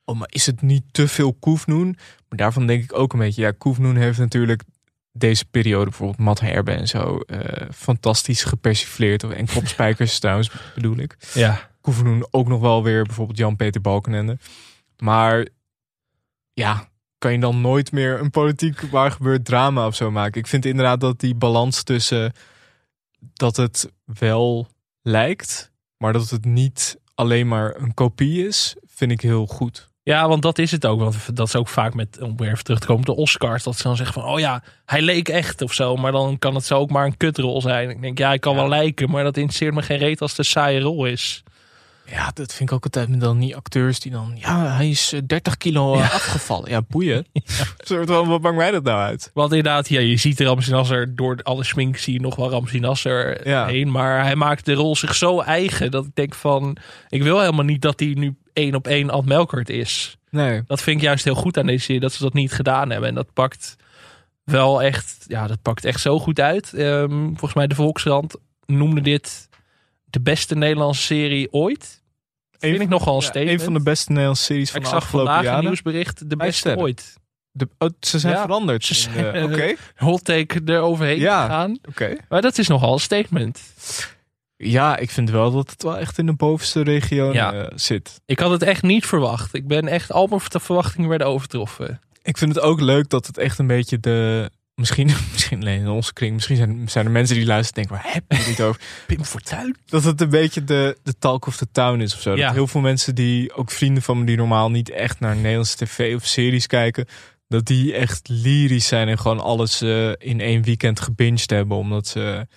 Oh, 0.06 0.20
maar 0.20 0.28
is 0.32 0.46
het 0.46 0.62
niet 0.62 0.84
te 0.92 1.08
veel 1.08 1.34
Koefnoen? 1.34 1.88
Maar 2.30 2.38
daarvan 2.38 2.68
denk 2.68 2.84
ik 2.84 2.98
ook 2.98 3.14
een 3.14 3.20
beetje: 3.20 3.42
ja, 3.42 3.52
Koefnoen 3.58 3.96
heeft 3.96 4.18
natuurlijk 4.20 4.64
deze 5.20 5.46
periode, 5.46 5.84
bijvoorbeeld 5.86 6.20
Matt 6.20 6.40
Herbe 6.40 6.72
en 6.72 6.88
zo, 6.88 7.18
eh, 7.18 7.70
fantastisch 7.74 8.44
gepersifleerd. 8.44 9.24
En 9.24 9.48
kopspijkers 9.48 10.20
trouwens, 10.20 10.52
bedoel 10.76 10.98
ik. 10.98 11.18
ja. 11.34 11.70
Koefnoen 11.82 12.28
ook 12.32 12.48
nog 12.48 12.62
wel 12.62 12.84
weer 12.84 13.04
bijvoorbeeld 13.04 13.38
Jan-Peter 13.38 13.82
Balkenende. 13.82 14.38
Maar 14.98 15.48
ja, 16.54 16.90
kan 17.18 17.32
je 17.32 17.40
dan 17.40 17.62
nooit 17.62 17.92
meer 17.92 18.20
een 18.20 18.30
politiek 18.30 18.82
waar 18.82 19.12
gebeurt 19.12 19.46
drama 19.46 19.86
of 19.86 19.96
zo 19.96 20.12
maken. 20.12 20.40
Ik 20.42 20.48
vind 20.48 20.66
inderdaad 20.66 21.00
dat 21.00 21.20
die 21.20 21.36
balans 21.36 21.84
tussen 21.84 22.34
dat 23.34 23.56
het 23.56 23.92
wel 24.06 24.68
lijkt, 25.02 25.72
maar 25.98 26.14
dat 26.14 26.30
het 26.30 26.46
niet 26.46 27.00
alleen 27.16 27.48
maar 27.48 27.76
een 27.76 27.94
kopie 27.94 28.48
is, 28.48 28.76
vind 28.86 29.12
ik 29.12 29.22
heel 29.22 29.46
goed. 29.46 29.90
Ja, 30.08 30.28
want 30.28 30.42
dat 30.42 30.58
is 30.58 30.72
het 30.72 30.86
ook. 30.86 31.00
Want 31.00 31.36
dat 31.38 31.48
is 31.48 31.56
ook 31.56 31.68
vaak 31.68 31.94
met, 31.94 32.22
om 32.22 32.38
weer 32.38 32.52
even 32.52 32.64
terug 32.64 32.80
te 32.80 32.88
komen, 32.88 33.06
de 33.06 33.16
Oscars. 33.16 33.64
Dat 33.64 33.78
ze 33.78 33.84
dan 33.84 33.96
zeggen 33.96 34.22
van, 34.22 34.32
oh 34.32 34.40
ja, 34.40 34.64
hij 34.86 35.02
leek 35.02 35.30
echt 35.30 35.62
of 35.62 35.74
zo. 35.74 35.96
Maar 35.96 36.12
dan 36.12 36.40
kan 36.40 36.56
het 36.56 36.66
zo 36.66 36.78
ook 36.78 36.90
maar 36.90 37.06
een 37.06 37.18
kutrol 37.18 37.62
zijn. 37.62 37.90
Ik 37.90 38.02
denk, 38.02 38.18
ja, 38.18 38.28
hij 38.28 38.40
kan 38.40 38.56
wel 38.56 38.68
lijken, 38.68 39.10
maar 39.10 39.24
dat 39.24 39.38
interesseert 39.38 39.74
me 39.74 39.82
geen 39.82 39.98
reet 39.98 40.22
als 40.22 40.30
het 40.30 40.40
een 40.40 40.46
saaie 40.46 40.80
rol 40.80 41.06
is. 41.06 41.44
Ja, 42.06 42.32
dat 42.34 42.54
vind 42.54 42.70
ik 42.70 42.76
ook 42.76 42.84
altijd 42.84 43.10
met 43.10 43.22
dan 43.22 43.40
die 43.40 43.56
acteurs 43.56 44.00
die 44.00 44.12
dan... 44.12 44.32
Ja, 44.36 44.76
hij 44.76 44.90
is 44.90 45.14
eh, 45.14 45.20
30 45.28 45.58
kilo 45.58 45.94
eh, 45.94 46.14
afgevallen. 46.14 46.70
Ja, 46.70 46.82
boeien. 46.88 47.26
Soort 47.78 48.10
van, 48.10 48.28
wat 48.28 48.42
maakt 48.42 48.56
mij 48.56 48.72
dat 48.72 48.84
nou 48.84 49.00
uit? 49.00 49.32
Want 49.34 49.52
inderdaad, 49.52 49.90
ja, 49.90 50.00
je 50.00 50.18
ziet 50.18 50.40
Ramsey 50.40 50.74
Nasser 50.74 51.16
door 51.16 51.40
alle 51.44 51.64
schmink 51.64 51.98
zie 51.98 52.14
je 52.14 52.20
nog 52.20 52.36
wel 52.36 52.50
Ramsey 52.50 52.80
Nasser 52.80 53.48
Ja. 53.48 53.66
heen. 53.66 53.92
Maar 53.92 54.24
hij 54.24 54.36
maakt 54.36 54.66
de 54.66 54.74
rol 54.74 54.96
zich 54.96 55.16
zo 55.16 55.40
eigen 55.40 55.92
dat 55.92 56.06
ik 56.06 56.16
denk 56.16 56.36
van... 56.36 56.78
Ik 57.10 57.24
wil 57.24 57.40
helemaal 57.40 57.66
niet 57.66 57.82
dat 57.82 58.00
hij 58.00 58.14
nu 58.16 58.36
één 58.58 58.76
op 58.76 58.88
één 58.88 59.10
Ad 59.10 59.26
Melkert 59.26 59.70
is. 59.70 60.18
Nee. 60.30 60.62
Dat 60.68 60.82
vind 60.82 60.98
ik 60.98 61.04
juist 61.04 61.24
heel 61.24 61.36
goed 61.36 61.58
aan 61.58 61.66
deze 61.66 61.84
serie, 61.84 62.02
dat 62.02 62.14
ze 62.14 62.24
dat 62.24 62.34
niet 62.34 62.52
gedaan 62.52 62.90
hebben. 62.90 63.10
En 63.10 63.16
dat 63.16 63.34
pakt 63.34 63.76
wel 64.44 64.82
echt, 64.84 65.26
ja, 65.28 65.48
dat 65.48 65.62
pakt 65.62 65.86
echt 65.86 66.02
zo 66.02 66.20
goed 66.20 66.40
uit. 66.40 66.74
Ehm, 66.74 67.26
volgens 67.28 67.54
mij 67.54 67.68
de 67.68 67.76
Volkskrant 67.76 68.36
noemde 68.66 69.02
dit 69.02 69.50
de 70.06 70.22
beste 70.22 70.56
Nederlandse 70.56 71.02
serie 71.02 71.54
ooit. 71.54 72.02
Vind 72.60 72.82
ik 72.82 72.90
nogal 72.90 73.16
een 73.16 73.22
Ja, 73.22 73.28
statement. 73.28 73.60
een 73.60 73.66
van 73.66 73.74
de 73.74 73.84
beste 73.84 74.10
Nederlandse 74.12 74.44
series 74.44 74.70
van 74.72 74.78
ik 74.80 74.84
de 74.86 74.90
zag 74.90 75.00
afgelopen 75.02 75.28
vandaag 75.34 75.46
een 75.46 75.52
jaren. 75.52 75.66
nieuwsbericht, 75.70 76.30
de 76.30 76.36
beste 76.36 76.78
ooit. 76.78 77.16
De, 77.52 77.68
oh, 77.78 77.90
ze 78.00 78.20
zijn 78.20 78.34
Ja, 78.34 78.42
veranderd. 78.42 78.86
ze 78.86 78.94
zijn, 78.94 79.44
Oké. 79.44 79.62
eh, 79.62 79.78
Hot 79.96 80.24
take 80.26 80.62
eroverheen 80.66 81.20
Ja, 81.20 81.42
gegaan. 81.46 81.78
oké. 81.90 82.16
Maar 82.30 82.42
dat 82.42 82.58
is 82.58 82.68
nogal 82.68 82.94
een 82.94 83.00
statement. 83.00 83.60
Ja, 84.58 84.98
ik 84.98 85.12
vind 85.12 85.30
wel 85.30 85.52
dat 85.52 85.70
het 85.70 85.84
wel 85.84 85.98
echt 85.98 86.18
in 86.18 86.26
de 86.26 86.34
bovenste 86.34 86.82
regio 86.82 87.34
Ja. 87.34 87.54
eh, 87.54 87.72
zit. 87.76 88.22
Ik 88.26 88.40
had 88.40 88.52
het 88.52 88.64
echt 88.64 88.84
niet 88.84 89.06
verwacht. 89.06 89.54
Ik 89.54 89.68
ben 89.68 89.88
echt, 89.88 90.12
al 90.12 90.28
mijn 90.28 90.42
verwachtingen 90.42 91.10
werden 91.10 91.28
overtroffen. 91.28 92.02
Ik 92.24 92.38
vind 92.38 92.56
het 92.56 92.64
ook 92.64 92.82
leuk 92.82 93.10
dat 93.10 93.28
het 93.28 93.38
echt 93.38 93.60
een 93.60 93.68
beetje 93.68 94.00
de... 94.00 94.50
Misschien, 94.76 95.08
misschien 95.32 95.60
alleen 95.62 95.80
in 95.80 95.88
onze 95.88 96.14
kring. 96.14 96.34
Misschien 96.34 96.56
zijn, 96.56 96.90
zijn 96.90 97.06
er 97.06 97.12
mensen 97.12 97.36
die 97.36 97.46
luisteren 97.46 97.84
en 97.84 97.90
denken... 97.90 98.06
Waar 98.06 98.24
heb 98.30 98.46
je 98.46 98.50
het 98.52 98.62
over? 98.62 98.82
Pim 99.08 99.24
Fortuyn. 99.24 99.76
Dat 99.86 100.04
het 100.04 100.22
een 100.22 100.30
beetje 100.30 100.64
de, 100.64 100.98
de 101.04 101.18
talk 101.20 101.46
of 101.46 101.58
the 101.58 101.68
town 101.72 102.00
is 102.00 102.14
of 102.14 102.22
zo. 102.22 102.36
Ja. 102.36 102.46
Dat 102.46 102.56
heel 102.56 102.68
veel 102.68 102.82
mensen 102.82 103.16
die, 103.16 103.54
ook 103.54 103.72
vrienden 103.72 104.04
van 104.04 104.20
me... 104.20 104.26
die 104.26 104.38
normaal 104.38 104.72
niet 104.72 104.90
echt 104.90 105.20
naar 105.20 105.36
Nederlandse 105.36 105.78
tv 105.78 106.16
of 106.16 106.26
series 106.26 106.68
kijken... 106.68 107.06
dat 107.48 107.66
die 107.66 107.94
echt 107.94 108.28
lyrisch 108.30 108.88
zijn 108.88 109.08
en 109.08 109.20
gewoon 109.20 109.40
alles 109.40 109.82
eh, 109.82 110.10
in 110.18 110.40
één 110.40 110.62
weekend 110.62 111.00
gebinged 111.00 111.50
hebben. 111.50 111.78
Omdat 111.78 112.08
ze 112.08 112.48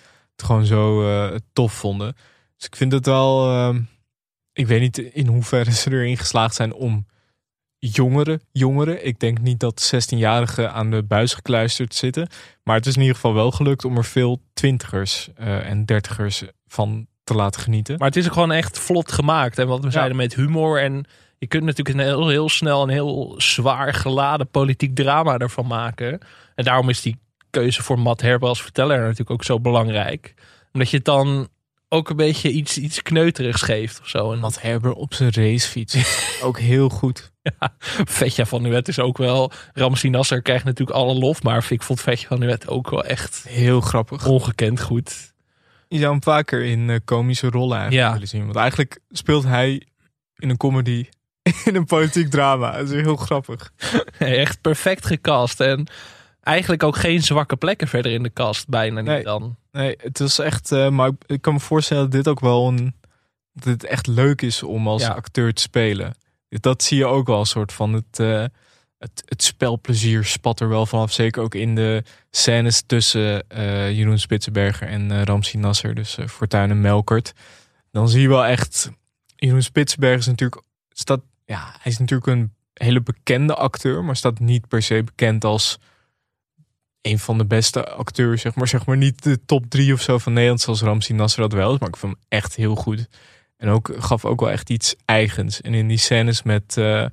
het 0.41 0.49
gewoon 0.49 0.65
zo 0.65 1.07
eh, 1.07 1.35
tof 1.53 1.73
vonden. 1.73 2.15
Dus 2.57 2.65
ik 2.65 2.75
vind 2.75 2.91
het 2.91 3.05
wel... 3.05 3.49
ehm, 3.49 3.81
ik 4.53 4.67
weet 4.67 4.81
niet 4.81 4.97
in 4.97 5.27
hoeverre 5.27 5.71
ze 5.71 5.91
erin 5.91 6.17
geslaagd 6.17 6.55
zijn 6.55 6.73
om 6.73 7.05
jongeren, 7.77 8.41
jongeren. 8.51 9.05
Ik 9.05 9.19
denk 9.19 9.39
niet 9.39 9.59
dat 9.59 9.93
16-jarigen 9.95 10.71
aan 10.71 10.91
de 10.91 11.03
buis 11.03 11.33
gekluisterd 11.33 11.95
zitten. 11.95 12.27
Maar 12.63 12.75
het 12.75 12.85
is 12.85 12.95
in 12.95 13.01
ieder 13.01 13.15
geval 13.15 13.33
wel 13.33 13.51
gelukt 13.51 13.85
om 13.85 13.97
er 13.97 14.05
veel 14.05 14.41
twintigers 14.53 15.29
eh, 15.35 15.69
en 15.69 15.85
dertigers 15.85 16.43
van 16.67 17.07
te 17.23 17.33
laten 17.33 17.61
genieten. 17.61 17.97
Maar 17.97 18.07
het 18.07 18.17
is 18.17 18.25
ook 18.25 18.33
gewoon 18.33 18.51
echt 18.51 18.79
vlot 18.79 19.11
gemaakt. 19.11 19.59
En 19.59 19.67
wat 19.67 19.83
we 19.83 19.91
zeiden 19.91 20.17
met 20.17 20.35
humor. 20.35 20.81
En 20.81 21.05
je 21.37 21.47
kunt 21.47 21.63
natuurlijk 21.63 21.97
een 21.97 22.05
heel, 22.05 22.27
heel 22.27 22.49
snel 22.49 22.83
een 22.83 22.89
heel 22.89 23.35
zwaar 23.37 23.93
geladen 23.93 24.49
politiek 24.49 24.95
drama 24.95 25.37
ervan 25.37 25.67
maken. 25.67 26.19
En 26.55 26.63
daarom 26.63 26.89
is 26.89 27.01
die 27.01 27.19
keuze 27.51 27.83
voor 27.83 27.99
Matt 27.99 28.21
Herber 28.21 28.47
als 28.49 28.61
verteller 28.61 28.99
natuurlijk 28.99 29.29
ook 29.31 29.43
zo 29.43 29.59
belangrijk. 29.59 30.33
Omdat 30.73 30.89
je 30.89 30.95
het 30.97 31.05
dan 31.05 31.47
ook 31.89 32.09
een 32.09 32.15
beetje 32.15 32.51
iets, 32.51 32.77
iets 32.77 33.01
kneuterigs 33.01 33.61
geeft 33.61 33.99
of 33.99 34.07
zo. 34.07 34.31
En 34.31 34.39
Matt 34.39 34.61
Herber 34.61 34.93
op 34.93 35.13
zijn 35.13 35.31
racefiets. 35.33 35.95
ook 36.43 36.59
heel 36.59 36.89
goed. 36.89 37.31
Ja, 37.41 37.75
Vetje 38.05 38.45
van 38.45 38.61
Nuet 38.61 38.87
is 38.87 38.99
ook 38.99 39.17
wel... 39.17 39.51
Ramsey 39.73 40.09
Nasser 40.09 40.41
krijgt 40.41 40.65
natuurlijk 40.65 40.97
alle 40.97 41.13
lof. 41.13 41.43
Maar 41.43 41.65
ik 41.69 41.81
vond 41.83 42.01
Vetje 42.01 42.27
van 42.27 42.39
Nuet 42.39 42.67
ook 42.67 42.89
wel 42.89 43.03
echt 43.03 43.43
Heel 43.47 43.81
grappig. 43.81 44.25
ongekend 44.27 44.81
goed. 44.81 45.33
Je 45.87 45.97
zou 45.97 46.11
hem 46.11 46.23
vaker 46.23 46.63
in 46.63 46.89
eh, 46.89 46.97
komische 47.05 47.49
rollen 47.49 47.77
eigenlijk 47.77 48.07
Ja. 48.07 48.13
willen 48.13 48.27
zien. 48.27 48.43
Want 48.43 48.55
eigenlijk 48.55 48.99
speelt 49.09 49.43
hij 49.43 49.87
in 50.35 50.49
een 50.49 50.57
comedy 50.57 51.05
in 51.65 51.75
een 51.75 51.85
politiek 51.85 52.29
drama. 52.29 52.71
Dat 52.77 52.89
is 52.89 53.01
heel 53.01 53.15
grappig. 53.15 53.73
Echt 54.17 54.61
perfect 54.61 55.05
gecast. 55.05 55.59
En 55.59 55.87
eigenlijk 56.41 56.83
ook 56.83 56.95
geen 56.97 57.23
zwakke 57.23 57.55
plekken 57.55 57.87
verder 57.87 58.11
in 58.11 58.23
de 58.23 58.33
cast. 58.33 58.67
Bijna 58.67 58.99
niet 59.01 59.09
Nee. 59.09 59.23
dan. 59.23 59.55
Nee, 59.71 59.95
het 60.01 60.19
is 60.19 60.39
echt... 60.39 60.71
eh, 60.71 60.89
maar 60.89 61.11
ik, 61.25 61.41
kan 61.41 61.53
me 61.53 61.59
voorstellen 61.59 62.03
dat 62.03 62.11
dit 62.11 62.27
ook 62.27 62.39
wel 62.39 62.67
een... 62.67 62.95
Dat 63.53 63.63
het 63.63 63.83
echt 63.83 64.07
leuk 64.07 64.41
is 64.41 64.63
om 64.63 64.87
als 64.87 65.01
Ja. 65.01 65.09
acteur 65.09 65.53
te 65.53 65.61
spelen. 65.61 66.13
Dat 66.49 66.83
zie 66.83 66.97
je 66.97 67.05
ook 67.05 67.27
wel 67.27 67.39
een 67.39 67.45
soort 67.45 67.73
van 67.73 67.93
het... 67.93 68.19
eh, 68.19 68.45
het, 68.97 69.23
het 69.25 69.43
spelplezier 69.43 70.25
spat 70.25 70.59
er 70.59 70.69
wel 70.69 70.85
vanaf. 70.85 71.11
Zeker 71.11 71.41
ook 71.43 71.55
in 71.55 71.75
de 71.75 72.03
scènes 72.31 72.83
tussen 72.85 73.47
eh, 73.47 73.91
Jeroen 73.97 74.19
Spitsenberger 74.19 74.87
en 74.87 75.11
eh, 75.11 75.21
Ramsi 75.23 75.57
Nasser. 75.57 75.95
Dus 75.95 76.17
eh, 76.17 76.27
Fortuyn 76.27 76.69
en 76.69 76.81
Melkert. 76.81 77.33
Dan 77.91 78.09
zie 78.09 78.21
je 78.21 78.27
wel 78.27 78.45
echt... 78.45 78.91
Jeroen 79.35 79.61
Spitsenberger 79.61 80.19
is 80.19 80.25
natuurlijk... 80.27 80.61
Staat, 80.89 81.21
ja, 81.45 81.73
hij 81.79 81.91
is 81.91 81.97
natuurlijk 81.97 82.27
een 82.29 82.53
hele 82.73 83.01
bekende 83.01 83.55
acteur. 83.55 84.03
Maar 84.03 84.15
staat 84.15 84.39
niet 84.39 84.67
per 84.67 84.81
se 84.81 85.03
bekend 85.03 85.43
als 85.43 85.77
een 87.01 87.19
van 87.19 87.37
de 87.37 87.45
beste 87.45 87.89
acteurs. 87.89 88.41
Zeg 88.41 88.55
maar, 88.55 88.67
zeg 88.67 88.85
maar 88.85 88.97
niet 88.97 89.23
de 89.23 89.45
top 89.45 89.65
drie 89.69 89.93
of 89.93 90.01
zo 90.01 90.17
van 90.17 90.33
Nederland. 90.33 90.61
Zoals 90.61 90.81
Ramsi 90.81 91.13
Nasser 91.13 91.41
dat 91.41 91.53
wel 91.53 91.73
is. 91.73 91.79
Maar 91.79 91.89
ik 91.89 91.97
vond 91.97 92.13
hem 92.13 92.39
echt 92.39 92.55
heel 92.55 92.75
goed. 92.75 93.07
En 93.57 93.69
ook, 93.69 93.95
gaf 93.97 94.25
ook 94.25 94.39
wel 94.39 94.51
echt 94.51 94.69
iets 94.69 94.95
eigens. 95.05 95.61
En 95.61 95.73
in 95.73 95.87
die 95.87 95.97
scènes 95.97 96.43
met, 96.43 96.77
eh, 96.77 97.05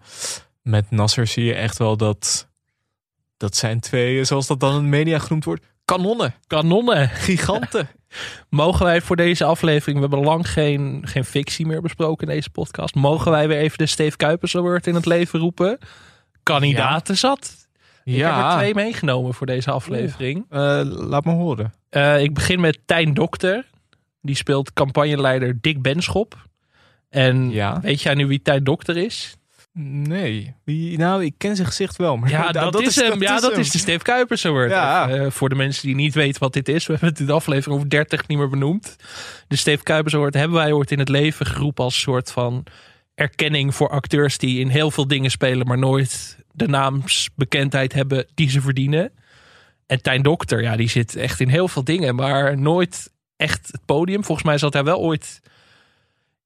met 0.62 0.90
Nasser 0.90 1.26
zie 1.26 1.44
je 1.44 1.54
echt 1.54 1.78
wel 1.78 1.96
dat... 1.96 2.46
Dat 3.36 3.56
zijn 3.56 3.80
twee, 3.80 4.24
zoals 4.24 4.46
dat 4.46 4.60
dan 4.60 4.76
in 4.76 4.88
media 4.88 5.18
genoemd 5.18 5.44
wordt, 5.44 5.64
kanonnen. 5.84 6.34
Kanonnen. 6.46 7.08
Giganten. 7.08 7.88
Mogen 8.50 8.84
wij 8.84 9.00
voor 9.00 9.16
deze 9.16 9.44
aflevering, 9.44 9.96
we 9.96 10.06
hebben 10.06 10.24
lang 10.24 10.50
geen, 10.50 11.02
geen 11.04 11.24
fictie 11.24 11.66
meer 11.66 11.82
besproken 11.82 12.28
in 12.28 12.34
deze 12.34 12.50
podcast. 12.50 12.94
Mogen 12.94 13.30
wij 13.30 13.48
weer 13.48 13.58
even 13.58 13.78
de 13.78 13.86
Steve 13.86 14.16
Kuipers 14.16 14.56
Award 14.56 14.86
in 14.86 14.94
het 14.94 15.06
leven 15.06 15.40
roepen? 15.40 15.78
Kandidaten 16.42 17.16
zat. 17.16 17.67
Ik 18.16 18.20
heb 18.22 18.36
er 18.36 18.56
twee 18.56 18.74
meegenomen 18.74 19.34
voor 19.34 19.46
deze 19.46 19.70
aflevering. 19.70 20.44
Eh, 20.50 20.80
laat 20.84 21.24
me 21.24 21.32
horen. 21.32 21.72
Eh, 21.90 22.22
ik 22.22 22.34
begin 22.34 22.60
met 22.60 22.78
Tijn 22.84 23.14
Dokter. 23.14 23.66
Die 24.22 24.34
speelt 24.36 24.72
campagneleider 24.72 25.58
Dick 25.60 25.82
Benschop. 25.82 26.46
En 27.08 27.50
Ja. 27.50 27.80
weet 27.80 28.02
jij 28.02 28.14
nu 28.14 28.26
wie 28.26 28.42
Tijn 28.42 28.64
Dokter 28.64 28.96
is? 28.96 29.36
Nee. 29.82 30.54
Wie, 30.64 30.98
nou, 30.98 31.24
ik 31.24 31.34
ken 31.38 31.54
zijn 31.56 31.68
gezicht 31.68 31.96
wel. 31.96 32.16
Maar 32.16 32.30
Ja, 32.30 32.52
dat, 32.52 32.80
is 32.80 32.96
hem. 32.96 33.20
ja, 33.22 33.40
dat 33.40 33.50
hem. 33.50 33.60
is 33.60 33.70
de 33.70 33.78
Steve 33.78 34.02
Kuipers 34.04 34.46
Award. 34.46 34.70
Ja. 34.70 35.08
Eh, 35.08 35.30
voor 35.30 35.48
de 35.48 35.54
mensen 35.54 35.86
die 35.86 35.94
niet 35.94 36.14
weten 36.14 36.40
wat 36.40 36.52
dit 36.52 36.68
is. 36.68 36.86
We 36.86 36.92
hebben 36.92 37.10
het 37.10 37.20
in 37.20 37.26
de 37.26 37.32
aflevering 37.32 37.76
over 37.76 37.90
30 37.90 38.26
niet 38.28 38.38
meer 38.38 38.48
benoemd. 38.48 38.96
De 39.48 39.56
Steve 39.56 39.82
Kuipers 39.82 40.14
Award 40.14 40.34
hebben 40.34 40.56
wij 40.56 40.72
ooit 40.72 40.90
in 40.90 40.98
het 40.98 41.08
leven 41.08 41.46
geroepen 41.46 41.84
als 41.84 42.00
soort 42.00 42.30
van 42.32 42.64
erkenning 43.14 43.74
voor 43.74 43.88
acteurs 43.90 44.38
die 44.38 44.60
in 44.60 44.68
heel 44.68 44.90
veel 44.90 45.06
dingen 45.08 45.30
spelen, 45.30 45.66
maar 45.66 45.78
nooit 45.78 46.37
de 46.58 46.68
naamsbekendheid 46.68 47.92
hebben 47.92 48.26
die 48.34 48.50
ze 48.50 48.60
verdienen. 48.60 49.12
En 49.86 50.02
Tijn 50.02 50.22
Dokter, 50.22 50.62
ja, 50.62 50.76
die 50.76 50.88
zit 50.88 51.16
echt 51.16 51.40
in 51.40 51.48
heel 51.48 51.68
veel 51.68 51.84
dingen, 51.84 52.14
maar 52.14 52.58
nooit 52.58 53.12
echt 53.36 53.66
het 53.72 53.84
podium. 53.84 54.24
Volgens 54.24 54.46
mij 54.46 54.58
zat 54.58 54.72
hij 54.72 54.84
wel 54.84 54.98
ooit 54.98 55.40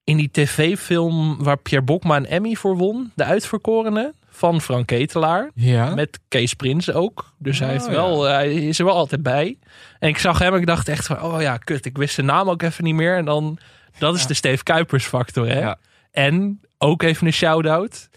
in 0.05 0.17
die 0.17 0.31
tv-film 0.31 1.43
waar 1.43 1.57
Pierre 1.59 1.87
Bokma 1.87 2.17
een 2.17 2.27
Emmy 2.27 2.55
voor 2.55 2.77
won. 2.77 3.13
De 3.15 3.25
Uitverkorene 3.25 4.15
van 4.29 4.61
Frank 4.61 4.87
Ketelaar. 4.87 5.51
Ja. 5.55 5.95
Met 5.95 6.21
Kees 6.29 6.55
Prins 6.55 6.93
ook. 6.93 7.35
Dus 7.39 7.59
hij, 7.59 7.69
Oh, 7.69 7.75
heeft 7.75 7.89
wel, 7.89 8.23
hij 8.23 8.55
is 8.55 8.79
er 8.79 8.85
wel 8.85 8.95
altijd 8.95 9.23
bij. 9.23 9.59
En 9.99 10.09
ik 10.09 10.19
zag 10.19 10.39
hem 10.39 10.55
en 10.55 10.61
ik 10.61 10.67
dacht 10.67 10.89
echt 10.89 11.07
van... 11.07 11.23
Oh 11.23 11.41
ja, 11.41 11.57
kut. 11.57 11.85
Ik 11.85 11.97
wist 11.97 12.15
zijn 12.15 12.27
naam 12.27 12.51
ook 12.51 12.63
even 12.63 12.85
niet 12.85 12.95
meer. 12.95 13.17
En 13.17 13.25
dan... 13.25 13.59
Dat 13.99 14.15
is 14.15 14.27
de 14.27 14.35
Steve 14.35 14.63
Kuipers 14.63 15.05
factor, 15.05 15.49
hè? 15.49 15.73
En 16.11 16.61
ook 16.79 17.03
even 17.03 17.27
een 17.27 17.33
shout-out 17.33 18.09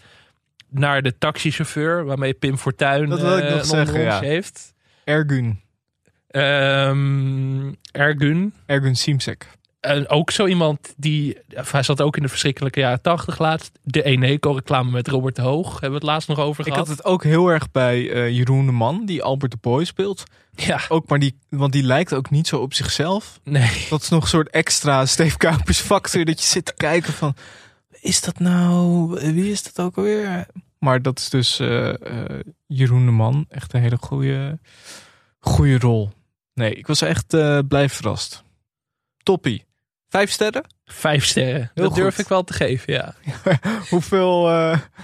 naar 0.78 1.02
de 1.02 1.18
taxichauffeur... 1.18 2.04
waarmee 2.04 2.34
Pim 2.34 2.58
Fortuyn 2.58 3.08
Dat 3.08 3.20
wil 3.20 3.38
ik 3.38 3.44
eh, 3.44 3.54
nog 3.54 3.64
zeggen, 3.64 4.00
ja. 4.00 4.20
heeft. 4.20 4.74
Ergun. 5.04 5.60
Ehm, 6.28 7.72
Ergun. 7.92 8.54
Ergun 8.66 8.96
Simsek. 8.96 9.46
En 9.80 10.08
ook 10.08 10.30
zo 10.30 10.46
iemand 10.46 10.94
die... 10.96 11.38
Hij 11.48 11.82
zat 11.82 12.00
ook 12.00 12.16
in 12.16 12.22
de 12.22 12.28
verschrikkelijke 12.28 12.80
jaren 12.80 13.02
tachtig 13.02 13.38
laatst. 13.38 13.78
De 13.82 14.02
Eneco-reclame 14.02 14.90
met 14.90 15.08
Robert 15.08 15.36
de 15.36 15.42
Hoog. 15.42 15.70
Hebben 15.70 15.88
we 15.88 15.94
het 15.94 16.04
laatst 16.04 16.28
nog 16.28 16.38
over 16.38 16.66
Ik 16.66 16.72
gehad. 16.72 16.88
had 16.88 16.96
het 16.96 17.06
ook 17.06 17.24
heel 17.24 17.48
erg 17.48 17.70
bij 17.70 18.10
eh, 18.10 18.30
Jeroen 18.30 18.66
de 18.66 18.72
Man, 18.72 19.06
die 19.06 19.22
Albert 19.22 19.52
de 19.52 19.58
Boy 19.60 19.84
speelt. 19.84 20.22
Ja. 20.54 20.80
Ook, 20.88 21.08
maar 21.08 21.18
die, 21.18 21.38
want 21.48 21.72
die 21.72 21.82
lijkt 21.82 22.14
ook 22.14 22.30
niet 22.30 22.46
zo 22.46 22.56
op 22.58 22.74
zichzelf. 22.74 23.40
Nee. 23.44 23.86
Dat 23.90 24.02
is 24.02 24.08
nog 24.08 24.22
een 24.22 24.28
soort 24.28 24.50
extra 24.50 25.06
Steve 25.06 25.36
Kuipers 25.36 25.80
factor. 25.80 26.24
dat 26.24 26.40
je 26.40 26.46
zit 26.46 26.64
te 26.64 26.74
kijken 26.76 27.12
van, 27.12 27.34
is 28.00 28.20
dat 28.20 28.38
nou, 28.38 29.08
wie 29.32 29.50
is 29.50 29.62
dat 29.62 29.84
ook 29.84 29.96
alweer? 29.96 30.46
Maar 30.86 31.02
dat 31.02 31.18
is 31.18 31.28
dus 31.28 31.58
eh, 31.58 31.88
eh, 31.88 32.40
Jeroen 32.66 33.04
de 33.04 33.10
Man. 33.10 33.46
Echt 33.48 33.72
een 33.72 33.80
hele 33.80 33.96
goede, 34.00 34.58
goede 35.38 35.78
rol. 35.78 36.10
Nee, 36.54 36.74
ik 36.74 36.86
was 36.86 37.00
echt 37.00 37.34
eh, 37.34 37.58
blij 37.68 37.88
verrast. 37.88 38.44
Toppie. 39.22 39.64
Vijf 40.08 40.30
sterren? 40.30 40.64
Vijf 40.84 41.24
sterren. 41.24 41.70
Heel 41.74 41.84
dat 41.84 41.94
durf 41.94 42.18
ik 42.18 42.28
wel 42.28 42.44
te 42.44 42.52
geven, 42.52 42.92
ja. 42.92 43.14
Hoeveel 43.90 44.50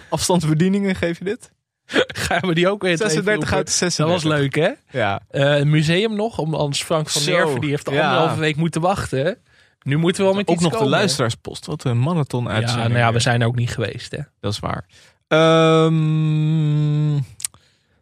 afstandsbedieningen 0.09 0.95
geef 0.95 1.19
je 1.19 1.25
dit? 1.25 1.53
Gaan 2.27 2.41
we 2.41 2.55
die 2.55 2.69
ook 2.69 2.83
weer 2.83 2.97
36 2.97 3.53
uit 3.53 3.67
de 3.67 3.73
36. 3.73 3.97
Dat 3.97 4.23
was 4.23 4.39
leuk, 4.39 4.55
hè? 4.55 4.71
Ja. 4.91 5.21
Museum 5.65 6.15
nog, 6.17 6.39
om 6.39 6.55
anders 6.55 6.83
Frank 6.83 7.11
van 7.11 7.25
Nerven, 7.25 7.61
die 7.61 7.71
heeft 7.71 7.91
ja. 7.91 8.03
anderhalve 8.03 8.41
week 8.41 8.57
moeten 8.57 8.81
wachten. 8.81 9.39
Nu 9.83 9.97
moeten 9.97 10.21
we 10.21 10.29
wel 10.29 10.37
met 10.37 10.49
Ook 10.49 10.55
iets 10.55 10.65
nog 10.65 10.79
de 10.79 10.89
luisteraarspost. 10.89 11.67
Wat 11.67 11.85
een 11.85 11.99
marathon 11.99 12.45
Ja, 12.45 12.51
uitzending. 12.51 12.89
nou 12.89 13.01
ja, 13.01 13.13
we 13.13 13.21
zijn 13.21 13.41
er 13.41 13.47
ook 13.47 13.57
niet 13.57 13.71
geweest, 13.71 14.13
hè? 14.13 14.21
Dat 14.41 14.53
is 14.53 14.59
waar. 14.59 14.87
Ehm, 15.33 17.21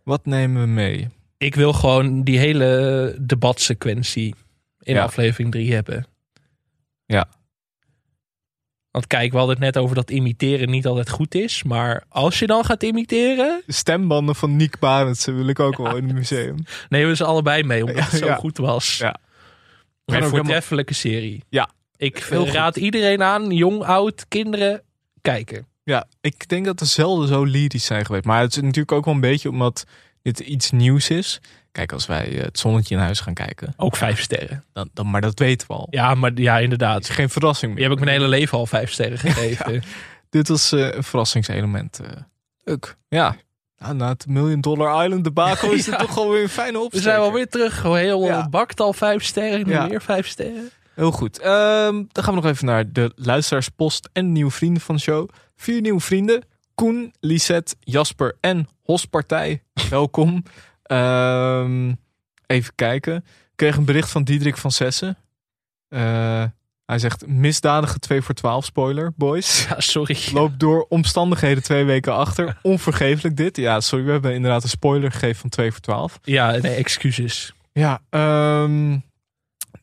wat 0.05 0.27
nemen 0.27 0.63
we 0.63 0.69
mee? 0.69 1.09
Ik 1.39 1.55
wil 1.55 1.73
gewoon 1.73 2.23
die 2.23 2.39
hele 2.39 3.17
debatsequentie 3.21 4.35
in 4.81 4.95
Ja. 4.95 5.03
aflevering 5.03 5.51
3 5.53 5.73
hebben. 5.75 6.07
Ja. 7.07 7.29
Want 8.91 9.07
kijk, 9.07 9.31
we 9.33 9.37
hadden 9.39 9.57
het 9.57 9.65
net 9.65 9.77
over 9.83 9.97
dat 9.97 10.11
imiteren 10.11 10.71
niet 10.71 10.87
altijd 10.87 11.11
goed 11.11 11.35
is. 11.35 11.63
Maar 11.63 12.05
als 12.09 12.39
je 12.39 12.47
dan 12.47 12.65
gaat 12.65 12.83
imiteren, 12.83 13.63
De 13.67 13.73
stembanden 13.73 14.35
van 14.35 14.57
Nick 14.57 14.79
Barendse 14.79 15.33
wil 15.33 15.47
ik 15.49 15.61
ook 15.61 15.77
wel 15.77 15.97
in 15.97 16.05
het 16.05 16.15
museum. 16.15 16.57
nemen 16.89 17.09
we 17.09 17.17
ze 17.17 17.25
allebei 17.25 17.63
mee. 17.63 17.85
Omdat 17.85 18.11
het 18.11 18.21
zo 18.21 18.35
goed 18.35 18.59
was. 18.59 18.99
Ja. 18.99 19.17
Een 20.05 20.25
voortreffelijke 20.25 20.95
serie. 20.95 21.45
Ja. 21.49 21.71
Ik 21.97 22.19
raad 22.29 22.77
iedereen 22.77 23.23
aan, 23.23 23.51
jong, 23.51 23.83
oud, 23.83 24.25
kinderen, 24.29 24.83
kijken. 25.21 25.67
Ja, 25.83 26.07
ik 26.21 26.49
denk 26.49 26.65
dat 26.65 26.81
er 26.81 26.87
zelden 26.87 27.29
zo 27.29 27.45
lyrisch 27.45 27.85
zijn 27.85 28.07
geweest. 28.07 28.25
Maar 28.25 28.41
het 28.41 28.57
is 28.57 28.63
natuurlijk 28.63 28.93
ook 28.93 29.05
wel 29.05 29.15
een 29.15 29.21
beetje 29.21 29.49
omdat 29.49 29.85
dit 30.23 30.41
iets 30.41 30.71
nieuws 30.71 31.11
is. 31.11 31.41
Kijk, 31.73 31.93
als 31.93 32.07
wij 32.07 32.37
eh, 32.39 32.45
het 32.45 32.59
zonnetje 32.59 32.95
in 32.95 33.01
huis 33.01 33.21
gaan 33.21 33.35
kijken, 33.35 33.75
Ook 33.77 33.97
vijf 33.97 34.21
sterren. 34.21 34.65
dan, 34.73 34.91
dan, 34.95 35.11
maar 35.11 35.21
dat 35.21 35.39
weten 35.39 35.67
we 35.67 35.73
al. 35.75 35.87
Ja, 35.91 36.15
maar 36.15 36.31
ja, 36.35 36.59
inderdaad. 36.59 37.03
is 37.03 37.09
geen 37.09 37.31
verrassing 37.31 37.75
meer. 37.75 37.83
heb 37.83 37.93
ik 37.93 37.99
mijn 37.99 38.11
hele 38.11 38.29
leven 38.29 38.59
al 38.59 38.67
vijf 38.67 38.93
sterren 38.93 39.19
gegeven. 39.29 39.83
Dit 40.31 40.49
was 40.49 40.73
eh, 40.73 40.95
een 40.95 41.03
verrassingselement. 41.05 42.01
eh. 42.01 42.11
Leuk. 42.65 42.97
Ja. 43.09 43.37
Nou, 43.79 43.95
na 43.95 44.09
het 44.09 44.27
Million 44.27 44.61
Dollar 44.61 45.05
Island 45.05 45.25
debakel 45.25 45.73
is 45.79 45.87
het 45.87 45.95
Ja. 45.95 46.01
toch 46.07 46.15
wel 46.15 46.31
weer 46.31 46.43
een 46.43 46.49
fijne 46.49 46.73
We 46.73 46.79
opsteker. 46.85 47.09
zijn 47.11 47.21
wel 47.21 47.33
weer 47.33 47.49
terug. 47.49 47.81
Gewoon 47.81 47.97
heel 47.97 48.25
Ja. 48.25 48.49
bakt 48.49 48.81
al 48.81 48.93
vijf 48.93 49.25
sterren. 49.25 49.67
Nu 49.67 49.89
weer 49.89 50.03
vijf 50.03 50.27
sterren. 50.27 50.71
Heel 50.95 51.11
goed. 51.11 51.39
Ehm, 51.39 51.95
dan 52.13 52.25
gaan 52.25 52.35
we 52.35 52.41
nog 52.41 52.51
even 52.51 52.67
naar 52.67 52.93
de 52.93 53.13
luisteraarspost 53.15 54.09
en 54.13 54.33
nieuwe 54.33 54.51
vrienden 54.51 54.83
van 54.83 54.95
de 54.95 55.01
show. 55.01 55.29
Vier 55.61 55.81
nieuwe 55.81 56.01
vrienden. 56.01 56.43
Koen, 56.75 57.13
Lisette, 57.21 57.75
Jasper 57.81 58.37
en 58.41 58.69
Hospartij. 58.83 59.63
Welkom. 59.91 60.43
Ehm, 60.83 61.93
even 62.47 62.75
kijken. 62.75 63.17
Ik 63.17 63.53
kreeg 63.57 63.77
een 63.77 63.85
bericht 63.85 64.11
van 64.11 64.25
Diederik 64.25 64.57
van 64.57 64.71
Sessen. 64.71 65.17
Eh, 65.89 66.45
hij 66.87 66.99
zegt 66.99 67.27
misdadige 67.27 67.99
2 67.99 68.23
voor 68.23 68.35
12 68.35 68.65
spoiler, 68.65 69.13
boys. 69.17 69.65
Ja, 69.69 69.81
sorry. 69.81 70.19
Loopt 70.33 70.61
door 70.61 70.87
omstandigheden 70.89 71.63
twee 71.63 71.85
weken 71.85 72.15
achter. 72.15 72.59
Onvergeeflijk 72.63 73.37
dit. 73.37 73.57
Ja, 73.57 73.81
sorry, 73.81 74.05
we 74.05 74.11
hebben 74.11 74.35
inderdaad 74.35 74.63
een 74.63 74.69
spoiler 74.69 75.13
gegeven 75.13 75.41
van 75.41 75.51
2 75.51 75.71
voor 75.71 75.81
12. 75.81 76.19
Ja, 76.23 76.51
nee, 76.51 76.75
excuses. 76.75 77.53
Ja, 77.73 78.03
ehm, 78.11 78.99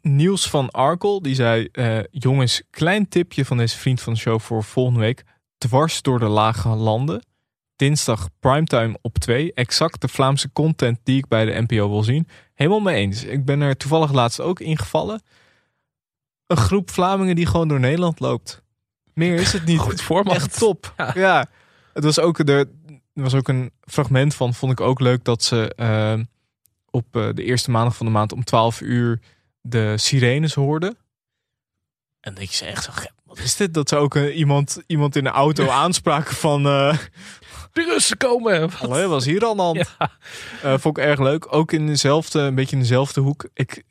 Niels 0.02 0.50
van 0.50 0.70
Arkel, 0.70 1.22
die 1.22 1.36
zei... 1.36 1.68
eh, 1.72 2.00
jongens, 2.12 2.62
klein 2.70 3.08
tipje 3.08 3.46
van 3.46 3.58
deze 3.58 3.78
vriend 3.78 4.02
van 4.02 4.14
de 4.14 4.20
show 4.20 4.40
voor 4.40 4.64
volgende 4.64 5.00
week. 5.00 5.24
Dwars 5.58 6.02
door 6.02 6.20
de 6.20 6.28
lage 6.28 6.70
landen. 6.70 7.26
Dinsdag 7.76 8.30
primetime 8.40 8.98
op 9.02 9.18
2. 9.18 9.54
Exact 9.54 10.02
de 10.02 10.08
Vlaamse 10.08 10.52
content 10.52 11.00
die 11.04 11.18
ik 11.18 11.28
bij 11.28 11.46
de 11.46 11.62
NPO 11.62 11.90
wil 11.90 12.04
zien. 12.04 12.28
Helemaal 12.54 12.80
mee 12.80 12.96
eens. 12.96 13.24
Ik 13.24 13.46
ben 13.46 13.62
er 13.62 13.78
toevallig 13.78 14.12
laatst 14.12 14.40
ook 14.42 14.60
ingevallen. 14.60 15.22
Een 16.48 16.58
groep 16.58 16.92
Vlamingen 16.92 17.36
die 17.36 17.46
gewoon 17.46 17.68
door 17.68 17.80
Nederland 17.80 18.20
loopt. 18.20 18.62
Meer 19.14 19.36
is 19.36 19.54
het 19.54 19.66
niet. 19.66 19.80
Goed 19.88 20.02
format. 20.02 20.36
Echt 20.36 20.58
top. 20.58 20.94
Ja. 20.98 21.12
Ja. 21.16 21.46
Het 21.94 22.04
was 22.04 22.20
ook, 22.20 22.40
er, 22.40 22.50
er 22.50 22.68
was 23.14 23.34
ook 23.34 23.48
een 23.48 23.72
fragment 23.82 24.36
van, 24.36 24.54
vond 24.54 24.72
ik 24.72 24.82
ook 24.82 25.00
leuk, 25.00 25.24
dat 25.24 25.44
ze 25.44 25.74
eh, 25.76 26.20
op 26.90 27.16
eh, 27.16 27.30
de 27.34 27.44
eerste 27.44 27.72
maandag 27.72 27.96
van 27.96 28.06
de 28.06 28.12
maand 28.12 28.32
om 28.32 28.44
12 28.44 28.82
uur 28.82 29.20
de 29.62 29.98
sirenes 29.98 30.54
hoorden. 30.54 30.98
En 32.20 32.34
dat 32.34 32.56
je 32.56 32.66
echt 32.66 32.84
zo, 32.84 32.92
"Gek, 32.94 33.12
wat 33.28 33.38
is 33.38 33.56
dit? 33.56 33.74
Dat 33.74 33.90
ze 33.90 33.96
ook 33.96 34.16
eh, 34.16 34.38
iemand, 34.38 34.84
iemand 34.88 35.16
in 35.16 35.24
de 35.24 35.30
auto 35.30 35.70
aanspraken 35.84 36.36
van, 36.36 36.64
De 36.64 37.84
Russen 37.84 38.18
komen. 38.18 38.70
hallo, 38.70 39.10
was 39.10 39.26
hier 39.26 39.44
hand? 39.44 39.78
Ja. 40.00 40.12
Eh, 40.64 40.78
vond 40.80 40.98
ik 40.98 41.04
erg 41.04 41.20
leuk. 41.20 41.54
Ook 41.54 41.72
in 41.72 41.88
dezelfde, 41.88 42.40
een 42.40 42.56
beetje 42.56 42.76
in 42.76 42.82
dezelfde 42.82 43.22
hoek. 43.22 43.50
Ik, 43.54 43.84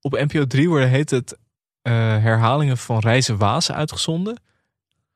op 0.00 0.12
NPO 0.12 0.46
3 0.46 0.68
worden 0.68 0.88
heet 0.88 1.10
het 1.10 1.38
herhalingen 1.82 2.78
van 2.78 2.98
Reizen 2.98 3.38
Waas 3.38 3.72
uitgezonden. 3.72 4.42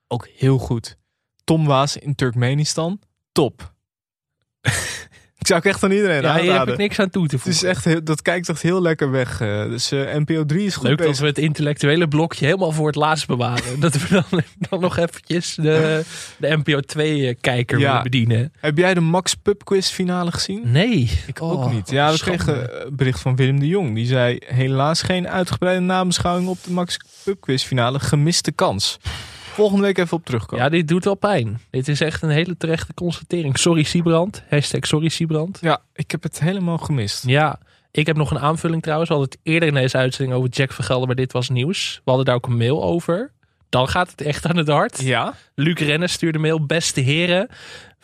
Ook 0.07 0.27
heel 0.27 0.57
goed. 0.57 0.97
Tom 1.43 1.65
Waas 1.65 1.97
in 1.97 2.15
Turkmenistan. 2.15 2.99
Top. 3.31 3.73
ik 5.45 5.51
zou 5.51 5.59
ik 5.59 5.65
echt 5.65 5.83
aan 5.83 5.91
iedereen 5.91 6.21
Ja, 6.21 6.33
hier 6.33 6.41
heb 6.41 6.51
aanraden. 6.51 6.73
ik 6.73 6.79
niks 6.79 6.99
aan 6.99 7.09
toe 7.09 7.27
te 7.27 7.35
Het 7.35 7.45
is 7.45 7.51
voegen. 7.59 7.69
echt, 7.69 7.85
heel- 7.85 8.03
dat 8.03 8.21
kijkt 8.21 8.49
echt 8.49 8.61
heel 8.61 8.81
lekker 8.81 9.11
weg. 9.11 9.41
eh. 9.41 9.63
dus 9.63 9.91
eh, 9.91 9.99
NPO 10.15 10.45
3 10.45 10.65
is 10.65 10.75
goed 10.75 10.87
Leuk 10.87 10.97
dat 10.97 11.17
we 11.17 11.25
het 11.25 11.37
intellectuele 11.37 12.07
blokje 12.07 12.45
helemaal 12.45 12.71
voor 12.71 12.87
het 12.87 12.95
laatst 12.95 13.27
bewaren. 13.27 13.79
dat 13.79 13.93
we 13.97 14.07
dan, 14.29 14.41
dan 14.69 14.79
nog 14.79 14.97
eventjes 14.97 15.55
de, 15.55 16.03
de 16.37 16.57
NPO 16.63 16.79
2-kijker 16.97 17.79
Ja. 17.79 17.87
willen 17.87 18.03
bedienen. 18.03 18.53
Heb 18.59 18.77
jij 18.77 18.93
de 18.93 18.99
Max 18.99 19.35
Pub 19.35 19.63
Quiz 19.65 19.89
finale 19.89 20.31
gezien? 20.31 20.61
Nee. 20.71 21.09
Ik 21.27 21.41
Oh, 21.41 21.51
ook 21.51 21.71
niet. 21.71 21.89
Ja, 21.89 22.11
we 22.11 22.17
kregen 22.19 22.85
een 22.85 22.95
bericht 22.95 23.19
van 23.19 23.35
Willem 23.35 23.59
de 23.59 23.67
Jong. 23.67 23.95
Die 23.95 24.05
zei 24.05 24.37
helaas 24.45 25.01
geen 25.01 25.27
uitgebreide 25.29 25.81
nabeschouwing 25.81 26.47
op 26.47 26.57
de 26.63 26.71
Max 26.71 26.97
Pub 27.23 27.41
Quiz 27.41 27.63
finale. 27.63 27.99
Gemiste 27.99 28.51
kans. 28.51 28.97
Volgende 29.55 29.83
week 29.83 29.97
even 29.97 30.17
op 30.17 30.25
terugkomen. 30.25 30.65
Ja, 30.65 30.71
dit 30.71 30.87
doet 30.87 31.03
wel 31.03 31.15
pijn. 31.15 31.59
Dit 31.69 31.87
is 31.87 32.01
echt 32.01 32.21
een 32.21 32.29
hele 32.29 32.57
terechte 32.57 32.93
constatering. 32.93 33.57
Sorry 33.57 33.83
Siebrand. 33.83 34.43
Hashtag 34.49 34.85
sorry 34.85 35.09
Siebrand. 35.09 35.57
Ja, 35.61 35.81
ik 35.93 36.11
heb 36.11 36.23
het 36.23 36.39
helemaal 36.39 36.77
gemist. 36.77 37.27
Ja, 37.27 37.59
ik 37.91 38.05
heb 38.05 38.15
nog 38.15 38.31
een 38.31 38.39
aanvulling 38.39 38.81
trouwens. 38.81 39.09
We 39.09 39.15
hadden 39.15 39.33
het 39.33 39.47
eerder 39.53 39.67
in 39.69 39.75
deze 39.75 39.97
uitzending 39.97 40.37
over 40.37 40.49
Jack 40.49 40.71
Vergelder, 40.71 41.07
maar 41.07 41.15
dit 41.15 41.31
was 41.31 41.49
nieuws. 41.49 41.95
We 41.95 42.01
hadden 42.09 42.25
daar 42.25 42.35
ook 42.35 42.47
een 42.47 42.57
mail 42.57 42.83
over. 42.83 43.31
Dan 43.69 43.87
gaat 43.87 44.11
het 44.11 44.21
echt 44.21 44.45
aan 44.45 44.57
het 44.57 44.67
hart. 44.67 45.01
Ja? 45.01 45.33
Luc 45.55 45.79
Rennes 45.79 46.11
stuurde 46.11 46.39
mail. 46.39 46.65
Beste 46.65 47.01
heren, 47.01 47.49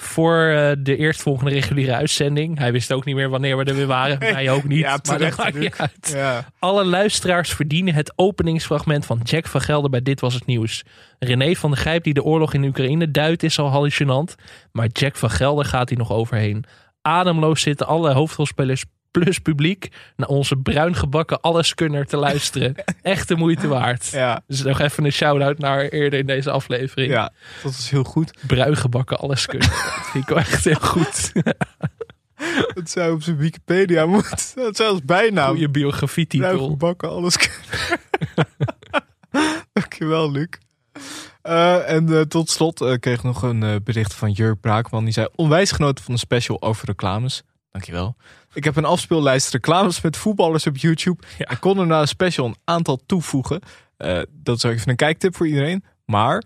voor 0.02 0.46
eh, 0.46 0.72
de 0.80 0.98
eerstvolgende 0.98 1.52
reguliere 1.52 1.94
uitzending. 1.96 2.58
Hij 2.58 2.72
wist 2.72 2.92
ook 2.92 3.06
niet 3.06 3.16
meer 3.16 3.30
wanneer 3.30 3.58
we 3.58 3.64
er 3.64 3.76
weer 3.76 3.88
waren. 3.88 4.20
Wij 4.34 4.52
ook 4.52 4.64
niet. 4.64 4.80
Ja, 4.80 5.00
maar 5.08 5.20
dat 5.20 5.38
maakt 5.38 5.60
niet 5.60 5.76
uit. 5.78 6.12
Ja. 6.14 6.46
Alle 6.60 6.86
luisteraars 6.86 7.54
verdienen 7.54 7.94
het 7.94 8.14
openingsfragment 8.16 9.06
van 9.06 9.20
Jack 9.24 9.48
van 9.48 9.62
Gelder 9.62 9.90
bij 9.90 10.02
Dit 10.02 10.20
Was 10.20 10.34
Het 10.34 10.46
Nieuws. 10.46 10.84
René 11.20 11.56
van 11.56 11.72
der 11.72 11.80
Grijp 11.80 12.04
die 12.04 12.14
de 12.14 12.24
oorlog 12.24 12.54
in 12.54 12.64
Oekraïne 12.64 13.12
duidt 13.12 13.44
is 13.44 13.60
al 13.60 13.70
hallucinant. 13.70 14.36
Maar 14.72 14.88
Jack 14.88 15.16
van 15.16 15.30
Gelder 15.30 15.66
gaat 15.66 15.90
hier 15.90 15.98
nog 15.98 16.12
overheen. 16.12 16.66
Ademloos 17.02 17.62
zitten 17.62 17.88
alle 17.88 18.14
hoofdrolspelers 18.14 18.86
plus 19.12 19.40
publiek 19.40 19.92
naar 20.16 20.28
onze 20.28 20.56
bruin 20.56 20.96
gebakken 20.96 21.42
alleskunner 21.42 22.06
te 22.06 22.18
luisteren. 22.18 22.76
Echt 23.02 23.28
de 23.28 23.36
moeite 23.36 23.68
waard. 23.68 24.08
Ja. 24.08 24.44
Dus 24.48 24.64
nog 24.64 24.80
even 24.80 25.06
een 25.06 25.12
shout-out 25.12 25.58
naar 25.58 25.82
eerder 25.82 26.20
in 26.20 26.26
deze 26.26 26.52
aflevering. 26.52 27.12
ja, 27.12 27.34
dat 27.64 27.72
is 27.72 27.90
heel 27.90 28.04
goed. 28.04 28.34
Bruin 28.48 28.78
gebakken 28.78 29.18
alleskunner. 29.18 29.70
dat 29.96 30.10
vind 30.12 30.24
ik 30.24 30.30
wel 30.30 30.38
echt 30.38 30.66
heel 30.66 30.76
goed. 30.82 31.32
Dat 32.74 32.90
zou 32.90 33.14
op 33.14 33.24
zijn 33.24 33.38
Wikipedia 33.38 34.06
moeten. 34.06 34.38
Dat 34.56 34.76
zou 34.76 34.90
als 34.90 35.06
bijnaam. 35.06 35.50
Goeie 35.50 35.70
biografietitel. 35.70 36.78
bakken, 36.78 37.10
alles 37.10 37.38
kunnen. 37.38 38.00
Dankjewel, 39.74 40.32
Luc. 40.32 40.48
Eh, 41.42 41.90
en 41.90 42.18
eh, 42.18 42.22
tot 42.22 42.50
slot 42.50 42.82
eh, 42.82 42.94
kreeg 43.00 43.18
ik 43.18 43.24
nog 43.24 43.42
een 43.42 43.82
bericht 43.84 44.14
van 44.14 44.32
Jurk 44.32 44.62
Braakman. 44.62 45.04
Die 45.04 45.14
zei 45.14 45.28
onwijs 45.36 45.72
genoten 45.72 46.04
van 46.04 46.14
de 46.14 46.20
special 46.20 46.62
over 46.62 46.86
reclames. 46.86 47.44
Dankjewel. 47.72 48.16
Ik 48.54 48.64
heb 48.64 48.76
een 48.76 48.86
afspeellijst 48.86 49.52
reclames 49.52 50.02
met 50.02 50.18
voetballers 50.18 50.68
op 50.68 50.78
YouTube. 50.78 51.24
En 51.38 51.60
kon 51.60 51.80
er 51.80 51.88
na 51.88 52.02
de 52.02 52.08
special 52.08 52.46
een 52.46 52.58
aantal 52.64 53.00
toevoegen. 53.06 53.62
Eh, 53.98 54.22
dat 54.30 54.58
is 54.58 54.66
ook 54.66 54.72
even 54.72 54.90
een 54.90 54.96
kijktip 54.96 55.36
voor 55.36 55.48
iedereen. 55.48 55.84
Maar 56.06 56.44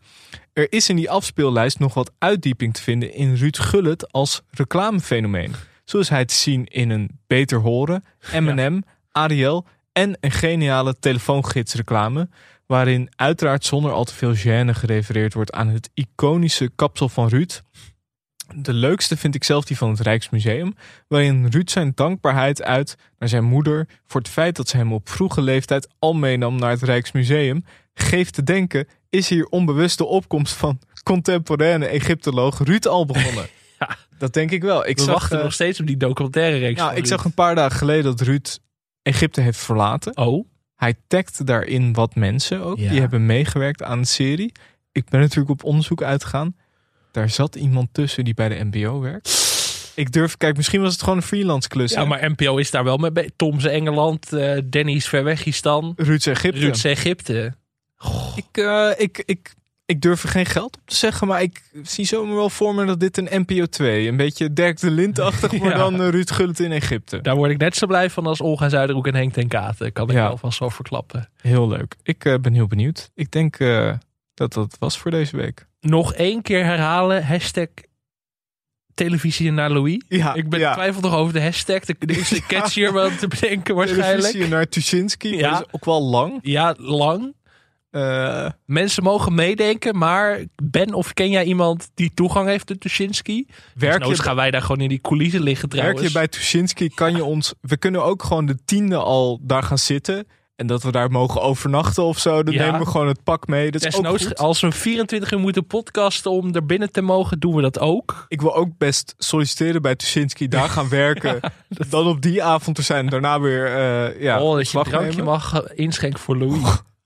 er 0.54 0.72
is 0.72 0.90
in 0.90 0.96
die 0.96 1.10
afspeellijst 1.10 1.80
nog 1.80 1.94
wat 1.94 2.12
uitdieping 2.18 2.74
te 2.74 2.82
vinden 2.82 3.14
in 3.14 3.36
Ruud 3.36 3.58
Gullit 3.58 4.12
als 4.12 4.42
reclamefenomeen. 4.50 5.56
Zo 5.86 6.00
is 6.00 6.10
hij 6.10 6.26
te 6.26 6.34
zien 6.34 6.66
in 6.66 6.90
een 6.90 7.20
Beter 7.28 7.60
Horen, 7.60 8.04
M&M, 8.34 8.82
Ariel 9.12 9.66
en 9.92 10.18
een 10.20 10.32
geniale 10.32 10.96
telefoongidsreclame. 11.00 12.30
Waarin 12.66 13.10
uiteraard 13.16 13.66
zonder 13.66 13.92
al 13.92 14.04
te 14.04 14.14
veel 14.14 14.36
gêne 14.36 14.74
gerefereerd 14.74 15.34
wordt 15.34 15.52
aan 15.52 15.68
het 15.68 15.90
iconische 15.94 16.72
kapsel 16.76 17.10
van 17.10 17.28
Ruud. 17.28 17.62
De 18.56 18.74
leukste 18.74 19.18
vind 19.18 19.36
ik 19.36 19.44
zelf 19.44 19.66
die 19.66 19.78
van 19.78 19.90
het 19.90 20.00
Rijksmuseum, 20.00 20.74
waarin 21.08 21.48
Ruud 21.48 21.70
zijn 21.70 21.92
dankbaarheid 21.96 22.64
uit 22.64 22.96
naar 23.20 23.30
zijn 23.30 23.44
moeder 23.44 23.88
voor 24.06 24.22
het 24.22 24.30
feit 24.30 24.56
dat 24.56 24.70
ze 24.70 24.78
hem 24.78 24.94
op 24.94 25.10
vroege 25.10 25.42
leeftijd 25.42 25.88
al 26.00 26.14
meenam 26.14 26.56
naar 26.56 26.70
het 26.70 26.84
Rijksmuseum. 26.84 27.66
Geeft 27.94 28.34
te 28.34 28.44
denken, 28.44 28.88
is 29.10 29.30
hier 29.30 29.46
onbewust 29.46 29.98
de 29.98 30.06
opkomst 30.06 30.54
van 30.54 30.80
contemporaine 31.04 31.86
Egyptoloog 31.86 32.60
Ruud 32.60 32.86
al 32.86 33.06
begonnen? 33.06 33.46
Dat 34.18 34.34
denk 34.34 34.52
ik 34.52 34.62
wel. 34.62 34.88
Ik 34.88 34.98
We 34.98 35.04
zag, 35.04 35.14
wachten 35.14 35.38
eh, 35.38 35.44
nog 35.44 35.54
steeds 35.54 35.80
op 35.80 35.88
die 35.88 35.98
documentaire 35.98 36.58
reeks. 36.58 36.80
nou, 36.80 36.96
ik 36.96 37.06
zag 37.06 37.26
een 37.26 37.34
paar 37.34 37.56
dagen 37.56 37.78
geleden 37.78 38.04
dat 38.04 38.22
Ruud 38.22 38.60
Egypte 39.02 39.42
heeft 39.42 39.60
verlaten. 39.60 40.18
Oh, 40.18 40.48
Hij 40.76 40.94
tagt 41.08 41.46
daarin 41.46 41.94
wat 41.94 42.16
mensen 42.16 42.62
ook. 42.62 42.78
Ja. 42.78 42.90
Die 42.90 43.00
hebben 43.00 43.26
meegewerkt 43.26 43.84
aan 43.84 44.02
de 44.02 44.08
serie. 44.08 44.52
Ik 44.92 45.10
ben 45.10 45.20
natuurlijk 45.20 45.50
op 45.50 45.64
onderzoek 45.64 46.04
uitgegaan. 46.04 46.56
Daar 47.16 47.30
zat 47.30 47.56
iemand 47.56 47.88
tussen 47.92 48.24
die 48.24 48.34
bij 48.34 48.50
de 48.50 48.64
NPO 48.72 49.00
werkt. 49.00 49.44
Ik 49.96 50.12
durf, 50.12 50.38
kijk, 50.38 50.56
misschien 50.58 50.82
was 50.82 50.92
het 50.94 51.02
gewoon 51.04 51.18
een 51.18 51.24
freelance 51.24 51.68
klus. 51.68 51.92
ja, 51.92 52.02
hè? 52.02 52.08
maar 52.08 52.30
NPO 52.32 52.58
is 52.58 52.72
daar 52.72 52.84
wel 52.84 52.98
mee. 52.98 53.12
Tom's 53.36 53.64
Engeland, 53.66 54.34
eh 54.34 54.58
Danny's 54.66 55.08
Verwegistan, 55.08 55.94
Ruud's 55.96 56.26
Egypte. 56.26 56.60
Ruud's 56.60 56.84
Egypte. 56.84 57.54
Ik, 58.36 58.58
eh, 58.58 58.90
ik, 58.98 59.24
ik, 59.26 59.54
ik 59.86 60.02
durf 60.02 60.24
er 60.24 60.30
geen 60.30 60.46
geld 60.46 60.78
op 60.78 60.82
te 60.86 60.96
zeggen, 60.96 61.28
maar 61.28 61.42
ik 61.42 61.62
zie 61.84 62.06
zomaar 62.06 62.36
wel 62.36 62.50
voor 62.50 62.76
me 62.76 62.86
dat 62.86 63.00
dit 63.00 63.18
een 63.18 63.28
NPO 63.42 63.66
2, 63.66 64.08
een 64.08 64.18
beetje 64.18 64.54
Dirk 64.54 64.80
de 64.80 64.92
Lint-achtig, 64.92 65.52
maar 65.60 65.70
Ja. 65.70 65.78
dan 65.78 66.02
eh, 66.02 66.10
Ruud 66.10 66.32
Gullit 66.32 66.60
in 66.60 66.72
Egypte. 66.72 67.22
Daar 67.22 67.36
word 67.36 67.52
ik 67.52 67.58
net 67.58 67.76
zo 67.76 67.88
blij 67.88 68.10
van 68.10 68.26
als 68.26 68.42
Olga 68.42 68.70
Zuiderhoek 68.70 69.08
en 69.08 69.16
Henk 69.16 69.34
ten 69.34 69.48
Katen. 69.48 69.92
Kan 69.92 70.10
ik 70.10 70.16
Ja. 70.16 70.28
wel 70.28 70.38
vast 70.38 70.58
zo 70.58 70.70
verklappen. 70.70 71.30
Heel 71.42 71.68
leuk. 71.68 71.96
Ik 72.04 72.20
ben 72.42 72.54
heel 72.54 72.68
benieuwd. 72.68 73.10
Ik 73.14 73.32
denk 73.32 73.58
dat 74.34 74.54
dat 74.54 74.76
was 74.80 74.98
voor 74.98 75.12
deze 75.12 75.38
week. 75.38 75.68
Nog 75.86 76.14
één 76.14 76.42
keer 76.42 76.64
herhalen. 76.66 77.26
Hashtag 77.26 77.68
televisie 78.94 79.52
naar 79.52 79.70
Louis. 79.72 80.02
Ja, 80.08 80.34
ik 80.34 80.50
ben 80.50 80.60
ja. 80.60 80.74
twijfel 80.74 81.02
nog 81.02 81.16
over 81.16 81.34
de 81.34 81.42
hashtag. 81.42 81.82
Er 81.88 81.96
is 82.10 82.32
een 82.32 82.46
catchier 82.58 82.94
wel 82.94 83.10
te 83.20 83.28
bedenken 83.28 83.76
waarschijnlijk. 83.76 84.20
Televisie 84.22 84.48
naar 84.48 84.68
Tuschinski, 84.70 85.36
Ja. 85.38 85.50
dat 85.52 85.60
is 85.60 85.74
ook 85.74 85.86
wel 85.86 86.04
lang. 86.04 86.40
Ja, 86.42 86.76
lang. 86.78 87.36
Eh, 87.92 88.50
Mensen 88.66 89.04
mogen 89.04 89.34
meedenken, 89.36 89.98
maar 89.98 90.44
ben 90.64 90.94
of 90.94 91.14
ken 91.14 91.30
jij 91.30 91.44
iemand 91.44 91.90
die 91.94 92.12
toegang 92.14 92.48
heeft 92.48 92.66
tot 92.68 92.80
Tuschinski? 92.80 93.48
werk, 93.76 94.00
Nooit 94.00 94.18
je, 94.18 94.24
gaan 94.24 94.36
wij 94.36 94.52
daar 94.52 94.62
gewoon 94.62 94.82
in 94.82 94.90
die 94.90 95.02
coulissen 95.02 95.42
liggen 95.42 95.70
trouwens. 95.70 96.00
werk 96.00 96.12
je 96.14 96.20
bij 96.20 96.28
Tuschinski, 96.28 96.90
kan 96.90 97.16
je 97.16 97.24
ons... 97.34 97.54
We 97.62 97.78
kunnen 97.78 98.04
ook 98.04 98.24
gewoon 98.24 98.46
de 98.46 98.58
tiende 98.66 98.98
al 98.98 99.40
daar 99.42 99.64
gaan 99.64 99.78
zitten... 99.78 100.28
En 100.56 100.68
dat 100.68 100.84
we 100.84 100.92
daar 100.92 101.12
mogen 101.12 101.42
overnachten 101.42 102.04
of 102.04 102.20
zo. 102.20 102.44
Dan 102.44 102.54
Ja. 102.54 102.66
nemen 102.66 102.80
we 102.80 102.86
gewoon 102.86 103.08
het 103.08 103.24
pak 103.24 103.48
mee. 103.48 103.72
Dat 103.72 103.86
is 103.86 103.96
ook 103.98 104.08
goed. 104.08 104.38
als 104.38 104.62
we 104.62 104.72
24 104.72 105.32
uur 105.32 105.40
moeten 105.40 105.68
podcasten 105.68 106.32
om 106.32 106.56
er 106.56 106.66
binnen 106.66 106.92
te 106.92 107.02
mogen, 107.02 107.40
doen 107.40 107.56
we 107.56 107.62
dat 107.62 107.80
ook. 107.80 108.26
Ik 108.28 108.42
wil 108.42 108.56
ook 108.56 108.78
best 108.78 109.16
solliciteren 109.18 109.82
bij 109.82 109.96
Tuschinski. 109.96 110.48
Daar 110.48 110.70
gaan 110.70 110.90
werken. 110.90 111.40
Dan 111.90 112.08
op 112.08 112.22
die 112.22 112.44
avond 112.44 112.78
er 112.78 112.84
zijn. 112.84 113.08
Daarna 113.10 113.40
weer 113.40 113.66
eh 113.66 114.22
ja, 114.22 114.42
oh, 114.42 114.56
dat 114.56 114.72
je 114.72 114.78
een 114.78 114.84
drankje 114.84 115.10
nemen. 115.10 115.26
mag 115.26 115.62
eh, 115.62 115.72
inschenken 115.86 116.20
voor 116.20 116.38
Louis. 116.38 116.62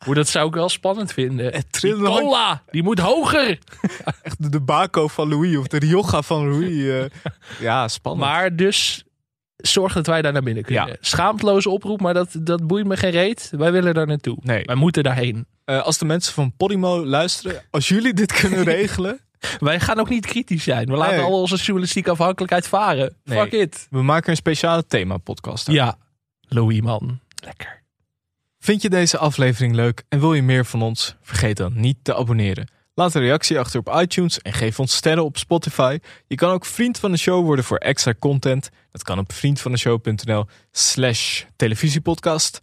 Hoe 0.06 0.14
dat 0.16 0.28
zou 0.28 0.48
ik 0.48 0.54
wel 0.54 0.70
spannend 0.70 1.14
vinden. 1.14 1.64
Die 1.82 1.96
cola, 1.96 2.64
die 2.72 2.84
moet 2.84 3.00
hoger. 3.00 3.48
Echt 4.24 4.44
de, 4.44 4.50
de 4.50 4.62
Baco 4.62 5.08
van 5.08 5.30
Louis 5.30 5.58
of 5.58 5.68
de 5.68 5.78
Rioja 5.80 6.22
van 6.22 6.50
Louis. 6.50 6.88
eh. 6.88 7.32
ja, 7.68 7.88
spannend. 7.88 8.26
Maar 8.26 8.56
dus 8.56 9.04
zorg 9.62 9.94
dat 9.94 10.08
wij 10.08 10.22
daar 10.22 10.34
naar 10.34 10.44
binnen 10.44 10.64
kunnen. 10.64 10.88
Ja. 10.88 10.96
Schaamteloze 11.00 11.70
oproep, 11.70 12.02
maar 12.02 12.14
dat, 12.14 12.30
dat 12.42 12.68
boeit 12.68 12.86
me 12.88 12.98
geen 12.98 13.12
reet. 13.12 13.50
Wij 13.58 13.72
willen 13.72 13.94
daar 13.94 14.08
naartoe. 14.08 14.38
Nee. 14.42 14.64
Wij 14.66 14.76
moeten 14.76 15.04
daarheen. 15.04 15.46
Eh, 15.66 15.82
als 15.82 15.98
de 15.98 16.06
mensen 16.06 16.34
van 16.34 16.54
Podimo 16.58 17.06
luisteren, 17.06 17.62
als 17.72 17.88
jullie 17.88 18.14
dit 18.14 18.34
kunnen 18.34 18.64
regelen. 18.76 19.20
Wij 19.60 19.80
gaan 19.80 20.00
ook 20.00 20.10
niet 20.10 20.26
kritisch 20.26 20.64
zijn. 20.64 20.86
We 20.86 20.96
laten 20.96 21.16
Nee. 21.16 21.26
al 21.26 21.42
onze 21.42 21.56
journalistieke 21.56 22.10
afhankelijkheid 22.12 22.68
varen. 22.68 23.16
Nee. 23.24 23.40
Fuck 23.40 23.52
it. 23.52 23.88
We 23.90 24.02
maken 24.02 24.30
een 24.30 24.36
speciale 24.36 24.86
thema-podcast. 24.86 25.72
Ja, 25.72 25.98
Louis 26.42 26.82
man. 26.82 27.20
Lekker. 27.44 27.84
Vind 28.60 28.82
je 28.82 28.90
deze 28.90 29.18
aflevering 29.18 29.76
leuk 29.76 30.04
en 30.10 30.20
wil 30.20 30.34
je 30.34 30.42
meer 30.42 30.66
van 30.66 30.82
ons? 30.82 31.16
Vergeet 31.22 31.58
dan 31.58 31.72
niet 31.76 31.98
te 32.02 32.16
abonneren. 32.16 32.68
Laat 33.00 33.14
een 33.14 33.22
reactie 33.22 33.60
achter 33.60 33.80
op 33.80 33.96
iTunes 34.02 34.42
en 34.42 34.54
geef 34.54 34.80
ons 34.80 34.96
sterren 34.96 35.24
op 35.24 35.38
Spotify. 35.38 36.00
Je 36.28 36.36
kan 36.36 36.52
ook 36.52 36.66
vriend 36.66 37.00
van 37.00 37.12
de 37.12 37.18
show 37.18 37.46
worden 37.46 37.66
voor 37.66 37.78
extra 37.78 38.14
content. 38.20 38.70
Dat 38.92 39.04
kan 39.04 39.20
op 39.20 39.34
vriendvandeshow.nl 39.34 40.46
slash 40.72 41.44
televisiepodcast. 41.56 42.62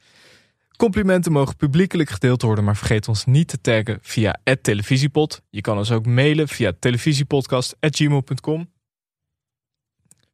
Complimenten 0.76 1.32
mogen 1.32 1.56
publiekelijk 1.56 2.10
gedeeld 2.10 2.42
worden, 2.42 2.64
maar 2.64 2.76
vergeet 2.76 3.08
ons 3.08 3.24
niet 3.24 3.48
te 3.48 3.60
taggen 3.60 3.98
via 4.02 4.36
televisiepod. 4.62 5.42
Je 5.50 5.60
kan 5.60 5.78
ons 5.78 5.90
ook 5.90 6.06
mailen 6.06 6.48
via 6.48 6.72
televisiepodcast.gmail.com. 6.78 8.70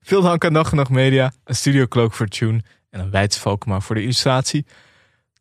Veel 0.00 0.22
dank 0.22 0.44
aan 0.44 0.52
Dag 0.52 0.70
en 0.70 0.76
Nacht 0.76 0.90
Media, 0.90 1.32
een 1.44 1.56
Studio 1.56 1.86
Cloak 1.86 2.12
voor 2.12 2.26
tune 2.26 2.62
en 2.90 3.12
een 3.12 3.30
Volkema 3.30 3.80
voor 3.80 3.94
de 3.94 4.02
illustratie. 4.02 4.66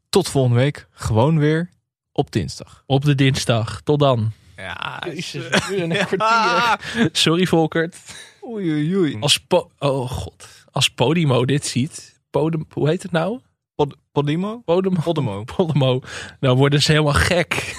Tot 0.10 0.30
volgende 0.30 0.58
week, 0.58 0.88
gewoon 0.92 1.40
weer 1.40 1.70
op 2.12 2.32
dinsdag. 2.32 2.84
Op 2.86 3.06
de 3.06 3.16
dinsdag. 3.16 3.82
Tot 3.82 4.00
dan. 4.00 4.32
Ja, 4.62 5.02
Jezus, 5.06 5.70
nu 5.70 5.76
een 5.78 5.90
kwartier. 6.06 7.10
Sorry 7.12 7.46
Volkert. 7.46 7.96
Oei, 8.44 8.72
oei, 8.72 8.96
oei. 8.98 9.18
Als 9.20 9.38
po 9.38 9.72
oh 9.80 10.10
god. 10.12 10.48
Als 10.72 10.90
Podimo 10.90 11.46
dit 11.46 11.66
ziet. 11.66 12.20
Podem, 12.30 12.66
hoe 12.74 12.90
heet 12.90 13.04
het 13.04 13.12
nou? 13.12 13.40
Pod- 13.76 13.96
Podimo? 14.12 14.62
Podemo. 14.66 15.02
Podimo. 15.04 15.44
Podemo. 15.56 16.02
Dan 16.40 16.58
worden 16.58 16.82
ze 16.82 16.92
helemaal 16.92 17.14
gek. 17.14 17.76